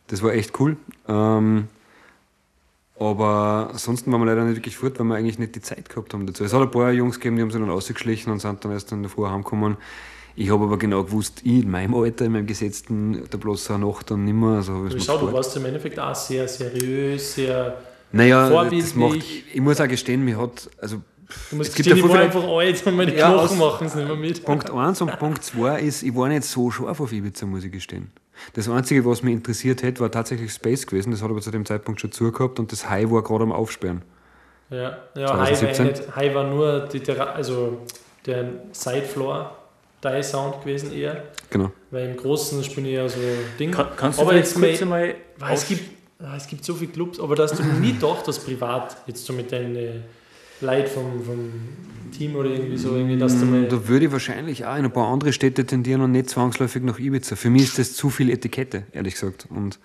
Das 0.07 0.23
war 0.23 0.33
echt 0.33 0.59
cool. 0.59 0.77
Ähm, 1.07 1.69
aber 2.99 3.69
ansonsten 3.73 4.13
waren 4.13 4.21
wir 4.21 4.27
leider 4.27 4.45
nicht 4.45 4.57
wirklich 4.57 4.77
fort, 4.77 4.99
weil 4.99 5.07
wir 5.07 5.15
eigentlich 5.17 5.39
nicht 5.39 5.55
die 5.55 5.61
Zeit 5.61 5.89
gehabt 5.89 6.15
haben 6.15 6.27
dazu. 6.27 6.45
Es 6.45 6.53
hat 6.53 6.63
ein 6.63 6.71
paar 6.71 6.93
Jungs 6.93 7.17
gegeben, 7.19 7.37
die 7.37 7.43
haben 7.43 7.51
sich 7.51 7.61
dann 7.61 7.71
ausgeschlichen 7.71 8.31
und 8.33 8.39
sind 8.41 8.65
dann 8.65 8.73
erst 8.73 8.93
in 8.93 9.03
der 9.03 9.11
Früh 9.11 9.27
heimgekommen. 9.27 9.77
Ich 10.35 10.51
habe 10.51 10.65
aber 10.65 10.79
genau 10.79 11.05
gewusst, 11.05 11.41
ich 11.45 11.63
in 11.63 11.71
meinem 11.71 11.95
Alter, 11.95 12.25
in 12.25 12.33
meinem 12.33 12.47
Gesetzten, 12.47 13.23
da 13.31 13.37
bloß 13.37 13.71
eine 13.71 13.87
Nacht 13.87 14.11
dann 14.11 14.25
nicht 14.25 14.35
mehr. 14.35 14.57
Also, 14.57 14.73
macht 14.73 15.03
Schau, 15.03 15.19
du 15.19 15.33
warst 15.33 15.57
im 15.57 15.65
Endeffekt 15.67 15.99
auch 15.99 16.15
sehr 16.15 16.49
seriös, 16.49 17.35
sehr 17.35 17.77
Naja, 18.13 18.49
das 18.49 18.51
vorbildlich. 18.51 18.95
macht, 18.97 19.55
ich 19.55 19.61
muss 19.61 19.81
auch 19.81 19.89
gestehen, 19.89 20.25
mir 20.25 20.39
hat, 20.39 20.71
also 20.81 21.03
Du 21.51 21.57
musst 21.57 21.71
Es 21.71 21.77
gibt 21.77 21.89
gestehen, 21.89 21.99
ja 21.99 22.05
ich 22.05 22.11
war 22.13 22.21
einfach 22.21 22.45
alt 22.45 22.87
und 22.87 22.97
meine 22.97 23.17
Ja, 23.17 23.33
Knochen 23.33 23.59
machen 23.59 23.87
es 23.87 23.95
nicht 23.95 24.07
mehr 24.07 24.17
mit. 24.17 24.45
Punkt 24.45 24.71
1 24.71 25.01
und 25.01 25.19
Punkt 25.19 25.43
2 25.43 25.81
ist, 25.81 26.03
ich 26.03 26.15
war 26.15 26.29
nicht 26.29 26.45
so 26.45 26.71
scharf 26.71 27.01
auf 27.01 27.13
Ibiza, 27.13 27.47
muss 27.47 27.65
ich 27.65 27.73
gestehen. 27.73 28.11
Das 28.55 28.69
Einzige, 28.69 29.05
was 29.05 29.23
mich 29.23 29.35
interessiert 29.35 29.83
hätte, 29.83 30.01
war 30.01 30.11
tatsächlich 30.11 30.53
Space 30.53 30.87
gewesen. 30.87 31.11
Das 31.11 31.23
hat 31.23 31.31
aber 31.31 31.41
zu 31.41 31.51
dem 31.51 31.65
Zeitpunkt 31.65 32.01
schon 32.01 32.13
zugehabt 32.13 32.59
und 32.59 32.73
das 32.73 32.89
High 32.89 33.11
war 33.11 33.23
gerade 33.23 33.45
am 33.45 33.53
Aufsperren. 33.53 34.03
Ja, 34.71 34.99
ja 35.17 35.39
High, 35.39 35.63
war, 35.63 35.73
2017? 35.73 35.87
nicht, 35.87 36.17
High 36.17 36.35
war 36.35 36.45
nur 36.49 36.81
die, 36.81 37.11
also 37.13 37.79
der 38.27 38.51
Sidefloor 38.73 39.57
Die 40.05 40.23
Sound 40.23 40.61
gewesen 40.63 40.93
eher, 40.93 41.23
Genau. 41.51 41.71
weil 41.91 42.09
im 42.11 42.17
Großen 42.17 42.63
spielen 42.65 42.87
eher 42.87 43.09
so 43.09 43.19
Ding. 43.59 43.71
Kann, 43.71 43.87
kannst 43.97 44.19
du 44.19 44.23
aber 44.23 44.33
vielleicht 44.33 44.47
jetzt 44.49 44.61
kurz 44.61 44.81
mal, 44.81 45.03
einmal 45.03 45.15
weil 45.39 45.55
es 45.55 45.63
auf- 45.63 45.69
gibt, 45.69 45.83
ah, 46.21 46.37
es 46.37 46.47
gibt 46.47 46.65
so 46.65 46.75
viele 46.75 46.91
Clubs, 46.93 47.21
aber 47.21 47.37
dass 47.37 47.53
du 47.53 47.63
nie 47.63 47.95
doch 48.01 48.23
das 48.23 48.39
privat 48.41 48.97
jetzt 49.07 49.25
so 49.25 49.33
mit 49.33 49.53
deinen 49.53 49.77
äh, 49.77 49.91
Leuten 50.61 50.89
vom, 50.91 51.25
vom 51.25 51.53
Team 52.17 52.37
oder 52.37 52.51
irgendwie 52.51 52.77
so 52.77 52.95
irgendwie, 52.97 53.17
dass 53.19 53.39
du 53.39 53.45
mal 53.47 53.65
Da 53.69 53.89
würde 53.89 54.07
ich 54.07 54.13
wahrscheinlich 54.13 54.65
auch 54.67 54.77
in 54.77 54.85
ein 54.85 54.93
paar 54.93 55.09
andere 55.13 55.33
Städte 55.33 55.65
tendieren 55.65 56.01
und 56.03 56.13
nicht 56.13 56.31
zwangsläufig 56.31 56.83
nach 56.83 56.99
Ibiza. 56.99 57.37
Für 57.37 57.51
mich 57.51 57.63
ist 57.63 57.79
das 57.79 57.95
zu 57.95 58.11
viel 58.11 58.31
Etikette, 58.31 58.85
ehrlich 58.93 59.15
gesagt. 59.15 59.47
Und 59.51 59.79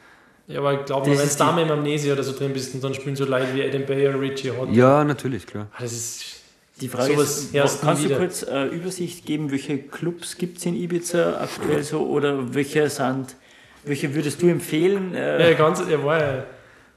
Ja, 0.48 0.60
aber 0.60 0.74
ich 0.80 0.86
glaube, 0.86 1.08
wenn 1.12 1.18
du 1.18 1.36
da 1.38 1.52
mit 1.52 1.70
Amnesia 1.72 2.14
oder 2.14 2.24
so 2.24 2.32
drin 2.38 2.54
bist 2.54 2.74
und 2.76 2.84
dann 2.84 2.94
spielen 2.94 3.16
so 3.16 3.26
Leute 3.26 3.54
wie 3.56 3.64
Adam 3.64 3.86
Bayer 3.86 4.14
und 4.14 4.20
Richie 4.22 4.52
Hot. 4.52 4.72
ja, 4.72 5.04
natürlich, 5.04 5.46
klar. 5.48 5.68
Ah, 5.74 5.78
Das 5.82 5.92
ist. 5.94 6.37
Die 6.82 6.88
Frage 6.90 7.14
Sowas 7.14 7.38
ist, 7.40 7.54
hörst 7.54 7.82
kannst 7.82 8.04
nie 8.04 8.10
du 8.10 8.16
wieder. 8.16 8.20
kurz 8.26 8.44
äh, 8.44 8.66
Übersicht 8.68 9.26
geben, 9.26 9.50
welche 9.52 9.78
Clubs 9.80 10.38
gibt 10.38 10.60
es 10.60 10.66
in 10.66 10.76
Ibiza 10.76 11.42
aktuell 11.42 11.84
so 11.84 12.06
oder 12.08 12.54
welche 12.54 12.90
sind, 12.90 13.36
welche 13.84 14.14
würdest 14.14 14.42
du 14.42 14.48
empfehlen? 14.48 15.16
Äh, 15.16 15.52
Ja, 15.52 15.58
ganz, 15.58 15.82
er 15.82 16.04
war 16.04 16.20
ja. 16.22 16.44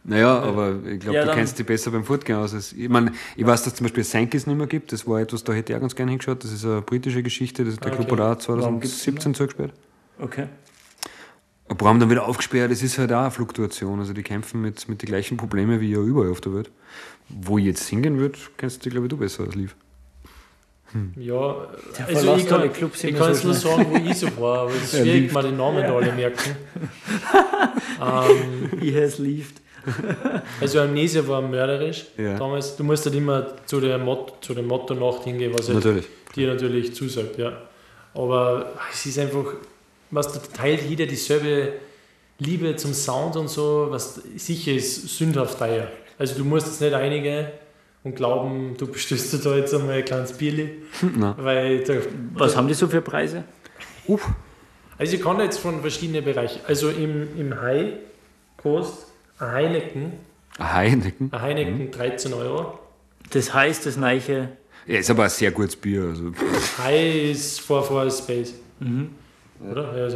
Naja, 0.03 0.39
aber 0.41 0.77
ich 0.87 0.99
glaube, 1.01 1.17
Ja, 1.19 1.25
du 1.27 1.33
kennst 1.33 1.59
dich 1.59 1.67
besser 1.67 1.91
beim 1.91 2.05
Fortgehen 2.05 2.39
aus. 2.39 2.55
Als 2.55 2.73
ich, 2.73 2.89
meine, 2.89 3.13
ich 3.37 3.47
weiß, 3.47 3.63
dass 3.65 3.73
es 3.75 3.77
zum 3.79 3.85
Beispiel 3.85 4.03
Sankis 4.05 4.47
nicht 4.47 4.57
mehr 4.57 4.67
gibt. 4.67 4.93
Das 4.93 5.07
war 5.07 5.21
etwas, 5.21 5.45
da 5.45 5.53
hätte 5.53 5.73
ich 5.73 5.77
auch 5.77 5.81
ganz 5.81 5.95
gerne 5.95 6.11
hingeschaut. 6.11 6.43
Das 6.43 6.53
ist 6.53 6.65
eine 6.65 6.81
britische 6.83 7.23
Geschichte. 7.23 7.65
Das 7.65 7.75
ist 7.75 7.85
der 7.85 7.93
Ah, 7.93 7.97
Club 7.97 8.11
okay. 8.13 8.23
hat 8.23 8.49
auch 8.49 8.49
Warum 8.57 8.81
gibt's 8.81 9.03
2017 9.03 9.35
zugesperrt. 9.35 9.73
Okay. 10.19 10.47
Aber 11.69 11.87
haben 11.89 12.01
dann 12.01 12.11
wieder 12.11 12.27
aufgesperrt. 12.27 12.71
Das 12.73 12.83
ist 12.83 12.99
halt 12.99 13.13
auch 13.13 13.21
eine 13.21 13.31
Fluktuation. 13.31 14.01
Also 14.01 14.13
die 14.15 14.23
kämpfen 14.23 14.63
mit, 14.63 14.89
mit 14.89 15.03
den 15.03 15.07
gleichen 15.07 15.37
Problemen 15.37 15.81
wie 15.81 15.93
ja 15.93 16.01
überall 16.01 16.31
auf 16.31 16.41
der 16.41 16.55
Welt. 16.55 16.71
Wo 17.43 17.59
ich 17.59 17.65
jetzt 17.67 17.87
hingehen 17.89 18.19
würde, 18.19 18.39
kennst 18.57 18.85
du, 18.85 18.91
glaube 18.91 19.07
ich, 19.07 19.11
du 19.11 19.17
besser 19.17 19.45
als 19.45 19.55
Liv. 19.55 19.77
Ja, 21.17 21.69
Der 21.97 22.09
also 22.09 22.35
ich 22.35 22.49
kann, 22.49 22.73
Clubs 22.73 23.05
ich 23.05 23.15
kann 23.15 23.29
jetzt 23.33 23.45
nur 23.45 23.55
sagen, 23.55 23.87
wo 23.91 23.97
ich 24.11 24.17
so 24.19 24.27
war, 24.41 24.63
aber 24.63 24.73
es 24.73 24.83
ist 24.93 24.95
Er 24.99 25.05
schwierig, 25.05 25.33
mal 25.33 25.45
die 25.45 25.53
Namen 25.53 25.83
da 25.85 25.95
alle 25.95 26.13
merken. 26.13 26.57
ähm, 28.01 28.81
He 28.81 28.93
has 29.01 29.19
leaved. 29.19 29.55
also 30.61 30.81
Amnesia 30.81 31.27
war 31.27 31.41
mörderisch 31.43 32.07
Ja. 32.17 32.37
damals. 32.37 32.77
Du 32.77 32.85
musst 32.85 33.05
halt 33.07 33.15
immer 33.15 33.47
zu 33.67 33.81
der, 33.81 33.99
Motto, 33.99 34.35
zu 34.41 34.53
der 34.55 34.63
Motto-Nacht 34.65 35.25
hingehen, 35.25 35.53
was 35.55 35.69
halt 35.69 35.77
Natürlich. 35.77 36.07
dir 36.35 36.49
natürlich 36.53 36.95
zusagt, 36.95 37.39
ja. 37.39 37.53
Aber 38.15 38.73
es 38.93 39.07
ist 39.07 39.19
einfach, 39.19 39.45
was 40.11 40.33
da 40.33 40.41
teilt 40.41 40.83
jeder 40.89 41.07
dieselbe 41.07 41.75
Liebe 42.41 42.75
zum 42.77 42.93
Sound 42.95 43.37
und 43.37 43.49
so, 43.49 43.87
was 43.91 44.17
sicher 44.37 44.73
ist 44.73 45.17
sündhaft 45.17 45.59
teuer. 45.59 45.87
Also 46.21 46.37
du 46.37 46.45
musst 46.45 46.67
jetzt 46.67 46.81
nicht 46.83 46.93
einige 46.93 47.51
und 48.05 48.15
glauben, 48.15 48.77
du 48.79 48.87
bestellst 48.87 49.33
dir 49.33 49.39
da 49.39 49.57
jetzt 49.57 49.75
einmal 49.75 49.95
ein 49.97 50.05
kleines 50.05 50.33
Bierli, 50.35 50.83
Nein. 51.17 51.35
weil 51.39 51.83
da, 51.83 51.95
Was 52.35 52.55
haben 52.57 52.69
die 52.69 52.75
so 52.75 52.87
für 52.89 53.01
Preise? 53.01 53.45
Uff. 54.07 54.29
also 54.99 55.17
ich 55.17 55.23
kann 55.23 55.41
jetzt 55.41 55.59
von 55.59 55.81
verschiedenen 55.81 56.23
Bereichen, 56.23 56.61
also 56.69 56.91
im, 56.91 57.27
im 57.39 57.59
High 57.59 57.95
kostet 58.59 59.07
ein 59.39 59.51
Heineken, 59.53 60.13
Ein 60.59 60.73
Heineken. 60.75 61.29
ein 61.33 61.41
Heineken 61.41 61.91
13 61.91 62.35
Euro. 62.35 62.79
Das 63.31 63.55
heißt, 63.55 63.87
das 63.87 63.97
Neiche. 63.97 64.51
Ja, 64.87 64.99
ist 64.99 65.09
aber 65.11 65.25
ein 65.25 65.31
sehr 65.31 65.51
gutes 65.53 65.75
Bier. 65.77 66.03
Also. 66.05 66.33
High 66.85 67.31
ist 67.31 67.61
vor 67.63 67.83
vor 67.83 68.11
Space. 68.11 68.55
Oder? 69.71 69.97
Ja, 69.97 70.11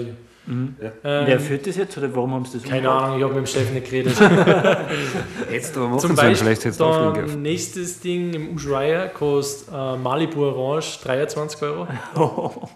sicher. 0.46 0.92
Ähm, 1.04 1.26
Wer 1.26 1.40
führt 1.40 1.66
das 1.66 1.76
jetzt 1.76 1.96
oder 1.98 2.14
warum 2.14 2.32
haben 2.34 2.44
sie 2.44 2.58
das 2.58 2.62
Keine 2.68 2.88
umgebaut? 2.88 3.02
Ahnung, 3.02 3.18
ich 3.18 3.24
habe 3.24 3.34
mit 3.34 3.42
dem 3.44 3.46
Chef 3.46 3.72
nicht 3.72 3.90
geredet. 3.90 4.14
Jetzt 5.50 5.76
aber 5.76 5.88
machen 5.88 5.98
Zum 6.00 6.16
sollen, 6.16 6.28
Beispiel 6.30 6.54
vielleicht 6.56 6.80
auflegen 6.80 7.28
dann 7.28 7.42
nächstes 7.42 8.00
Ding 8.00 8.32
im 8.34 8.54
Ushuaia 8.54 9.08
kostet 9.08 9.68
äh, 9.74 9.96
Malibu 9.96 10.42
Orange 10.44 11.00
23 11.02 11.62
Euro. 11.62 11.88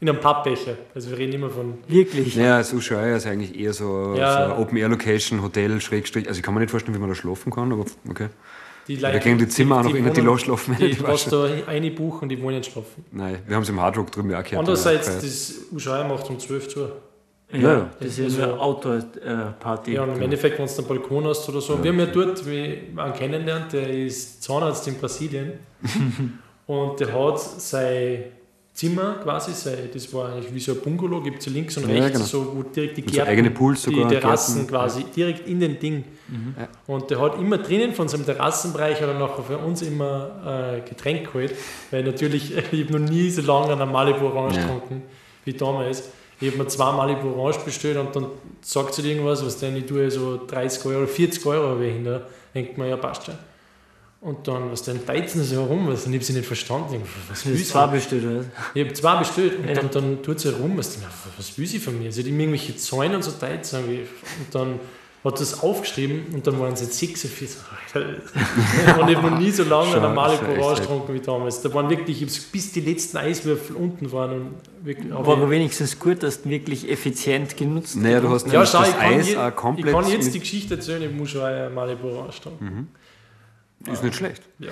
In 0.00 0.08
einem 0.10 0.20
Pappbecher. 0.20 0.76
Also 0.94 1.10
wir 1.10 1.18
reden 1.18 1.32
immer 1.32 1.48
von. 1.48 1.78
Wirklich? 1.88 2.36
Naja, 2.36 2.58
das 2.58 2.72
Ushuaia 2.74 3.16
ist 3.16 3.26
eigentlich 3.26 3.58
eher 3.58 3.72
so, 3.72 4.14
Ja. 4.16 4.48
so 4.54 4.62
Open-Air-Location, 4.62 5.42
Hotel, 5.42 5.80
Schrägstrich. 5.80 6.28
Also 6.28 6.38
ich 6.38 6.42
kann 6.44 6.52
mir 6.52 6.60
nicht 6.60 6.70
vorstellen, 6.70 6.94
wie 6.94 6.98
man 7.00 7.08
da 7.08 7.14
schlafen 7.14 7.50
kann, 7.50 7.72
aber 7.72 7.86
okay. 8.08 8.28
Die 8.86 8.96
Da 8.98 9.18
gehen 9.18 9.38
die 9.38 9.48
Zimmer 9.48 9.78
auch 9.80 9.84
noch 9.84 9.94
in 9.94 10.12
die 10.12 10.20
Loge 10.20 10.40
schlafen. 10.40 10.76
wenn 10.78 10.88
Die 10.88 10.94
die 10.94 11.02
brauchst 11.02 11.32
waschen. 11.32 11.62
du 11.62 11.66
eine 11.68 11.90
buchen 11.90 12.22
und 12.24 12.28
die 12.28 12.42
wollen 12.42 12.56
nicht 12.56 12.70
schlafen. 12.70 13.04
Nein, 13.12 13.38
wir 13.46 13.56
haben 13.56 13.62
es 13.62 13.68
im 13.70 13.80
Hardrock 13.80 14.10
drüben 14.12 14.34
auch 14.34 14.42
gehört. 14.44 14.58
Andererseits, 14.58 15.06
Ja, 15.08 15.14
das 15.14 15.54
Ushuaia 15.72 16.04
macht 16.06 16.28
um 16.28 16.38
12 16.38 16.76
Uhr. 16.76 16.92
Ja, 17.52 17.58
Ja. 17.60 17.90
das 18.00 18.18
ist 18.18 18.38
Also- 18.38 18.42
eine 18.42 18.60
Outdoor-Party. 18.60 19.92
Ja, 19.94 20.02
und 20.02 20.16
im 20.16 20.22
Endeffekt, 20.22 20.58
wenn 20.58 20.66
du 20.66 20.72
einen 20.76 20.86
Balkon 20.86 21.24
hast 21.26 21.48
oder 21.48 21.60
so. 21.60 21.82
Wir 21.82 21.90
haben 21.92 21.98
ja 22.00 22.06
dort 22.06 22.44
wie 22.46 22.78
einen 22.96 23.12
kennengelernt, 23.14 23.72
der 23.72 23.88
ist 23.88 24.42
Zahnarzt 24.42 24.86
in 24.88 24.96
Brasilien. 24.98 25.52
und 26.66 26.98
der 27.00 27.12
hat 27.12 27.38
sein 27.40 28.24
Zimmer 28.74 29.14
quasi, 29.22 29.52
sein, 29.52 29.88
das 29.92 30.12
war 30.12 30.32
eigentlich 30.32 30.52
wie 30.52 30.58
so 30.58 30.72
ein 30.72 30.80
Bungalow, 30.80 31.20
gibt 31.20 31.38
es 31.40 31.46
links 31.46 31.76
und 31.76 31.88
Ja, 31.88 31.94
rechts, 32.02 32.12
genau. 32.12 32.24
so, 32.24 32.56
wo 32.56 32.62
direkt 32.64 32.96
die 32.96 33.02
so 33.02 33.06
Gärten, 33.24 33.76
sogar, 33.76 34.08
die 34.08 34.14
Terrassen 34.16 34.54
Gärten, 34.54 34.68
quasi, 34.70 35.04
direkt 35.14 35.46
in 35.46 35.60
den 35.60 35.78
Ding. 35.78 36.04
Ja. 36.58 36.66
Und 36.88 37.08
der 37.08 37.20
hat 37.20 37.38
immer 37.38 37.58
drinnen 37.58 37.92
von 37.94 38.08
seinem 38.08 38.26
Terrassenbereich 38.26 39.00
oder 39.00 39.14
nachher 39.16 39.44
für 39.44 39.58
uns 39.58 39.82
immer 39.82 40.74
äh, 40.76 40.88
Getränk 40.88 41.26
geholt, 41.26 41.54
weil 41.92 42.02
natürlich, 42.02 42.52
ich 42.72 42.84
habe 42.88 42.98
noch 42.98 43.08
nie 43.08 43.30
so 43.30 43.42
lange 43.42 43.80
einen 43.80 43.92
Malibu 43.92 44.26
Orange 44.26 44.56
Ja. 44.56 44.62
getrunken 44.62 45.02
wie 45.44 45.52
damals. 45.52 46.08
Ich 46.40 46.48
habe 46.50 46.58
mir 46.64 46.66
zwei 46.66 46.90
Malibu 46.90 47.28
Orange 47.40 47.60
bestellt 47.64 47.96
und 47.96 48.14
dann 48.16 48.26
sagt 48.60 48.94
sie 48.94 49.08
irgendwas, 49.08 49.46
was 49.46 49.56
denn 49.58 49.76
ich 49.76 49.86
tue, 49.86 50.10
so 50.10 50.40
30 50.48 50.84
Euro, 50.86 51.06
40 51.06 51.46
Euro 51.46 51.68
habe 51.68 51.86
ich 51.86 51.92
hin. 51.94 52.04
Da 52.06 52.22
denkt 52.52 52.76
man, 52.76 52.88
ja, 52.88 52.96
passt 52.96 53.26
schon. 53.26 53.34
Und 54.24 54.48
dann, 54.48 54.70
was 54.72 54.82
denn, 54.82 55.04
beizen 55.04 55.44
sie 55.44 55.54
herum, 55.54 55.86
was, 55.86 56.06
ich 56.06 56.12
habe 56.14 56.24
sie 56.24 56.32
nicht 56.32 56.46
verstanden. 56.46 56.94
Ich 56.94 57.30
Was 57.30 57.44
will 57.44 57.52
ist 57.52 57.58
sie? 57.66 57.72
zwei 57.72 57.86
bestellt, 57.88 58.24
oder? 58.24 58.44
Ich 58.72 58.82
habe 58.84 58.94
zwei 58.94 59.16
bestellt 59.18 59.58
und 59.58 59.68
Ja. 59.68 59.74
dann, 59.74 59.90
dann 59.90 60.22
tut 60.22 60.40
sie 60.40 60.50
herum, 60.50 60.78
was, 60.78 60.98
was 61.36 61.58
will 61.58 61.66
sie 61.66 61.78
von 61.78 61.98
mir? 61.98 62.10
Sie 62.10 62.22
hat 62.22 62.28
immer 62.28 62.40
irgendwelche 62.40 62.74
Zäune 62.76 63.16
und 63.16 63.22
so 63.22 63.32
teilt 63.32 63.70
und 63.74 64.54
dann 64.54 64.80
hat 65.22 65.40
das 65.40 65.62
aufgeschrieben 65.62 66.26
und 66.34 66.46
dann 66.46 66.58
waren 66.58 66.72
es 66.74 66.80
jetzt 66.82 66.98
46. 66.98 67.58
Alter. 67.94 68.08
Und 69.00 69.08
ich 69.08 69.16
habe 69.16 69.30
noch 69.30 69.38
nie 69.38 69.50
so 69.50 69.64
lange 69.64 69.92
eine 69.92 70.00
normale 70.02 70.38
alt. 70.38 70.80
getrunken 70.80 71.14
wie 71.14 71.20
damals. 71.20 71.62
Da 71.62 71.72
waren 71.72 71.88
wirklich, 71.88 72.20
ich 72.22 72.52
bis 72.52 72.72
die 72.72 72.80
letzten 72.80 73.16
Eiswürfel 73.16 73.74
unten 73.76 74.12
waren 74.12 74.32
und 74.32 74.54
wirklich. 74.82 75.10
Aber 75.14 75.32
aber 75.32 75.48
wenigstens 75.50 75.98
gut, 75.98 76.22
dass 76.22 76.42
du 76.42 76.50
wirklich 76.50 76.90
effizient 76.90 77.56
genutzt 77.56 77.96
Naja, 77.96 78.20
du 78.20 78.28
hast 78.28 78.46
ja, 78.52 78.66
schau, 78.66 78.80
das 78.80 78.88
ich 78.90 78.96
Eis 78.96 79.28
je, 79.30 79.36
auch 79.38 79.48
ich 79.48 79.56
komplett. 79.56 79.94
kann 79.94 80.08
jetzt 80.10 80.34
die 80.34 80.40
Geschichte 80.40 80.74
erzählen, 80.74 81.02
ich 81.02 81.10
muss 81.12 81.30
schon 81.30 81.40
eine 81.42 81.70
Malibu 81.70 82.08
Orange 82.08 82.40
trinken. 82.42 82.88
Ist 83.92 84.02
nicht 84.02 84.14
schlecht. 84.16 84.42
Ja. 84.58 84.70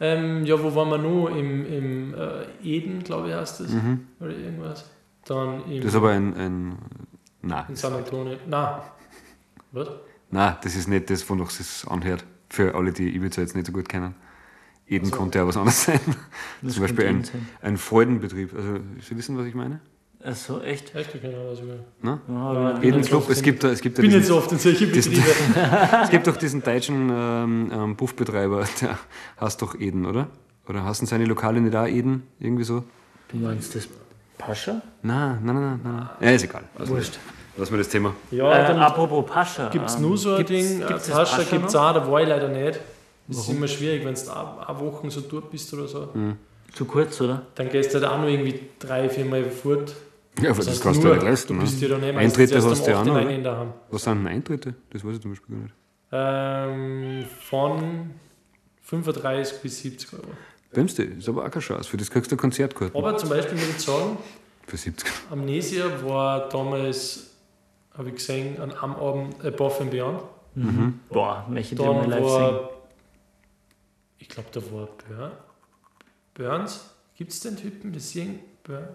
Ähm, 0.00 0.44
ja, 0.44 0.62
wo 0.62 0.74
waren 0.74 0.90
wir 0.90 0.98
noch? 0.98 1.28
Im, 1.28 1.64
im 1.66 2.14
äh, 2.14 2.44
Eden, 2.62 3.02
glaube 3.02 3.28
ich, 3.28 3.34
heißt 3.34 3.60
das. 3.60 3.70
Oder 4.20 4.30
irgendwas. 4.36 4.90
Dann 5.26 5.64
im, 5.64 5.70
Mhm. 5.70 5.80
Das 5.80 5.86
ist 5.86 5.94
aber 5.96 6.10
ein. 6.10 6.34
ein 6.36 6.78
nein. 7.42 7.64
in 7.68 7.76
San 7.76 7.92
Antonio. 7.94 8.36
Nein. 8.46 8.80
Was? 9.72 9.88
nein, 10.30 10.56
das 10.62 10.76
ist 10.76 10.88
nicht 10.88 11.08
das, 11.10 11.28
wonach 11.28 11.48
es 11.50 11.86
anhört. 11.88 12.24
Für 12.48 12.74
alle, 12.74 12.92
die 12.92 13.14
Ibiza 13.16 13.40
jetzt 13.40 13.56
nicht 13.56 13.66
so 13.66 13.72
gut 13.72 13.88
kennen. 13.88 14.14
Eden 14.86 15.06
Also- 15.06 15.16
konnte 15.16 15.38
ja 15.38 15.46
was 15.46 15.56
anderes 15.56 15.84
sein. 15.84 16.00
Zum 16.66 16.82
Beispiel 16.82 17.06
ein, 17.08 17.24
sein. 17.24 17.48
ein 17.62 17.76
Freudenbetrieb. 17.76 18.54
Also, 18.54 18.78
Sie 19.00 19.16
wissen, 19.16 19.36
was 19.36 19.46
ich 19.46 19.54
meine? 19.54 19.80
Achso, 20.24 20.60
echt? 20.60 20.94
Echt, 20.94 21.14
ich 21.14 21.20
kenne 21.20 21.34
das 21.50 21.58
sogar. 21.58 21.76
Ne? 22.02 22.20
Ja, 22.28 22.52
Ja, 22.54 22.70
ja. 22.70 22.72
bin 22.78 22.88
Eden 22.88 22.98
jetzt 22.98 23.08
Club, 23.08 23.28
es 23.30 23.42
gibt, 23.42 23.62
da- 23.62 23.68
es 23.70 23.80
gibt, 23.80 23.98
da 23.98 24.02
Ich 24.02 24.08
bin 24.08 24.18
diesen, 24.18 24.28
so 24.34 24.38
oft 24.38 24.50
in 24.50 24.58
solche 24.58 24.86
Betriebe. 24.86 25.22
es 26.02 26.10
gibt 26.10 26.26
doch 26.26 26.36
diesen 26.36 26.62
deutschen 26.62 27.10
ähm, 27.14 27.70
ähm, 27.72 27.96
Buffbetreiber, 27.96 28.64
der 28.80 28.98
heißt 29.40 29.62
doch 29.62 29.74
Eden, 29.78 30.04
oder? 30.06 30.26
Oder 30.68 30.84
hassen 30.84 31.06
seine 31.06 31.26
Lokale 31.26 31.60
nicht 31.60 31.76
auch 31.76 31.86
Eden? 31.86 32.24
Irgendwie 32.40 32.64
so? 32.64 32.82
Du 33.28 33.36
meinst 33.36 33.74
das 33.76 33.86
Pascha? 34.38 34.80
Nein, 35.02 35.38
nein, 35.44 35.54
nein, 35.54 35.80
nein. 35.84 35.92
nein. 35.94 36.08
Ja, 36.20 36.30
ist 36.30 36.42
egal. 36.44 36.62
Mal, 36.76 36.88
Wurscht. 36.88 37.18
lass 37.56 37.70
mal 37.70 37.76
das 37.78 37.88
Thema. 37.88 38.14
Ja, 38.32 38.52
Äh, 38.64 38.66
dann 38.68 38.78
apropos 38.80 39.24
Pascha. 39.26 39.68
gibt 39.68 39.86
es 39.88 39.94
ähm, 39.96 40.02
nur 40.02 40.18
so 40.18 40.30
ein 40.34 40.44
gibt's- 40.44 40.50
Ding. 40.68 40.86
gibt's 40.86 41.06
Tascha 41.06 41.36
Pascha 41.36 41.50
gibt 41.56 41.68
es 41.68 41.76
auch, 41.76 41.94
da 41.94 42.10
war 42.10 42.20
ich 42.22 42.28
leider 42.28 42.48
nicht. 42.48 42.80
Das 43.28 43.38
ist 43.38 43.48
immer 43.50 43.68
schwierig, 43.68 44.04
wenn 44.04 44.14
du 44.14 44.20
eine 44.66 44.80
Woche 44.80 45.10
so 45.10 45.20
dort 45.20 45.50
bist 45.50 45.72
oder 45.74 45.86
so. 45.86 46.08
Zu 46.72 46.84
kurz, 46.84 47.20
oder? 47.20 47.42
Dann 47.54 47.68
gehst 47.70 47.90
du 47.94 47.94
halt 48.00 48.04
auch 48.06 48.18
noch 48.18 48.28
irgendwie 48.28 48.60
drei, 48.78 49.08
vier 49.08 49.24
Mal 49.24 49.44
fort. 49.44 49.94
Ja, 50.40 50.50
aber 50.50 50.58
das, 50.58 50.68
heißt 50.68 50.82
kannst 50.82 51.00
du 51.02 51.04
nur, 51.06 51.14
ja 51.16 51.22
nicht 51.22 51.28
leisten. 51.30 51.54
Du 51.54 51.60
bist 51.60 51.80
Ne? 51.80 51.88
ja 51.88 51.94
dann 51.94 52.00
nicht 52.02 52.16
Eintritte 52.16 52.54
erst 52.54 52.66
hast 52.68 52.86
du 52.86 52.90
ja 52.90 52.96
auch 52.96 53.00
8 53.00 53.06
noch, 53.06 53.14
oder? 53.14 53.74
Was 53.90 54.02
sind 54.04 54.18
denn 54.18 54.26
Eintritte? 54.28 54.74
Das 54.90 55.04
weiß 55.04 55.16
ich 55.16 55.22
zum 55.22 55.30
Beispiel 55.32 55.56
gar 55.56 55.62
nicht. 55.62 55.74
Ähm, 56.12 57.24
von 57.40 58.10
35 58.82 59.60
bis 59.62 59.78
70 59.80 60.12
Euro. 60.14 60.24
Bremst 60.72 60.98
du, 60.98 61.02
ist 61.04 61.28
aber 61.28 61.44
auch 61.44 61.50
keine 61.50 61.62
Chance. 61.62 61.88
Für 61.88 61.96
das 61.96 62.10
kriegst 62.10 62.30
du 62.30 62.34
eine 62.34 62.40
Konzertkarte. 62.40 62.96
Aber 62.96 63.16
zum 63.16 63.28
Beispiel 63.30 63.54
muss 63.56 63.68
ich 63.68 63.80
sagen, 63.80 64.18
Für 64.66 64.76
70. 64.76 65.08
Amnesia 65.30 65.84
war 66.04 66.48
damals, 66.48 67.34
habe 67.96 68.08
ich 68.10 68.16
gesehen, 68.16 68.60
an 68.60 68.72
am 68.80 68.94
Abend 68.96 69.44
Above 69.44 69.80
and 69.82 69.90
Beyond. 69.90 70.22
Boah, 71.08 71.46
möchte 71.50 71.74
ich 71.74 71.80
Dann 71.80 71.96
mal 71.96 72.08
live 72.08 72.22
war, 72.24 72.70
ich 74.18 74.28
glaube, 74.28 74.48
da 74.52 74.60
war 74.72 74.88
Bör 75.08 75.32
Burns? 76.34 76.90
Gibt 77.14 77.32
es 77.32 77.40
den 77.40 77.56
Typen? 77.56 77.92
Das 77.92 78.10
Singen? 78.10 78.40
Bur 78.64 78.88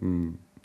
Es 0.00 0.06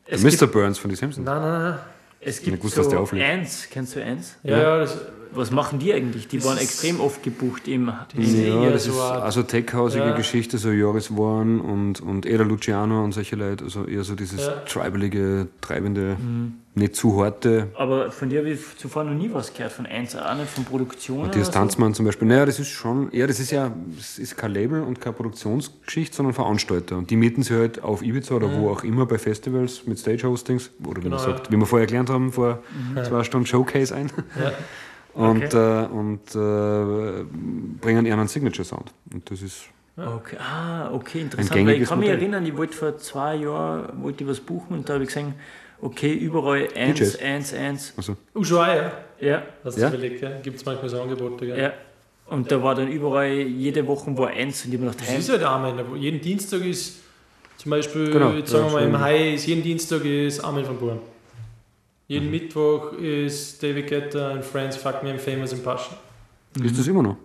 Mr. 0.09 0.47
Burns 0.47 0.77
von 0.77 0.89
den 0.89 0.97
Simpsons. 0.97 1.25
Nein, 1.25 1.41
nein, 1.41 1.61
nein. 1.61 1.79
es 2.19 2.39
Ich 2.39 2.45
gibt 2.45 2.57
gewusst, 2.57 2.77
dass 2.77 2.87
der 2.87 2.97
so 2.97 3.03
auflegt. 3.03 3.25
Ants. 3.25 3.67
Kennst 3.69 3.95
du 3.95 4.03
Ants? 4.03 4.37
Ja, 4.43 4.57
ja, 4.57 4.77
das, 4.79 4.97
Was 5.33 5.49
machen 5.51 5.79
die 5.79 5.93
eigentlich? 5.93 6.27
Die 6.27 6.37
Das 6.37 6.45
waren 6.47 6.57
extrem 6.57 6.99
oft 6.99 7.23
gebucht 7.23 7.67
im. 7.67 7.91
sind 8.17 8.45
Ja, 8.47 8.69
das 8.69 8.83
so 8.85 8.91
ist 8.91 8.99
also 8.99 9.43
tech-hausige 9.43 10.03
Ja. 10.05 10.15
Geschichte, 10.15 10.57
so 10.57 10.71
Joris 10.71 11.15
Warren 11.15 11.61
und, 11.61 12.01
und 12.01 12.25
Eda 12.25 12.43
Luciano 12.43 13.03
und 13.03 13.13
solche 13.13 13.35
Leute, 13.37 13.63
also 13.63 13.85
eher 13.85 14.03
so 14.03 14.15
dieses 14.15 14.41
Ja. 14.45 14.53
tribalige, 14.67 15.47
treibende, 15.61 16.17
Mhm. 16.19 16.55
nicht 16.75 16.95
zu 16.95 17.21
harte. 17.23 17.67
Aber 17.77 18.11
von 18.11 18.29
dir 18.29 18.39
habe 18.39 18.49
ich 18.49 18.59
zuvor 18.77 19.03
noch 19.05 19.13
nie 19.13 19.29
was 19.31 19.53
gehört, 19.53 19.71
von 19.71 19.85
Ants, 19.85 20.15
auch 20.15 20.35
nicht 20.35 20.49
von 20.49 20.65
Produktionen. 20.65 21.23
Matthias 21.23 21.47
so. 21.47 21.53
Tanzmann 21.53 21.93
zum 21.93 22.05
Beispiel. 22.05 22.27
Naja, 22.27 22.45
das 22.45 22.59
ist 22.59 22.69
schon, 22.69 23.09
ja, 23.13 23.25
das 23.27 23.39
ist 23.39 23.51
ja, 23.51 23.71
es 23.97 24.19
ist 24.19 24.35
kein 24.37 24.51
Label 24.51 24.81
und 24.83 24.99
keine 24.99 25.13
Produktionsgeschichte, 25.15 26.15
sondern 26.15 26.33
Veranstalter. 26.33 26.97
Und 26.97 27.09
die 27.09 27.15
mieten 27.15 27.43
sie 27.43 27.55
halt 27.55 27.83
auf 27.83 28.01
Ibiza 28.01 28.35
oder 28.35 28.51
wo 28.57 28.69
auch 28.69 28.83
immer 28.83 29.05
bei 29.05 29.17
Festivals 29.17 29.85
mit 29.87 29.97
Stage-Hostings 29.99 30.71
oder 30.85 30.97
wie 30.97 31.03
Genau, 31.05 31.15
man 31.17 31.25
sagt, 31.25 31.47
ja. 31.47 31.53
wie 31.53 31.57
wir 31.57 31.65
vorher 31.65 31.87
gelernt 31.87 32.09
haben, 32.09 32.31
vor 32.33 32.59
zwei 33.07 33.23
Stunden 33.23 33.45
Showcase 33.47 33.95
ein. 33.95 34.07
Ja. 34.37 34.51
Und, 35.13 35.53
äh, 35.53 35.87
und 35.91 36.35
äh, 36.35 37.23
bringen 37.81 38.05
ihren 38.05 38.27
Signature-Sound. 38.27 38.93
Und 39.13 39.29
das 39.29 39.41
ist 39.41 39.63
Okay. 39.97 40.37
Ah, 40.39 40.89
okay, 40.93 41.21
interessant. 41.21 41.67
Weil 41.67 41.81
ich 41.81 41.87
kann 41.87 41.99
mich 41.99 42.07
Modell. 42.07 42.21
erinnern, 42.21 42.45
ich 42.45 42.55
wollte 42.57 42.75
vor 42.75 42.97
zwei 42.97 43.35
Jahren 43.35 44.01
wollte 44.01 44.23
ich 44.23 44.29
was 44.29 44.39
buchen 44.39 44.73
und 44.77 44.87
da 44.89 44.93
habe 44.93 45.03
ich 45.03 45.09
gesehen, 45.09 45.33
okay, 45.81 46.13
überall 46.13 46.67
DJs. 46.67 47.19
Ants, 47.21 47.53
Ants. 47.53 47.93
also 47.97 48.15
auch, 48.33 48.75
ja. 48.77 48.91
Ja, 49.19 49.43
Hast 49.63 49.77
du 49.77 49.81
Ja? 49.81 49.89
überlegt, 49.89 50.21
gell? 50.21 50.39
Gibt 50.41 50.57
es 50.57 50.65
manchmal 50.65 50.89
so 50.89 51.01
Angebote, 51.01 51.45
gell? 51.45 51.59
ja. 51.59 51.73
Und 52.27 52.49
da 52.49 52.63
war 52.63 52.73
dann 52.73 52.87
überall, 52.87 53.29
jede 53.33 53.85
Woche 53.85 54.17
war 54.17 54.29
Ants 54.31 54.63
und 54.65 54.71
ich 54.71 54.77
habe 54.79 54.85
mir 54.85 54.91
gedacht, 54.91 55.01
Das 55.07 55.19
ist 55.19 55.29
halt 55.29 55.43
wo 55.91 55.95
Jeden 55.95 56.21
Dienstag 56.21 56.61
ist 56.65 56.99
zum 57.57 57.69
Beispiel, 57.71 58.09
Genau, 58.11 58.31
jetzt 58.31 58.49
sagen 58.49 58.67
ja, 58.67 58.71
wir 58.71 58.79
mal 58.79 58.87
im. 58.87 58.99
Hai, 58.99 59.33
ist 59.33 59.45
jeden 59.45 59.61
Dienstag 59.61 60.05
ist 60.05 60.39
Armin 60.39 60.63
von 60.65 60.77
Buren. 60.77 60.99
Jeden 62.11 62.25
Mhm. 62.25 62.31
Mittwoch 62.31 62.91
ist 62.93 63.63
David 63.63 63.87
Guetta 63.87 64.31
and 64.31 64.43
Friends 64.43 64.75
Fuck 64.75 65.01
Me 65.01 65.13
I'm 65.13 65.17
Famous 65.17 65.53
in 65.53 65.63
Passion. 65.63 65.95
ist 66.61 66.77
das 66.77 66.87
immer 66.87 67.03
noch. 67.03 67.15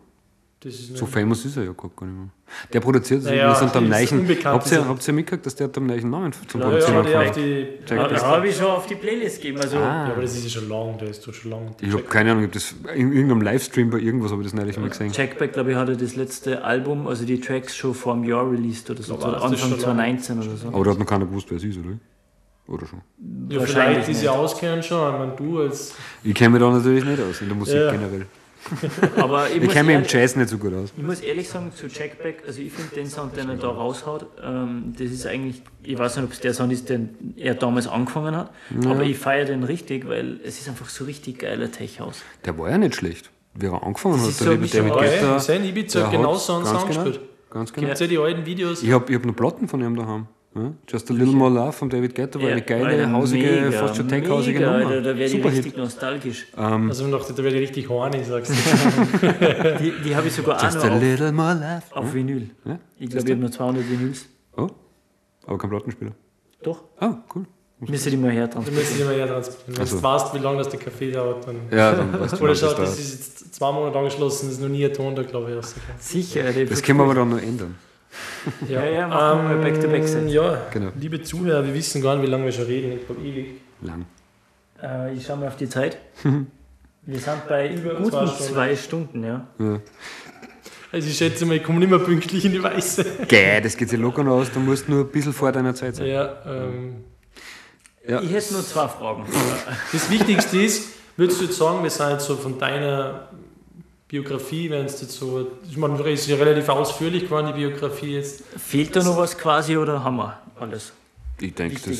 Das 0.60 0.72
ist 0.74 0.96
So 0.96 1.06
famous 1.06 1.44
ist 1.44 1.56
er 1.56 1.64
ja 1.64 1.72
gar 1.72 1.88
nicht 1.88 2.00
mehr. 2.00 2.28
Der 2.72 2.80
produziert, 2.80 3.24
Naja, 3.24 3.48
wir 3.48 3.54
sind 3.56 3.74
am 3.76 3.84
unbekannt, 4.20 4.44
Habt 4.46 4.70
ihr, 4.70 4.88
habt 4.88 5.06
ihr 5.08 5.14
mitgekriegt, 5.14 5.44
dass 5.44 5.56
der 5.56 5.66
hat 5.66 5.76
am 5.76 5.86
Neichen 5.86 6.08
Namen 6.08 6.32
zum 6.32 6.60
ja, 6.60 6.66
ja, 6.66 6.72
Produzieren 6.72 6.98
hat 6.98 7.06
er 7.12 7.30
die. 7.32 7.66
Check 7.84 7.98
ja, 7.98 8.02
das. 8.08 8.12
das 8.12 8.24
habe 8.24 8.48
ich 8.48 8.56
schon 8.56 8.66
auf 8.66 8.86
die 8.86 8.94
Playlist 8.94 9.42
gegeben. 9.42 9.60
Also, 9.60 9.76
Ah. 9.76 10.06
Ja, 10.06 10.12
aber 10.12 10.22
das 10.22 10.36
ist 10.36 10.44
ja 10.44 10.60
schon 10.60 10.68
lang, 10.68 10.96
der 10.98 11.08
ist 11.10 11.26
doch 11.26 11.34
schon 11.34 11.50
lang. 11.50 11.74
Ich 11.80 11.92
habe 11.92 12.02
keine 12.04 12.30
Ahnung, 12.30 12.44
habe 12.44 12.52
das 12.54 12.74
in 12.94 13.12
irgendeinem 13.12 13.42
Livestream 13.42 13.90
bei 13.90 13.98
irgendwas 13.98 14.30
habe 14.30 14.42
ich 14.42 14.46
das 14.46 14.54
neulich 14.54 14.78
mal 14.78 14.88
gesehen. 14.88 15.10
Jackback, 15.12 15.52
glaube 15.52 15.72
ich, 15.72 15.76
hatte 15.76 15.96
das 15.96 16.14
letzte 16.14 16.62
Album, 16.64 17.08
also 17.08 17.24
die 17.26 17.40
Tracks 17.40 17.76
schon 17.76 17.92
vor 17.92 18.14
einem 18.14 18.24
Jahr 18.24 18.48
released 18.48 18.88
oder 18.88 19.02
so, 19.02 19.14
oder 19.16 19.32
das 19.32 19.42
Anfang 19.42 19.58
schon 19.58 19.70
lang. 19.70 19.80
2019 19.80 20.38
oder 20.38 20.56
so. 20.56 20.68
Aber 20.68 20.84
da 20.84 20.90
hat 20.92 20.98
noch 21.00 21.06
keiner 21.06 21.26
gewusst, 21.26 21.48
wer 21.50 21.56
es 21.58 21.64
ist, 21.64 21.76
oder? 21.78 21.98
Oder 22.68 22.86
schon? 22.86 23.00
Ja, 23.48 23.60
Wahrscheinlich 23.60 23.66
vielleicht 23.74 24.06
die 24.08 24.10
nicht. 24.12 24.20
sich 24.20 24.28
auskennen 24.28 24.82
schon. 24.82 25.12
Ich 25.12 25.18
meine, 25.18 25.32
du 25.36 25.60
als. 25.60 25.94
Ich 26.24 26.34
kenne 26.34 26.50
mich 26.50 26.60
da 26.60 26.70
natürlich 26.70 27.04
nicht 27.04 27.20
aus, 27.20 27.40
in 27.40 27.48
der 27.48 27.56
Musik 27.56 27.76
Ja. 27.76 27.90
generell. 27.92 28.26
Aber 29.16 29.48
ich, 29.48 29.56
Ich 29.58 29.62
muss 29.62 29.72
kenne 29.74 29.86
mich 29.86 29.96
im 29.96 30.04
Jazz 30.20 30.34
nicht 30.34 30.48
so 30.48 30.58
gut 30.58 30.74
aus. 30.74 30.92
Ich 30.96 31.02
muss 31.04 31.20
ehrlich 31.20 31.48
sagen, 31.48 31.70
zu 31.72 31.86
Jackback, 31.86 32.42
also 32.48 32.60
ich 32.60 32.72
finde 32.72 32.96
den 32.96 33.06
Sound, 33.06 33.36
den 33.36 33.48
er 33.48 33.54
da 33.56 33.68
raushaut, 33.68 34.26
ähm, 34.42 34.92
das 34.98 35.12
ist 35.12 35.24
eigentlich, 35.24 35.62
ich 35.84 35.96
weiß 35.96 36.16
nicht, 36.16 36.24
ob 36.24 36.32
es 36.32 36.40
der 36.40 36.52
Sound 36.52 36.72
ist, 36.72 36.88
den 36.88 37.34
er 37.36 37.54
damals 37.54 37.86
angefangen 37.86 38.34
hat, 38.34 38.50
aber 38.84 39.04
ich 39.04 39.18
feiere 39.18 39.44
den 39.44 39.62
richtig, 39.62 40.08
weil 40.08 40.40
es 40.42 40.58
ist 40.60 40.68
einfach 40.68 40.88
so 40.88 41.04
richtig 41.04 41.38
geiler 41.38 41.70
Tech-House. 41.70 42.22
Der 42.44 42.58
war 42.58 42.68
ja 42.70 42.78
nicht 42.78 42.96
schlecht. 42.96 43.30
Wie 43.54 43.66
er 43.66 43.80
angefangen 43.84 44.16
Das 44.16 44.22
hat, 44.24 44.30
ist 44.30 44.40
der 44.40 44.46
so 44.46 44.52
liebe 44.54 44.66
David 44.66 44.94
Ja, 44.94 45.00
Guetta. 45.00 45.38
sein 45.38 45.64
Ibiza 45.64 46.02
hat 46.02 46.10
genau 46.10 46.34
so 46.34 46.54
einen 46.54 46.64
ganz 46.64 46.76
Sound 46.80 46.90
genau, 46.92 47.04
gespielt. 47.04 47.28
Ganz 47.50 47.72
genau. 47.72 47.86
Gibt 47.86 48.00
ja 48.00 48.06
die 48.08 48.18
alten 48.18 48.44
Videos? 48.46 48.82
Ich 48.82 48.90
habe 48.90 49.04
ich 49.08 49.14
hab 49.16 49.24
noch 49.24 49.36
Platten 49.36 49.68
von 49.68 49.80
ihm 49.80 49.94
daheim. 49.94 50.26
Ja? 50.56 50.72
Just 50.88 51.10
a 51.10 51.14
Little 51.14 51.34
More 51.34 51.52
Love 51.52 51.72
von 51.72 51.90
David 51.90 52.14
Guetta 52.14 52.40
war 52.40 52.48
eine 52.48 52.62
geile, 52.62 53.12
hausige, 53.12 53.44
mega, 53.44 53.70
fast 53.72 53.96
schon 53.96 54.08
tech-hausige 54.08 54.58
mega, 54.60 54.72
Nummer. 54.78 54.86
Alter, 54.90 55.00
da 55.02 55.06
werde 55.08 55.24
ich 55.24 55.32
Super 55.32 55.48
richtig 55.50 55.64
Hit. 55.66 55.76
nostalgisch. 55.76 56.46
Also 56.56 57.04
ich 57.04 57.10
dachte, 57.12 57.32
da 57.34 57.42
werde 57.44 57.56
ich 57.56 57.62
richtig 57.62 57.88
horny, 57.88 58.24
sagst 58.24 58.50
du. 58.52 58.54
Die, 59.82 59.92
die 60.04 60.16
habe 60.16 60.26
ich 60.28 60.32
sogar 60.32 60.62
Just 60.62 60.78
auch 60.78 60.84
a 60.84 60.86
noch 60.88 60.94
auf, 60.96 61.02
little 61.02 61.32
more 61.32 61.54
love. 61.54 61.82
auf 62.06 62.14
Vinyl. 62.14 62.50
Ja? 62.64 62.78
Ich 62.98 63.10
glaube, 63.10 63.24
ich 63.26 63.30
habe 63.32 63.40
nur 63.40 63.50
200 63.52 63.90
Vinyls. 63.90 64.26
Oh, 64.56 64.68
aber 65.46 65.58
kein 65.58 65.70
Plattenspieler. 65.70 66.12
Doch, 66.62 66.84
Oh, 67.00 67.10
cool. 67.34 67.44
müsste 67.80 68.10
die 68.10 68.16
mal 68.16 68.30
Du 68.30 68.34
hertransportieren. 68.36 68.78
müsstest 68.78 69.00
immer 69.02 69.12
her 69.12 69.26
transportieren. 69.28 69.74
Wenn 69.76 69.80
Also. 69.82 69.96
du 69.98 70.02
weißt, 70.02 70.34
wie 70.34 70.38
lange 70.38 70.58
das 70.58 70.68
der 70.70 70.80
Kaffee 70.80 71.10
dauert, 71.12 71.46
dann. 71.46 71.56
Ja, 71.70 71.92
dann 71.92 72.18
weißt 72.20 72.32
du, 72.32 72.42
Oder 72.42 72.52
was 72.52 72.60
schau, 72.60 72.72
das 72.72 72.98
ist 72.98 73.10
jetzt 73.42 73.54
zwei 73.54 73.70
Monate 73.72 73.98
angeschlossen, 73.98 74.46
das 74.46 74.54
ist 74.56 74.62
noch 74.62 74.68
nie 74.70 74.84
ein 74.86 74.92
Ton 74.94 75.14
da, 75.14 75.22
glaube 75.22 75.58
ich. 75.60 75.66
Sicher, 76.02 76.42
Das 76.68 76.82
können 76.82 76.98
wir 76.98 77.04
aber 77.04 77.14
dann 77.14 77.28
noch 77.28 77.42
ändern. 77.42 77.74
Ja, 78.68 78.84
ja, 78.84 79.08
machen 79.08 79.48
wir 79.48 79.56
mal 79.56 79.62
Back-to-Back 79.62 80.06
setzen. 80.06 80.28
Ja, 80.28 80.62
Genau. 80.72 80.90
liebe 80.98 81.22
Zuhörer, 81.22 81.64
wir 81.66 81.74
wissen 81.74 82.00
gar 82.02 82.14
nicht, 82.16 82.26
wie 82.26 82.30
lange 82.30 82.44
wir 82.44 82.52
schon 82.52 82.64
reden. 82.66 82.92
Ich 82.92 83.06
glaube, 83.06 83.22
ewig. 83.22 83.46
Lang. 83.82 84.06
Äh, 84.82 85.14
ich 85.14 85.26
schaue 85.26 85.36
mal 85.38 85.48
auf 85.48 85.56
die 85.56 85.68
Zeit. 85.68 85.98
Wir 87.08 87.20
sind 87.20 87.46
bei 87.48 87.72
Über 87.72 87.94
guten 87.94 88.10
zwei 88.10 88.26
Stunden. 88.26 88.42
zwei 88.52 88.76
Stunden, 88.76 89.24
ja. 89.24 89.46
Ja. 89.60 89.80
Also 90.90 91.08
ich 91.08 91.16
schätze 91.16 91.46
mal, 91.46 91.54
ich 91.56 91.62
komme 91.62 91.78
nicht 91.78 91.90
mehr 91.90 92.00
pünktlich 92.00 92.44
in 92.44 92.50
die 92.52 92.62
Weiße. 92.62 93.04
Gäh, 93.28 93.60
das 93.60 93.76
geht 93.76 93.90
sich 93.90 93.98
locker 94.00 94.24
noch 94.24 94.32
aus. 94.32 94.50
Du 94.50 94.58
musst 94.58 94.88
nur 94.88 95.04
ein 95.04 95.08
bisschen 95.12 95.32
vor 95.32 95.52
deiner 95.52 95.72
Zeit 95.74 95.94
sein. 95.96 96.06
Ja, 96.08 96.36
ähm, 96.44 97.04
Ja. 98.08 98.20
Ich 98.20 98.32
hätte 98.32 98.54
nur 98.54 98.62
zwei 98.64 98.88
Fragen. 98.88 99.24
das 99.92 100.10
Wichtigste 100.10 100.58
ist, 100.58 100.94
würdest 101.16 101.40
du 101.40 101.44
jetzt 101.44 101.58
sagen, 101.58 101.82
wir 101.84 101.90
sind 101.90 102.10
jetzt 102.10 102.26
so 102.26 102.34
von 102.36 102.58
deiner 102.58 103.28
Biografie, 104.08 104.70
wenn 104.70 104.86
es 104.86 105.00
jetzt 105.00 105.16
so, 105.16 105.50
ich 105.68 105.76
meine, 105.76 105.98
es 106.10 106.20
ist 106.20 106.28
ja 106.28 106.36
relativ 106.36 106.68
ausführlich 106.68 107.24
geworden, 107.24 107.48
die 107.48 107.54
Biografie 107.54 108.14
jetzt. 108.14 108.44
Fehlt 108.56 108.94
da 108.94 109.02
noch 109.02 109.16
was 109.16 109.36
quasi 109.36 109.76
oder 109.76 110.04
haben 110.04 110.16
wir 110.16 110.40
alles? 110.60 110.92
Ich 111.40 111.54
denke, 111.54 111.78
das 111.84 111.98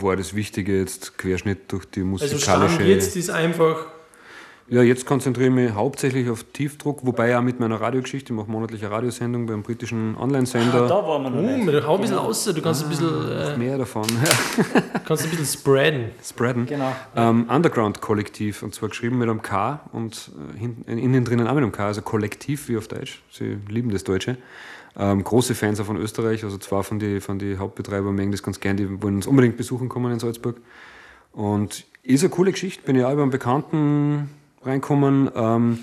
war 0.00 0.16
das 0.16 0.34
Wichtige 0.34 0.78
jetzt, 0.78 1.18
Querschnitt 1.18 1.70
durch 1.70 1.84
die 1.86 2.00
Also 2.00 2.10
musikalische... 2.10 2.74
Stand 2.74 2.88
jetzt 2.88 3.16
ist 3.16 3.30
einfach, 3.30 3.86
Ja, 4.70 4.82
jetzt 4.82 5.06
konzentriere 5.06 5.48
ich 5.48 5.54
mich 5.54 5.72
hauptsächlich 5.72 6.28
auf 6.28 6.44
Tiefdruck, 6.44 7.06
wobei 7.06 7.36
auch 7.38 7.40
mit 7.40 7.58
meiner 7.58 7.80
Radiogeschichte, 7.80 8.34
ich 8.34 8.36
mache 8.36 8.50
monatliche 8.50 8.90
Radiosendung 8.90 9.46
beim 9.46 9.62
britischen 9.62 10.14
Online-Sender. 10.18 10.82
Ah, 10.82 10.88
da 10.88 10.94
waren 11.08 11.22
wir 11.22 11.30
noch 11.30 11.38
uh, 11.38 11.64
nicht. 11.64 11.86
hau 11.86 11.94
ein 11.94 12.00
bisschen 12.02 12.18
aus, 12.18 12.44
du 12.44 12.60
kannst 12.60 12.84
ein 12.84 12.90
bisschen, 12.90 13.30
äh, 13.30 13.56
Mehr 13.56 13.78
davon. 13.78 14.04
kannst 15.06 15.24
ein 15.24 15.30
bisschen 15.30 15.46
spreaden. 15.46 16.10
Spreaden. 16.22 16.66
Genau. 16.66 16.94
Ähm, 17.16 17.46
Underground-Kollektiv, 17.48 18.62
und 18.62 18.74
zwar 18.74 18.90
geschrieben 18.90 19.16
mit 19.16 19.30
einem 19.30 19.40
K 19.40 19.80
und 19.92 20.32
äh, 20.54 20.58
hinten, 20.58 20.98
innen 20.98 21.24
drinnen 21.24 21.46
auch 21.46 21.54
mit 21.54 21.62
einem 21.62 21.72
K, 21.72 21.86
also 21.86 22.02
Kollektiv 22.02 22.68
wie 22.68 22.76
auf 22.76 22.88
Deutsch. 22.88 23.22
Sie 23.30 23.56
lieben 23.70 23.90
das 23.90 24.04
Deutsche. 24.04 24.36
Ähm, 24.98 25.24
große 25.24 25.54
Fans 25.54 25.80
auch 25.80 25.86
von 25.86 25.96
Österreich, 25.96 26.44
also 26.44 26.58
zwei 26.58 26.82
von 26.82 26.98
den 26.98 27.22
von 27.22 27.38
die 27.38 27.56
Hauptbetreibern 27.56 28.14
mögen 28.14 28.32
das 28.32 28.42
ganz 28.42 28.60
gern, 28.60 28.76
die 28.76 29.02
wollen 29.02 29.16
uns 29.16 29.26
unbedingt 29.26 29.56
besuchen 29.56 29.88
kommen 29.88 30.12
in 30.12 30.18
Salzburg. 30.18 30.60
Und 31.32 31.86
ist 32.02 32.22
eine 32.22 32.30
coole 32.30 32.52
Geschichte, 32.52 32.82
bin 32.84 32.96
ja 32.96 33.08
auch 33.08 33.12
über 33.12 33.22
einen 33.22 33.30
Bekannten 33.30 34.28
reinkommen. 34.68 35.30
Ähm, 35.34 35.78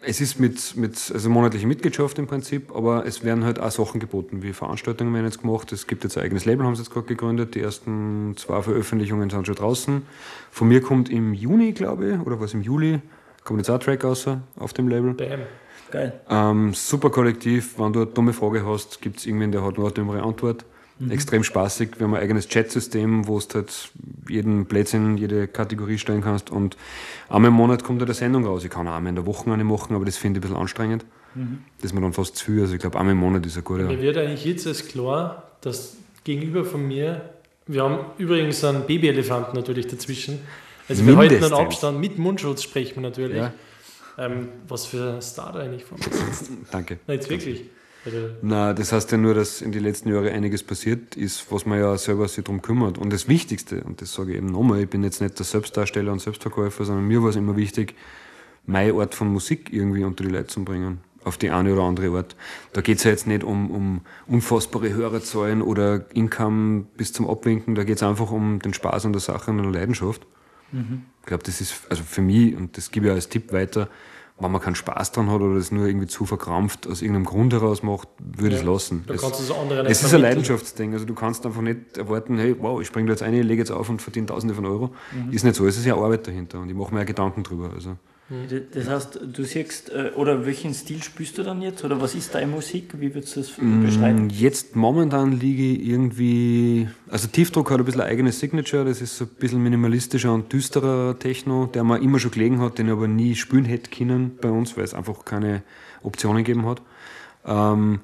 es 0.00 0.20
ist 0.20 0.40
mit, 0.40 0.76
mit 0.76 1.10
also 1.12 1.30
monatliche 1.30 1.66
Mitgliedschaft 1.66 2.18
im 2.18 2.26
Prinzip, 2.26 2.74
aber 2.74 3.06
es 3.06 3.24
werden 3.24 3.44
halt 3.44 3.60
auch 3.60 3.70
Sachen 3.70 4.00
geboten, 4.00 4.42
wie 4.42 4.52
Veranstaltungen 4.52 5.14
werden 5.14 5.26
jetzt 5.26 5.42
gemacht. 5.42 5.70
Es 5.72 5.86
gibt 5.86 6.04
jetzt 6.04 6.18
ein 6.18 6.24
eigenes 6.24 6.44
Label, 6.44 6.66
haben 6.66 6.74
sie 6.74 6.82
jetzt 6.82 6.92
gerade 6.92 7.06
gegründet. 7.06 7.54
Die 7.54 7.60
ersten 7.60 8.34
zwei 8.36 8.62
Veröffentlichungen 8.62 9.30
sind 9.30 9.46
schon 9.46 9.54
draußen. 9.54 10.02
Von 10.50 10.68
mir 10.68 10.80
kommt 10.80 11.10
im 11.10 11.34
Juni, 11.34 11.72
glaube 11.72 12.12
ich, 12.12 12.20
oder 12.20 12.40
was 12.40 12.54
im 12.54 12.62
Juli, 12.62 13.00
kommt 13.44 13.60
jetzt 13.60 13.70
auch 13.70 13.74
ein 13.74 13.80
Track 13.80 14.04
raus 14.04 14.28
auf 14.56 14.72
dem 14.72 14.88
Label. 14.88 15.14
Bam. 15.14 15.40
Geil. 15.90 16.20
Ähm, 16.28 16.74
super 16.74 17.10
Kollektiv, 17.10 17.78
wenn 17.78 17.92
du 17.92 18.02
eine 18.02 18.10
dumme 18.10 18.32
Frage 18.32 18.66
hast, 18.66 19.00
gibt 19.00 19.18
es 19.18 19.26
irgendwen, 19.26 19.52
der 19.52 19.64
hat 19.64 19.78
eine 19.78 19.90
dümmere 19.92 20.22
Antwort. 20.22 20.64
Extrem 21.10 21.42
spaßig. 21.42 21.98
Wir 21.98 22.06
haben 22.06 22.14
ein 22.14 22.22
eigenes 22.22 22.48
Chatsystem, 22.48 23.26
wo 23.26 23.40
du 23.40 23.54
halt 23.54 23.90
jeden 24.28 24.64
Blödsinn, 24.66 25.16
jede 25.16 25.48
Kategorie 25.48 25.98
stellen 25.98 26.22
kannst. 26.22 26.50
Und 26.50 26.76
einmal 27.28 27.48
im 27.48 27.54
Monat 27.54 27.82
kommt 27.82 28.00
da 28.00 28.04
eine 28.04 28.14
Sendung 28.14 28.46
raus. 28.46 28.64
Ich 28.64 28.70
kann 28.70 28.86
auch 28.86 28.94
einmal 28.94 29.10
in 29.10 29.16
der 29.16 29.26
Woche 29.26 29.50
eine 29.50 29.64
machen, 29.64 29.96
aber 29.96 30.04
das 30.04 30.16
finde 30.16 30.38
ich 30.38 30.44
ein 30.44 30.48
bisschen 30.48 30.60
anstrengend. 30.60 31.04
Das 31.78 31.86
ist 31.86 31.92
mir 31.94 32.00
dann 32.00 32.12
fast 32.12 32.36
zu 32.36 32.44
viel. 32.44 32.60
Also 32.60 32.74
ich 32.74 32.80
glaube, 32.80 32.98
einmal 32.98 33.12
im 33.12 33.18
Monat 33.18 33.44
ist 33.44 33.56
ein 33.56 33.64
guter. 33.64 33.84
Mir 33.84 34.00
wird 34.00 34.16
eigentlich 34.16 34.44
jetzt 34.44 34.66
erst 34.66 34.88
klar, 34.90 35.50
dass 35.62 35.96
gegenüber 36.22 36.64
von 36.64 36.86
mir, 36.86 37.22
wir 37.66 37.82
haben 37.82 37.98
übrigens 38.18 38.62
einen 38.62 38.86
Babyelefanten 38.86 39.54
natürlich 39.54 39.88
dazwischen. 39.88 40.40
Also 40.88 41.04
wir 41.06 41.16
halten 41.16 41.34
einen 41.34 41.40
Mindestens. 41.40 41.58
Abstand, 41.58 42.00
mit 42.00 42.18
Mundschutz 42.18 42.62
sprechen 42.62 42.96
wir 42.96 43.02
natürlich. 43.02 43.38
Ja. 43.38 43.52
Ähm, 44.16 44.48
was 44.68 44.86
für 44.86 45.14
ein 45.14 45.22
Star 45.22 45.52
da 45.52 45.58
eigentlich 45.60 45.84
vor 45.84 45.98
mir 45.98 46.04
sitzt. 46.04 46.52
Danke. 46.70 46.98
Nein, 47.08 47.16
jetzt 47.16 47.28
wirklich. 47.28 47.58
Also, 47.58 47.70
Na, 48.42 48.72
das 48.72 48.92
heißt 48.92 49.12
ja 49.12 49.18
nur, 49.18 49.34
dass 49.34 49.60
in 49.60 49.72
den 49.72 49.82
letzten 49.82 50.10
Jahren 50.10 50.28
einiges 50.28 50.62
passiert 50.62 51.16
ist, 51.16 51.50
was 51.50 51.66
man 51.66 51.78
ja 51.78 51.96
selber 51.96 52.28
sich 52.28 52.44
darum 52.44 52.62
kümmert. 52.62 52.98
Und 52.98 53.12
das 53.12 53.28
Wichtigste, 53.28 53.82
und 53.82 54.00
das 54.00 54.12
sage 54.12 54.32
ich 54.32 54.38
eben 54.38 54.46
nochmal, 54.46 54.80
ich 54.80 54.88
bin 54.88 55.02
jetzt 55.02 55.20
nicht 55.20 55.38
der 55.38 55.46
Selbstdarsteller 55.46 56.12
und 56.12 56.20
Selbstverkäufer, 56.20 56.84
sondern 56.84 57.06
mir 57.06 57.22
war 57.22 57.30
es 57.30 57.36
immer 57.36 57.56
wichtig, 57.56 57.94
meine 58.66 58.94
Art 58.94 59.14
von 59.14 59.28
Musik 59.28 59.72
irgendwie 59.72 60.04
unter 60.04 60.24
die 60.24 60.30
Leute 60.30 60.48
zu 60.48 60.64
bringen. 60.64 61.00
Auf 61.24 61.38
die 61.38 61.48
eine 61.48 61.72
oder 61.72 61.84
andere 61.84 62.14
Art. 62.18 62.36
Da 62.74 62.82
geht 62.82 62.98
es 62.98 63.04
ja 63.04 63.10
jetzt 63.10 63.26
nicht 63.26 63.44
um, 63.44 63.70
um 63.70 64.00
unfassbare 64.26 64.92
Hörerzahlen 64.92 65.62
oder 65.62 66.04
Income 66.12 66.84
bis 66.98 67.14
zum 67.14 67.26
Abwinken, 67.28 67.74
da 67.74 67.84
geht 67.84 67.96
es 67.96 68.02
einfach 68.02 68.30
um 68.30 68.58
den 68.58 68.74
Spaß 68.74 69.06
an 69.06 69.12
der 69.12 69.20
Sache 69.20 69.50
und 69.50 69.58
an 69.58 69.72
der 69.72 69.80
Leidenschaft. 69.80 70.26
Ich 71.20 71.26
glaube, 71.26 71.42
das 71.44 71.62
ist 71.62 71.80
also 71.88 72.02
für 72.02 72.20
mich, 72.20 72.54
und 72.54 72.76
das 72.76 72.90
gebe 72.90 73.06
ich 73.06 73.12
als 73.12 73.30
Tipp 73.30 73.52
weiter, 73.52 73.88
wenn 74.40 74.50
man 74.50 74.60
keinen 74.60 74.74
Spaß 74.74 75.12
dran 75.12 75.30
hat 75.30 75.40
oder 75.40 75.54
das 75.54 75.70
nur 75.70 75.86
irgendwie 75.86 76.06
zu 76.08 76.26
verkrampft 76.26 76.86
aus 76.88 77.02
irgendeinem 77.02 77.24
Grund 77.24 77.52
heraus 77.52 77.82
macht, 77.82 78.08
würde 78.18 78.56
ich 78.56 78.60
es 78.62 78.66
lassen. 78.66 79.04
Da 79.06 79.14
Es- 79.14 79.20
kannst 79.22 79.38
du 79.40 79.44
so 79.44 79.54
andere 79.54 79.82
nicht 79.82 79.92
es 79.92 80.02
ist 80.02 80.12
ein. 80.12 80.20
Leidenschaftsding. 80.22 80.92
Also 80.92 81.04
du 81.06 81.14
kannst 81.14 81.46
einfach 81.46 81.62
nicht 81.62 81.96
erwarten, 81.96 82.36
hey, 82.38 82.56
wow, 82.58 82.80
ich 82.80 82.86
springe 82.88 83.06
da 83.06 83.12
jetzt 83.12 83.22
ein, 83.22 83.32
lege 83.34 83.60
jetzt 83.62 83.70
auf 83.70 83.88
und 83.88 84.02
verdiene 84.02 84.26
Tausende 84.26 84.54
von 84.54 84.66
Euro. 84.66 84.90
Ist 85.30 85.44
nicht 85.44 85.54
so, 85.54 85.66
es 85.66 85.76
ist 85.78 85.84
ja 85.86 85.94
Arbeit 85.94 86.26
dahinter 86.26 86.58
und 86.60 86.68
ich 86.68 86.74
mache 86.74 86.92
mir 86.92 87.00
ja 87.00 87.04
Gedanken 87.04 87.42
drüber. 87.44 87.70
Also. 87.74 87.96
Das 88.28 88.88
heißt, 88.88 89.20
du 89.22 89.44
siehst, 89.44 89.90
äh, 89.90 90.12
oder 90.16 90.46
welchen 90.46 90.72
Stil 90.72 91.02
spielst 91.02 91.36
du 91.36 91.42
dann 91.42 91.60
jetzt? 91.60 91.84
Oder 91.84 92.00
was 92.00 92.14
ist 92.14 92.34
deine 92.34 92.46
Musik? 92.46 92.98
Wie 92.98 93.14
würdest 93.14 93.36
du 93.36 93.40
das 93.40 93.50
Mm, 93.60 93.80
beschreiben? 93.80 94.30
Jetzt 94.30 94.76
momentan 94.76 95.32
liege 95.32 95.62
ich 95.62 95.86
irgendwie, 95.88 96.88
also 97.08 97.28
Tiefdruck 97.28 97.70
hat 97.70 97.78
ein 97.78 97.84
bisschen 97.84 98.00
eine 98.00 98.10
eigene 98.10 98.32
Signature, 98.32 98.84
das 98.84 99.00
ist 99.02 99.16
so 99.16 99.24
ein 99.24 99.30
bisschen 99.38 99.62
minimalistischer 99.62 100.32
und 100.32 100.52
düsterer 100.52 101.18
Techno, 101.18 101.66
der 101.66 101.84
mir 101.84 101.98
immer 102.00 102.18
schon 102.18 102.30
gelegen 102.30 102.60
hat, 102.60 102.78
den 102.78 102.86
ich 102.86 102.92
aber 102.92 103.08
nie 103.08 103.34
spielen 103.36 103.64
hätte 103.66 103.90
können 103.90 104.38
bei 104.40 104.48
uns, 104.50 104.76
weil 104.76 104.84
es 104.84 104.94
einfach 104.94 105.24
keine 105.24 105.62
Optionen 106.02 106.44
gegeben 106.44 106.66
hat. 106.66 106.80
Ähm, 107.44 108.00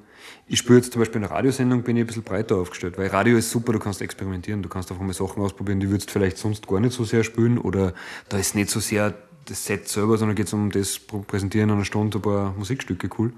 ich 0.47 0.59
spiele 0.59 0.77
jetzt 0.79 0.91
zum 0.93 1.01
Beispiel 1.01 1.17
in 1.17 1.27
der 1.27 1.31
Radiosendung, 1.31 1.83
bin 1.83 1.97
ich 1.97 2.03
ein 2.03 2.07
bisschen 2.07 2.23
breiter 2.23 2.57
aufgestellt, 2.57 2.97
weil 2.97 3.07
Radio 3.07 3.37
ist 3.37 3.49
super, 3.49 3.73
du 3.73 3.79
kannst 3.79 4.01
experimentieren, 4.01 4.61
du 4.61 4.69
kannst 4.69 4.91
einfach 4.91 5.03
mal 5.03 5.13
Sachen 5.13 5.41
ausprobieren, 5.41 5.79
die 5.79 5.89
würdest 5.89 6.11
vielleicht 6.11 6.37
sonst 6.37 6.67
gar 6.67 6.79
nicht 6.79 6.93
so 6.93 7.03
sehr 7.05 7.23
spielen 7.23 7.57
oder 7.57 7.93
da 8.29 8.37
ist 8.37 8.53
nicht 8.55 8.69
so 8.69 8.79
sehr 8.79 9.13
das 9.45 9.65
Set 9.65 9.87
selber, 9.87 10.17
sondern 10.17 10.35
geht 10.35 10.47
es 10.47 10.53
um 10.53 10.71
das 10.71 10.99
Präsentieren 10.99 11.69
in 11.69 11.75
einer 11.75 11.85
Stunde 11.85 12.17
ein 12.17 12.21
paar 12.21 12.53
Musikstücke 12.57 13.09
cool. 13.17 13.33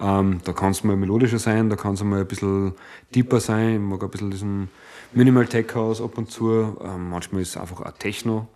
Ähm, 0.00 0.40
da 0.44 0.52
kann 0.52 0.72
es 0.72 0.84
mal 0.84 0.96
melodischer 0.96 1.38
sein, 1.38 1.70
da 1.70 1.76
kann 1.76 1.94
es 1.94 2.02
mal 2.02 2.20
ein 2.20 2.26
bisschen 2.26 2.72
deeper 3.14 3.40
sein, 3.40 3.74
ich 3.74 3.80
mag 3.80 4.02
ein 4.02 4.10
bisschen 4.10 4.30
diesen 4.30 4.68
Minimal 5.12 5.46
Tech 5.46 5.74
House 5.74 6.00
ab 6.00 6.18
und 6.18 6.30
zu, 6.30 6.76
ähm, 6.82 7.10
manchmal 7.10 7.42
ist 7.42 7.50
es 7.50 7.56
einfach 7.56 7.80
auch 7.80 7.92
Techno. 7.92 8.48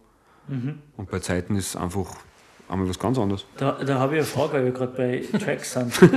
Und 0.97 1.11
bei 1.11 1.19
Zeiten 1.21 1.57
ist 1.57 1.69
es 1.69 1.77
einfach 1.77 2.17
einmal 2.69 2.89
was 2.89 2.99
ganz 2.99 3.19
anderes. 3.19 3.45
Da, 3.57 3.73
da 3.85 3.99
habe 3.99 4.15
ich 4.15 4.19
eine 4.21 4.27
Frage, 4.27 4.53
weil 4.55 4.65
wir 4.67 4.73
gerade 4.73 4.93
bei 4.97 5.39
Tracks 5.39 5.73
sind. 5.73 5.93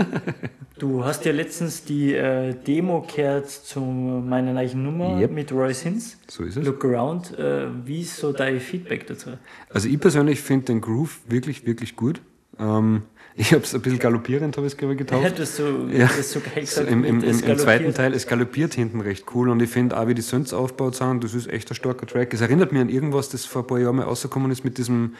Du 0.80 1.06
hast 1.06 1.26
ja 1.26 1.32
letztens 1.32 1.84
die 1.84 2.16
äh, 2.16 2.56
Demo 2.56 3.06
gehört 3.16 3.48
zu 3.52 3.80
meiner 3.82 4.52
neuen 4.52 4.82
Nummer 4.84 5.20
Yep. 5.20 5.30
mit 5.32 5.52
Roy 5.52 5.76
Sins. 5.76 6.18
So 6.28 6.44
ist 6.44 6.58
es. 6.58 6.66
Look 6.66 6.84
Around. 6.84 7.38
Äh, 7.38 7.68
wie 7.86 8.02
ist 8.02 8.18
so 8.18 8.34
dein 8.34 8.60
Feedback 8.60 9.06
dazu? 9.06 9.30
Also 9.70 9.88
ich 9.88 10.00
persönlich 10.00 10.42
finde 10.42 10.66
den 10.66 10.82
Groove 10.82 11.20
wirklich, 11.28 11.68
wirklich 11.68 11.96
gut. 11.96 12.20
Ähm, 12.60 13.04
ich 13.36 13.54
habe 13.54 13.64
es 13.64 13.76
ein 13.76 13.82
bisschen 13.82 14.00
galoppierend, 14.00 14.58
habe 14.58 14.66
ich 14.66 14.74
es 14.74 14.78
glaube 14.78 14.94
ich 14.94 14.98
getauft. 14.98 15.24
Hättest 15.24 15.60
du 15.60 15.88
Ja. 15.94 16.08
das 16.18 16.32
so 16.32 16.40
geil 16.40 16.66
So 16.66 16.82
gesagt? 16.82 16.90
Im, 16.90 17.04
im, 17.04 17.24
im, 17.24 17.44
Im 17.44 17.58
zweiten 17.60 17.94
Teil, 17.94 18.16
es 18.16 18.26
galoppiert 18.26 18.74
hinten 18.74 19.02
recht 19.02 19.26
cool 19.36 19.50
und 19.50 19.62
ich 19.62 19.70
finde 19.70 20.00
auch, 20.00 20.08
wie 20.08 20.16
die 20.16 20.24
Synths 20.24 20.52
aufgebaut 20.52 20.96
sind, 20.96 21.24
das 21.24 21.36
ist 21.36 21.48
echt 21.48 21.70
ein 21.70 21.76
starker 21.76 22.08
Track. 22.08 22.34
Es 22.34 22.42
erinnert 22.42 22.72
mich 22.72 22.82
an 22.82 22.90
irgendwas, 22.90 23.30
das 23.30 23.46
vor 23.46 23.62
ein 23.62 23.68
paar 23.68 23.78
Jahren 23.80 23.98
mal 23.98 24.06
rausgekommen 24.06 24.50
ist 24.50 24.64
mit 24.66 24.80
diesem 24.80 25.14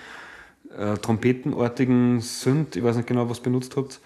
äh, 0.78 0.98
trompetenartigen 0.98 2.20
Synth, 2.22 2.76
ich 2.76 2.84
weiß 2.84 2.96
nicht 2.98 3.08
genau, 3.08 3.30
was 3.30 3.40
ihr 3.40 3.44
benutzt 3.44 3.76
habt. 3.78 4.00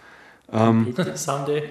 Ähm, 0.52 0.94
Someday. 1.16 1.64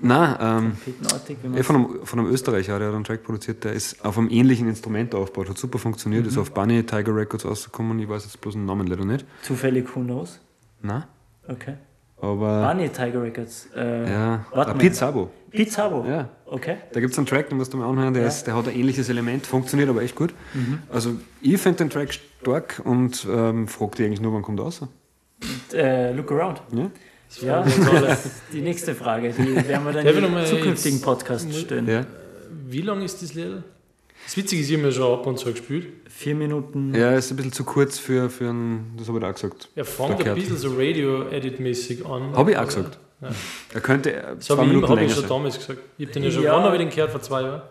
nein, 0.00 0.36
ähm, 0.40 0.72
Trompetenartig, 0.84 1.36
wenn 1.42 1.52
eh 1.52 1.54
man 1.56 1.62
von, 1.64 1.76
einem, 1.76 2.06
von 2.06 2.18
einem 2.18 2.28
Österreicher, 2.30 2.78
der 2.78 2.88
hat 2.88 2.94
einen 2.94 3.04
Track 3.04 3.22
produziert, 3.22 3.62
der 3.64 3.72
ist 3.72 4.04
auf 4.04 4.18
einem 4.18 4.28
ähnlichen 4.30 4.68
Instrument 4.68 5.14
aufgebaut, 5.14 5.50
hat 5.50 5.58
super 5.58 5.78
funktioniert, 5.78 6.22
Mhm. 6.24 6.28
ist 6.28 6.38
auf 6.38 6.52
Bunny 6.52 6.82
Tiger 6.84 7.14
Records 7.14 7.44
rausgekommen, 7.44 7.98
ich 8.00 8.08
weiß 8.08 8.24
jetzt 8.24 8.40
bloß 8.40 8.54
den 8.54 8.64
Namen 8.66 8.86
leider 8.88 9.04
nicht. 9.04 9.24
zufällig 9.42 9.94
Who 9.94 10.00
knows? 10.00 10.40
Nein, 10.82 11.04
Okay. 11.48 11.74
aber 12.20 12.68
Bunny 12.72 12.88
Tiger 12.88 13.22
Records. 13.22 13.68
Äh, 13.76 14.10
ja. 14.10 14.44
Pete 14.76 14.94
Sabo. 14.94 15.30
Sabo. 15.64 16.04
Ja. 16.08 16.28
Okay. 16.46 16.76
Da 16.92 17.00
gibt 17.00 17.12
es 17.12 17.18
einen 17.18 17.26
Track, 17.26 17.48
den 17.48 17.58
musst 17.58 17.72
du 17.72 17.76
mal 17.78 17.88
anhören, 17.88 18.14
der, 18.14 18.22
Ja. 18.22 18.28
ist, 18.28 18.44
der 18.44 18.54
hat 18.54 18.68
ein 18.68 18.74
ähnliches 18.76 19.08
Element, 19.08 19.46
funktioniert 19.46 19.88
aber 19.88 20.02
echt 20.02 20.14
gut. 20.14 20.32
Mhm. 20.54 20.78
Also 20.92 21.16
ich 21.42 21.58
finde 21.60 21.78
den 21.78 21.90
Track 21.90 22.12
stark 22.14 22.80
und 22.84 23.26
ähm, 23.30 23.66
frage 23.68 23.96
dich 23.96 24.06
eigentlich 24.06 24.20
nur, 24.20 24.32
wann 24.32 24.42
kommt 24.42 24.60
er 24.60 24.64
raus? 24.64 24.80
Und, 24.82 25.74
äh, 25.74 26.12
look 26.12 26.30
Around. 26.32 26.62
Ja? 26.72 26.90
Ja, 27.42 27.66
die 28.52 28.60
nächste 28.60 28.94
Frage. 28.94 29.30
Die 29.36 29.56
werden 29.68 29.84
wir 29.84 29.92
dann 29.92 30.06
im 30.06 30.46
zukünftigen 30.46 31.00
Podcast 31.00 31.52
stellen. 31.52 31.88
Ja. 31.88 32.06
Wie 32.68 32.82
lang 32.82 33.02
ist 33.02 33.20
das 33.22 33.34
Lied? 33.34 33.62
Das 34.24 34.36
Witzige 34.36 34.62
ist, 34.62 34.68
ich 34.70 34.76
habe 34.76 34.86
mir 34.86 34.92
schon 34.92 35.12
ab 35.18 35.26
und 35.26 35.38
zu 35.38 35.50
gespielt. 35.50 35.88
Vier 36.08 36.34
Minuten. 36.34 36.94
ja, 36.94 37.12
ist 37.12 37.30
ein 37.30 37.36
bisschen 37.36 37.52
zu 37.52 37.64
kurz 37.64 37.98
für, 37.98 38.30
für 38.30 38.48
einen, 38.48 38.94
das 38.96 39.08
habe 39.08 39.18
ich 39.18 39.24
auch 39.24 39.34
gesagt. 39.34 39.68
Er 39.74 39.84
fängt 39.84 40.24
ein 40.26 40.34
bisschen 40.34 40.56
so 40.56 40.70
Radio-Edit-mäßig 40.76 42.04
an. 42.06 42.32
Habe 42.34 42.52
ich 42.52 42.56
auch 42.58 42.66
gesagt. 42.66 42.98
Ja. 43.20 43.28
Er 43.74 43.80
könnte 43.80 44.12
äh, 44.12 44.22
Das 44.36 44.50
habe 44.50 44.62
zwei 44.62 44.74
ich, 44.76 44.82
hab 44.82 44.98
ich 45.00 45.12
schon 45.12 45.20
sein. 45.22 45.28
damals 45.28 45.56
gesagt. 45.58 45.78
Ich 45.98 46.04
habe 46.06 46.12
den 46.12 46.22
ja 46.24 46.30
schon, 46.30 46.44
wann 46.44 46.62
habe 46.64 46.76
ich 46.76 46.82
den 46.82 46.90
gehört? 46.90 47.10
Vor 47.10 47.22
zwei 47.22 47.42
Jahren. 47.42 47.62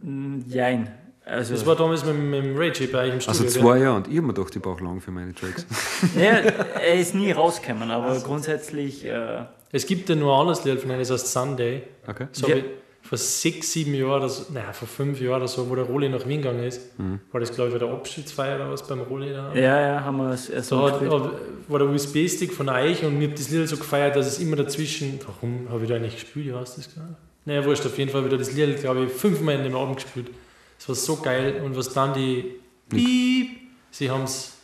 Mm, 0.00 0.38
Jein. 0.48 0.94
Also, 1.24 1.52
Das 1.54 1.66
war 1.66 1.76
damals 1.76 2.04
mit, 2.06 2.16
mit 2.16 2.42
dem 2.42 2.56
Ray 2.56 2.70
J 2.70 2.90
bei 2.90 3.00
euch 3.02 3.08
im 3.08 3.14
Also 3.28 3.44
Studio. 3.44 3.60
zwei 3.62 3.78
Jahre 3.80 3.96
und 3.96 4.08
ich 4.08 4.16
habe 4.16 4.26
mir 4.28 4.32
gedacht, 4.32 4.56
ich 4.56 4.62
brauche 4.62 4.82
lang 4.82 5.00
für 5.02 5.10
meine 5.10 5.34
Tracks. 5.34 5.66
ja, 6.16 6.30
er 6.38 6.94
ist 6.94 7.14
nie 7.14 7.32
rausgekommen, 7.32 7.90
aber 7.90 8.18
grundsätzlich. 8.20 9.04
Äh, 9.04 9.44
Es 9.72 9.84
gibt 9.86 10.08
ja 10.08 10.14
nur 10.14 10.32
ein 10.34 10.40
anderes 10.40 10.64
Lied 10.64 10.80
von 10.80 10.90
einem, 10.90 11.00
das 11.00 11.10
heißt 11.10 11.30
Sunday. 11.32 11.82
Okay. 12.06 12.28
Das 12.32 12.48
Ja. 12.48 12.56
Vor 13.08 13.16
sechs, 13.16 13.72
sieben 13.72 13.94
Jahren, 13.94 14.18
oder 14.18 14.28
so, 14.28 14.52
nein, 14.52 14.64
vor 14.72 14.86
fünf 14.86 15.18
Jahren 15.18 15.38
oder 15.38 15.48
so, 15.48 15.70
wo 15.70 15.74
der 15.74 15.84
Roli 15.84 16.10
nach 16.10 16.28
Wien 16.28 16.42
gegangen 16.42 16.62
ist. 16.62 16.90
War 17.32 17.40
das, 17.40 17.54
glaube 17.54 17.70
ich, 17.70 17.78
bei 17.78 17.86
der 17.86 17.94
Abschiedsfeier 17.94 18.56
oder 18.56 18.70
was 18.70 18.86
beim 18.86 19.00
Roli 19.00 19.32
da? 19.32 19.54
ja, 19.54 19.80
ja, 19.80 20.04
haben 20.04 20.18
wir 20.18 20.32
es 20.32 20.50
erst 20.50 20.70
Da 20.70 20.92
hat, 20.92 21.00
war 21.00 21.78
der 21.78 21.88
USB-Stick 21.88 22.52
von 22.52 22.68
euch 22.68 23.02
und 23.04 23.22
ich 23.22 23.28
habe 23.28 23.38
das 23.38 23.48
Lied 23.48 23.66
so 23.66 23.78
gefeiert, 23.78 24.14
dass 24.14 24.26
es 24.26 24.38
immer 24.40 24.56
dazwischen. 24.56 25.18
Warum 25.26 25.70
habe 25.70 25.84
ich 25.84 25.88
da 25.88 25.98
nicht 25.98 26.16
gespielt? 26.16 26.48
Wie 26.48 26.52
hast 26.52 26.76
du 26.76 26.82
das 26.82 26.90
gesagt? 26.90 27.14
Naja, 27.46 27.64
wurscht, 27.64 27.86
auf 27.86 27.96
jeden 27.96 28.10
Fall 28.10 28.26
wieder 28.26 28.36
das 28.36 28.52
Lied, 28.52 28.78
glaube 28.78 29.04
ich, 29.04 29.10
fünfmal 29.10 29.54
in 29.54 29.64
dem 29.64 29.74
Abend 29.74 29.96
gespielt. 29.96 30.26
Es 30.78 30.86
war 30.86 30.94
so 30.94 31.16
geil 31.16 31.62
und 31.64 31.74
was 31.78 31.90
dann 31.94 32.12
die. 32.12 32.56
Piep, 32.90 33.58
sie 33.90 34.10
haben 34.10 34.24
es 34.24 34.57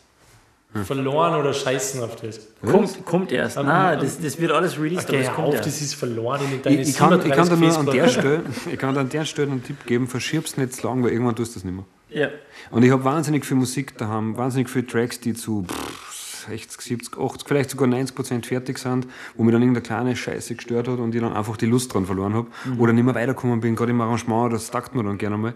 verloren 0.83 1.39
oder 1.41 1.53
scheißen 1.53 2.03
auf 2.03 2.17
das. 2.17 2.41
Kommt, 2.65 3.05
kommt 3.05 3.31
erst. 3.33 3.57
Am- 3.59 3.67
Nein, 3.67 4.01
das, 4.01 4.21
das 4.21 4.41
wird 4.41 4.51
alles 4.51 4.79
released, 4.79 5.09
Okay, 5.09 5.19
aber 5.19 5.29
es 5.29 5.33
kommt 5.35 5.49
auf, 5.49 5.55
erst. 5.55 5.67
das 5.67 5.81
ist 5.81 5.95
verloren 5.95 6.41
in 6.53 6.63
deine 6.63 6.81
Ich, 6.81 6.89
ich, 6.91 6.97
kann, 6.97 7.21
ich, 7.25 7.31
kann 7.33 7.49
da 7.49 7.57
nur 7.57 7.79
an 7.79 7.87
der. 7.87 8.09
Stelle, 8.09 8.43
ich 8.73 8.79
kann 8.79 8.97
an 8.99 9.09
der 9.09 9.25
Stelle 9.25 9.53
einen 9.53 9.63
Tipp 9.63 9.87
geben, 9.87 10.09
verschieb's 10.09 10.57
nicht 10.57 10.73
zu 10.75 10.87
lang, 10.87 11.03
weil 11.05 11.11
irgendwann 11.13 11.37
tust 11.37 11.55
du 11.55 11.61
das 11.61 11.65
nicht 11.65 11.75
mehr. 11.75 11.85
Ja. 12.11 12.29
Und 12.71 12.83
ich 12.83 12.91
habe 12.91 13.05
wahnsinnig 13.05 13.45
viel 13.45 13.57
Musik 13.57 13.97
daheim, 13.99 14.37
wahnsinnig 14.37 14.69
viele 14.69 14.87
Tracks, 14.87 15.21
die 15.21 15.35
zu 15.35 15.65
pff, 15.65 16.47
60, 16.49 16.81
70, 16.81 17.19
80, 17.19 17.49
vielleicht 17.49 17.71
sogar 17.71 17.87
90 17.89 18.15
Prozent 18.15 18.47
fertig 18.47 18.79
sind, 18.79 19.07
wo 19.37 19.45
mir 19.45 19.53
dann 19.53 19.63
irgendeine 19.63 19.83
kleine 19.83 20.15
Scheiße 20.17 20.55
gestört 20.57 20.89
hat 20.89 20.99
und 20.99 21.15
ich 21.15 21.21
dann 21.21 21.33
einfach 21.33 21.57
die 21.57 21.67
Lust 21.67 21.95
dran 21.95 22.05
verloren 22.07 22.35
habe 22.35 22.49
oder 22.79 22.93
nicht 22.93 23.05
mehr 23.05 23.15
weitergekommen 23.15 23.61
bin, 23.61 23.75
gerade 23.77 23.93
im 23.93 24.01
Arrangement, 24.01 24.53
das 24.53 24.71
tagt 24.71 24.95
mir 24.95 25.03
dann 25.05 25.17
gerne 25.19 25.39
mal. 25.39 25.55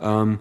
Ähm, 0.00 0.38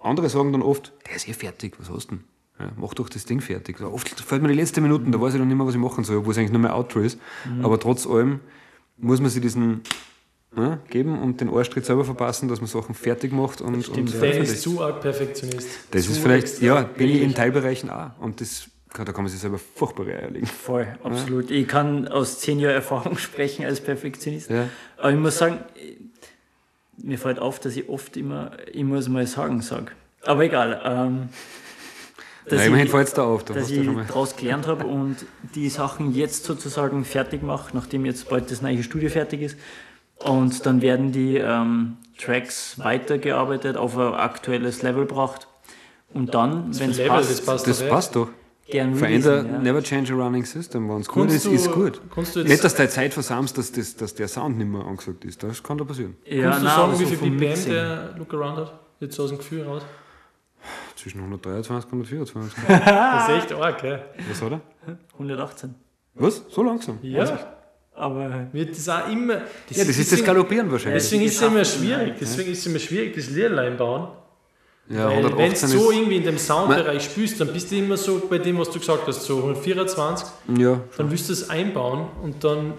andere 0.00 0.28
sagen 0.28 0.52
dann 0.52 0.62
oft, 0.62 0.92
der 1.08 1.16
ist 1.16 1.28
eh 1.28 1.32
fertig, 1.32 1.74
was 1.78 1.90
hast 1.90 2.06
du 2.10 2.16
denn? 2.16 2.24
Ja, 2.58 2.70
mach 2.76 2.94
doch 2.94 3.08
das 3.08 3.24
Ding 3.24 3.40
fertig. 3.40 3.78
So, 3.78 3.90
oft 3.90 4.08
fällt 4.20 4.42
mir 4.42 4.48
die 4.48 4.54
letzten 4.54 4.82
Minuten, 4.82 5.10
da 5.10 5.20
weiß 5.20 5.34
ich 5.34 5.40
dann 5.40 5.48
nicht 5.48 5.56
mehr, 5.56 5.66
was 5.66 5.74
ich 5.74 5.80
machen 5.80 6.04
soll, 6.04 6.18
obwohl 6.18 6.32
es 6.32 6.38
eigentlich 6.38 6.52
nur 6.52 6.60
mein 6.60 6.70
Outro 6.70 7.00
ist. 7.00 7.18
Aber 7.62 7.80
trotz 7.80 8.06
allem 8.06 8.40
muss 8.96 9.20
man 9.20 9.28
sich 9.28 9.42
diesen 9.42 9.82
ja, 10.56 10.78
geben 10.88 11.20
und 11.20 11.40
den 11.40 11.50
Arschtritt 11.50 11.84
selber 11.84 12.04
verpassen, 12.04 12.48
dass 12.48 12.60
man 12.60 12.68
Sachen 12.68 12.94
fertig 12.94 13.32
macht 13.32 13.60
und, 13.60 13.88
und 13.88 14.22
Dan 14.22 14.42
ist 14.42 14.62
zu 14.62 14.80
arg 14.80 15.00
Perfektionist. 15.00 15.68
Das 15.90 16.04
zu 16.04 16.12
ist 16.12 16.18
vielleicht, 16.18 16.60
ja, 16.62 16.82
bin 16.82 17.10
ich 17.10 17.22
in 17.22 17.34
Teilbereichen 17.34 17.90
auch. 17.90 18.10
Und 18.20 18.40
das, 18.40 18.68
da 18.92 19.04
kann 19.04 19.24
man 19.24 19.28
sich 19.28 19.40
selber 19.40 19.58
furchtbar 19.58 20.06
eierlegen. 20.06 20.46
Voll, 20.46 20.86
absolut. 21.02 21.50
Ich 21.50 21.66
kann 21.66 22.06
aus 22.08 22.38
zehn 22.40 22.60
Jahren 22.60 22.74
Erfahrung 22.74 23.18
sprechen 23.18 23.64
als 23.64 23.80
Perfektionist. 23.80 24.50
Ja. 24.50 24.68
Aber 24.96 25.10
ich 25.10 25.18
muss 25.18 25.38
sagen, 25.38 25.58
mir 26.98 27.18
fällt 27.18 27.38
auf, 27.38 27.58
dass 27.58 27.76
ich 27.76 27.88
oft 27.88 28.16
immer, 28.16 28.52
ich 28.72 28.84
muss 28.84 29.08
mal 29.08 29.26
sagen, 29.26 29.60
sage. 29.60 29.92
Aber 30.22 30.44
egal. 30.44 30.80
Ähm, 30.84 31.28
dass 32.48 32.60
Ja, 32.60 32.66
immerhin 32.66 32.86
ich- 32.86 32.90
fällt 32.92 33.08
es 33.08 33.14
da 33.14 33.24
auf. 33.24 33.44
Da 33.44 33.54
dass 33.54 33.68
du 33.68 33.74
ich 33.74 34.06
daraus 34.08 34.36
gelernt 34.36 34.66
habe 34.66 34.86
und 34.86 35.16
die 35.54 35.68
Sachen 35.68 36.14
jetzt 36.14 36.44
sozusagen 36.44 37.04
fertig 37.04 37.42
mache, 37.42 37.74
nachdem 37.74 38.04
jetzt 38.04 38.28
bald 38.28 38.50
das 38.50 38.62
neue 38.62 38.82
Studio 38.82 39.08
fertig 39.10 39.40
ist. 39.42 39.56
Und 40.18 40.64
dann 40.66 40.80
werden 40.82 41.12
die 41.12 41.36
ähm, 41.38 41.96
Tracks 42.18 42.78
weitergearbeitet, 42.78 43.76
auf 43.76 43.96
ein 43.98 44.14
aktuelles 44.14 44.82
Level 44.82 45.06
gebracht. 45.06 45.48
Und 46.12 46.34
dann, 46.34 46.78
wenn 46.78 46.90
es 46.90 46.98
passt, 47.06 47.30
das 47.30 47.40
passt 47.40 47.66
Das 47.66 47.80
doch, 47.80 47.88
passt 47.88 48.14
doch. 48.16 48.28
gern 48.68 48.94
Veränder, 48.94 49.44
ja. 49.44 49.58
never 49.58 49.82
change 49.82 50.12
a 50.12 50.16
running 50.16 50.44
system. 50.44 50.88
Wenn 50.88 51.00
es 51.00 51.08
gut 51.08 51.30
ist, 51.30 51.44
du- 51.44 51.50
ist 51.50 51.72
gut. 51.72 52.00
du 52.34 52.44
Nicht, 52.44 52.62
dass 52.62 52.74
deine 52.76 52.88
Zeit 52.88 53.12
versammst, 53.12 53.58
dass, 53.58 53.72
das, 53.72 53.96
dass 53.96 54.14
der 54.14 54.28
Sound 54.28 54.56
nicht 54.56 54.68
mehr 54.68 54.84
angesagt 54.86 55.24
ist. 55.24 55.42
Das 55.42 55.60
kann 55.62 55.76
da 55.78 55.84
passieren. 55.84 56.16
Ja, 56.24 56.42
Kannst 56.50 56.60
du 56.60 56.64
nein, 56.66 56.76
sagen, 56.76 56.92
wie 56.92 57.02
so 57.04 57.08
viel 57.08 57.18
vom 57.18 57.36
BPM 57.36 57.64
der 57.70 58.14
Look 58.16 58.32
Around 58.32 58.56
hat? 58.58 58.80
Jetzt 59.00 59.18
aus 59.18 59.30
dem 59.30 59.38
Gefühl 59.38 59.64
raus. 59.64 59.82
Zwischen 60.96 61.18
123 61.18 61.92
und 61.92 62.06
124. 62.06 62.64
Das 62.68 63.28
ist 63.28 63.34
echt 63.34 63.52
arg, 63.52 63.80
gell? 63.80 64.04
Was 64.28 64.42
hat 64.42 64.52
er? 64.52 64.60
118. 65.14 65.74
Was? 66.14 66.44
So 66.48 66.62
langsam? 66.62 66.98
Ja. 67.02 67.38
Aber 67.94 68.48
Wird 68.52 68.70
das 68.70 68.88
auch 68.88 69.08
immer. 69.08 69.34
Ja, 69.70 69.84
das 69.84 69.98
ist 69.98 70.12
das 70.12 70.24
Galoppieren 70.24 70.70
wahrscheinlich. 70.70 71.02
Deswegen 71.02 71.24
ist 71.24 71.36
es 71.36 71.42
immer 71.42 71.64
schwierig. 71.64 72.14
Deswegen 72.20 72.50
ist 72.50 72.58
es 72.58 72.66
immer 72.66 72.78
schwierig, 72.78 73.14
das 73.14 73.30
Lied 73.30 73.52
einbauen. 73.52 74.08
Ja, 74.86 75.08
wenn 75.08 75.22
du 75.22 75.28
118 75.28 75.68
so 75.70 75.90
irgendwie 75.90 76.16
in 76.16 76.24
dem 76.24 76.36
Soundbereich 76.36 77.02
spielst, 77.04 77.40
dann 77.40 77.50
bist 77.54 77.70
du 77.72 77.76
immer 77.76 77.96
so 77.96 78.20
bei 78.28 78.36
dem, 78.36 78.58
was 78.58 78.68
du 78.70 78.78
gesagt 78.78 79.06
hast, 79.06 79.22
so 79.22 79.38
124, 79.38 80.28
Ja. 80.58 80.78
dann 80.98 81.10
willst 81.10 81.30
du 81.30 81.32
es 81.32 81.48
einbauen 81.48 82.06
und 82.22 82.44
dann 82.44 82.74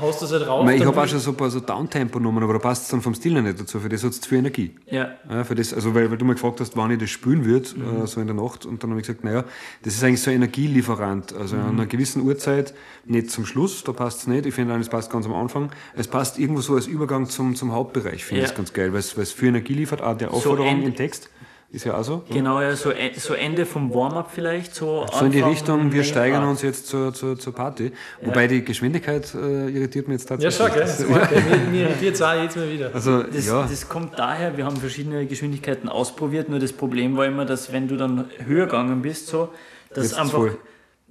haust 0.00 0.20
du 0.22 0.26
es 0.26 0.32
halt 0.32 0.46
rauf. 0.46 0.68
Ich, 0.70 0.84
habe 0.84 1.02
auch 1.02 1.08
schon 1.08 1.18
so 1.18 1.30
ein 1.32 1.36
paar 1.36 1.50
so 1.50 1.58
Downtempo-Nummern, 1.58 2.44
aber 2.44 2.52
da 2.52 2.58
passt 2.60 2.84
es 2.84 2.88
dann 2.90 3.00
vom 3.02 3.14
Stil 3.14 3.32
noch 3.34 3.42
nicht 3.42 3.58
dazu. 3.58 3.80
Für 3.80 3.88
das 3.88 4.04
hat 4.04 4.12
es 4.12 4.20
zu 4.20 4.28
viel 4.28 4.38
Energie. 4.38 4.76
Ja. 4.88 5.08
Ja, 5.28 5.42
für 5.42 5.56
das, 5.56 5.74
also 5.74 5.92
weil, 5.92 6.08
weil 6.08 6.18
du 6.18 6.24
mal 6.24 6.34
gefragt 6.34 6.60
hast, 6.60 6.76
wann 6.76 6.92
ich 6.92 6.98
das 7.00 7.10
spülen 7.10 7.44
würde, 7.44 7.68
Mhm. 7.76 8.04
äh, 8.04 8.06
so 8.06 8.20
in 8.20 8.28
der 8.28 8.36
Nacht. 8.36 8.64
Und 8.64 8.84
dann 8.84 8.90
habe 8.90 9.00
ich 9.00 9.06
gesagt, 9.08 9.24
naja, 9.24 9.44
das 9.82 9.94
ist 9.94 10.04
eigentlich 10.04 10.22
so 10.22 10.30
ein 10.30 10.36
Energielieferant. 10.36 11.34
Also 11.34 11.56
Mhm. 11.56 11.62
an 11.62 11.68
einer 11.70 11.86
gewissen 11.86 12.22
Uhrzeit, 12.22 12.74
nicht 13.06 13.30
zum 13.32 13.44
Schluss, 13.44 13.82
da 13.82 13.92
passt 13.92 14.20
es 14.20 14.26
nicht. 14.28 14.46
Ich 14.46 14.54
finde, 14.54 14.74
es 14.76 14.88
passt 14.88 15.10
ganz 15.10 15.26
am 15.26 15.34
Anfang. 15.34 15.70
Es 15.96 16.06
passt 16.06 16.38
irgendwo 16.38 16.60
so 16.60 16.74
als 16.76 16.86
Übergang 16.86 17.26
zum, 17.28 17.56
zum 17.56 17.72
Hauptbereich, 17.72 18.24
finde 18.24 18.44
ich 18.44 18.50
Ja. 18.50 18.56
ganz 18.56 18.72
geil, 18.72 18.92
weil 18.92 19.00
es 19.00 19.32
viel 19.32 19.48
Energie 19.48 19.74
liefert. 19.74 20.00
Auch 20.00 20.16
der 20.16 20.32
Aufforderung 20.32 20.68
Ende- 20.70 20.86
im 20.86 20.94
Text 20.94 21.28
ist 21.74 21.84
ja 21.84 21.96
auch 21.98 22.02
so. 22.04 22.22
Genau, 22.30 22.60
ja, 22.60 22.74
so, 22.76 22.90
e- 22.92 23.12
so 23.16 23.34
Ende 23.34 23.66
vom 23.66 23.92
Warm-up 23.92 24.30
vielleicht. 24.32 24.74
So, 24.74 25.06
So 25.12 25.24
in 25.24 25.32
die 25.32 25.40
Richtung, 25.40 25.92
wir 25.92 26.04
steigern 26.04 26.44
uns 26.44 26.62
jetzt 26.62 26.86
zur, 26.86 27.12
zur, 27.12 27.38
zur 27.38 27.54
Party. 27.54 27.92
Wobei 28.22 28.46
die 28.46 28.64
Geschwindigkeit 28.64 29.34
äh, 29.34 29.68
irritiert 29.68 30.08
mich 30.08 30.20
jetzt 30.20 30.30
Ja, 30.30 30.36
tatsächlich. 30.36 30.56
schau, 30.56 30.72
gell? 30.72 30.82
Das 30.82 31.08
war- 31.08 31.58
Mir, 31.58 31.70
mir 31.70 31.88
irritiert 31.88 32.14
es 32.14 32.22
auch 32.22 32.34
jetzt 32.42 32.56
mal 32.56 32.70
wieder. 32.72 32.90
Also, 32.94 33.22
Das, 33.24 33.46
ja. 33.46 33.66
das 33.68 33.88
kommt 33.88 34.18
daher, 34.18 34.56
wir 34.56 34.64
haben 34.64 34.76
verschiedene 34.76 35.26
Geschwindigkeiten 35.26 35.88
ausprobiert, 35.88 36.48
nur 36.48 36.58
das 36.60 36.72
Problem 36.72 37.16
war 37.16 37.26
immer, 37.26 37.44
dass 37.44 37.72
wenn 37.72 37.88
du 37.88 37.96
dann 37.96 38.26
höher 38.46 38.66
gegangen 38.66 39.02
bist, 39.02 39.26
so, 39.26 39.48
dass 39.92 40.04
Jetzt 40.10 40.18
einfach. 40.18 40.38
voll. 40.38 40.58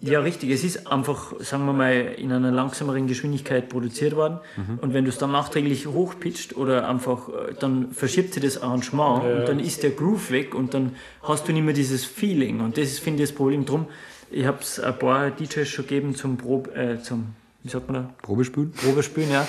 Ja, 0.06 0.20
richtig. 0.20 0.50
Es 0.50 0.66
ist 0.66 0.92
einfach, 0.92 1.34
sagen 1.40 1.66
wir 1.66 1.72
mal, 1.72 1.94
in 1.94 2.34
einer 2.34 2.52
langsameren 2.52 3.08
Geschwindigkeit 3.08 3.70
produziert 3.70 4.18
worden. 4.18 4.40
Mhm. 4.58 4.80
Und 4.82 4.94
wenn 4.94 5.06
du 5.06 5.10
es 5.10 5.18
dann 5.18 5.32
nachträglich 5.32 5.88
hochpitcht 5.88 6.58
oder 6.58 6.90
einfach, 6.90 7.30
äh, 7.30 7.54
dann 7.58 7.94
verschiebt 7.94 8.34
sich 8.34 8.44
das 8.44 8.62
Arrangement 8.62 9.24
und 9.24 9.48
dann 9.48 9.60
ist 9.62 9.82
der 9.82 9.92
Groove 9.92 10.30
weg 10.32 10.56
und 10.56 10.74
dann 10.74 10.98
hast 11.22 11.48
du 11.48 11.54
nicht 11.54 11.64
mehr 11.64 11.74
dieses 11.74 12.04
Feeling. 12.04 12.60
Und 12.60 12.78
das 12.78 12.90
ist, 12.90 13.00
finde 13.00 13.24
ich, 13.24 13.30
das 13.30 13.36
Problem. 13.36 13.66
Drum, 13.66 13.88
ich 14.30 14.46
habe 14.46 14.58
es 14.60 14.78
ein 14.78 15.00
paar 15.00 15.32
DJs 15.32 15.70
schon 15.70 15.88
gegeben 15.88 16.16
zum 16.16 16.36
Prob, 16.36 16.76
äh, 16.76 17.02
zum, 17.02 17.36
wie 17.64 17.70
sagt 17.70 17.90
man 17.90 18.04
da? 18.04 18.10
Probespülen? 18.24 18.74
Probespielen, 18.74 19.32
ja. 19.32 19.48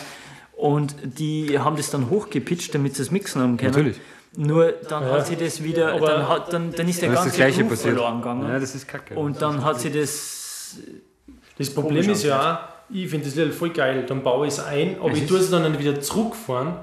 Und 0.56 0.94
die 1.02 1.58
haben 1.58 1.76
das 1.76 1.90
dann 1.90 2.10
hochgepitcht, 2.10 2.72
damit 2.76 2.94
sie 2.94 3.02
es 3.02 3.10
mixen 3.10 3.42
haben 3.42 3.56
können. 3.56 3.72
Natürlich. 3.72 4.00
Nur 4.36 4.70
dann 4.88 5.04
hat 5.04 5.26
sie 5.26 5.34
das 5.36 5.64
wieder, 5.64 5.98
dann, 5.98 6.28
hat, 6.28 6.52
dann, 6.52 6.72
dann 6.72 6.88
ist 6.88 7.02
der 7.02 7.08
ganze 7.08 7.28
das 7.28 7.36
Gleiche 7.36 7.64
Groove 7.64 7.80
verloren 7.80 8.18
gegangen. 8.18 8.48
Ja, 8.48 8.60
das 8.60 8.76
ist 8.76 8.86
kacke. 8.86 9.14
Und 9.16 9.42
dann 9.42 9.64
hat 9.64 9.80
sie 9.80 9.90
das. 9.90 10.42
Das 11.58 11.70
Problem 11.70 12.08
ist 12.10 12.24
ja 12.24 12.52
auch, 12.54 12.94
ich 12.94 13.08
finde 13.08 13.26
das 13.26 13.34
Lied 13.36 13.54
voll 13.54 13.70
geil, 13.70 14.04
dann 14.06 14.22
baue 14.22 14.46
ich 14.46 14.54
es 14.54 14.60
ein, 14.60 14.96
aber 15.00 15.12
Es 15.12 15.18
ich 15.18 15.26
tue 15.26 15.38
es 15.38 15.50
dann 15.50 15.78
wieder 15.78 16.00
zurückfahren, 16.00 16.74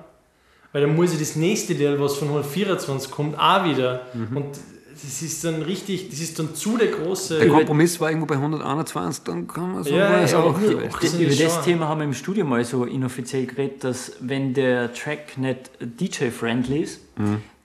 weil 0.72 0.82
dann 0.82 0.96
muss 0.96 1.14
ich 1.14 1.20
das 1.20 1.36
nächste 1.36 1.74
Lied, 1.74 2.00
was 2.00 2.16
von 2.16 2.30
124 2.30 3.12
kommt, 3.12 3.38
auch 3.38 3.66
wieder. 3.66 4.02
Mhm. 4.14 4.38
Und 4.38 4.60
das 4.94 5.22
ist 5.22 5.44
dann 5.44 5.62
richtig, 5.62 6.10
das 6.10 6.20
ist 6.20 6.38
dann 6.38 6.54
zu 6.54 6.78
der 6.78 6.88
große. 6.88 7.40
Der 7.40 7.48
Kompromiss 7.48 8.00
war 8.00 8.10
irgendwo 8.10 8.28
bei 8.28 8.36
121, 8.36 9.24
dann 9.24 9.48
kann 9.48 9.74
man 9.74 9.84
so 9.84 9.90
Ja, 9.96 10.10
mal 10.10 10.28
ja, 10.28 10.44
okay, 10.44 10.74
gut. 10.74 10.84
weißt 10.84 11.04
Das 11.04 11.12
Das, 11.12 11.20
über 11.20 11.64
Thema 11.64 11.88
haben 11.88 12.00
wir 12.00 12.06
im 12.06 12.14
Studio 12.14 12.46
mal 12.46 12.64
so 12.64 12.86
inoffiziell 12.86 13.46
geredet, 13.46 13.84
dass 13.84 14.14
wenn 14.20 14.54
der 14.54 14.94
Track 14.94 15.38
nicht 15.38 15.72
DJ-friendly 15.80 16.82
ist, 16.82 17.02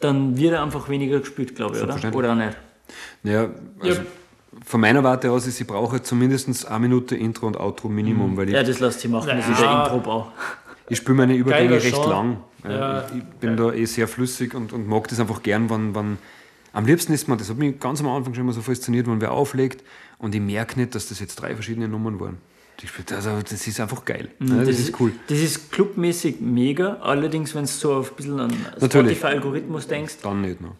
dann 0.01 0.37
wird 0.37 0.55
er 0.55 0.62
einfach 0.62 0.89
weniger 0.89 1.20
gespielt, 1.20 1.55
glaube 1.55 1.77
ich, 1.77 1.83
oder? 1.83 1.97
Mhm. 1.97 2.14
Oder 2.14 2.33
auch 2.33 2.37
nicht? 2.37 2.57
du. 3.22 3.31
ja, 3.31 3.51
also 3.81 4.01
Ja. 4.01 4.07
Von 4.67 4.81
meiner 4.81 5.03
Warte 5.05 5.31
aus 5.31 5.47
ist, 5.47 5.61
ich 5.61 5.67
brauche 5.67 6.03
zumindest 6.03 6.67
eine 6.67 6.81
Minute 6.81 7.14
Intro 7.14 7.47
und 7.47 7.57
Outro 7.57 7.89
Minimum, 7.89 8.37
weil 8.37 8.49
ich, 8.49 8.55
Ja, 8.55 8.62
das 8.64 8.81
lässt 8.81 9.01
sie 9.01 9.09
machen, 9.09 9.29
das 9.29 9.47
Ja. 9.47 9.53
ist 9.53 9.61
ja 9.61 9.87
Intro 9.95 10.11
auch. 10.11 10.33
ich 10.89 10.99
spiele 10.99 11.14
meine 11.14 11.37
Übergänge 11.37 11.71
Geil, 11.71 11.79
recht 11.79 11.95
schon. 11.95 12.11
lang. 12.11 12.37
Ja. 12.69 13.07
Ich, 13.07 13.19
ich 13.19 13.25
bin 13.41 13.57
da 13.57 13.73
eh 13.73 13.85
sehr 13.85 14.09
flüssig 14.09 14.55
und, 14.55 14.73
und 14.73 14.89
mag 14.89 15.07
das 15.09 15.21
einfach 15.21 15.43
gern, 15.45 15.71
wenn, 15.71 15.95
wenn 15.95 16.19
am 16.73 16.85
liebsten 16.85 17.12
ist 17.12 17.29
man, 17.29 17.39
das 17.39 17.49
hat 17.49 17.57
mich 17.59 17.79
ganz 17.79 18.01
am 18.01 18.09
Anfang 18.09 18.35
schon 18.35 18.43
immer 18.43 18.53
so 18.53 18.61
fasziniert, 18.61 19.07
wenn 19.07 19.21
wer 19.21 19.31
auflegt 19.33 19.85
und 20.19 20.35
ich 20.35 20.41
merke 20.41 20.79
nicht, 20.81 20.95
dass 20.97 21.09
das 21.09 21.21
jetzt 21.21 21.37
drei 21.37 21.55
verschiedene 21.55 21.87
Nummern 21.89 22.19
waren. 22.21 22.39
Also, 23.11 23.31
das 23.41 23.67
ist 23.67 23.81
einfach 23.81 24.05
geil. 24.05 24.29
Ja, 24.41 24.57
das, 24.62 24.79
ist 24.79 25.01
cool. 25.01 25.12
Das 25.29 25.39
ist 25.39 25.73
clubmäßig 25.73 26.41
mega, 26.41 26.99
allerdings, 27.01 27.55
wenn 27.55 27.62
du 27.64 27.71
so 27.71 27.95
auf 27.95 28.11
ein 28.12 28.17
bisschen 28.17 28.39
an. 28.41 28.53
Spotify-Algorithmus 28.77 29.87
denkst, 29.87 30.17
Dann 30.23 30.43
nicht 30.43 30.61
noch. 30.61 30.75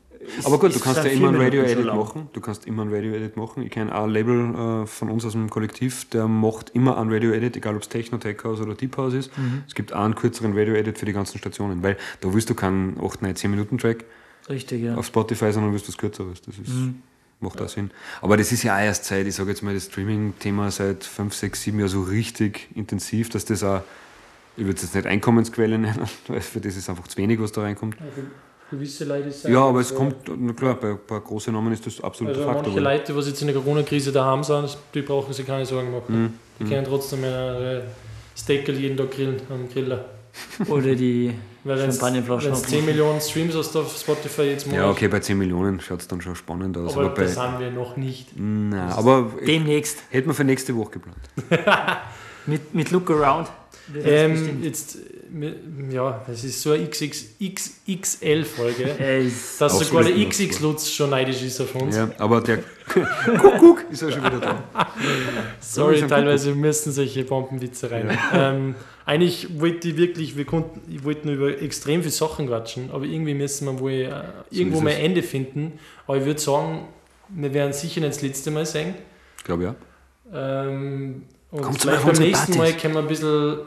Aber 0.45 0.59
gut, 0.59 0.74
du 0.74 0.81
kannst 0.81 0.99
ja 0.99 1.03
seit 1.05 1.12
immer 1.12 1.29
ein 1.29 1.37
Radio-Edit 1.37 1.87
machen. 1.87 2.29
Du 2.33 2.41
kannst 2.41 2.66
immer 2.66 2.85
ein 2.85 2.93
Radio-Edit 2.93 3.37
machen. 3.37 3.62
Ich 3.62 3.70
kenne 3.70 3.95
ein 3.95 4.11
Label 4.11 4.83
äh, 4.83 4.87
von 4.87 5.11
uns 5.11 5.24
aus 5.24 5.33
dem 5.33 5.49
Kollektiv, 5.51 6.09
der 6.11 6.29
macht 6.29 6.70
immer 6.70 6.99
ein 6.99 7.11
Radio-Edit, 7.12 7.57
egal 7.57 7.77
ob 7.77 7.83
es 7.83 7.89
Techno, 7.89 8.18
Tech 8.18 8.43
House 8.45 8.61
oder 8.61 8.74
Deep 8.74 8.97
House 8.97 9.14
ist. 9.14 9.37
Mhm. 9.39 9.62
Es 9.66 9.74
gibt 9.74 9.93
auch 9.93 10.05
einen 10.05 10.14
kürzeren 10.14 10.57
Radio-Edit 10.57 10.99
für 10.99 11.07
die 11.07 11.12
ganzen 11.12 11.39
Stationen, 11.39 11.83
weil 11.83 11.97
da 12.20 12.33
willst 12.33 12.51
du 12.51 12.55
keinen 12.55 12.99
8, 13.03 13.22
9, 13.22 13.37
10 13.37 13.51
Minuten 13.51 13.79
Track 13.79 14.05
richtig, 14.49 14.83
ja. 14.83 14.95
auf 14.95 15.07
Spotify, 15.07 15.53
sondern 15.53 15.72
willst 15.72 15.89
was 15.89 15.99
kürzeres. 15.99 16.41
Das 16.43 16.59
ist, 16.59 16.68
Mhm. 16.68 17.03
macht 17.41 17.61
auch 17.61 17.68
Sinn. 17.68 17.91
Aber 18.22 18.37
das 18.37 18.53
ist 18.53 18.62
ja 18.62 18.77
auch 18.77 18.81
erst 18.81 19.05
Zeit, 19.05 19.27
ich 19.27 19.35
sage 19.35 19.51
jetzt 19.51 19.62
mal, 19.62 19.74
das 19.74 19.87
Streaming-Thema 19.87 20.70
seit 20.70 21.05
5, 21.05 21.35
6, 21.35 21.62
7 21.62 21.79
Jahren 21.79 21.89
so 21.89 22.03
richtig 22.03 22.68
intensiv, 22.74 23.29
dass 23.29 23.45
das 23.45 23.62
auch, 23.62 23.83
ich 24.57 24.64
würde 24.64 24.77
es 24.77 24.83
jetzt 24.83 24.95
nicht 24.95 25.07
Einkommensquelle 25.07 25.79
nennen, 25.79 26.09
weil 26.29 26.41
für 26.41 26.61
das 26.61 26.77
ist 26.77 26.89
einfach 26.89 27.09
zu 27.09 27.16
wenig, 27.18 27.41
was 27.41 27.53
da 27.53 27.62
reinkommt. 27.62 27.97
Gewisse 28.71 29.05
Leute 29.05 29.29
ist 29.29 29.45
Ja, 29.45 29.64
aber 29.64 29.81
es 29.81 29.95
kommt, 29.95 30.17
na 30.37 30.53
klar, 30.53 30.75
bei 30.75 30.91
ein 30.91 30.99
paar 31.07 31.21
großen 31.21 31.53
Namen 31.53 31.73
ist 31.73 31.87
das 31.87 32.01
absolut 32.01 32.35
Also 32.35 32.45
Faktor. 32.47 32.62
manche 32.64 32.81
Leute, 32.81 33.12
die 33.12 33.21
jetzt 33.21 33.41
in 33.41 33.47
der 33.47 33.57
Corona-Krise 33.57 34.11
daheim 34.12 34.43
sind, 34.43 34.77
die 34.93 35.03
brauchen 35.03 35.33
sich 35.33 35.47
keine 35.47 35.64
Sorgen 35.64 35.93
machen. 35.93 36.23
Mhm. 36.23 36.33
Die 36.59 36.64
können 36.64 36.85
trotzdem 36.85 37.23
ihre 37.23 37.85
Steakel 38.37 38.77
jeden 38.79 38.97
Tag 38.97 39.11
grillen 39.12 39.41
am 39.51 39.69
Griller. 39.69 40.05
Oder 40.69 40.95
die 40.95 41.33
Weil 41.64 41.79
wenn 41.79 41.91
Champagnerflaschen 41.91 42.53
es 42.53 42.62
10 42.64 42.85
Millionen 42.85 43.21
Streams 43.21 43.55
hast 43.55 43.75
auf 43.77 43.97
Spotify 43.97 44.43
jetzt 44.43 44.67
Ja, 44.71 44.91
okay, 44.91 45.09
bei 45.09 45.21
10 45.21 45.39
Millionen 45.39 45.81
schaut 45.81 46.01
es 46.01 46.09
dann 46.09 46.21
schon 46.21 46.37
spannend 46.37 46.77
aus. 46.77 46.93
aber 46.93 47.07
Aber, 47.07 47.14
bei, 47.14 47.23
das 47.23 47.37
haben 47.39 47.59
wir 47.59 47.71
noch 47.71 47.97
nicht. 47.97 48.29
na, 48.37 48.95
aber 48.97 49.31
demnächst 49.47 50.03
hätten 50.11 50.29
wir 50.29 50.35
für 50.35 50.45
nächste 50.45 50.77
Woche 50.77 50.91
geplant. 50.91 51.17
mit, 52.47 52.75
mit 52.75 52.91
Look 52.91 53.11
Around. 53.11 53.49
Ähm, 54.05 54.62
jetzt, 54.62 54.99
ja, 55.91 56.24
es 56.30 56.45
ist 56.45 56.62
so 56.62 56.72
eine 56.72 56.87
XXL-Folge, 56.89 58.82
ist- 59.26 59.61
dass 59.61 59.78
sogar 59.78 60.05
der 60.05 60.14
XX-Lutz 60.28 60.91
schon 60.91 61.11
neidisch 61.11 61.43
ist 61.43 61.61
auf 61.61 61.74
uns. 61.74 61.97
Ja, 61.97 62.11
aber 62.18 62.41
der 62.41 62.59
Kuckuck 63.39 63.84
ist 63.91 64.03
ja 64.03 64.11
schon 64.12 64.24
wieder 64.24 64.39
da. 64.41 64.64
Sorry, 65.61 66.07
teilweise 66.07 66.55
müssen 66.55 66.93
solche 66.93 67.24
Bombenwitze 67.24 67.91
rein. 67.91 68.16
Ähm, 68.32 68.74
eigentlich 69.05 69.61
wollte 69.61 69.89
ich 69.89 69.97
wirklich, 69.97 70.37
wir 70.37 70.45
konnten, 70.45 70.80
ich 70.93 71.03
wollte 71.05 71.26
nur 71.26 71.37
über 71.37 71.62
extrem 71.62 72.01
viele 72.03 72.12
Sachen 72.12 72.47
quatschen, 72.49 72.91
aber 72.93 73.05
irgendwie 73.05 73.34
müssen 73.34 73.66
wir 73.66 73.78
wohl 73.80 73.91
äh, 73.93 74.11
irgendwo 74.51 74.78
ist 74.78 74.84
mal 74.84 74.91
Ende 74.91 75.22
finden. 75.22 75.78
Aber 76.07 76.18
ich 76.18 76.24
würde 76.24 76.41
sagen, 76.41 76.89
wir 77.28 77.53
werden 77.53 77.72
sicher 77.72 78.01
nicht 78.01 78.14
das 78.14 78.22
letzte 78.22 78.51
Mal 78.51 78.66
sehen. 78.66 78.95
Ich 79.39 79.45
glaube 79.45 79.64
ja. 79.64 79.74
Ähm, 80.32 81.22
und 81.51 81.62
Kommt 81.62 81.80
vielleicht 81.80 82.05
mal 82.05 82.12
beim 82.12 82.22
nächsten 82.22 82.53
Mal 82.57 82.64
Partys. 82.66 82.82
können 82.82 82.95
wir 82.95 83.01
ein 83.01 83.09
bisschen 83.09 83.59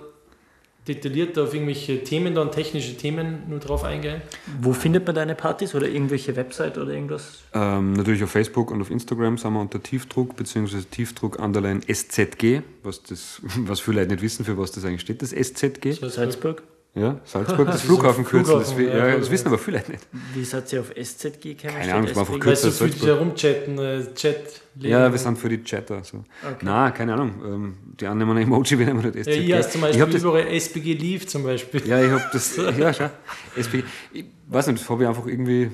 detaillierter 0.87 1.43
auf 1.43 1.53
irgendwelche 1.53 2.03
Themen, 2.03 2.33
dann 2.35 2.51
technische 2.51 2.95
Themen 2.97 3.43
nur 3.47 3.59
drauf 3.59 3.83
eingehen. 3.83 4.21
Wo 4.61 4.73
findet 4.73 5.05
man 5.05 5.15
deine 5.15 5.35
Partys 5.35 5.75
oder 5.75 5.87
irgendwelche 5.87 6.35
Website 6.35 6.77
oder 6.77 6.91
irgendwas? 6.91 7.43
Ähm, 7.53 7.93
natürlich 7.93 8.23
auf 8.23 8.31
Facebook 8.31 8.71
und 8.71 8.81
auf 8.81 8.89
Instagram 8.89 9.37
sind 9.37 9.53
wir 9.53 9.61
unter 9.61 9.81
Tiefdruck 9.81 10.35
bzw. 10.35 10.81
Tiefdruck 10.89 11.39
Underline 11.39 11.81
SZG, 11.81 12.61
was, 12.83 13.03
das, 13.03 13.41
was 13.57 13.79
viele 13.79 14.01
Leute 14.01 14.13
nicht 14.13 14.23
wissen, 14.23 14.45
für 14.45 14.57
was 14.57 14.71
das 14.71 14.85
eigentlich 14.85 15.01
steht, 15.01 15.21
das 15.21 15.31
SZG. 15.31 15.91
So, 15.91 16.09
Salzburg? 16.09 16.63
Ja, 16.95 17.19
Salzburg, 17.23 17.57
das 17.67 17.75
Das 17.75 17.81
Flughafenkürzel. 17.83 18.59
Das, 18.59 18.73
Flughafen, 18.73 18.97
ja, 18.97 19.07
ja, 19.09 19.17
das 19.17 19.29
wissen 19.31 19.47
aber 19.47 19.57
viele 19.59 19.77
nicht. 19.87 20.07
Wie 20.33 20.43
seid 20.43 20.73
ihr 20.73 20.81
auf 20.81 20.89
SZG 20.95 21.55
gekommen? 21.55 21.73
Keine 21.79 21.93
Ahnung, 21.93 22.07
es 22.09 22.15
war 22.15 22.23
einfach 22.23 22.39
kürzer. 22.39 22.71
so 22.71 22.85
viel 22.85 22.93
Salzburg. 22.93 23.09
herumchatten, 23.09 23.77
äh, 23.79 24.13
Chat. 24.15 24.61
Ja, 24.75 25.11
wir 25.11 25.19
sind 25.19 25.37
für 25.37 25.49
die 25.49 25.63
Chatter. 25.63 26.03
So. 26.03 26.17
Okay. 26.43 26.55
Nein, 26.65 26.93
keine 26.93 27.13
Ahnung. 27.13 27.33
Ähm, 27.45 27.77
die 27.99 28.07
anderen 28.07 28.33
nehmen 28.33 28.37
ein 28.43 28.47
Emoji, 28.51 28.79
wenn 28.79 28.95
man 28.95 29.05
nicht 29.05 29.17
SZG. 29.23 29.41
Ja, 29.41 29.59
ich 29.59 29.63
hast 29.63 29.71
zum 29.73 29.81
ich 29.81 29.87
Beispiel 29.97 30.13
das, 30.13 30.23
überall 30.23 30.47
SPG 30.47 30.93
Leave 30.93 31.25
zum 31.27 31.43
Beispiel. 31.43 31.85
Ja, 31.87 32.01
ich 32.03 32.11
habe 32.11 32.23
das. 32.33 32.57
Ja, 32.77 32.93
schau. 32.93 33.09
SPG. 33.55 33.83
Ich 34.13 34.25
weiß 34.47 34.67
nicht, 34.67 34.81
das 34.81 34.89
habe 34.89 35.03
ich 35.03 35.09
einfach 35.09 35.27
irgendwie 35.27 35.69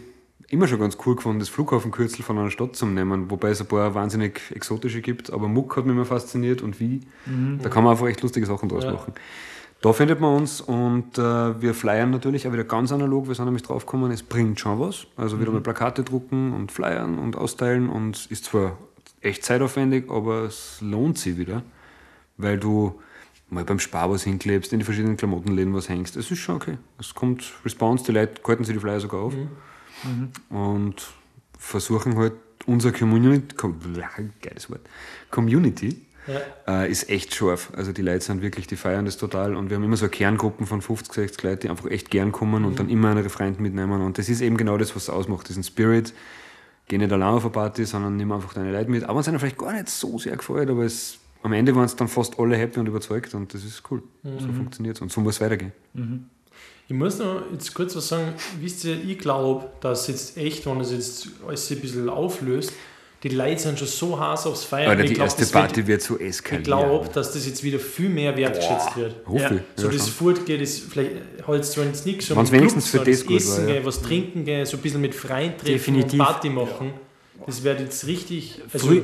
immer 0.49 0.67
schon 0.67 0.79
ganz 0.79 0.97
cool 1.05 1.15
gefunden, 1.15 1.39
das 1.39 1.49
Flughafenkürzel 1.49 2.23
von 2.23 2.37
einer 2.37 2.51
Stadt 2.51 2.75
zu 2.75 2.85
nehmen, 2.85 3.29
wobei 3.31 3.49
es 3.49 3.61
ein 3.61 3.67
paar 3.67 3.93
wahnsinnig 3.95 4.41
exotische 4.53 5.01
gibt. 5.01 5.31
Aber 5.31 5.47
Muck 5.47 5.77
hat 5.77 5.85
mich 5.85 5.95
immer 5.95 6.05
fasziniert 6.05 6.61
und 6.61 6.79
wie. 6.79 7.01
Da 7.61 7.69
kann 7.69 7.83
man 7.83 7.93
einfach 7.93 8.07
echt 8.07 8.21
lustige 8.21 8.45
Sachen 8.45 8.69
draus 8.69 8.83
Ja. 8.83 8.91
machen. 8.93 9.13
Da 9.85 9.93
findet 9.93 10.19
man 10.19 10.37
uns 10.37 10.61
und 10.61 11.15
äh, 11.19 11.61
wir 11.61 11.75
flyern 11.75 12.09
natürlich 12.09 12.47
auch 12.47 12.51
wieder 12.51 12.63
ganz 12.63 12.91
analog. 12.91 13.27
Wir 13.27 13.35
sind 13.35 13.45
nämlich 13.45 13.61
draufgekommen, 13.61 14.09
es 14.11 14.23
bringt 14.23 14.59
schon 14.59 14.79
was. 14.79 15.05
Also 15.15 15.39
wieder 15.39 15.51
mal 15.51 15.61
Plakate 15.61 16.01
drucken 16.01 16.53
und 16.53 16.71
flyern 16.71 17.19
und 17.19 17.35
austeilen 17.35 17.87
und 17.87 18.25
ist 18.31 18.45
zwar 18.45 18.79
echt 19.21 19.45
zeitaufwendig, 19.45 20.09
aber 20.09 20.45
es 20.45 20.81
lohnt 20.81 21.19
sich 21.19 21.37
wieder, 21.37 21.61
weil 22.37 22.57
du 22.57 22.99
mal 23.51 23.63
beim 23.63 23.77
Spar 23.77 24.09
was 24.09 24.23
hinklebst, 24.23 24.73
in 24.73 24.79
die 24.79 24.85
verschiedenen 24.85 25.17
Klamottenläden 25.17 25.75
was 25.75 25.87
hängst. 25.87 26.17
Es 26.17 26.31
ist 26.31 26.39
schon 26.39 26.55
okay. 26.55 26.79
Es 26.97 27.13
kommt 27.13 27.53
Response, 27.63 28.05
die 28.05 28.11
Leute 28.11 28.41
halten 28.43 28.63
sich 28.63 28.73
die 28.73 28.79
Flyer 28.79 28.99
sogar 28.99 29.21
auf 29.21 29.35
und 30.49 30.95
versuchen 31.59 32.17
halt 32.17 32.33
unser 32.65 32.91
Community, 32.91 33.55
Com 33.55 33.79
geiles 34.41 34.67
Wort, 34.67 34.81
Community 35.29 36.04
äh, 36.67 36.89
ist 36.91 37.09
echt 37.09 37.33
scharf. 37.35 37.71
Also 37.75 37.91
die 37.91 38.01
Leute 38.01 38.21
sind 38.23 38.41
wirklich, 38.41 38.67
die 38.67 38.75
feiern 38.75 39.05
das 39.05 39.17
total 39.17 39.55
und 39.55 39.69
wir 39.69 39.77
haben 39.77 39.83
immer 39.83 39.97
so 39.97 40.07
Kerngruppen 40.07 40.65
von 40.65 40.81
50, 40.81 41.13
60 41.13 41.43
Leuten, 41.43 41.59
die 41.61 41.69
einfach 41.69 41.89
echt 41.89 42.09
gern 42.11 42.31
kommen 42.31 42.61
Mhm. 42.63 42.67
und 42.69 42.79
dann 42.79 42.89
immer 42.89 43.15
ihre 43.15 43.29
Freunde 43.29 43.61
mitnehmen 43.61 44.01
und 44.01 44.17
das 44.17 44.29
ist 44.29 44.41
eben 44.41 44.57
genau 44.57 44.77
das, 44.77 44.95
was 44.95 45.03
es 45.03 45.09
ausmacht, 45.09 45.47
diesen 45.49 45.63
Spirit. 45.63 46.13
Geh 46.87 46.97
nicht 46.99 47.11
allein 47.11 47.29
auf 47.33 47.43
eine 47.43 47.51
Party, 47.51 47.83
sondern 47.85 48.15
nimm 48.15 48.31
einfach 48.31 48.53
deine 48.53 48.71
Leute 48.71 48.91
mit. 48.91 49.03
Aber 49.05 49.19
es 49.19 49.25
sind 49.25 49.39
vielleicht 49.39 49.57
gar 49.57 49.73
nicht 49.73 49.89
so 49.89 50.19
sehr 50.19 50.37
gefreut, 50.37 50.69
aber 50.69 50.83
es, 50.83 51.17
am 51.41 51.51
Ende 51.53 51.75
waren 51.75 51.85
es 51.85 51.95
dann 51.95 52.07
fast 52.07 52.37
alle 52.39 52.55
happy 52.57 52.79
und 52.79 52.87
überzeugt 52.87 53.33
und 53.33 53.53
das 53.53 53.63
ist 53.63 53.81
cool. 53.89 54.03
Mhm. 54.23 54.39
So 54.39 54.51
funktioniert 54.53 54.95
es 54.97 55.01
und 55.01 55.11
so 55.11 55.19
muss 55.21 55.35
es 55.35 55.41
weitergehen. 55.41 55.71
Ich 56.87 56.93
muss 56.95 57.17
noch 57.17 57.41
jetzt 57.51 57.73
kurz 57.73 57.95
was 57.95 58.07
sagen. 58.07 58.33
Wisst 58.61 58.83
ihr, 58.85 59.03
ich 59.03 59.17
glaube, 59.17 59.67
dass 59.81 60.07
jetzt 60.07 60.37
echt, 60.37 60.67
wenn 60.67 60.79
es 60.79 60.91
jetzt 60.91 61.29
alles 61.47 61.71
ein 61.71 61.79
bisschen 61.79 62.07
auflöst, 62.09 62.73
die 63.29 63.35
Leute 63.35 63.59
sind 63.59 63.79
schon 63.79 63.87
so 63.87 64.19
heiß 64.19 64.45
aufs 64.45 64.63
Feiern. 64.65 64.89
Alter, 64.91 65.03
Ich 65.03 65.09
die 65.09 65.15
glaub, 65.15 65.25
erste 65.25 65.41
das 65.41 65.53
wird- 65.53 65.63
Party 65.63 65.87
wird 65.87 66.01
so 66.03 66.15
Ich 66.19 66.27
eskalieren. 66.27 66.63
glaube, 66.63 67.09
dass 67.11 67.31
das 67.33 67.45
jetzt 67.47 67.63
wieder 67.63 67.79
viel 67.79 68.09
mehr 68.09 68.37
wertgeschätzt 68.37 68.95
wird. 68.95 69.15
Hoffe 69.27 69.61
ich. 69.75 69.81
So 69.81 69.87
Ja, 69.87 69.93
das 69.93 70.03
schon. 70.05 70.13
Furt 70.13 70.45
geht, 70.45 70.61
das 70.61 70.77
vielleicht 70.79 71.11
halt 71.47 71.65
zwar 71.65 71.85
jetzt 71.85 72.05
nichts, 72.05 72.29
Wenn's 72.35 72.51
wenigstens 72.51 72.87
für 72.89 72.99
das 72.99 73.25
gut 73.25 73.37
Essen 73.37 73.63
war, 73.63 73.67
ja. 73.69 73.73
gehen, 73.77 73.85
was 73.85 74.01
trinken 74.01 74.45
gehen, 74.45 74.65
so 74.65 74.77
ein 74.77 74.81
bisschen 74.83 75.01
mit 75.01 75.15
Freien 75.15 75.57
treffen 75.57 75.71
Definitiv. 75.73 76.19
und 76.19 76.25
Party 76.25 76.49
machen. 76.49 76.93
Das 77.47 77.63
wird 77.63 77.79
jetzt 77.79 78.05
richtig, 78.05 78.61
also 78.71 78.87
Früh- 78.87 79.01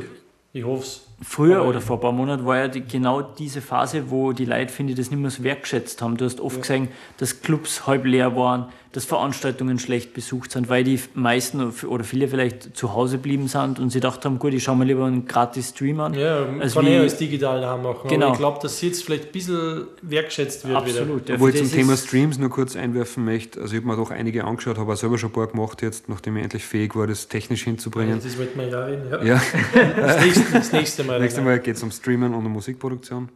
ich 0.53 0.63
hoffe 0.63 0.83
es. 0.83 1.01
Früher 1.23 1.57
Aber- 1.59 1.69
oder 1.69 1.81
vor 1.81 1.97
ein 1.97 2.01
paar 2.01 2.11
Monaten 2.11 2.45
war 2.45 2.57
ja 2.57 2.67
die, 2.67 2.81
genau 2.81 3.21
diese 3.21 3.61
Phase, 3.61 4.03
wo 4.09 4.33
die 4.33 4.45
Leute, 4.45 4.71
finde 4.73 4.93
ich, 4.93 4.97
das 4.99 5.11
nicht 5.11 5.19
mehr 5.19 5.29
so 5.31 5.43
wertgeschätzt 5.43 6.01
haben. 6.01 6.17
Du 6.17 6.25
hast 6.25 6.39
oft 6.39 6.61
gesehen, 6.61 6.87
dass 7.17 7.41
Clubs 7.41 7.85
halb 7.87 8.05
leer 8.05 8.35
waren, 8.35 8.71
dass 8.93 9.05
Veranstaltungen 9.05 9.79
schlecht 9.79 10.13
besucht 10.13 10.51
sind, 10.51 10.67
weil 10.67 10.83
die 10.83 10.99
meisten 11.13 11.71
oder 11.87 12.03
viele 12.03 12.27
vielleicht 12.27 12.75
zu 12.75 12.93
Hause 12.93 13.17
blieben 13.17 13.47
sind 13.47 13.79
und 13.79 13.89
sie 13.89 13.99
gedacht 14.01 14.25
haben, 14.25 14.37
gut, 14.37 14.53
ich 14.53 14.63
schaue 14.63 14.75
mir 14.75 14.83
lieber 14.83 15.05
einen 15.05 15.25
gratis 15.25 15.69
Stream 15.69 15.99
an. 16.01 16.13
Ja, 16.13 16.45
Also 16.59 16.79
kann 16.79 16.85
wie- 16.89 16.93
ich 16.95 16.99
alles 16.99 17.17
digital 17.17 17.61
machen. 17.81 18.09
Genau. 18.09 18.25
Aber 18.25 18.33
ich 18.33 18.39
glaube, 18.39 18.59
dass 18.61 18.81
jetzt 18.81 19.03
vielleicht 19.05 19.27
ein 19.27 19.31
bisschen 19.31 19.83
wertgeschätzt 20.01 20.67
wird 20.67 20.85
wieder. 20.85 20.99
Absolut. 21.01 21.29
ja, 21.29 21.35
Obwohl 21.35 21.51
ich 21.51 21.55
zum 21.55 21.67
das 21.67 21.71
Thema 21.75 21.95
Streams 21.95 22.37
nur 22.37 22.49
kurz 22.49 22.75
einwerfen 22.75 23.23
möchte. 23.23 23.61
Also 23.61 23.73
ich 23.75 23.79
habe 23.81 23.87
mir 23.87 23.95
doch 23.95 24.11
einige 24.11 24.43
angeschaut, 24.43 24.77
habe 24.77 24.91
auch 24.91 24.97
selber 24.97 25.17
schon 25.17 25.29
ein 25.29 25.33
paar 25.33 25.47
gemacht 25.47 25.81
jetzt, 25.81 26.09
nachdem 26.09 26.35
ich 26.37 26.43
endlich 26.43 26.65
fähig 26.65 26.93
war, 26.95 27.07
das 27.07 27.29
technisch 27.29 27.63
hinzubringen. 27.63 28.19
Das 28.21 28.37
wird 28.37 28.55
man 28.57 28.69
ja 28.69 28.83
reden. 28.85 29.03
Ja. 29.09 29.23
Ja, 29.23 29.41
Das, 29.95 30.21
nächste, 30.25 30.51
das 30.51 30.71
nächste 30.73 31.03
Mal. 31.05 31.19
nächstes 31.21 31.43
Mal 31.43 31.59
geht 31.59 31.77
es 31.77 31.83
um 31.83 31.91
Streamen 31.91 32.33
und 32.33 32.45
um 32.45 32.51
Musikproduktion. 32.51 33.29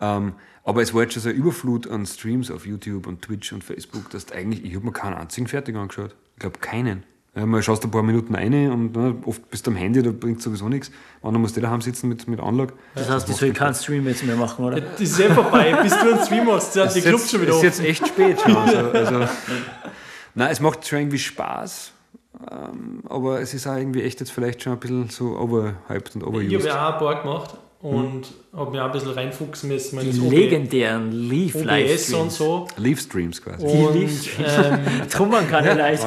Ähm, 0.00 0.34
aber 0.64 0.82
es 0.82 0.92
war 0.94 1.02
jetzt 1.02 1.14
schon 1.14 1.22
so 1.22 1.28
eine 1.30 1.38
Überflut 1.38 1.88
an 1.88 2.06
Streams 2.06 2.50
auf 2.50 2.66
YouTube 2.66 3.06
und 3.06 3.22
Twitch 3.22 3.52
und 3.52 3.64
Facebook, 3.64 4.10
dass 4.10 4.30
eigentlich, 4.32 4.64
ich 4.64 4.74
habe 4.74 4.84
mir 4.86 4.92
keinen 4.92 5.14
einzigen 5.14 5.46
fertig 5.46 5.76
angeschaut. 5.76 6.14
Ich 6.34 6.40
glaube 6.40 6.58
keinen. 6.58 7.04
Ja, 7.34 7.46
mal 7.46 7.62
schaust 7.62 7.84
ein 7.84 7.92
paar 7.92 8.02
Minuten 8.02 8.34
rein 8.34 8.72
und 8.72 8.96
ne, 8.96 9.14
oft 9.24 9.48
bist 9.50 9.64
du 9.66 9.70
am 9.70 9.76
Handy, 9.76 10.02
da 10.02 10.10
bringt 10.10 10.42
sowieso 10.42 10.68
nichts. 10.68 10.90
Dann 11.22 11.34
musst 11.40 11.56
du 11.56 11.60
daheim 11.60 11.80
sitzen 11.80 12.08
mit, 12.08 12.26
mit 12.26 12.40
Anlage. 12.40 12.74
Das 12.96 13.08
heißt, 13.08 13.28
ich 13.28 13.36
soll 13.36 13.52
keinen 13.52 13.74
Stream 13.74 14.06
jetzt 14.08 14.24
mehr 14.24 14.34
machen, 14.34 14.64
oder? 14.64 14.80
Das 14.80 15.00
ist 15.00 15.18
ja 15.18 15.32
vorbei. 15.32 15.76
Bis 15.80 15.92
du 15.96 16.12
einen 16.12 16.24
Stream 16.24 16.50
hast, 16.50 16.72
sind 16.72 16.92
die 16.92 16.98
ist 16.98 17.04
jetzt, 17.04 17.30
schon 17.30 17.40
wieder 17.42 17.50
ist 17.52 17.56
offen. 17.58 17.64
jetzt 17.66 17.80
echt 17.84 18.08
spät 18.08 18.40
schon. 18.40 18.56
Also, 18.56 18.78
also, 18.90 19.28
nein, 20.34 20.50
es 20.50 20.60
macht 20.60 20.84
schon 20.86 20.98
irgendwie 20.98 21.18
Spaß, 21.20 21.92
ähm, 22.50 23.02
aber 23.08 23.40
es 23.40 23.54
ist 23.54 23.66
auch 23.68 23.76
irgendwie 23.76 24.02
echt 24.02 24.18
jetzt 24.18 24.32
vielleicht 24.32 24.62
schon 24.62 24.72
ein 24.72 24.80
bisschen 24.80 25.08
so 25.08 25.38
overhyped 25.38 26.16
und 26.16 26.22
Ich 26.22 26.26
habe 26.26 26.36
overused. 26.36 26.66
ja 26.66 26.88
auch 26.88 26.92
ein 26.94 26.98
paar 26.98 27.22
gemacht 27.22 27.56
und 27.82 28.22
habe 28.54 28.70
mir 28.72 28.82
auch 28.82 28.86
ein 28.86 28.92
bisschen 28.92 29.10
reinfuchsen 29.12 29.70
müssen. 29.70 29.98
Die 30.00 30.10
legendären 30.10 31.12
Leaf 31.12 31.54
OBS 31.54 32.12
und 32.12 32.30
so. 32.30 32.66
Leaf-Streams 32.76 33.40
quasi. 33.40 33.64
Und 33.64 33.94
Livestreams. 33.94 34.48
ähm, 34.66 34.78
Drum 35.10 35.30
man 35.30 35.48
keine 35.48 35.72
Leute. 35.74 36.02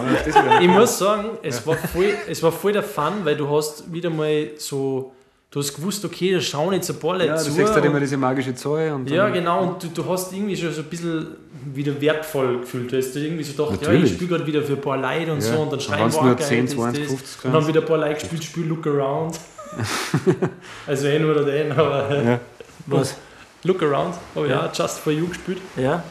ich 0.61 0.67
muss 0.67 0.99
sagen, 0.99 1.29
es 1.41 1.65
war, 1.65 1.75
voll, 1.75 2.13
es 2.29 2.43
war 2.43 2.51
voll 2.51 2.73
der 2.73 2.83
Fun, 2.83 3.13
weil 3.23 3.35
du 3.35 3.49
hast 3.49 3.91
wieder 3.91 4.11
mal 4.11 4.51
so, 4.57 5.13
du 5.49 5.59
hast 5.59 5.73
gewusst, 5.73 6.05
okay, 6.05 6.33
da 6.33 6.41
schauen 6.41 6.73
jetzt 6.73 6.91
ein 6.91 6.99
paar 6.99 7.13
Leute 7.13 7.25
Ja, 7.27 7.37
du 7.37 7.43
zu. 7.43 7.51
siehst 7.51 7.73
halt 7.73 7.85
immer 7.85 7.99
diese 7.99 8.17
magische 8.17 8.53
Zahl. 8.53 8.91
Und 8.91 9.09
Ja, 9.09 9.29
genau, 9.29 9.63
und 9.69 9.81
du, 9.83 9.87
du 9.87 10.05
hast 10.07 10.31
irgendwie 10.31 10.55
schon 10.55 10.71
so 10.73 10.81
ein 10.81 10.87
bisschen 10.87 11.25
wieder 11.73 11.99
wertvoll 11.99 12.59
gefühlt. 12.59 12.91
Du 12.91 12.97
hast 12.97 13.15
irgendwie 13.15 13.43
so 13.43 13.53
gedacht, 13.53 13.81
ja, 13.81 13.87
Natürlich. 13.87 14.11
ich 14.11 14.17
spiele 14.17 14.29
gerade 14.37 14.45
wieder 14.45 14.61
für 14.61 14.73
ein 14.73 14.81
paar 14.81 14.97
Leute 14.97 15.31
und 15.33 15.41
Ja. 15.43 15.55
so 15.55 15.61
und 15.61 15.71
dann 15.73 15.79
schreiben 15.79 16.13
wir 16.13 16.21
nur 16.21 16.33
auch 16.33 16.37
geil, 16.37 16.47
10, 16.47 16.65
das, 16.67 16.75
20, 16.75 17.01
das. 17.03 17.11
50 17.13 17.45
Und 17.45 17.53
dann 17.53 17.67
wieder 17.67 17.79
ein 17.81 17.87
paar 17.87 17.97
Leute 17.97 18.13
gespielt, 18.19 18.43
spiel 18.43 18.65
Look 18.65 18.85
Around. 18.85 19.39
also 20.87 21.07
eh 21.07 21.19
nur 21.19 21.43
den, 21.45 21.71
aber 21.71 22.23
Ja. 22.23 22.39
Was? 22.85 23.15
Look 23.63 23.81
Around 23.81 24.15
habe 24.35 24.45
ich 24.47 24.51
Ja. 24.51 24.67
auch 24.67 24.75
Just 24.75 24.99
For 24.99 25.13
You 25.13 25.27
gespielt. 25.27 25.59
Ja? 25.77 26.03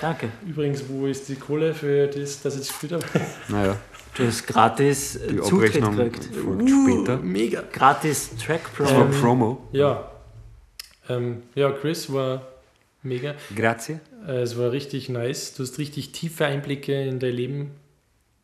Danke. 0.00 0.30
Übrigens, 0.46 0.82
wo 0.88 1.06
ist 1.06 1.28
die 1.28 1.36
Kohle 1.36 1.74
für 1.74 2.06
das, 2.08 2.40
dass 2.42 2.54
ich 2.58 2.68
gespielt 2.68 2.92
habe? 2.92 3.04
Naja, 3.48 3.76
Du 4.14 4.26
hast 4.26 4.46
gratis 4.46 5.16
äh, 5.16 5.28
die 5.28 5.40
Zutritt 5.40 5.72
gekriegt. 5.74 6.28
folgt 6.34 6.68
später. 6.70 7.16
Mega. 7.18 7.62
Gratis 7.72 8.30
Track 8.44 8.60
Das 8.78 8.92
war 8.94 9.04
Promo. 9.06 9.20
Promo. 9.20 9.68
Ja. 9.72 10.10
Ähm, 11.08 11.42
ja, 11.54 11.70
Chris 11.70 12.12
war 12.12 12.42
mega. 13.02 13.34
Grazie. 13.56 14.00
Äh, 14.28 14.42
Es 14.42 14.58
war 14.58 14.70
richtig 14.72 15.08
nice. 15.08 15.54
Du 15.54 15.62
hast 15.62 15.78
richtig 15.78 16.12
tiefe 16.12 16.44
Einblicke 16.44 16.92
in 17.04 17.20
dein 17.20 17.32
Leben 17.32 17.70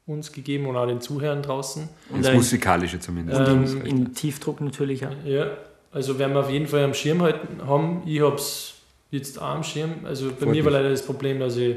uns 0.09 0.32
gegeben 0.32 0.66
und 0.66 0.76
auch 0.76 0.86
den 0.86 1.01
Zuhörern 1.01 1.43
draußen. 1.43 1.89
Und 2.10 2.24
Das 2.24 2.35
Musikalische 2.35 2.98
zumindest. 3.01 3.40
Ähm. 3.40 3.85
In 3.85 4.14
Tiefdruck 4.14 4.60
natürlich 4.60 5.06
auch. 5.06 5.12
Ja, 5.24 5.51
also 5.93 6.18
werden 6.18 6.35
wir 6.35 6.40
auf 6.40 6.51
jeden 6.51 6.66
Fall 6.66 6.85
am 6.85 6.94
Schirm 6.94 7.22
halten 7.22 7.66
haben. 7.66 8.02
Ich 8.06 8.20
habe 8.20 8.36
es 8.36 8.74
jetzt 9.10 9.40
auch 9.40 9.55
am 9.55 9.64
Schirm. 9.64 10.05
Also 10.05 10.30
bei 10.30 10.47
Freut 10.47 10.48
mir 10.51 10.64
war 10.64 10.72
leider 10.72 10.90
das 10.90 11.05
Problem, 11.05 11.40
dass 11.40 11.56
ich 11.56 11.76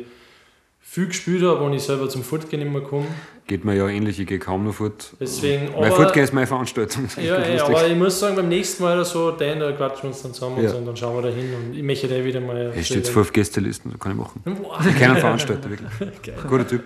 viel 0.80 1.08
gespielt 1.08 1.44
habe 1.44 1.64
und 1.64 1.74
ich 1.74 1.84
selber 1.84 2.10
zum 2.10 2.24
Fortgehen 2.24 2.62
nicht 2.62 2.72
mehr 2.72 2.82
komme. 2.82 3.08
Geht 3.52 3.66
mir 3.66 3.76
ja 3.76 3.86
ähnlich, 3.90 4.18
ich 4.18 4.28
gehe 4.28 4.40
kaum 4.40 4.64
noch 4.64 4.76
fort. 4.76 5.12
Deswegen, 5.20 5.66
Mein 5.74 5.84
aber, 5.84 5.92
Fortgehen 5.98 6.24
ist 6.24 6.32
meine 6.34 6.48
Veranstaltung. 6.48 7.10
Ja, 7.18 7.38
ja, 7.38 7.52
lustig. 7.56 7.76
aber 7.76 7.86
ich 7.86 7.98
muss 7.98 8.18
sagen, 8.18 8.38
beim 8.38 8.48
nächsten 8.48 8.82
Mal 8.82 8.94
oder 8.94 9.04
so, 9.04 9.32
Dan, 9.32 9.60
da 9.60 9.74
quatschen 9.74 10.04
wir 10.04 10.08
uns 10.12 10.22
dann 10.22 10.34
zusammen 10.34 10.56
und, 10.56 10.64
Ja. 10.64 10.70
so, 10.70 10.78
und 10.78 10.86
dann 10.86 10.96
schauen 10.96 11.18
wir 11.22 11.30
da 11.30 11.36
hin 11.36 11.54
und 11.54 11.76
ich 11.76 11.84
möchte 11.84 12.08
da 12.08 12.24
wieder 12.24 12.40
mal. 12.40 12.72
Es 12.74 12.86
steht 12.88 13.06
zwölf 13.08 13.34
Gästelisten, 13.34 13.92
das 13.92 14.00
kann 14.00 14.14
ich 14.14 14.18
machen. 14.18 14.42
Boah. 14.46 14.80
Keiner 14.98 15.18
Veranstalter, 15.18 15.70
wirklich. 15.70 15.90
Geil. 16.24 16.36
Guter 16.48 16.66
Typ. 16.66 16.84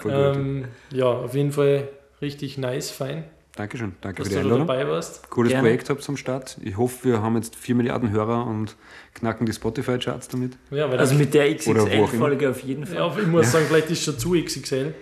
Voll 0.00 0.12
guter 0.12 0.32
Typ. 0.34 0.40
Ähm, 0.40 0.64
ja, 0.92 1.06
auf 1.06 1.34
jeden 1.34 1.50
Fall 1.50 1.88
richtig 2.22 2.58
nice, 2.58 2.90
fein, 2.92 3.24
Dankeschön, 3.56 3.96
danke 4.00 4.22
dass 4.22 4.28
für 4.28 4.34
die 4.34 4.40
Einladung. 4.40 4.68
dabei 4.68 4.86
warst. 4.88 5.28
Cooles 5.30 5.50
Gerne. 5.50 5.66
Projekt 5.66 5.90
habt 5.90 6.02
zum 6.02 6.16
Start. 6.16 6.58
Ich 6.62 6.76
hoffe, 6.76 7.08
wir 7.08 7.22
haben 7.22 7.34
jetzt 7.34 7.56
4 7.56 7.74
Milliarden 7.74 8.10
Hörer 8.12 8.46
und 8.46 8.76
knacken 9.14 9.46
die 9.46 9.52
Spotify-Charts 9.52 10.28
damit. 10.28 10.52
Ja, 10.70 10.88
weil 10.88 10.98
Also 10.98 11.16
mit 11.16 11.34
der. 11.34 11.52
XXL-Folge 11.56 12.50
auf 12.50 12.60
jeden 12.62 12.86
Fall. 12.86 12.96
ja, 12.98 13.16
ich 13.18 13.26
muss 13.26 13.50
sagen, 13.50 13.64
vielleicht 13.68 13.90
ist 13.90 14.04
schon 14.04 14.16
zu 14.16 14.34
XXL. 14.34 14.94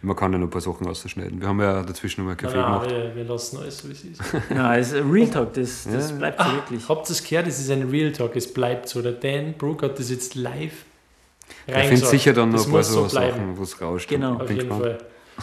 Man 0.00 0.14
kann 0.14 0.32
ja 0.32 0.38
noch 0.38 0.46
ein 0.46 0.50
paar 0.50 0.60
Sachen 0.60 0.86
ausschneiden. 0.86 1.40
Wir 1.40 1.48
haben 1.48 1.60
ja 1.60 1.82
dazwischen 1.82 2.20
noch 2.20 2.26
mal 2.26 2.30
einen 2.32 2.38
Kaffee 2.38 2.56
Nein, 2.56 2.70
nein, 2.70 2.88
gemacht. 2.88 2.90
wir, 3.08 3.16
wir 3.16 3.24
lassen 3.24 3.58
alles 3.58 3.78
so, 3.78 3.88
wie 3.88 3.92
es 3.92 4.04
ist. 4.04 4.20
Nein, 4.50 4.80
es 4.80 4.88
ist 4.92 4.94
ein 4.94 5.10
Real 5.10 5.28
Talk, 5.28 5.52
das, 5.54 5.88
das 5.90 6.10
Ja. 6.10 6.16
bleibt 6.16 6.40
so 6.40 6.52
wirklich. 6.52 6.88
Habt 6.88 7.08
ihr 7.08 7.12
es 7.12 7.24
gehört? 7.24 7.46
Es 7.48 7.58
ist 7.58 7.70
ein 7.70 7.90
Real 7.90 8.12
Talk, 8.12 8.36
es 8.36 8.52
bleibt 8.52 8.88
so. 8.88 9.02
Der 9.02 9.12
Dan 9.12 9.54
Brook 9.54 9.82
hat 9.82 9.98
das 9.98 10.10
jetzt 10.10 10.36
live 10.36 10.84
Ich 11.66 11.74
finde 11.74 11.96
sicher 12.06 12.32
dann 12.32 12.50
noch 12.50 12.58
Das 12.58 12.66
ein 12.66 12.72
paar 12.72 12.82
so. 12.84 13.08
Sachen, 13.08 13.58
wo 13.58 13.62
es 13.64 13.80
rauscht. 13.80 14.08
Genau. 14.08 14.34
Ich 14.36 14.40
Auf 14.42 14.50
jeden 14.50 14.68
gespannt. 14.68 14.82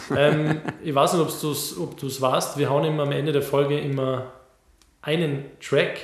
Fall. 0.08 0.16
ähm, 0.16 0.60
ich 0.82 0.94
weiß 0.94 1.12
nicht, 1.14 1.22
ob's 1.22 1.40
du's, 1.40 1.78
ob 1.78 1.96
du 1.98 2.06
es 2.06 2.20
weißt, 2.20 2.56
wir 2.56 2.70
hauen 2.70 2.84
immer 2.84 3.02
am 3.04 3.12
Ende 3.12 3.32
der 3.32 3.42
Folge 3.42 3.78
immer 3.78 4.32
einen 5.02 5.44
Track 5.60 5.98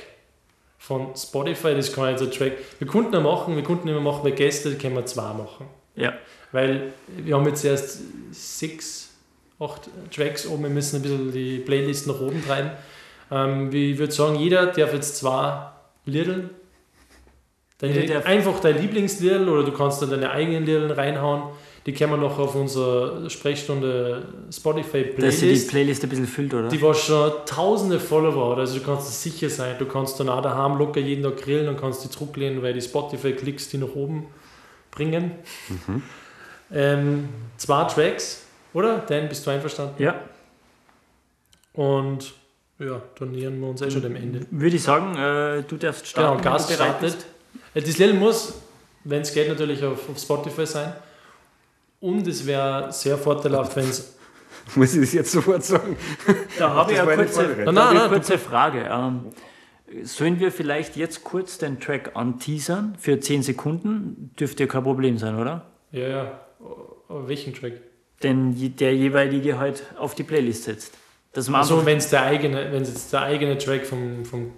von 0.77 1.15
Spotify, 1.15 1.73
das 1.75 1.91
kann 1.93 2.09
jetzt 2.09 2.21
ein 2.21 2.31
Track. 2.31 2.53
Wir 2.79 2.87
konnten 2.87 3.13
ja 3.13 3.19
machen, 3.19 3.55
wir 3.55 3.63
konnten 3.63 3.87
immer 3.87 4.01
machen, 4.01 4.21
bei 4.23 4.31
Gäste 4.31 4.75
können 4.77 4.95
wir 4.95 5.05
zwei 5.05 5.31
machen. 5.33 5.65
Ja. 5.95 6.13
Weil 6.51 6.93
wir 7.07 7.35
haben 7.35 7.47
jetzt 7.47 7.63
erst 7.65 7.99
sechs, 8.31 9.09
acht 9.59 9.89
Tracks 10.15 10.45
oben, 10.47 10.63
wir 10.63 10.69
müssen 10.69 10.97
ein 10.97 11.01
bisschen 11.01 11.31
die 11.31 11.59
Playlist 11.59 12.07
nach 12.07 12.19
oben 12.19 12.43
treiben. 12.45 12.71
Ähm, 13.31 13.71
ich 13.73 13.97
würde 13.97 14.13
sagen, 14.13 14.35
jeder 14.35 14.67
darf 14.67 14.93
jetzt 14.93 15.17
zwei 15.17 15.67
darf- 18.13 18.25
einfach 18.25 18.59
dein 18.59 18.79
Lieblingsliedl 18.81 19.49
oder 19.49 19.63
du 19.63 19.71
kannst 19.71 20.01
dann 20.01 20.09
deine 20.09 20.31
eigenen 20.31 20.65
Liedl 20.65 20.91
reinhauen. 20.91 21.43
Die 21.85 21.91
können 21.93 22.11
wir 22.13 22.17
noch 22.17 22.39
auf 22.39 22.55
unserer 22.55 23.29
Sprechstunde 23.29 24.25
Spotify 24.49 25.13
Dass 25.17 25.39
sie 25.39 25.41
die 25.41 25.45
Playlist. 25.47 25.69
Playlist 25.69 26.03
ein 26.03 26.09
bisschen 26.09 26.27
füllt, 26.27 26.53
oder? 26.53 26.69
Die 26.69 26.81
war 26.81 26.93
schon 26.93 27.31
tausende 27.45 27.99
Follower 27.99 28.57
also 28.57 28.79
du 28.79 28.85
kannst 28.85 29.21
sicher 29.21 29.49
sein. 29.49 29.75
Du 29.79 29.85
kannst 29.85 30.17
dann 30.17 30.29
auch 30.29 30.41
daheim 30.41 30.77
locker 30.77 31.01
jeden 31.01 31.23
Tag 31.23 31.37
grillen 31.41 31.67
und 31.67 31.77
kannst 31.77 32.05
die 32.05 32.09
zurücklehnen, 32.09 32.61
weil 32.61 32.73
die 32.73 32.81
Spotify-Klicks 32.81 33.67
die 33.69 33.79
nach 33.79 33.93
oben 33.95 34.27
bringen. 34.95 35.31
Ähm, 36.71 37.29
zwei 37.57 37.83
Tracks, 37.85 38.43
oder? 38.73 38.99
Dan, 38.99 39.29
bist 39.29 39.45
du 39.45 39.51
einverstanden? 39.51 40.01
ja, 40.01 40.15
Und 41.73 42.33
ja, 42.79 43.01
dann 43.19 43.31
nähern 43.31 43.59
wir 43.59 43.67
uns 43.69 43.81
eh 43.81 43.91
schon 43.91 44.01
dem 44.01 44.15
Ende. 44.15 44.45
würde 44.49 44.75
ich 44.75 44.83
sagen, 44.83 45.15
äh, 45.15 45.63
du 45.63 45.77
darfst 45.77 46.13
Genau, 46.13 46.27
starten. 46.39 46.41
Gast 46.43 46.69
du 46.69 46.77
bereit 46.77 46.95
startet. 46.97 47.25
Äh, 47.73 47.81
Das 47.81 47.97
Lied 47.97 48.15
muss, 48.19 48.53
wenn 49.03 49.21
es 49.21 49.33
geht, 49.33 49.47
natürlich 49.49 49.83
auf, 49.83 50.09
auf 50.09 50.17
Spotify 50.19 50.65
sein. 50.65 50.93
Und 51.99 52.27
es 52.27 52.45
wäre 52.45 52.91
sehr 52.91 53.17
vorteilhaft, 53.17 53.75
wenn 53.75 53.89
es. 53.89 54.15
Muss 54.75 54.93
ich 54.93 55.01
das 55.01 55.13
jetzt 55.13 55.31
sofort 55.31 55.63
sagen? 55.63 55.95
Da 56.57 56.69
habe 56.73 56.91
ich 56.93 56.99
eine 56.99 57.15
kurze, 57.15 57.43
Nein, 57.65 57.73
nein, 57.73 58.09
kurze 58.09 58.37
Frage. 58.37 58.87
Ähm, 58.89 59.25
sollen 60.03 60.39
wir 60.39 60.51
vielleicht 60.51 60.95
jetzt 60.95 61.23
kurz 61.23 61.57
den 61.57 61.79
Track 61.79 62.11
anteasern 62.15 62.95
für 62.99 63.19
10 63.19 63.43
Sekunden? 63.43 64.31
Dürfte 64.39 64.63
ja 64.63 64.67
kein 64.67 64.83
Problem 64.83 65.17
sein, 65.17 65.37
oder? 65.37 65.65
Ja, 65.91 66.07
ja. 66.07 66.39
Aber 67.07 67.27
welchen 67.27 67.53
Track? 67.53 67.73
Den 68.23 68.75
der 68.77 68.95
jeweilige 68.95 69.57
halt 69.59 69.83
auf 69.97 70.15
die 70.15 70.23
Playlist 70.23 70.63
setzt. 70.63 70.93
Dass 71.33 71.49
man 71.49 71.61
Also 71.61 71.85
wenn 71.85 71.97
es 71.97 72.09
der 72.09 72.23
eigene, 72.23 72.71
wenn 72.71 72.83
es 72.83 72.89
jetzt 72.89 73.11
der 73.11 73.23
eigene 73.23 73.57
Track 73.57 73.85
vom, 73.85 74.23
vom 74.23 74.51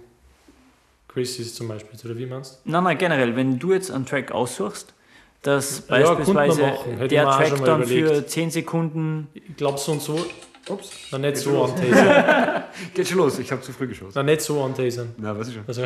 Chrissy's 1.08 1.54
zum 1.54 1.68
Beispiel, 1.68 1.98
oder 2.04 2.18
wie 2.18 2.26
meinst 2.26 2.60
Nein, 2.64 2.84
nein, 2.84 2.98
generell, 2.98 3.34
wenn 3.34 3.58
du 3.58 3.72
jetzt 3.72 3.90
einen 3.90 4.06
Track 4.06 4.30
aussuchst, 4.30 4.94
dass 5.42 5.84
Ja, 5.88 6.14
beispielsweise 6.14 6.72
der 7.08 7.24
Track 7.24 7.64
dann 7.64 7.84
für 7.84 8.26
10 8.26 8.50
Sekunden 8.50 9.28
du? 9.34 9.40
Ich 9.40 9.56
glaube 9.56 9.78
so 9.78 9.92
und 9.92 10.02
so. 10.02 10.24
Ups. 10.68 10.90
Na, 11.12 11.18
nicht 11.18 11.36
so 11.36 11.62
antasern. 11.62 12.64
Geht 12.94 13.08
schon 13.08 13.18
los, 13.18 13.38
ich 13.38 13.50
habe 13.52 13.62
zu 13.62 13.72
früh 13.72 13.86
geschossen. 13.86 14.12
Na, 14.14 14.22
nicht 14.22 14.40
so 14.40 14.62
antasern. 14.62 15.14
Na, 15.18 15.38
weiß 15.38 15.48
ich 15.48 15.54
schon. 15.54 15.64
Also, 15.66 15.84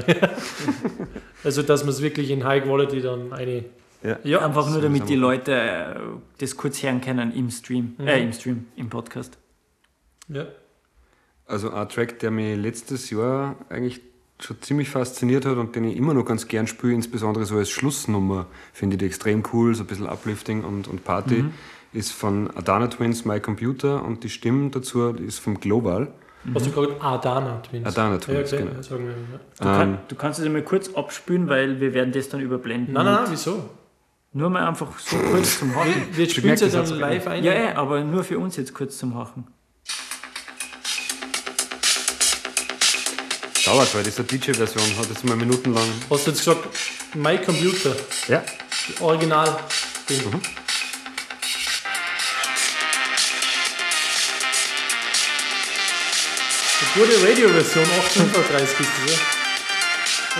also 1.44 1.62
dass 1.62 1.82
man 1.82 1.90
es 1.90 2.00
wirklich 2.00 2.30
in 2.30 2.44
High 2.44 2.64
Quality 2.64 3.00
dann 3.02 3.32
eine. 3.32 3.64
Ja, 4.24 4.40
einfach 4.40 4.64
nur 4.64 4.76
so 4.76 4.80
damit 4.80 5.10
die 5.10 5.14
Leute 5.14 5.52
äh, 5.52 5.94
das 6.38 6.56
kurz 6.56 6.82
hören 6.82 7.02
können 7.02 7.34
im 7.34 7.50
Stream. 7.50 7.96
Mhm. 7.98 8.08
Äh, 8.08 8.22
im 8.22 8.32
Stream, 8.32 8.66
im 8.76 8.88
Podcast. 8.88 9.36
Ja. 10.28 10.46
Also 11.44 11.70
ein 11.70 11.88
Track, 11.90 12.18
der 12.20 12.30
mich 12.30 12.56
letztes 12.56 13.10
Jahr 13.10 13.56
eigentlich 13.68 14.00
schon 14.38 14.62
ziemlich 14.62 14.88
fasziniert 14.88 15.44
hat 15.44 15.58
und 15.58 15.76
den 15.76 15.84
ich 15.84 15.96
immer 15.96 16.14
noch 16.14 16.24
ganz 16.24 16.48
gern 16.48 16.66
spiele, 16.66 16.94
insbesondere 16.94 17.44
so 17.44 17.56
als 17.56 17.68
Schlussnummer, 17.70 18.46
finde 18.72 18.94
ich 18.94 19.00
die 19.00 19.06
extrem 19.06 19.42
cool, 19.52 19.74
so 19.74 19.82
ein 19.82 19.86
bisschen 19.86 20.06
Uplifting 20.06 20.64
und, 20.64 20.88
und 20.88 21.04
Party, 21.04 21.44
ist 21.92 22.12
von 22.12 22.50
Adana 22.56 22.86
Twins 22.88 23.24
My 23.24 23.40
Computer 23.40 24.04
und 24.04 24.22
die 24.24 24.30
Stimme 24.30 24.70
dazu 24.70 25.08
ist 25.14 25.38
vom 25.40 25.58
Global. 25.60 26.12
Hast 26.54 26.66
du 26.66 26.70
gerade 26.70 27.00
Adana 27.02 27.60
Twins? 27.62 27.86
Adana 27.86 28.14
Ja, 28.14 28.18
Twins, 28.18 28.52
okay, 28.52 28.62
genau. 28.62 28.76
ja, 28.76 28.82
sagen 28.82 29.04
wir. 29.06 29.12
Ja. 29.12 29.40
Du, 29.58 29.64
kann, 29.64 29.88
Ähm, 29.90 29.98
du 30.08 30.14
kannst 30.14 30.38
es 30.40 30.46
einmal 30.46 30.62
kurz 30.62 30.88
abspülen, 30.94 31.48
weil 31.48 31.80
wir 31.80 31.92
werden 31.92 32.12
das 32.12 32.28
dann 32.30 32.40
überblenden. 32.40 32.94
Nein, 32.94 33.04
nein, 33.04 33.14
nein, 33.14 33.24
wieso? 33.30 33.68
Nur 34.32 34.48
mal 34.48 34.66
einfach 34.66 34.96
so 34.98 35.16
kurz 35.16 35.58
zum 35.58 35.74
Hachen. 35.74 35.92
Wir 36.12 36.24
Ich 36.24 36.34
spielen 36.34 36.54
es 36.54 36.60
ja 36.60 36.68
dann 36.68 36.88
live 36.98 37.26
ein. 37.26 37.42
Ja, 37.44 37.52
ja, 37.52 37.76
aber 37.76 38.02
nur 38.04 38.22
für 38.24 38.38
uns 38.38 38.56
jetzt 38.56 38.72
kurz 38.72 38.96
zum 38.96 39.14
Hachen. 39.16 39.46
dauert, 43.66 43.94
weil 43.94 44.02
diese 44.02 44.24
DJ-Version 44.24 44.82
hat 44.98 45.08
jetzt 45.08 45.24
mal 45.24 45.36
minutenlang. 45.36 45.84
Hast 46.08 46.26
du 46.26 46.30
jetzt 46.30 46.40
gesagt, 46.44 46.68
My 47.14 47.36
Computer, 47.38 47.94
Ja. 48.28 48.42
Original. 49.00 49.48
Mhm. 50.08 50.40
Die 56.94 56.98
gute 56.98 57.12
Radio-Version 57.28 57.84
835 57.84 58.80
ist 58.80 58.90
das, 59.04 59.10
ja? 59.12 59.18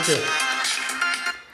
Okay. 0.01 0.21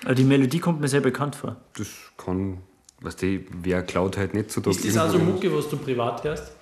Aber 0.05 0.15
die 0.15 0.25
Melodie 0.25 0.59
kommt 0.59 0.81
mir 0.81 0.89
sehr 0.89 1.01
bekannt 1.01 1.37
vor. 1.37 1.57
Das 1.77 1.89
kann, 2.17 2.59
weißt 3.03 3.23
du, 3.23 3.41
wer 3.63 3.83
klaut 3.83 4.17
halt 4.17 4.35
nicht 4.35 4.51
so 4.51 4.61
da 4.61 4.71
Ist 4.71 4.85
das 4.87 4.97
also 4.97 5.19
Mucke, 5.19 5.55
was 5.55 5.69
du 5.69 5.77
privat 5.77 6.25
hörst? 6.25 6.53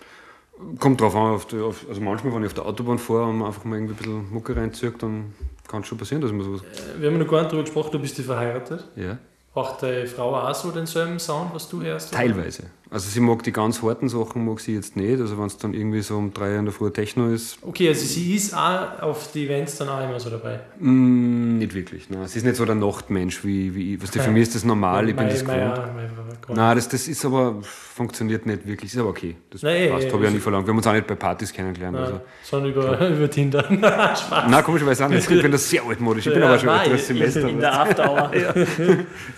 Kommt 0.78 1.00
drauf 1.00 1.14
an, 1.14 1.32
auf 1.34 1.46
die, 1.46 1.58
auf, 1.58 1.84
also 1.88 2.00
manchmal, 2.00 2.34
wenn 2.34 2.42
ich 2.42 2.46
auf 2.48 2.54
der 2.54 2.66
Autobahn 2.66 2.98
fahre 2.98 3.24
und 3.24 3.38
man 3.38 3.48
einfach 3.48 3.64
mal 3.64 3.76
irgendwie 3.76 3.94
ein 3.94 3.96
bisschen 3.96 4.32
Mucke 4.32 4.56
reinzieht, 4.56 5.02
dann 5.02 5.34
kann 5.68 5.82
es 5.82 5.88
schon 5.88 5.98
passieren, 5.98 6.22
dass 6.22 6.30
man 6.32 6.42
sowas. 6.44 6.60
Äh, 6.62 7.00
Wir 7.00 7.10
haben 7.10 7.18
noch 7.18 7.28
gar 7.28 7.40
nicht 7.40 7.50
darüber 7.52 7.64
gesprochen, 7.64 7.90
du 7.92 7.98
bist 7.98 8.16
ja 8.18 8.24
verheiratet. 8.24 8.84
Ja. 8.96 9.18
Macht 9.54 9.82
deine 9.82 10.06
Frau 10.06 10.34
auch 10.34 10.54
so 10.54 10.70
denselben 10.70 11.18
Sound, 11.18 11.54
was 11.54 11.68
du 11.68 11.82
hörst? 11.82 12.08
oder? 12.12 12.18
Teilweise. 12.22 12.64
Also 12.94 13.10
sie 13.10 13.18
mag 13.18 13.42
die 13.42 13.50
ganz 13.50 13.82
harten 13.82 14.08
Sachen, 14.08 14.44
mag 14.44 14.60
sie 14.60 14.72
jetzt 14.76 14.94
nicht. 14.94 15.20
Also 15.20 15.36
wenn 15.36 15.46
es 15.46 15.56
dann 15.58 15.74
irgendwie 15.74 16.00
so 16.00 16.16
um 16.16 16.32
drei 16.32 16.54
in 16.54 16.64
der 16.64 16.72
Früh 16.72 16.92
Techno 16.92 17.28
ist, 17.28 17.58
Okay, 17.62 17.88
also 17.88 18.06
sie 18.06 18.36
ist 18.36 18.54
auch 18.54 19.02
auf 19.02 19.32
die 19.32 19.46
Events 19.46 19.78
dann 19.78 19.88
auch 19.88 20.00
immer 20.08 20.20
so 20.20 20.30
dabei. 20.30 20.60
mm, 20.78 21.58
nicht 21.58 21.74
wirklich. 21.74 22.08
Nein. 22.08 22.28
Sie 22.28 22.38
ist 22.38 22.44
nicht 22.44 22.54
so 22.54 22.64
der 22.64 22.76
Nachtmensch 22.76 23.44
wie, 23.44 23.74
wie 23.74 23.94
ich. 23.94 24.02
Weißt 24.02 24.14
du, 24.14 24.20
für 24.20 24.30
mich 24.30 24.42
ist 24.44 24.54
das 24.54 24.64
normal, 24.64 25.08
ich 25.08 25.16
bin 25.16 25.26
das 25.28 25.42
Mein- 25.44 25.58
mein- 25.58 25.70
gewohnt. 25.74 25.86
mein- 25.88 25.94
mein- 25.96 26.10
mein- 26.46 26.56
Nein, 26.56 26.76
das, 26.76 26.88
das 26.88 27.08
ist 27.08 27.24
aber, 27.24 27.56
funktioniert 27.62 28.44
nicht 28.46 28.66
wirklich. 28.66 28.92
Ist 28.92 29.00
aber 29.00 29.08
okay. 29.08 29.34
Das 29.50 29.62
Nein, 29.62 29.90
passt, 29.90 30.06
habe 30.12 30.16
ich 30.18 30.22
ja 30.24 30.28
eh, 30.28 30.32
nie 30.34 30.38
verlangt. 30.40 30.66
Wir 30.66 30.70
haben 30.70 30.76
uns 30.76 30.86
auch 30.86 30.92
nicht 30.92 31.06
bei 31.06 31.14
Partys 31.16 31.52
kennengelernt. 31.52 31.94
Nein, 31.96 32.04
Also. 32.04 32.20
sondern 32.44 32.70
über, 32.72 33.08
über 33.16 33.30
Tinder. 33.30 33.64
Spaß. 34.16 34.44
Nein, 34.48 34.62
komischerweise 34.64 35.04
auch 35.06 35.08
nicht. 35.08 35.28
Ich 35.28 35.42
bin 35.42 35.50
das 35.50 35.68
sehr 35.68 35.82
altmodisch. 35.84 36.26
Ich 36.26 36.32
bin 36.32 36.42
Ja, 36.42 36.48
aber 36.48 36.58
schon 36.58 36.66
nein, 36.68 36.80
älteres 36.82 37.06
Semester. 37.08 37.48
In 37.48 37.58
der 37.60 37.80
After 37.80 38.08
Hour. 38.08 38.30
Jetzt 38.34 38.76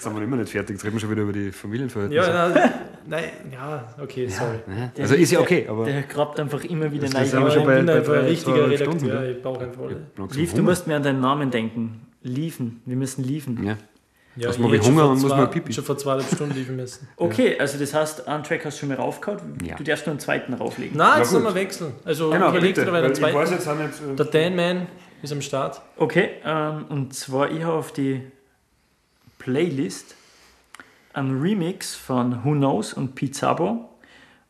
sind 0.02 0.14
wir 0.16 0.22
immer 0.22 0.36
nicht 0.36 0.50
fertig. 0.50 0.74
Jetzt 0.76 0.84
reden 0.84 0.94
wir 0.96 1.00
schon 1.00 1.10
wieder 1.10 1.22
über 1.22 1.32
die 1.32 1.52
Familienverhältnisse. 1.52 2.28
Ja, 2.28 2.48
nein, 2.48 2.72
nein, 3.06 3.24
ja, 3.52 3.94
okay, 4.02 4.28
sorry. 4.28 4.58
also 4.98 5.14
ist 5.14 5.32
ja 5.32 5.40
okay, 5.40 5.66
aber. 5.68 5.84
Der 5.84 6.02
grabt 6.02 6.38
einfach 6.40 6.62
immer 6.64 6.90
wieder 6.90 7.08
schon 7.08 7.22
ich 7.22 7.30
bin 7.30 7.86
bei 7.86 7.94
einfach 7.94 8.14
ein 8.14 8.24
richtiger 8.26 8.70
Redakteur. 8.70 9.20
Ne? 9.20 9.30
Ich 9.32 9.42
brauche 9.42 9.64
einfach 9.64 9.82
alle. 9.82 10.06
Lief, 10.34 10.54
du 10.54 10.62
musst 10.62 10.86
mir 10.86 10.96
an 10.96 11.02
deinen 11.02 11.20
Namen 11.20 11.50
denken. 11.50 12.06
Liefen. 12.22 12.80
Wir 12.86 12.96
müssen 12.96 13.22
liefen. 13.24 13.64
Ja. 13.64 13.76
Ja, 14.38 14.48
Muss 14.48 14.56
ich 14.56 14.62
man 14.62 14.72
wie 14.72 14.78
Hunger 14.80 14.84
schon 14.84 14.92
und 14.92 14.96
vor 14.98 15.08
muss 15.14 15.22
zwei- 15.30 15.36
man 15.38 15.50
pipi. 15.50 15.72
Schon 15.72 15.84
vor 15.84 15.96
zweieinhalb 15.96 16.30
Stunden 16.34 16.54
liefen 16.56 16.76
müssen. 16.76 17.08
Okay, 17.16 17.58
also 17.58 17.78
das 17.78 17.94
heißt, 17.94 18.28
einen 18.28 18.42
Track 18.44 18.66
hast 18.66 18.76
du 18.76 18.80
schon 18.80 18.90
mal 18.90 18.96
raufgehauen. 18.96 19.40
Ja. 19.64 19.76
Du 19.76 19.82
darfst 19.84 20.04
nur 20.04 20.10
einen 20.12 20.20
zweiten 20.20 20.52
rauflegen. 20.52 20.94
Nein, 20.94 21.18
jetzt 21.20 21.30
sollen 21.30 21.44
wir 21.44 21.54
wechseln. 21.54 21.92
Also 22.04 22.30
Genau, 22.30 22.50
überlegt 22.50 22.74
bitte, 22.76 22.92
weil 22.92 23.00
der 23.02 23.12
ich 23.12 23.22
weiß 23.22 23.32
zweiten. 23.32 23.52
jetzt 23.52 23.66
auch 23.68 23.78
nicht. 23.78 24.12
äh, 24.12 24.14
Der 24.16 24.26
Dan 24.26 24.56
Man 24.56 24.86
ist 25.22 25.32
am 25.32 25.40
Start. 25.40 25.80
Okay, 25.96 26.28
ähm, 26.44 26.84
und 26.90 27.14
zwar 27.14 27.50
ich 27.50 27.62
habe 27.62 27.72
auf 27.72 27.92
die 27.92 28.20
Playlist 29.38 30.14
einen 31.16 31.40
Remix 31.40 31.94
von 31.94 32.44
Who 32.44 32.52
Knows 32.52 32.92
und 32.92 33.14
Pizabo. 33.14 33.88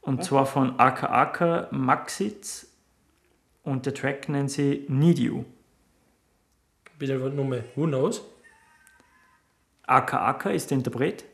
Und 0.01 0.23
zwar 0.25 0.47
von 0.47 0.79
Aka 0.79 1.07
Aka 1.09 1.69
Maxitz. 1.71 2.69
Und 3.63 3.87
der 3.87 3.95
Track 3.95 4.29
nennt 4.29 4.51
sie 4.51 4.85
Need 4.89 5.19
You. 5.19 5.45
Bitte 6.99 7.15
Nummer. 7.19 7.59
Who 7.75 7.87
knows? 7.87 8.23
Aka 9.87 10.27
Aka 10.29 10.51
ist 10.51 10.71
der 10.71 10.79
Interpret. 10.79 11.25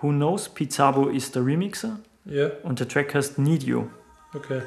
Who 0.00 0.08
Knows 0.08 0.48
Pizabo 0.48 1.08
ist 1.08 1.34
der 1.34 1.44
Remixer. 1.44 1.98
Ja, 2.24 2.50
Und 2.62 2.80
der 2.80 2.88
Track 2.88 3.14
heißt 3.14 3.38
Need 3.38 3.62
You. 3.62 3.86
okay. 4.34 4.62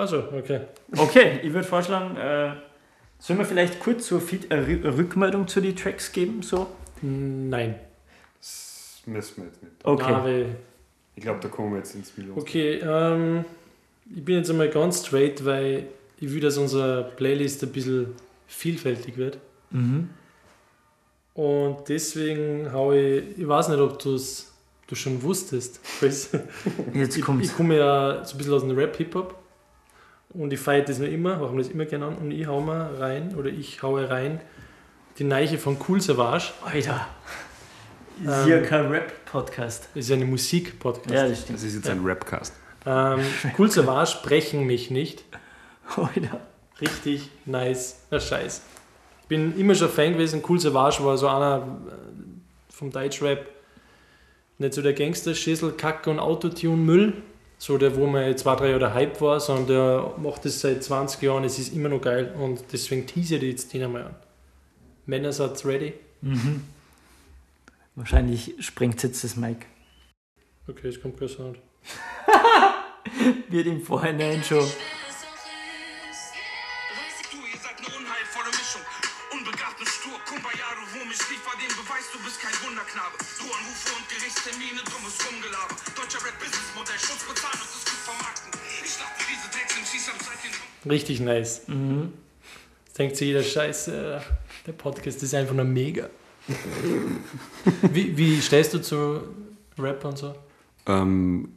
Also, 0.00 0.24
okay. 0.32 0.60
Okay, 0.96 1.40
ich 1.42 1.52
würde 1.52 1.66
vorschlagen, 1.68 2.16
äh, 2.16 2.52
sollen 3.18 3.38
wir 3.38 3.44
vielleicht 3.46 3.80
kurz 3.80 4.06
so 4.08 4.18
Feed, 4.18 4.50
äh, 4.50 4.56
Rü- 4.56 4.96
Rückmeldung 4.96 5.46
zu 5.46 5.60
den 5.60 5.76
Tracks 5.76 6.10
geben? 6.10 6.42
So? 6.42 6.68
Nein. 7.02 7.74
Das 8.38 9.02
müssen 9.06 9.36
wir 9.38 9.44
jetzt 9.44 9.62
nicht. 9.62 9.74
Okay. 9.84 10.12
Weil- 10.22 10.56
Ich 11.16 11.22
glaube, 11.22 11.40
da 11.42 11.48
kommen 11.48 11.72
wir 11.72 11.78
jetzt 11.78 11.94
ins 11.94 12.08
Spiel. 12.08 12.30
Okay, 12.34 12.76
ähm, 12.82 13.44
ich 14.14 14.24
bin 14.24 14.36
jetzt 14.36 14.48
einmal 14.48 14.70
ganz 14.70 15.06
straight, 15.06 15.44
weil 15.44 15.86
ich 16.18 16.32
will, 16.32 16.40
dass 16.40 16.56
unsere 16.56 17.04
Playlist 17.16 17.62
ein 17.62 17.72
bisschen 17.72 18.14
vielfältig 18.46 19.18
wird. 19.18 19.36
Mhm. 19.70 20.08
Und 21.34 21.88
deswegen 21.88 22.72
habe 22.72 22.98
ich, 22.98 23.38
ich 23.38 23.46
weiß 23.48 23.68
nicht, 23.68 23.78
ob 23.80 23.98
du 23.98 24.18
schon 24.92 25.22
wusstest, 25.22 25.80
Chris. 25.98 26.30
Jetzt 26.94 27.16
Ich, 27.18 27.22
kommt's. 27.24 27.48
ich 27.50 27.56
komme 27.56 27.76
ja 27.76 28.24
so 28.24 28.34
ein 28.34 28.38
bisschen 28.38 28.54
aus 28.54 28.62
dem 28.62 28.76
Rap-Hip-Hop 28.76 29.34
und 30.34 30.52
ich 30.52 30.60
feiere 30.60 30.84
das 30.84 30.98
noch 30.98 31.08
immer, 31.08 31.40
wir 31.40 31.48
haben 31.48 31.58
das 31.58 31.68
immer 31.68 31.84
genannt 31.84 32.18
und 32.20 32.30
ich 32.30 32.46
hau 32.46 32.60
mal 32.60 32.94
rein, 32.96 33.34
oder 33.34 33.48
ich 33.48 33.82
haue 33.82 34.08
rein, 34.08 34.40
die 35.18 35.24
Neiche 35.24 35.58
von 35.58 35.76
Cool 35.88 36.00
Savage. 36.00 36.52
Alter. 36.64 37.06
Ist 38.22 38.28
Ähm, 38.28 38.44
hier 38.44 38.62
kein 38.62 38.86
Rap-Podcast. 38.86 39.88
Das 39.94 40.04
ist 40.04 40.10
ja 40.10 40.16
eine 40.16 40.26
Musik-Podcast. 40.26 41.10
Ja, 41.10 41.28
das 41.28 41.40
stimmt. 41.42 41.58
Das 41.58 41.64
ist 41.64 41.74
jetzt 41.74 41.88
ein 41.88 42.00
Rapcast. 42.04 42.54
Ähm, 42.86 43.20
cool 43.58 43.70
Savage 43.70 44.18
brechen 44.22 44.66
mich 44.66 44.90
nicht. 44.90 45.24
Alter. 45.96 46.40
Richtig 46.80 47.30
nice. 47.44 48.00
Der 48.10 48.20
Scheiß. 48.20 48.62
Ich 49.22 49.28
bin 49.28 49.58
immer 49.58 49.74
schon 49.74 49.88
Fan 49.88 50.12
gewesen. 50.14 50.42
Cool 50.46 50.60
Savage 50.60 51.04
war 51.04 51.16
so 51.16 51.28
einer 51.28 51.66
äh, 51.88 52.72
vom 52.72 52.90
Deutschrap. 52.90 53.46
Nicht 54.58 54.74
so 54.74 54.82
der 54.82 54.92
Gangster, 54.92 55.34
Schissel, 55.34 55.72
Kacke 55.72 56.10
und 56.10 56.18
Autotune-Müll. 56.18 57.14
So 57.62 57.76
der, 57.76 57.94
wo 57.94 58.06
man 58.06 58.38
zwei, 58.38 58.56
drei 58.56 58.70
Jahre 58.70 58.94
Hype 58.94 59.20
war, 59.20 59.38
sondern 59.38 59.66
der 59.66 60.14
macht 60.16 60.46
das 60.46 60.60
seit 60.60 60.82
20 60.82 61.20
Jahren. 61.20 61.44
Es 61.44 61.58
ist 61.58 61.74
immer 61.74 61.90
noch 61.90 62.00
geil 62.00 62.34
und 62.38 62.64
deswegen 62.72 63.06
tease 63.06 63.36
ich 63.36 63.42
jetzt 63.42 63.74
den 63.74 63.82
einmal 63.82 64.04
an. 64.04 64.14
Männersatz 65.04 65.66
ready. 65.66 65.92
Mhm. 66.22 66.64
Wahrscheinlich 67.96 68.54
sprengt 68.60 69.02
jetzt 69.02 69.24
das 69.24 69.36
Mic. 69.36 69.66
Okay, 70.68 70.88
es 70.88 71.02
kommt 71.02 71.18
kein 71.18 71.28
Sound. 71.28 71.58
Wird 73.50 73.66
im 73.66 73.82
Vorhinein 73.82 74.42
schon. 74.42 74.60
Du, 74.60 74.64
ihr 74.64 74.70
seid 77.60 77.76
eine 77.76 77.88
unheilvolle 77.94 78.48
Mischung. 78.56 78.80
Unbegabt 79.34 79.78
und 79.78 79.86
stur, 79.86 80.18
Kumbaya, 80.26 80.64
du 80.76 80.80
Wurm, 80.98 81.10
ich 81.10 81.28
liefer 81.28 81.52
den 81.60 81.68
Beweis, 81.76 82.08
du 82.10 82.18
bist 82.24 82.40
kein 82.40 82.54
Wunderknabe. 82.66 83.18
Du 83.40 83.46
Anrufe 83.46 83.96
und 83.96 84.06
Gerichtstermine, 84.06 84.84
dummes 84.84 85.16
Rumgelaber. 85.24 85.74
Deutscher 85.96 86.20
Rap-Business-Modell, 86.26 86.98
Schutz 86.98 87.24
bezahlen 87.24 87.56
und 87.56 87.72
es 87.72 87.84
gut 87.88 88.00
vermarkten. 88.04 88.52
Ich 88.84 88.98
dachte, 88.98 89.24
diese 89.24 89.48
Drecks 89.48 89.78
im 89.78 89.84
Schieß 89.86 90.10
am 90.12 90.20
Zeit 90.20 90.38
den 90.44 90.90
Richtig 90.90 91.20
nice. 91.20 91.62
Mhm. 91.66 92.12
Jetzt 92.84 92.98
denkt 92.98 93.16
sich 93.16 93.28
jeder 93.28 93.42
Scheiße, 93.42 94.20
der 94.66 94.72
Podcast 94.72 95.22
ist 95.22 95.34
einfach 95.34 95.54
nur 95.54 95.64
mega. 95.64 96.10
wie, 97.90 98.14
wie 98.14 98.42
stehst 98.42 98.74
du 98.74 98.82
zu 98.82 99.22
Rap 99.78 100.04
und 100.04 100.18
so? 100.18 100.34
Ähm, 100.86 101.54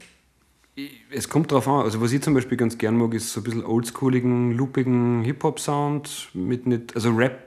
es 1.12 1.28
kommt 1.28 1.52
drauf 1.52 1.68
an. 1.68 1.84
Also, 1.84 2.00
was 2.00 2.14
ich 2.14 2.22
zum 2.22 2.34
Beispiel 2.34 2.58
ganz 2.58 2.78
gern 2.78 2.96
mag, 2.96 3.14
ist 3.14 3.34
so 3.34 3.42
ein 3.42 3.44
bisschen 3.44 3.66
oldschooligen, 3.66 4.54
loopigen 4.54 5.24
Hip-Hop-Sound 5.24 6.30
mit 6.34 6.66
nicht, 6.66 6.96
also 6.96 7.10
Rap 7.10 7.46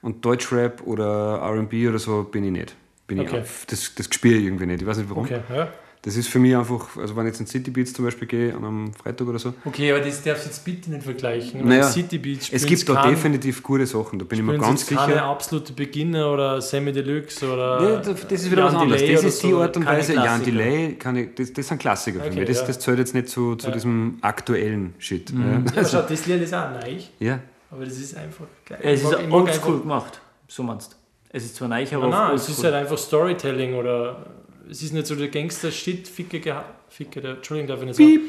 Und 0.00 0.24
Deutschrap 0.24 0.82
oder 0.84 1.40
RB 1.42 1.88
oder 1.88 2.00
so 2.00 2.24
bin 2.24 2.42
ich 2.42 2.50
nicht. 2.50 2.74
Bin 3.06 3.18
ich 3.20 3.28
Okay. 3.28 3.40
auf, 3.40 3.66
das, 3.68 3.94
das 3.94 4.08
spüre 4.12 4.36
ich 4.36 4.44
irgendwie 4.44 4.66
nicht. 4.66 4.82
Ich 4.82 4.86
weiß 4.86 4.98
nicht 4.98 5.10
warum. 5.10 5.24
Okay, 5.24 5.40
ja. 5.54 5.68
Das 6.04 6.16
ist 6.16 6.26
für 6.26 6.40
mich 6.40 6.56
einfach, 6.56 6.96
also 6.96 7.14
wenn 7.14 7.26
ich 7.26 7.30
jetzt 7.30 7.38
in 7.42 7.46
City 7.46 7.70
Beats 7.70 7.92
zum 7.92 8.04
Beispiel 8.04 8.26
gehe, 8.26 8.52
an 8.56 8.64
einem 8.64 8.92
Freitag 8.92 9.28
oder 9.28 9.38
so, 9.38 9.54
Okay, 9.64 9.92
aber 9.92 10.00
das 10.04 10.20
darfst 10.20 10.44
du 10.46 10.48
jetzt 10.48 10.64
bitte 10.64 10.90
nicht 10.90 11.04
vergleichen. 11.04 11.64
Naja, 11.64 11.84
City 11.84 12.18
Beats 12.18 12.48
es 12.52 12.66
gibt 12.66 12.88
da 12.88 13.08
definitiv 13.08 13.62
gute 13.62 13.86
Sachen, 13.86 14.18
da 14.18 14.24
bin 14.24 14.40
ich 14.40 14.44
mir 14.44 14.58
ganz 14.58 14.80
jetzt 14.80 14.96
keine 14.98 15.12
sicher. 15.12 15.24
absolute 15.26 15.72
Beginner 15.72 16.32
oder 16.32 16.60
Semi 16.60 16.90
Deluxe 16.90 17.46
oder. 17.52 17.80
Ja, 17.82 17.96
das 18.00 18.20
das 18.26 18.32
ist 18.42 18.50
wieder 18.50 18.64
Jan 18.64 18.74
was 18.74 18.80
anderes. 18.82 19.00
Delay 19.00 19.14
Das 19.14 19.24
ist 19.24 19.42
die 19.44 19.50
so, 19.50 19.60
Art 19.62 19.76
und 19.76 19.84
keine 19.84 19.98
Weise. 19.98 20.14
Jan 20.14 20.24
Klassiker. 20.24 20.50
Delay, 20.50 20.94
kann 20.96 21.16
ich, 21.16 21.34
das, 21.36 21.52
das 21.52 21.68
sind 21.68 21.78
Klassiker 21.78 22.20
für 22.20 22.26
Okay, 22.30 22.38
mich. 22.40 22.48
Das, 22.48 22.58
ja. 22.62 22.66
das 22.66 22.78
zählt 22.80 22.98
jetzt 22.98 23.14
nicht 23.14 23.28
zu, 23.28 23.54
zu 23.54 23.68
Ja. 23.68 23.72
diesem 23.72 24.18
aktuellen 24.22 24.94
Shit. 24.98 25.30
Ja, 25.30 25.38
Ja. 25.38 25.56
aber 25.58 25.84
schau, 25.88 26.02
das 26.02 26.26
Lied 26.26 26.42
ist 26.42 26.52
auch 26.52 26.68
neu, 26.70 26.96
ja. 27.20 27.38
aber 27.70 27.84
das 27.84 27.96
ist 27.96 28.16
einfach 28.16 28.46
geil. 28.68 28.78
Es 28.82 29.02
Ich 29.04 29.08
ist 29.08 29.18
ich 29.20 29.30
oldschool 29.32 29.80
gemacht, 29.82 30.20
so 30.48 30.64
meinst 30.64 30.94
du. 30.94 30.96
Es 31.32 31.44
ist 31.44 31.56
zwar 31.56 31.68
neu, 31.68 31.82
aber 31.90 32.08
Nein, 32.08 32.10
nein, 32.10 32.34
es 32.34 32.48
ist 32.48 32.62
halt 32.62 32.74
einfach 32.74 32.98
Storytelling 32.98 33.74
oder 33.74 34.26
es 34.70 34.82
ist 34.82 34.92
nicht 34.92 35.06
so 35.06 35.14
der 35.14 35.28
Gangster-Shit, 35.28 36.06
Ficke, 36.08 36.38
geha- 36.38 36.64
Ficke, 36.88 37.20
der, 37.20 37.36
Entschuldigung, 37.36 37.68
darf 37.68 37.80
ich 37.80 37.86
nicht 37.86 37.96
sagen. 37.96 38.20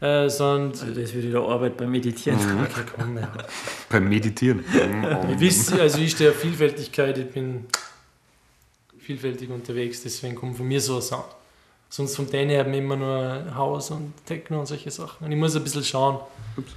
Äh, 0.00 0.30
sondern, 0.30 0.70
Also 0.70 0.86
das 0.86 1.12
wird 1.12 1.24
wieder 1.24 1.40
Arbeit 1.42 1.76
beim 1.76 1.90
Meditieren. 1.90 2.38
okay, 2.62 2.82
komm, 2.96 3.18
ja. 3.18 3.32
Beim 3.90 4.08
Meditieren. 4.08 4.64
Ihr 4.72 5.40
wisst, 5.40 5.72
also 5.72 5.98
ich 5.98 6.12
stehe 6.12 6.30
auf 6.30 6.36
Vielfältigkeit, 6.36 7.18
ich 7.18 7.28
bin 7.30 7.66
vielfältig 8.98 9.50
unterwegs, 9.50 10.02
deswegen 10.02 10.34
kommt 10.36 10.56
von 10.56 10.66
mir 10.68 10.80
so 10.80 10.96
ein 10.96 11.02
Sound. 11.02 11.24
Sonst 11.90 12.14
von 12.16 12.28
denen 12.30 12.50
her 12.50 12.60
haben 12.64 12.72
wir 12.72 12.78
immer 12.78 12.96
nur 12.96 13.54
Haus 13.56 13.90
und 13.90 14.12
Techno 14.26 14.60
und 14.60 14.66
solche 14.66 14.90
Sachen. 14.90 15.24
Und 15.24 15.32
ich 15.32 15.38
muss 15.38 15.56
ein 15.56 15.64
bisschen 15.64 15.82
schauen. 15.82 16.20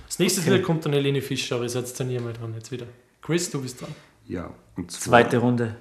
Das 0.08 0.18
nächste 0.20 0.50
Lied 0.50 0.64
kommt 0.64 0.86
dann 0.86 0.94
Helene 0.94 1.22
Fischer, 1.22 1.58
aber 1.58 1.66
ich 1.66 1.74
setze 1.74 1.98
dann 1.98 2.08
hier 2.10 2.22
mal 2.22 2.32
dran 2.34 2.54
jetzt 2.56 2.72
wieder. 2.72 2.86
Chris, 3.22 3.52
du 3.52 3.62
bist 3.62 3.82
dran. 3.82 3.94
Ja. 4.28 4.54
Und 4.76 4.92
zwar, 4.92 5.02
Zweite 5.02 5.38
Runde. 5.38 5.76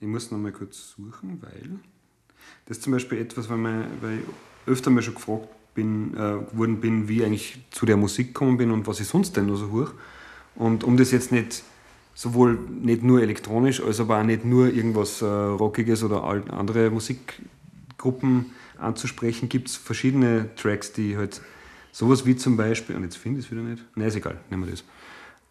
Ich 0.00 0.08
muss 0.08 0.30
noch 0.30 0.38
mal 0.38 0.52
kurz 0.52 0.90
suchen, 0.96 1.40
weil 1.42 1.78
das 2.66 2.78
ist 2.78 2.84
zum 2.84 2.92
Beispiel 2.92 3.18
etwas, 3.18 3.48
weil, 3.48 3.58
man, 3.58 3.86
weil 4.00 4.18
ich 4.18 4.72
öfter 4.72 4.90
mal 4.90 5.02
schon 5.02 5.14
gefragt 5.14 5.48
bin, 5.74 6.14
äh, 6.14 6.50
geworden 6.50 6.80
bin, 6.80 7.08
wie 7.08 7.18
ich 7.18 7.24
eigentlich 7.24 7.60
zu 7.70 7.86
der 7.86 7.96
Musik 7.96 8.28
gekommen 8.28 8.56
bin 8.56 8.70
und 8.70 8.86
was 8.86 9.00
ich 9.00 9.06
sonst 9.06 9.36
denn 9.36 9.46
noch 9.46 9.56
so 9.56 9.70
hoch. 9.70 9.92
Und 10.54 10.84
um 10.84 10.96
das 10.96 11.10
jetzt 11.12 11.32
nicht 11.32 11.62
sowohl 12.14 12.58
nicht 12.68 13.02
nur 13.02 13.22
elektronisch, 13.22 13.82
als 13.82 14.00
aber 14.00 14.20
auch 14.20 14.24
nicht 14.24 14.44
nur 14.44 14.68
irgendwas 14.68 15.22
äh, 15.22 15.26
Rockiges 15.26 16.04
oder 16.04 16.24
andere 16.24 16.90
Musikgruppen 16.90 18.52
anzusprechen, 18.78 19.48
gibt 19.48 19.68
es 19.68 19.76
verschiedene 19.76 20.54
Tracks, 20.56 20.92
die 20.92 21.16
halt 21.16 21.40
sowas 21.90 22.26
wie 22.26 22.36
zum 22.36 22.56
Beispiel, 22.56 22.96
und 22.96 23.04
jetzt 23.04 23.16
finde 23.16 23.40
ich 23.40 23.46
es 23.46 23.52
wieder 23.52 23.62
nicht, 23.62 23.84
nein, 23.94 24.08
ist 24.08 24.16
egal, 24.16 24.40
nehmen 24.50 24.64
wir 24.64 24.72
das. 24.72 24.84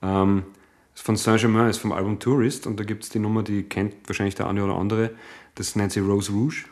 Ähm, 0.01 0.43
ist 0.95 1.03
von 1.03 1.15
Saint-Germain, 1.15 1.69
ist 1.69 1.79
vom 1.79 1.91
Album 1.91 2.19
Tourist 2.19 2.67
und 2.67 2.79
da 2.79 2.83
gibt 2.83 3.03
es 3.03 3.09
die 3.09 3.19
Nummer, 3.19 3.43
die 3.43 3.63
kennt 3.63 3.93
wahrscheinlich 4.07 4.35
der 4.35 4.47
eine 4.47 4.63
oder 4.63 4.75
andere, 4.75 5.11
das 5.55 5.75
nennt 5.75 5.91
sie 5.91 5.99
Rose 5.99 6.31
Rouge. 6.31 6.63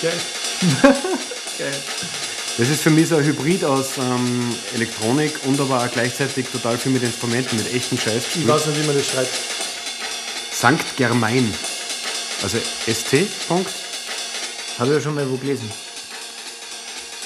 Geil. 1.58 1.72
Das 2.58 2.68
ist 2.68 2.82
für 2.82 2.90
mich 2.90 3.08
so 3.08 3.16
ein 3.16 3.24
Hybrid 3.24 3.64
aus 3.64 3.98
ähm, 3.98 4.54
Elektronik 4.74 5.32
und 5.44 5.60
aber 5.60 5.78
auch 5.84 5.90
gleichzeitig 5.90 6.48
total 6.48 6.76
viel 6.76 6.92
mit 6.92 7.02
Instrumenten, 7.02 7.56
mit 7.56 7.72
echten 7.72 7.96
Scheiß. 7.96 8.34
Ich 8.34 8.46
weiß 8.46 8.66
nicht, 8.66 8.82
wie 8.82 8.86
man 8.86 8.96
das 8.96 9.06
schreibt. 9.06 9.30
Sankt 10.50 10.96
Germain. 10.96 11.52
Also 12.42 12.58
ST. 12.86 13.26
Punkt. 13.46 13.70
Habe 14.78 14.90
ich 14.90 14.96
ja 14.96 15.00
schon 15.00 15.14
mal 15.14 15.28
wo 15.30 15.36
gelesen. 15.36 15.70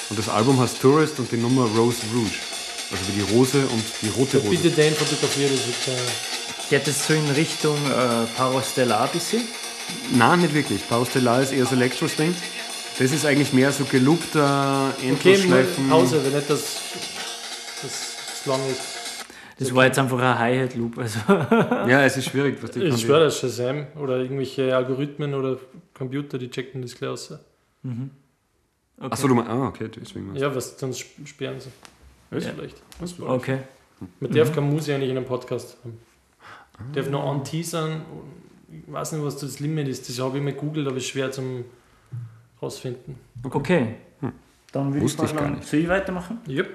Und 0.09 0.19
das 0.19 0.29
Album 0.29 0.59
heißt 0.59 0.79
Tourist 0.79 1.17
und 1.17 1.31
die 1.31 1.37
Nummer 1.37 1.65
Rose 1.65 1.97
Rouge. 2.13 2.52
Also 2.93 3.07
wie 3.07 3.11
die 3.21 3.33
Rose 3.33 3.65
und 3.67 3.83
die 4.01 4.09
rote 4.09 4.37
Rose. 4.37 4.49
Bitte 4.51 4.69
den 4.71 4.93
fotografieren, 4.93 5.51
das 5.51 5.65
wird 5.67 5.97
äh, 5.97 6.01
Geht 6.69 6.87
es 6.87 7.07
so 7.07 7.13
in 7.13 7.27
Richtung 7.31 7.75
äh, 7.87 8.25
Parostellar 8.37 9.03
ein 9.05 9.09
bisschen? 9.11 9.41
Nein, 10.15 10.41
nicht 10.41 10.53
wirklich. 10.53 10.87
Paustellar 10.87 11.41
ist 11.41 11.51
eher 11.51 11.65
so 11.65 11.75
Electro-Swing. 11.75 12.33
Das 12.99 13.11
ist 13.11 13.25
eigentlich 13.25 13.51
mehr 13.53 13.71
so 13.71 13.83
geloopter 13.85 14.93
Okay, 14.99 15.09
Endlosschleifen. 15.09 15.87
nur 15.89 15.99
Pause, 15.99 16.23
wenn 16.23 16.33
nicht 16.33 16.49
das, 16.49 16.61
das, 17.81 18.15
das 18.29 18.45
lang 18.45 18.59
ist. 18.71 18.81
Das 19.59 19.73
war 19.75 19.85
jetzt 19.85 19.99
einfach 19.99 20.19
ein 20.19 20.39
Hi-Hat-Loop. 20.39 20.97
Also. 20.97 21.19
Ja, 21.89 22.03
es 22.05 22.17
ist 22.17 22.29
schwierig. 22.29 22.57
Was 22.61 22.71
die 22.71 22.81
Ich 22.81 23.01
schwöre, 23.01 23.25
das 23.25 23.35
ist 23.35 23.41
Shazam 23.57 23.87
oder 23.99 24.17
irgendwelche 24.17 24.75
Algorithmen 24.75 25.33
oder 25.33 25.57
Computer, 25.93 26.37
die 26.37 26.49
checken 26.49 26.81
das 26.81 26.95
gleich 26.95 27.09
aus. 27.11 27.33
die- 27.83 28.09
Achso, 28.99 29.27
du 29.27 29.35
meinst. 29.35 29.49
Ah, 29.51 29.67
okay, 29.67 29.89
deswegen. 29.89 30.27
meinst 30.27 30.41
du. 30.41 30.45
Ja, 30.45 30.55
was, 30.55 30.77
sonst 30.79 30.99
sp- 31.03 31.25
sperren 31.25 31.59
sie. 31.59 31.69
Was? 32.35 32.45
Vielleicht. 32.47 32.81
Was 32.99 33.19
war 33.19 33.29
Okay. 33.35 33.59
Man 34.19 34.31
darf 34.31 34.53
keine 34.53 34.67
Musik 34.67 34.95
eigentlich 34.95 35.11
in 35.11 35.17
einem 35.17 35.25
Podcast 35.25 35.77
haben. 35.83 35.97
Man 36.79 36.93
darf 36.93 37.09
nur 37.09 37.23
anteasern. 37.23 38.01
Ich 38.69 38.91
weiß 38.91 39.13
nicht, 39.13 39.23
was 39.23 39.37
das 39.37 39.59
Limit 39.59 39.87
ist. 39.87 40.09
Das 40.09 40.19
habe 40.19 40.37
ich 40.37 40.43
mal 40.43 40.53
gegoogelt, 40.53 40.87
aber 40.87 40.97
es 40.97 41.03
ist 41.03 41.09
schwer 41.09 41.31
zum 41.31 41.65
rausfinden. 42.61 43.15
Okay. 43.43 43.95
Dann 44.71 44.87
würde 44.87 44.97
ich 44.97 45.03
Wusste 45.03 45.25
ich 45.25 45.35
gar 45.35 45.49
nicht. 45.49 45.63
soll 45.63 45.81
ich 45.81 45.87
weitermachen? 45.87 46.39
Yep. 46.47 46.69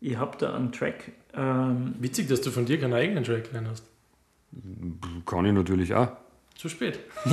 Ich 0.00 0.16
habe 0.16 0.36
da 0.38 0.54
einen 0.54 0.70
Track. 0.70 1.10
Ähm, 1.34 1.94
Witzig, 1.98 2.28
dass 2.28 2.40
du 2.40 2.50
von 2.50 2.64
dir 2.66 2.78
keinen 2.78 2.94
eigenen 2.94 3.24
Trackline 3.24 3.68
hast. 3.68 3.84
Kann 5.26 5.44
ich 5.46 5.52
natürlich 5.52 5.92
auch. 5.94 6.12
Zu 6.56 6.68
spät. 6.68 6.98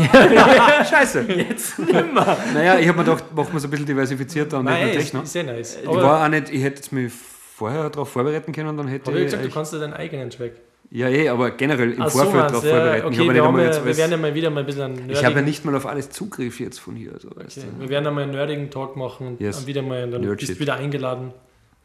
Scheiße. 0.89 1.21
jetzt 1.31 1.77
nimmer. 1.79 2.37
Naja, 2.53 2.79
ich 2.79 2.87
habe 2.87 2.97
mir 2.99 3.03
gedacht, 3.05 3.25
machen 3.35 3.51
wir 3.53 3.57
es 3.57 3.63
ein 3.63 3.69
bisschen 3.69 3.85
diversifizierter 3.85 4.59
und 4.59 4.65
Nein, 4.65 4.85
nicht 4.87 4.93
nur 4.93 4.99
ist, 4.99 5.05
Techno. 5.05 5.21
ist 5.23 5.33
sehr 5.33 5.43
nice. 5.43 5.77
Ich 5.81 5.87
Aber 5.87 6.01
war 6.03 6.25
auch 6.25 6.29
nicht, 6.29 6.49
ich 6.49 6.61
hätte 6.63 6.77
jetzt 6.77 6.91
mich 6.91 7.11
vorher 7.13 7.89
darauf 7.89 8.09
vorbereiten 8.09 8.51
können, 8.51 8.75
dann 8.77 8.87
hätte 8.87 9.11
ich 9.11 9.17
ich. 9.17 9.23
gesagt, 9.25 9.45
du 9.45 9.49
kannst 9.49 9.73
dir 9.73 9.79
deinen 9.79 9.93
eigenen 9.93 10.29
Track. 10.31 10.53
ja, 10.89 11.07
eh, 11.07 11.29
aber 11.29 11.51
generell 11.51 11.91
im 11.93 12.01
Ach 12.01 12.09
so, 12.09 12.17
Vorfeld 12.19 12.35
meinst 12.35 12.53
darauf 12.55 12.65
ja, 12.65 12.71
vorbereiten. 12.71 13.05
Okay, 13.05 13.13
ich 13.13 13.19
habe 13.21 13.33
wir, 13.35 13.43
haben 13.45 13.57
ja, 13.59 13.65
jetzt 13.65 13.85
wir 13.85 13.97
werden 13.97 14.11
ja 14.11 14.17
mal 14.17 14.33
wieder 14.33 14.49
mal 14.49 14.59
ein 14.61 14.65
bisschen 14.65 14.81
einen 14.81 14.95
ich 14.95 15.01
habe 15.01 15.11
ja 15.11 15.19
nerdigen, 15.29 15.45
nicht 15.45 15.65
mal 15.65 15.75
auf 15.75 15.85
alles 15.85 16.09
Zugriff 16.09 16.59
jetzt 16.59 16.79
von 16.79 16.95
hier. 16.95 17.13
Also, 17.13 17.29
weißt 17.35 17.59
okay, 17.59 17.67
du. 17.75 17.81
wir 17.81 17.89
werden 17.89 18.07
einmal 18.07 18.23
einen 18.23 18.31
nerdigen 18.33 18.69
Talk 18.71 18.95
machen 18.97 19.27
und 19.27 19.39
Yes. 19.39 19.57
dann 19.59 19.67
wieder 19.67 19.81
mal, 19.83 20.09
dann 20.09 20.21
Nerd 20.21 20.39
bist 20.39 20.55
du 20.55 20.59
wieder 20.59 20.75
eingeladen. 20.75 21.31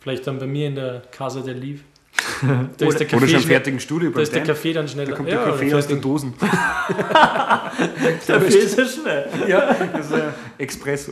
Vielleicht 0.01 0.27
dann 0.27 0.39
bei 0.39 0.47
mir 0.47 0.69
in 0.69 0.75
der 0.75 1.03
Casa 1.13 1.41
del 1.41 1.59
Liv. 1.59 1.83
Da 2.43 2.61
ist 2.67 2.79
der 2.79 2.87
Oder 2.89 2.99
schon 2.99 3.07
Kaffee, 3.09 3.17
im 3.25 3.29
schnell- 3.29 3.41
fertigen 3.43 3.81
Studio 3.81 4.11
da 4.11 4.21
ist 4.21 4.35
der. 4.35 4.43
Kaffee 4.43 4.73
dann 4.73 4.89
schneller. 4.89 5.11
Da 5.11 5.17
kommt 5.17 5.29
Ja, 5.29 5.37
der 5.45 5.53
Kaffee 5.53 5.67
oder 5.69 5.79
aus 5.79 5.87
den. 5.87 6.01
Dosen. 6.01 6.35
Dafür 8.27 8.47
ist 8.49 8.79
er 8.79 8.87
schnell. 8.87 9.29
ja, 9.49 9.75
das 9.75 10.11
ist. 10.11 11.11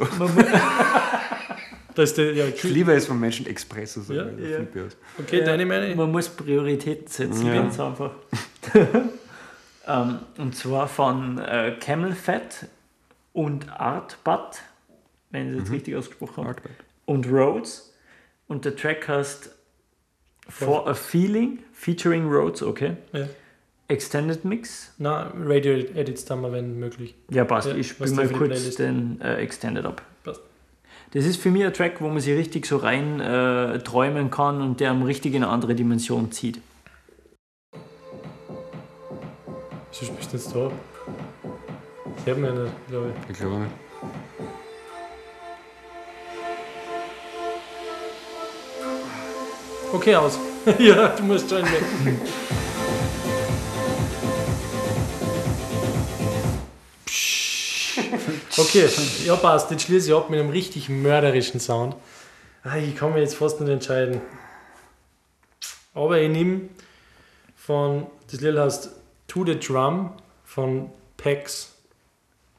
Da 1.95 2.03
ist 2.03 2.19
der, 2.19 2.33
ja, 2.33 2.45
Ich 2.47 2.63
liebe 2.65 2.93
es 2.93 3.07
von 3.07 3.21
Menschen 3.21 3.47
Expresso. 3.47 4.01
So. 4.03 4.15
Ja, 4.15 4.25
ja. 4.25 4.59
okay, 5.19 5.45
deine 5.45 5.65
Meinung? 5.65 5.97
Man 5.97 6.11
muss 6.11 6.29
Prioritäten 6.29 7.07
setzen, 7.07 7.47
Ja. 7.47 7.55
ganz 7.55 7.79
einfach. 7.79 8.11
ähm, 9.87 10.19
und 10.39 10.57
zwar 10.57 10.89
von 10.89 11.39
äh, 11.39 11.77
Camel 11.79 12.13
Fat 12.15 12.67
und 13.33 13.71
Art 13.71 14.19
Butt, 14.25 14.59
wenn 15.31 15.55
ich 15.55 15.61
das 15.63 15.71
richtig 15.71 15.95
ausgesprochen 15.95 16.49
habe. 16.49 16.61
Und 17.05 17.27
Rhodes. 17.31 17.93
Und 18.49 18.65
der 18.65 18.75
Track 18.77 19.07
heißt 19.09 19.54
For 20.49 20.89
a 20.89 20.95
Feeling, 20.95 21.61
featuring 21.73 22.29
Rhodes, 22.29 22.63
okay. 22.63 22.97
Ja. 23.13 23.27
Extended 23.89 24.45
Mix. 24.45 24.93
Na, 24.99 25.33
Radio-Edits 25.39 26.25
dann 26.25 26.41
mal, 26.41 26.53
wenn 26.53 26.79
möglich. 26.79 27.15
Ja, 27.31 27.45
passt. 27.45 27.69
Ja, 27.69 27.77
ich 27.77 27.89
spiele 27.89 28.11
mal 28.13 28.29
kurz 28.29 28.51
Playlist? 28.51 28.79
den 28.79 29.21
äh, 29.21 29.37
Extended 29.37 29.85
ab. 29.85 30.03
Passt. 30.23 30.41
Das 31.13 31.25
ist 31.27 31.37
für 31.37 31.51
mich 31.51 31.65
ein 31.65 31.73
Track, 31.73 32.01
wo 32.01 32.09
man 32.09 32.21
sich 32.21 32.37
richtig 32.37 32.67
so 32.67 32.79
rein 32.79 33.21
äh, 33.21 33.79
träumen 33.81 34.31
kann 34.31 34.63
und 34.63 34.81
der 34.81 34.91
am 34.91 35.03
richtig 35.03 35.35
in 35.35 35.45
eine 35.45 35.53
andere 35.53 35.75
Dimension 35.75 36.33
zieht. 36.33 36.61
Wieso 39.91 40.07
spielst 40.07 40.33
du 40.33 40.37
jetzt 40.37 40.55
da? 40.55 40.73
Hört 42.25 42.39
man 42.39 42.57
ja 42.57 42.63
nicht, 42.63 42.89
glaube 42.89 43.13
ich. 43.25 43.31
Ich 43.31 43.39
glaube 43.39 43.59
nicht. 43.59 43.71
Okay, 49.95 50.17
aus. 50.17 50.41
ja, 50.81 51.09
du 51.09 51.23
musst 51.23 51.49
schon 51.49 51.63
weg. 51.63 51.83
Okay, 58.59 58.89
ja 59.25 59.37
passt. 59.37 59.71
Jetzt 59.71 59.85
schließe 59.85 60.09
ich 60.11 60.17
ab 60.17 60.31
mit 60.31 60.41
einem 60.41 60.51
richtig 60.51 60.89
mörderischen 60.89 61.61
Sound. 61.61 61.95
Ah, 62.65 62.77
Ich 62.77 62.97
kann 62.97 63.13
mir 63.13 63.21
jetzt 63.21 63.37
fast 63.37 63.61
nicht 63.61 63.71
entscheiden. 63.71 64.21
Aber 65.95 66.19
ich 66.19 66.29
nehme 66.29 66.63
von, 67.57 68.09
das 68.33 68.41
Lied 68.41 68.59
heißt 68.59 68.91
To 69.29 69.45
the 69.47 69.59
Drum 69.59 70.13
von 70.45 70.91
Pax. 71.17 71.73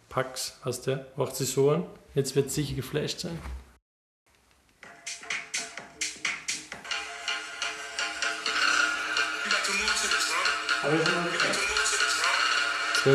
Pax 0.08 0.58
heißt 0.64 0.88
der, 0.88 1.06
macht 1.18 1.36
sich 1.36 1.50
so 1.50 1.70
an. 1.70 1.86
Jetzt 2.14 2.34
wird 2.38 2.50
sicher 2.50 2.76
geflasht 2.76 3.20
sein. 3.20 3.38
Will 10.92 11.00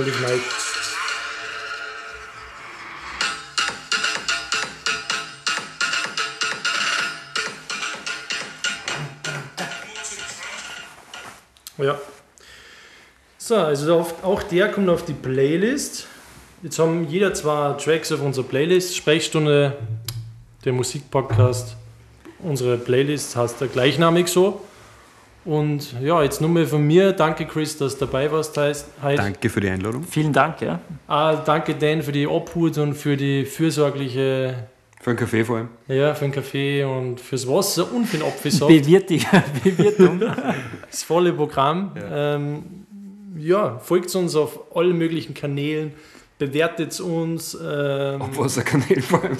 ich 0.06 0.14
the 0.14 0.20
Ja. 11.82 11.98
So, 13.38 13.56
also 13.56 14.06
auch 14.22 14.42
der 14.42 14.70
kommt 14.70 14.88
auf 14.88 15.04
die 15.04 15.14
Playlist. 15.14 16.06
Jetzt 16.62 16.78
haben 16.78 17.08
jeder 17.08 17.32
zwei 17.32 17.72
Tracks 17.72 18.12
auf 18.12 18.20
unserer 18.20 18.44
Playlist. 18.44 18.96
Sprechstunde, 18.96 19.78
der 20.64 20.72
Musikpodcast. 20.72 21.76
Unsere 22.40 22.76
Playlist 22.76 23.34
heißt 23.34 23.60
der 23.60 23.68
gleichnamig 23.68 24.28
so. 24.28 24.60
Und 25.44 25.94
ja, 26.02 26.22
jetzt 26.22 26.40
nur 26.40 26.50
mal 26.50 26.66
von 26.66 26.86
mir. 26.86 27.12
Danke, 27.12 27.46
Chris, 27.46 27.76
dass 27.78 27.96
du 27.96 28.04
dabei 28.04 28.30
warst 28.30 28.56
heißt, 28.56 28.86
heute. 29.02 29.22
Danke 29.22 29.48
für 29.48 29.60
die 29.60 29.70
Einladung. 29.70 30.04
Vielen 30.04 30.32
Dank, 30.32 30.60
ja. 30.60 30.80
Ah, 31.08 31.36
danke, 31.36 31.74
Dan, 31.74 32.02
für 32.02 32.12
die 32.12 32.26
Obhut 32.26 32.76
und 32.78 32.94
für 32.94 33.16
die 33.16 33.44
fürsorgliche, 33.46 34.68
Für 35.00 35.10
einen 35.10 35.18
Kaffee 35.18 35.44
vor 35.44 35.56
allem. 35.56 35.68
ja, 35.88 36.14
für 36.14 36.26
den 36.26 36.32
Kaffee 36.32 36.84
und 36.84 37.20
fürs 37.20 37.48
Wasser 37.48 37.90
und 37.92 38.06
für 38.06 38.18
den 38.18 38.26
Apfelsaft. 38.26 38.68
Bewirtung. 38.68 39.20
Bewirtung. 39.64 40.20
das 40.90 41.02
volle 41.02 41.32
Programm. 41.32 41.92
Ja, 41.96 42.34
ähm, 42.34 42.64
ja 43.38 43.78
folgt 43.78 44.14
uns 44.14 44.36
auf 44.36 44.76
allen 44.76 44.98
möglichen 44.98 45.32
Kanälen, 45.32 45.92
bewertet 46.40 46.98
uns. 47.00 47.54
Ähm, 47.54 48.22
Abwasserkanal 48.22 49.00
vor 49.02 49.22
allem. 49.22 49.36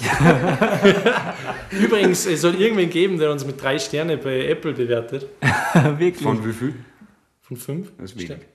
übrigens, 1.83 2.25
es 2.27 2.41
soll 2.41 2.55
irgendwen 2.55 2.89
geben, 2.89 3.17
der 3.17 3.31
uns 3.31 3.45
mit 3.45 3.61
drei 3.61 3.77
Sterne 3.77 4.17
bei 4.17 4.47
Apple 4.47 4.71
bewertet. 4.71 5.25
Wirklich. 5.97 6.21
Von 6.23 6.45
wie 6.45 6.53
viel? 6.53 6.75
Von 7.41 7.57
fünf? 7.57 7.91
Das 7.97 8.11
ist 8.11 8.17
wenig. 8.17 8.45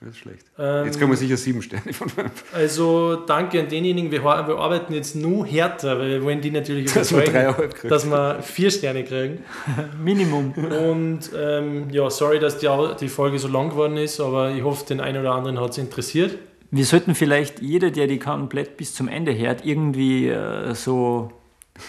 Das 0.00 0.10
ist 0.10 0.18
schlecht. 0.18 0.44
Ähm, 0.58 0.84
Jetzt 0.84 1.00
kann 1.00 1.08
man 1.08 1.16
sicher 1.16 1.38
sieben 1.38 1.62
Sterne 1.62 1.90
von 1.94 2.10
fünf. 2.10 2.44
Also 2.52 3.16
danke 3.26 3.60
an 3.60 3.68
denjenigen, 3.68 4.10
wir, 4.10 4.22
wir 4.22 4.58
arbeiten 4.58 4.92
jetzt 4.92 5.16
nur 5.16 5.46
härter, 5.46 5.98
weil 5.98 6.10
wir 6.10 6.22
wollen 6.22 6.42
die 6.42 6.50
natürlich 6.50 6.92
Dass 6.92 7.12
überzeugen, 7.12 7.32
dreieinhalb 7.32 7.74
kriegt. 7.74 7.90
dass 7.90 8.04
wir 8.04 8.42
vier 8.42 8.70
Sterne 8.70 9.04
kriegen. 9.04 9.38
Minimum. 10.04 10.52
Und 10.52 11.30
ähm, 11.34 11.88
ja, 11.90 12.10
sorry, 12.10 12.40
dass 12.40 12.58
die, 12.58 12.68
die 13.00 13.08
Folge 13.08 13.38
so 13.38 13.48
lang 13.48 13.70
geworden 13.70 13.96
ist, 13.96 14.20
aber 14.20 14.50
ich 14.50 14.62
hoffe, 14.62 14.84
den 14.84 15.00
einen 15.00 15.20
oder 15.22 15.32
anderen 15.32 15.58
hat 15.58 15.70
es 15.70 15.78
interessiert. 15.78 16.36
Wir 16.70 16.84
sollten 16.84 17.14
vielleicht 17.14 17.60
jeder, 17.62 17.90
der 17.90 18.06
die 18.06 18.18
komplett 18.18 18.76
bis 18.76 18.94
zum 18.94 19.08
Ende 19.08 19.36
hört, 19.36 19.64
irgendwie 19.64 20.28
äh, 20.28 20.74
so, 20.74 21.30
wie 21.74 21.80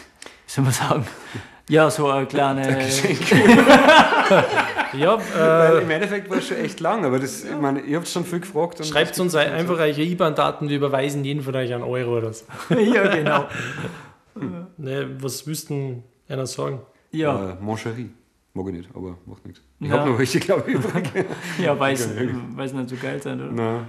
soll 0.52 0.64
man 0.64 0.74
sagen, 0.74 1.08
ja, 1.70 1.90
so 1.90 2.08
eine 2.10 2.26
kleine. 2.28 2.78
Ja, 4.94 5.18
Weil 5.38 5.78
äh, 5.80 5.82
im 5.84 5.90
Endeffekt 5.92 6.30
war 6.30 6.38
es 6.38 6.48
schon 6.48 6.58
echt 6.58 6.80
lang, 6.80 7.04
aber 7.06 7.20
das, 7.20 7.44
ich 7.44 7.56
meine, 7.60 7.82
ihr 7.82 7.98
habt 7.98 8.08
schon 8.08 8.24
viel 8.24 8.40
gefragt. 8.40 8.80
und 8.80 8.86
schreibt 8.86 9.20
uns 9.20 9.36
ein- 9.36 9.52
einfach 9.52 9.78
eure 9.78 10.02
IBAN-Daten, 10.02 10.70
wir 10.70 10.78
überweisen 10.78 11.26
jeden 11.26 11.44
von 11.44 11.54
euch 11.56 11.74
einen 11.74 11.84
Euro 11.84 12.18
oder 12.18 12.32
so. 12.34 12.46
ja, 12.74 13.08
genau. 13.14 13.46
Ne, 14.78 15.10
was 15.20 15.46
wüssten 15.48 16.04
einer 16.30 16.46
sagen? 16.46 16.80
Ja, 17.12 17.52
Äh, 17.52 17.56
Moncherie. 17.60 18.12
Mag 18.54 18.68
ich 18.68 18.74
nicht, 18.74 18.90
aber 18.94 19.18
macht 19.26 19.46
nichts. 19.46 19.62
Ich 19.80 19.88
Ja. 19.90 20.00
habe 20.00 20.12
noch 20.12 20.20
welche, 20.20 20.40
glaube 20.40 20.64
ich, 20.70 20.76
übrig. 20.76 21.10
ja 21.60 21.78
weiß, 21.78 22.10
weiß 22.56 22.74
nicht 22.74 22.90
so 22.90 22.96
geil 22.96 23.20
sein, 23.22 23.42
oder? 23.42 23.52
Nein. 23.52 23.88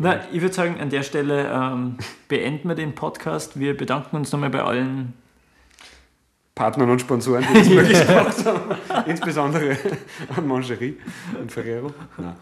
Na, 0.00 0.20
ich 0.32 0.40
würde 0.40 0.54
sagen, 0.54 0.80
an 0.80 0.90
der 0.90 1.02
Stelle 1.02 1.50
ähm, 1.52 1.96
beenden 2.28 2.68
wir 2.68 2.74
den 2.74 2.94
Podcast. 2.94 3.58
Wir 3.58 3.76
bedanken 3.76 4.16
uns 4.16 4.32
nochmal 4.32 4.50
bei 4.50 4.62
allen. 4.62 5.14
Partnern 6.54 6.90
und 6.90 7.00
Sponsoren, 7.00 7.44
die 7.52 7.54
das 7.58 7.68
möglich 7.68 8.06
gemacht 8.06 8.44
haben. 8.44 9.06
Insbesondere 9.06 9.76
an 10.36 10.46
Mangerie 10.46 10.98
und 11.40 11.50
Ferrero. 11.50 11.92
Nein, 12.18 12.36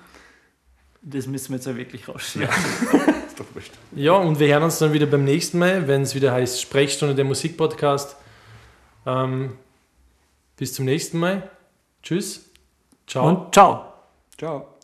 Das 1.03 1.27
müssen 1.27 1.51
wir 1.51 1.57
jetzt 1.57 1.69
auch 1.69 1.77
wirklich 1.77 2.09
rausschneiden. 2.09 2.53
ist 3.29 3.39
doch 3.39 3.47
wurscht. 3.55 3.73
Ja, 3.95 4.15
und 4.15 4.41
wir 4.41 4.49
hören 4.49 4.65
uns 4.65 4.79
dann 4.79 4.93
wieder 4.93 5.07
beim 5.07 5.25
nächsten 5.25 5.59
Mal, 5.59 5.87
wenn 5.87 6.03
es 6.03 6.15
wieder 6.15 6.33
heißt 6.33 6.61
Sprechstunde 6.61 7.15
der 7.15 7.25
Musikpodcast. 7.25 8.17
Ähm, 9.07 9.53
bis 10.57 10.75
zum 10.75 10.85
nächsten 10.85 11.19
Mal. 11.19 11.49
Tschüss. 12.03 12.51
Ciao. 13.07 13.29
Und 13.29 13.55
ciao. 13.55 13.93
Ciao. 14.37 14.78